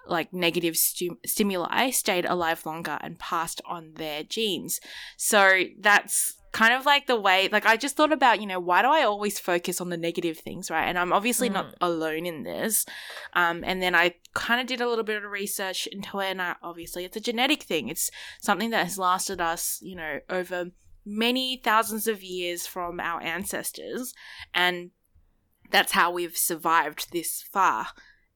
like 0.07 0.33
negative 0.33 0.77
stu- 0.77 1.19
stimuli, 1.27 1.91
stayed 1.91 2.25
alive 2.25 2.67
longer 2.67 2.99
and 3.01 3.19
passed 3.19 3.61
on 3.67 3.95
their 3.95 4.23
genes. 4.23 4.81
So 5.17 5.63
that's 5.81 6.35
kind 6.53 6.73
of 6.73 6.87
like 6.87 7.07
the 7.07 7.21
way 7.21 7.49
like 7.53 7.67
i 7.67 7.77
just 7.77 7.97
thought 7.97 8.13
about 8.13 8.41
you 8.41 8.47
know 8.47 8.59
why 8.61 8.81
do 8.83 8.89
i 8.89 9.03
always 9.03 9.39
focus 9.39 9.81
on 9.81 9.91
the 9.91 9.97
negative 9.97 10.39
things 10.39 10.71
right? 10.71 10.87
And 10.87 10.99
i'm 10.99 11.13
obviously 11.13 11.49
mm. 11.51 11.55
not 11.55 11.75
alone 11.81 12.27
in 12.27 12.43
this. 12.43 12.87
Um, 13.35 13.63
and 13.65 13.83
then 13.83 13.95
i 13.95 14.15
kind 14.35 14.61
of 14.61 14.67
did 14.67 14.81
a 14.81 14.89
little 14.89 15.05
bit 15.05 15.23
of 15.23 15.31
research 15.31 15.87
into 15.87 16.21
it 16.21 16.31
and 16.31 16.43
I, 16.43 16.55
obviously 16.63 17.05
it's 17.05 17.17
a 17.17 17.21
genetic 17.21 17.63
thing. 17.63 17.89
It's 17.89 18.11
something 18.41 18.71
that 18.71 18.85
has 18.85 18.99
lasted 18.99 19.41
us 19.41 19.79
you 19.83 19.97
know 19.97 20.21
over 20.31 20.67
many 21.05 21.61
thousands 21.63 22.07
of 22.07 22.23
years 22.23 22.67
from 22.67 23.01
our 23.01 23.23
ancestors 23.23 24.15
and 24.55 24.91
that's 25.71 25.93
how 25.93 26.11
we've 26.11 26.37
survived 26.37 27.13
this 27.13 27.43
far 27.43 27.89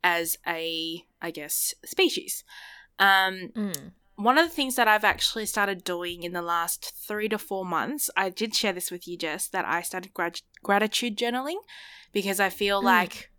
as 0.05 0.37
a 0.47 1.05
i 1.21 1.31
guess 1.31 1.75
species. 1.85 2.45
Um, 2.99 3.51
mm 3.55 3.93
one 4.25 4.39
of 4.39 4.49
the 4.49 4.55
things 4.55 4.77
that 4.77 4.89
I've 4.89 5.05
actually 5.05 5.47
started 5.47 5.85
doing 5.85 6.23
in 6.23 6.33
the 6.33 6.43
last 6.43 6.93
three 7.07 7.29
to 7.29 7.39
four 7.39 7.65
months, 7.65 8.11
I 8.17 8.31
did 8.31 8.55
share 8.55 8.73
this 8.73 8.91
with 8.91 9.07
you, 9.09 9.17
Jess, 9.17 9.49
that 9.49 9.65
I 9.65 9.83
started 9.83 10.13
gratitude 10.63 11.17
journaling 11.17 11.59
because 12.13 12.41
I 12.41 12.51
feel 12.51 12.81
mm. 12.81 12.85
like 12.85 13.31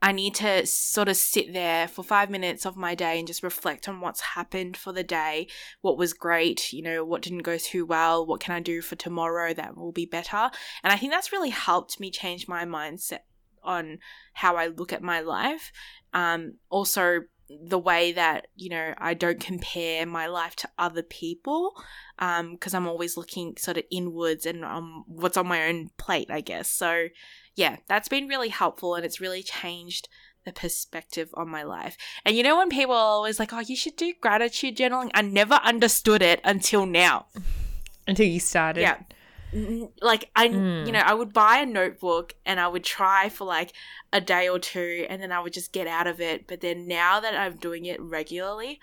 I 0.00 0.12
need 0.12 0.34
to 0.36 0.64
sort 0.66 1.08
of 1.08 1.16
sit 1.16 1.52
there 1.52 1.88
for 1.88 2.04
five 2.04 2.30
minutes 2.30 2.64
of 2.64 2.76
my 2.76 2.94
day 2.94 3.18
and 3.18 3.26
just 3.26 3.42
reflect 3.42 3.88
on 3.88 4.00
what's 4.00 4.20
happened 4.20 4.76
for 4.76 4.92
the 4.92 5.02
day, 5.02 5.48
what 5.80 5.98
was 5.98 6.12
great, 6.12 6.72
you 6.72 6.82
know, 6.82 7.04
what 7.04 7.22
didn't 7.22 7.42
go 7.42 7.58
too 7.58 7.84
well, 7.84 8.24
what 8.24 8.40
can 8.40 8.54
I 8.54 8.60
do 8.60 8.80
for 8.80 8.94
tomorrow 8.94 9.52
that 9.54 9.76
will 9.76 9.92
be 9.92 10.06
better. 10.06 10.50
And 10.84 10.92
I 10.92 10.96
think 10.96 11.12
that's 11.12 11.32
really 11.32 11.50
helped 11.50 11.98
me 11.98 12.10
change 12.10 12.46
my 12.46 12.64
mindset 12.64 13.20
on 13.64 13.98
how 14.34 14.56
I 14.56 14.68
look 14.68 14.92
at 14.92 15.02
my 15.02 15.20
life. 15.20 15.72
Um, 16.14 16.54
also, 16.70 17.22
the 17.48 17.78
way 17.78 18.12
that 18.12 18.48
you 18.56 18.68
know 18.68 18.94
I 18.98 19.14
don't 19.14 19.40
compare 19.40 20.06
my 20.06 20.26
life 20.26 20.54
to 20.56 20.68
other 20.78 21.02
people 21.02 21.74
um, 22.18 22.52
because 22.52 22.74
um, 22.74 22.84
I'm 22.84 22.88
always 22.88 23.16
looking 23.16 23.56
sort 23.56 23.76
of 23.76 23.84
inwards 23.90 24.46
and 24.46 24.64
um, 24.64 25.04
what's 25.06 25.36
on 25.36 25.46
my 25.46 25.66
own 25.68 25.90
plate, 25.96 26.30
I 26.30 26.40
guess. 26.40 26.70
So 26.70 27.08
yeah, 27.54 27.76
that's 27.88 28.08
been 28.08 28.28
really 28.28 28.48
helpful 28.48 28.94
and 28.94 29.04
it's 29.04 29.20
really 29.20 29.42
changed 29.42 30.08
the 30.44 30.52
perspective 30.52 31.30
on 31.34 31.48
my 31.48 31.62
life. 31.62 31.96
And 32.24 32.36
you 32.36 32.42
know, 32.42 32.56
when 32.56 32.70
people 32.70 32.94
are 32.94 32.98
always 32.98 33.38
like, 33.38 33.52
oh, 33.52 33.60
you 33.60 33.76
should 33.76 33.96
do 33.96 34.14
gratitude 34.20 34.76
journaling, 34.76 35.10
I 35.14 35.22
never 35.22 35.54
understood 35.54 36.22
it 36.22 36.40
until 36.44 36.86
now. 36.86 37.26
Until 38.06 38.26
you 38.26 38.40
started. 38.40 38.80
Yeah. 38.82 38.98
Like, 40.00 40.30
I, 40.36 40.48
mm. 40.48 40.86
you 40.86 40.92
know, 40.92 41.00
I 41.00 41.14
would 41.14 41.32
buy 41.32 41.58
a 41.58 41.66
notebook 41.66 42.34
and 42.44 42.60
I 42.60 42.68
would 42.68 42.84
try 42.84 43.28
for 43.28 43.44
like 43.44 43.72
a 44.12 44.20
day 44.20 44.48
or 44.48 44.58
two 44.58 45.06
and 45.08 45.22
then 45.22 45.32
I 45.32 45.40
would 45.40 45.52
just 45.52 45.72
get 45.72 45.86
out 45.86 46.06
of 46.06 46.20
it. 46.20 46.46
But 46.46 46.60
then 46.60 46.86
now 46.86 47.20
that 47.20 47.34
I'm 47.34 47.56
doing 47.56 47.86
it 47.86 48.00
regularly, 48.00 48.80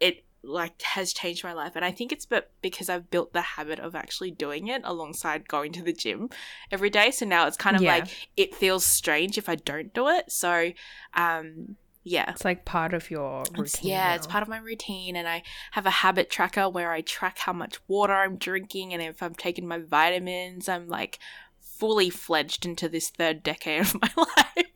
it 0.00 0.24
like 0.42 0.80
has 0.82 1.12
changed 1.12 1.42
my 1.42 1.52
life 1.52 1.72
and 1.74 1.84
i 1.84 1.90
think 1.90 2.12
it's 2.12 2.24
but 2.24 2.52
because 2.62 2.88
i've 2.88 3.10
built 3.10 3.32
the 3.32 3.40
habit 3.40 3.80
of 3.80 3.96
actually 3.96 4.30
doing 4.30 4.68
it 4.68 4.80
alongside 4.84 5.48
going 5.48 5.72
to 5.72 5.82
the 5.82 5.92
gym 5.92 6.30
every 6.70 6.90
day 6.90 7.10
so 7.10 7.26
now 7.26 7.46
it's 7.46 7.56
kind 7.56 7.74
of 7.74 7.82
yeah. 7.82 7.96
like 7.96 8.28
it 8.36 8.54
feels 8.54 8.84
strange 8.84 9.36
if 9.36 9.48
i 9.48 9.56
don't 9.56 9.92
do 9.92 10.06
it 10.06 10.30
so 10.30 10.70
um 11.14 11.76
yeah 12.08 12.30
it's 12.30 12.44
like 12.44 12.64
part 12.64 12.94
of 12.94 13.10
your 13.10 13.40
routine 13.40 13.64
it's, 13.64 13.82
yeah 13.82 14.08
now. 14.08 14.14
it's 14.14 14.26
part 14.26 14.42
of 14.42 14.48
my 14.48 14.58
routine 14.58 15.16
and 15.16 15.28
i 15.28 15.42
have 15.72 15.86
a 15.86 15.90
habit 15.90 16.30
tracker 16.30 16.68
where 16.68 16.92
i 16.92 17.00
track 17.00 17.38
how 17.38 17.52
much 17.52 17.78
water 17.88 18.14
i'm 18.14 18.36
drinking 18.36 18.92
and 18.92 19.02
if 19.02 19.22
i'm 19.22 19.34
taking 19.34 19.66
my 19.66 19.78
vitamins 19.78 20.68
i'm 20.68 20.88
like 20.88 21.18
fully 21.60 22.10
fledged 22.10 22.66
into 22.66 22.88
this 22.88 23.10
third 23.10 23.42
decade 23.42 23.82
of 23.82 23.94
my 24.02 24.10
life 24.16 24.66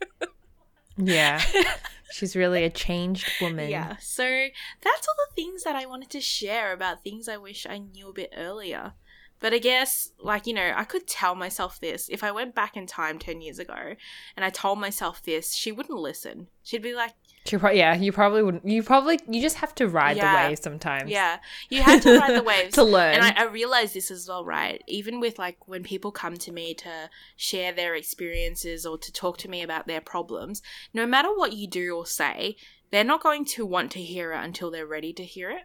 yeah 0.97 1.41
She's 2.13 2.37
really 2.37 2.65
a 2.65 2.71
changed 2.71 3.27
woman. 3.41 3.71
Yeah. 3.71 3.97
So 3.99 4.23
that's 4.25 5.09
all 5.09 5.15
the 5.29 5.35
things 5.35 5.65
that 5.65 5.77
I 5.77 5.87
wanted 5.87 6.11
to 6.11 6.21
share 6.21 6.73
about 6.73 7.03
things 7.03 7.27
I 7.27 7.39
wish 7.39 7.67
I 7.67 7.79
knew 7.79 8.11
a 8.11 8.13
bit 8.13 8.35
earlier. 8.37 8.93
But 9.41 9.55
I 9.55 9.59
guess, 9.59 10.13
like, 10.21 10.47
you 10.47 10.53
know, 10.53 10.73
I 10.77 10.85
could 10.85 11.07
tell 11.09 11.35
myself 11.35 11.81
this. 11.81 12.09
If 12.09 12.23
I 12.23 12.31
went 12.31 12.55
back 12.55 12.77
in 12.77 12.87
time 12.87 13.19
10 13.19 13.41
years 13.41 13.59
ago 13.59 13.95
and 14.37 14.45
I 14.45 14.51
told 14.51 14.79
myself 14.79 15.23
this, 15.23 15.55
she 15.55 15.73
wouldn't 15.73 15.99
listen. 15.99 16.47
She'd 16.63 16.83
be 16.83 16.95
like, 16.95 17.15
Pro- 17.45 17.71
yeah, 17.71 17.97
you 17.97 18.13
probably 18.13 18.43
wouldn't. 18.43 18.67
You 18.67 18.83
probably, 18.83 19.19
you 19.29 19.43
just 19.43 19.57
have 19.57 19.75
to 19.77 19.89
ride 19.89 20.17
yeah. 20.17 20.45
the 20.45 20.49
waves 20.49 20.63
sometimes. 20.63 21.11
Yeah. 21.11 21.39
You 21.71 21.83
have 21.83 22.01
to 22.03 22.19
ride 22.19 22.37
the 22.37 22.43
waves. 22.45 22.75
to 22.75 22.85
learn. 22.85 23.15
And 23.15 23.25
I, 23.25 23.43
I 23.43 23.45
realize 23.45 23.93
this 23.93 24.11
as 24.11 24.29
well, 24.29 24.45
right? 24.45 24.83
Even 24.87 25.21
with 25.21 25.39
like 25.39 25.57
when 25.67 25.83
people 25.83 26.13
come 26.13 26.37
to 26.37 26.53
me 26.53 26.75
to 26.75 27.11
share 27.37 27.73
their 27.73 27.95
experiences 27.95 28.87
or 28.87 28.97
to 28.99 29.13
talk 29.13 29.39
to 29.39 29.49
me 29.49 29.63
about 29.63 29.87
their 29.87 30.01
problems, 30.01 30.63
no 30.95 31.07
matter 31.07 31.29
what 31.35 31.53
you 31.53 31.67
do 31.67 31.97
or 31.97 32.07
say, 32.07 32.57
they're 32.93 33.03
not 33.03 33.23
going 33.23 33.45
to 33.47 33.67
want 33.67 33.91
to 33.93 34.03
hear 34.03 34.33
it 34.33 34.45
until 34.45 34.71
they're 34.71 34.87
ready 34.87 35.13
to 35.15 35.25
hear 35.25 35.51
it. 35.51 35.63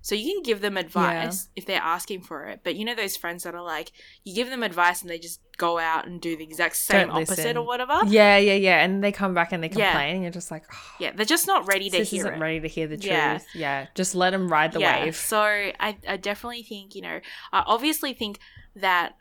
So 0.00 0.14
you 0.14 0.32
can 0.32 0.42
give 0.42 0.60
them 0.60 0.76
advice 0.76 1.48
yeah. 1.48 1.60
if 1.60 1.66
they're 1.66 1.80
asking 1.82 2.22
for 2.22 2.44
it. 2.46 2.60
But 2.62 2.76
you 2.76 2.84
know 2.84 2.94
those 2.94 3.16
friends 3.16 3.42
that 3.42 3.54
are 3.54 3.62
like, 3.62 3.92
you 4.24 4.34
give 4.34 4.48
them 4.48 4.62
advice 4.62 5.02
and 5.02 5.10
they 5.10 5.18
just 5.18 5.40
go 5.56 5.78
out 5.78 6.06
and 6.06 6.20
do 6.20 6.36
the 6.36 6.44
exact 6.44 6.76
same 6.76 7.10
opposite 7.10 7.56
or 7.56 7.64
whatever. 7.64 7.98
Yeah, 8.06 8.36
yeah, 8.36 8.54
yeah. 8.54 8.84
And 8.84 9.02
they 9.02 9.12
come 9.12 9.34
back 9.34 9.52
and 9.52 9.62
they 9.62 9.68
complain, 9.68 9.92
yeah. 9.92 10.14
and 10.14 10.22
you're 10.22 10.32
just 10.32 10.50
like, 10.50 10.64
oh, 10.72 10.94
yeah, 11.00 11.12
they're 11.12 11.26
just 11.26 11.46
not 11.46 11.66
ready 11.66 11.90
to 11.90 12.04
hear 12.04 12.20
isn't 12.20 12.34
it. 12.34 12.38
ready 12.38 12.60
to 12.60 12.68
hear 12.68 12.86
the 12.86 12.96
truth. 12.96 13.10
Yeah, 13.10 13.40
yeah. 13.54 13.86
just 13.94 14.14
let 14.14 14.30
them 14.30 14.48
ride 14.48 14.72
the 14.72 14.80
yeah. 14.80 15.04
wave. 15.04 15.16
So 15.16 15.40
I, 15.40 15.96
I 16.06 16.16
definitely 16.16 16.62
think 16.62 16.94
you 16.94 17.02
know, 17.02 17.20
I 17.52 17.64
obviously 17.66 18.12
think 18.12 18.38
that 18.76 19.14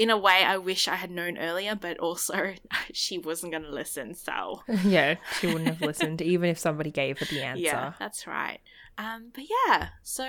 in 0.00 0.08
a 0.08 0.16
way 0.16 0.42
I 0.42 0.56
wish 0.56 0.88
I 0.88 0.94
had 0.94 1.10
known 1.10 1.36
earlier, 1.36 1.74
but 1.74 1.98
also 1.98 2.54
she 2.92 3.18
wasn't 3.18 3.52
going 3.52 3.64
to 3.64 3.70
listen. 3.70 4.14
So 4.14 4.62
yeah, 4.84 5.16
she 5.38 5.46
wouldn't 5.46 5.66
have 5.66 5.80
listened 5.86 6.22
even 6.22 6.48
if 6.48 6.58
somebody 6.58 6.90
gave 6.90 7.18
her 7.18 7.26
the 7.26 7.42
answer. 7.42 7.62
Yeah, 7.62 7.92
that's 7.98 8.26
right. 8.26 8.60
Um, 8.98 9.30
but 9.34 9.44
yeah, 9.68 9.88
so 10.02 10.26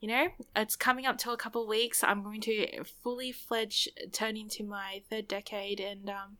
you 0.00 0.08
know, 0.08 0.28
it's 0.56 0.76
coming 0.76 1.04
up 1.04 1.18
to 1.18 1.30
a 1.30 1.36
couple 1.36 1.66
weeks. 1.66 2.02
I'm 2.02 2.22
going 2.22 2.40
to 2.42 2.84
fully 2.84 3.32
fledged 3.32 3.90
turn 4.12 4.36
into 4.36 4.64
my 4.64 5.02
third 5.10 5.28
decade, 5.28 5.78
and 5.78 6.08
um, 6.08 6.38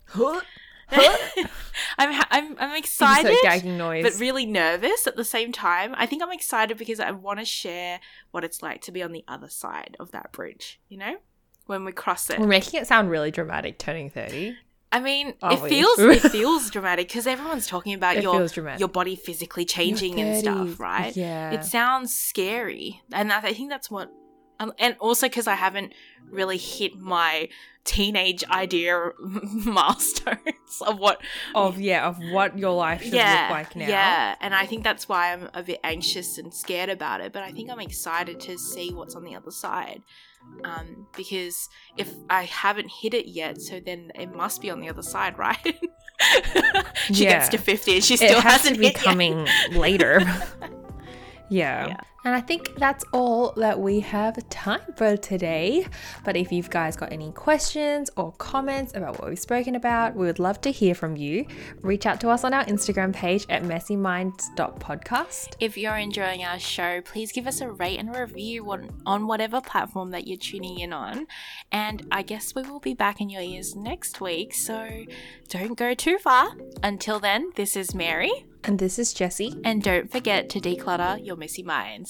I'm 1.99 2.25
I'm 2.31 2.57
I'm 2.59 2.77
excited, 2.77 3.37
gagging 3.43 3.77
noise, 3.77 4.03
but 4.03 4.19
really 4.19 4.47
nervous 4.47 5.07
at 5.07 5.17
the 5.17 5.25
same 5.25 5.53
time. 5.53 5.95
I 5.97 6.07
think 6.07 6.23
I'm 6.23 6.33
excited 6.33 6.79
because 6.79 7.01
I 7.01 7.11
want 7.11 7.39
to 7.39 7.45
share 7.45 8.01
what 8.31 8.45
it's 8.45 8.63
like 8.63 8.81
to 8.83 8.93
be 8.93 9.03
on 9.03 9.13
the 9.13 9.25
other 9.29 9.49
side 9.49 9.97
of 10.01 10.11
that 10.13 10.33
bridge. 10.33 10.81
You 10.89 10.99
know, 10.99 11.17
when 11.67 11.85
we 11.85 11.93
cross 11.93 12.31
it. 12.31 12.39
We're 12.39 12.47
making 12.47 12.81
it 12.81 12.87
sound 12.87 13.11
really 13.11 13.31
dramatic. 13.31 13.79
Turning 13.79 14.11
thirty. 14.11 14.57
I 14.93 15.01
mean, 15.01 15.35
it 15.43 15.69
feels 15.69 15.99
it 15.99 16.31
feels 16.31 16.71
dramatic 16.71 17.09
because 17.09 17.27
everyone's 17.27 17.67
talking 17.67 17.95
about 17.95 18.17
it 18.17 18.23
your 18.23 18.47
your 18.77 18.89
body 18.89 19.17
physically 19.17 19.65
changing 19.65 20.21
and 20.21 20.39
stuff, 20.39 20.81
right? 20.81 21.17
Yeah, 21.17 21.53
it 21.53 21.65
sounds 21.65 22.17
scary, 22.17 23.03
and 23.13 23.33
I 23.33 23.53
think 23.53 23.71
that's 23.71 23.91
what. 23.91 24.11
Um, 24.59 24.75
and 24.79 24.95
also 25.01 25.27
because 25.27 25.47
I 25.47 25.55
haven't 25.55 25.95
really 26.31 26.59
hit 26.59 26.99
my 26.99 27.49
teenage 27.85 28.45
idea 28.51 29.11
milestones 29.19 30.83
of 30.87 30.99
what 30.99 31.23
of 31.55 31.81
yeah 31.81 32.07
of 32.07 32.19
what 32.31 32.59
your 32.59 32.73
life 32.73 33.03
should 33.03 33.15
yeah, 33.15 33.45
look 33.45 33.51
like 33.53 33.77
now. 33.77 33.89
Yeah, 33.89 34.35
and 34.41 34.55
I 34.55 34.67
think 34.67 34.85
that's 34.85 35.09
why 35.09 35.33
I'm 35.33 35.49
a 35.55 35.63
bit 35.63 35.81
anxious 35.83 36.37
and 36.37 36.53
scared 36.53 36.91
about 36.91 37.23
it. 37.23 37.33
But 37.33 37.43
I 37.43 37.53
think 37.53 37.71
I'm 37.71 37.81
excited 37.81 38.39
to 38.41 38.59
see 38.59 38.93
what's 38.93 39.15
on 39.15 39.25
the 39.25 39.35
other 39.35 39.51
side 39.51 40.03
um, 40.65 41.07
because 41.17 41.69
if 41.97 42.13
I 42.29 42.45
haven't 42.45 42.91
hit 42.91 43.15
it 43.15 43.27
yet, 43.27 43.61
so 43.61 43.81
then 43.81 44.13
it 44.15 44.35
must 44.35 44.61
be 44.61 44.71
on 44.71 44.81
the 44.81 44.89
other 44.89 45.03
side, 45.03 45.39
right? 45.39 45.79
she 47.13 47.25
yeah. 47.25 47.31
gets 47.31 47.49
to 47.51 47.59
50 47.59 47.95
and 47.95 48.05
she 48.05 48.17
still 48.17 48.39
it 48.39 48.43
has 48.43 48.63
hasn't 48.63 48.77
to 48.77 48.81
be 48.81 48.93
coming 48.93 49.47
later. 49.73 50.21
yeah. 51.49 51.89
yeah. 51.89 52.01
And 52.25 52.35
I 52.35 52.41
think 52.41 52.75
that's 52.77 53.05
all 53.13 53.53
that 53.57 53.79
we 53.79 54.01
have 54.01 54.37
time 54.51 54.83
for 54.97 55.17
today. 55.17 55.87
But 56.25 56.37
if 56.37 56.53
you've 56.53 56.69
guys 56.69 56.97
got 56.97 57.13
any 57.13 57.33
questions 57.33 58.11
or 58.17 58.33
comments 58.33 58.95
about 58.95 59.19
what 59.19 59.31
we've 59.31 59.39
spoken 59.39 59.75
about, 59.75 60.15
we 60.15 60.27
would 60.27 60.39
love 60.39 60.61
to 60.63 60.71
hear 60.71 60.95
from 60.95 61.17
you. 61.17 61.47
Reach 61.81 62.05
out 62.05 62.21
to 62.21 62.29
us 62.29 62.45
on 62.45 62.53
our 62.53 62.65
Instagram 62.67 63.15
page 63.15 63.47
at 63.49 63.63
messieminds.podcast. 63.63 65.55
If 65.61 65.79
you're 65.79 65.97
enjoying 65.97 66.45
our 66.45 66.59
show, 66.59 67.01
please 67.01 67.33
give 67.33 67.47
us 67.47 67.63
a 67.63 67.71
rate 67.71 67.99
and 67.99 68.15
review 68.15 68.71
on, 68.71 68.91
on 69.07 69.27
whatever 69.27 69.61
platform 69.61 70.11
that 70.11 70.27
you're 70.27 70.37
tuning 70.37 70.79
in 70.79 70.93
on. 70.93 71.27
And 71.73 72.07
I 72.13 72.23
guess 72.23 72.55
we 72.55 72.63
will 72.63 72.81
be 72.81 72.95
back 72.95 73.21
in 73.21 73.31
your 73.31 73.43
ears 73.43 73.75
next 73.75 74.21
week, 74.21 74.53
so 74.53 75.05
don't 75.49 75.77
go 75.77 75.95
too 75.95 76.19
far. 76.19 76.51
Until 76.83 77.19
then, 77.19 77.53
this 77.57 77.77
is 77.77 77.95
Mary. 77.95 78.47
And 78.65 78.79
this 78.79 78.99
is 78.99 79.15
Jessie. 79.15 79.55
And 79.65 79.83
don't 79.83 80.11
forget 80.11 80.49
to 80.51 80.61
declutter 80.61 81.25
your 81.25 81.37
messy 81.37 81.63
minds. 81.63 82.10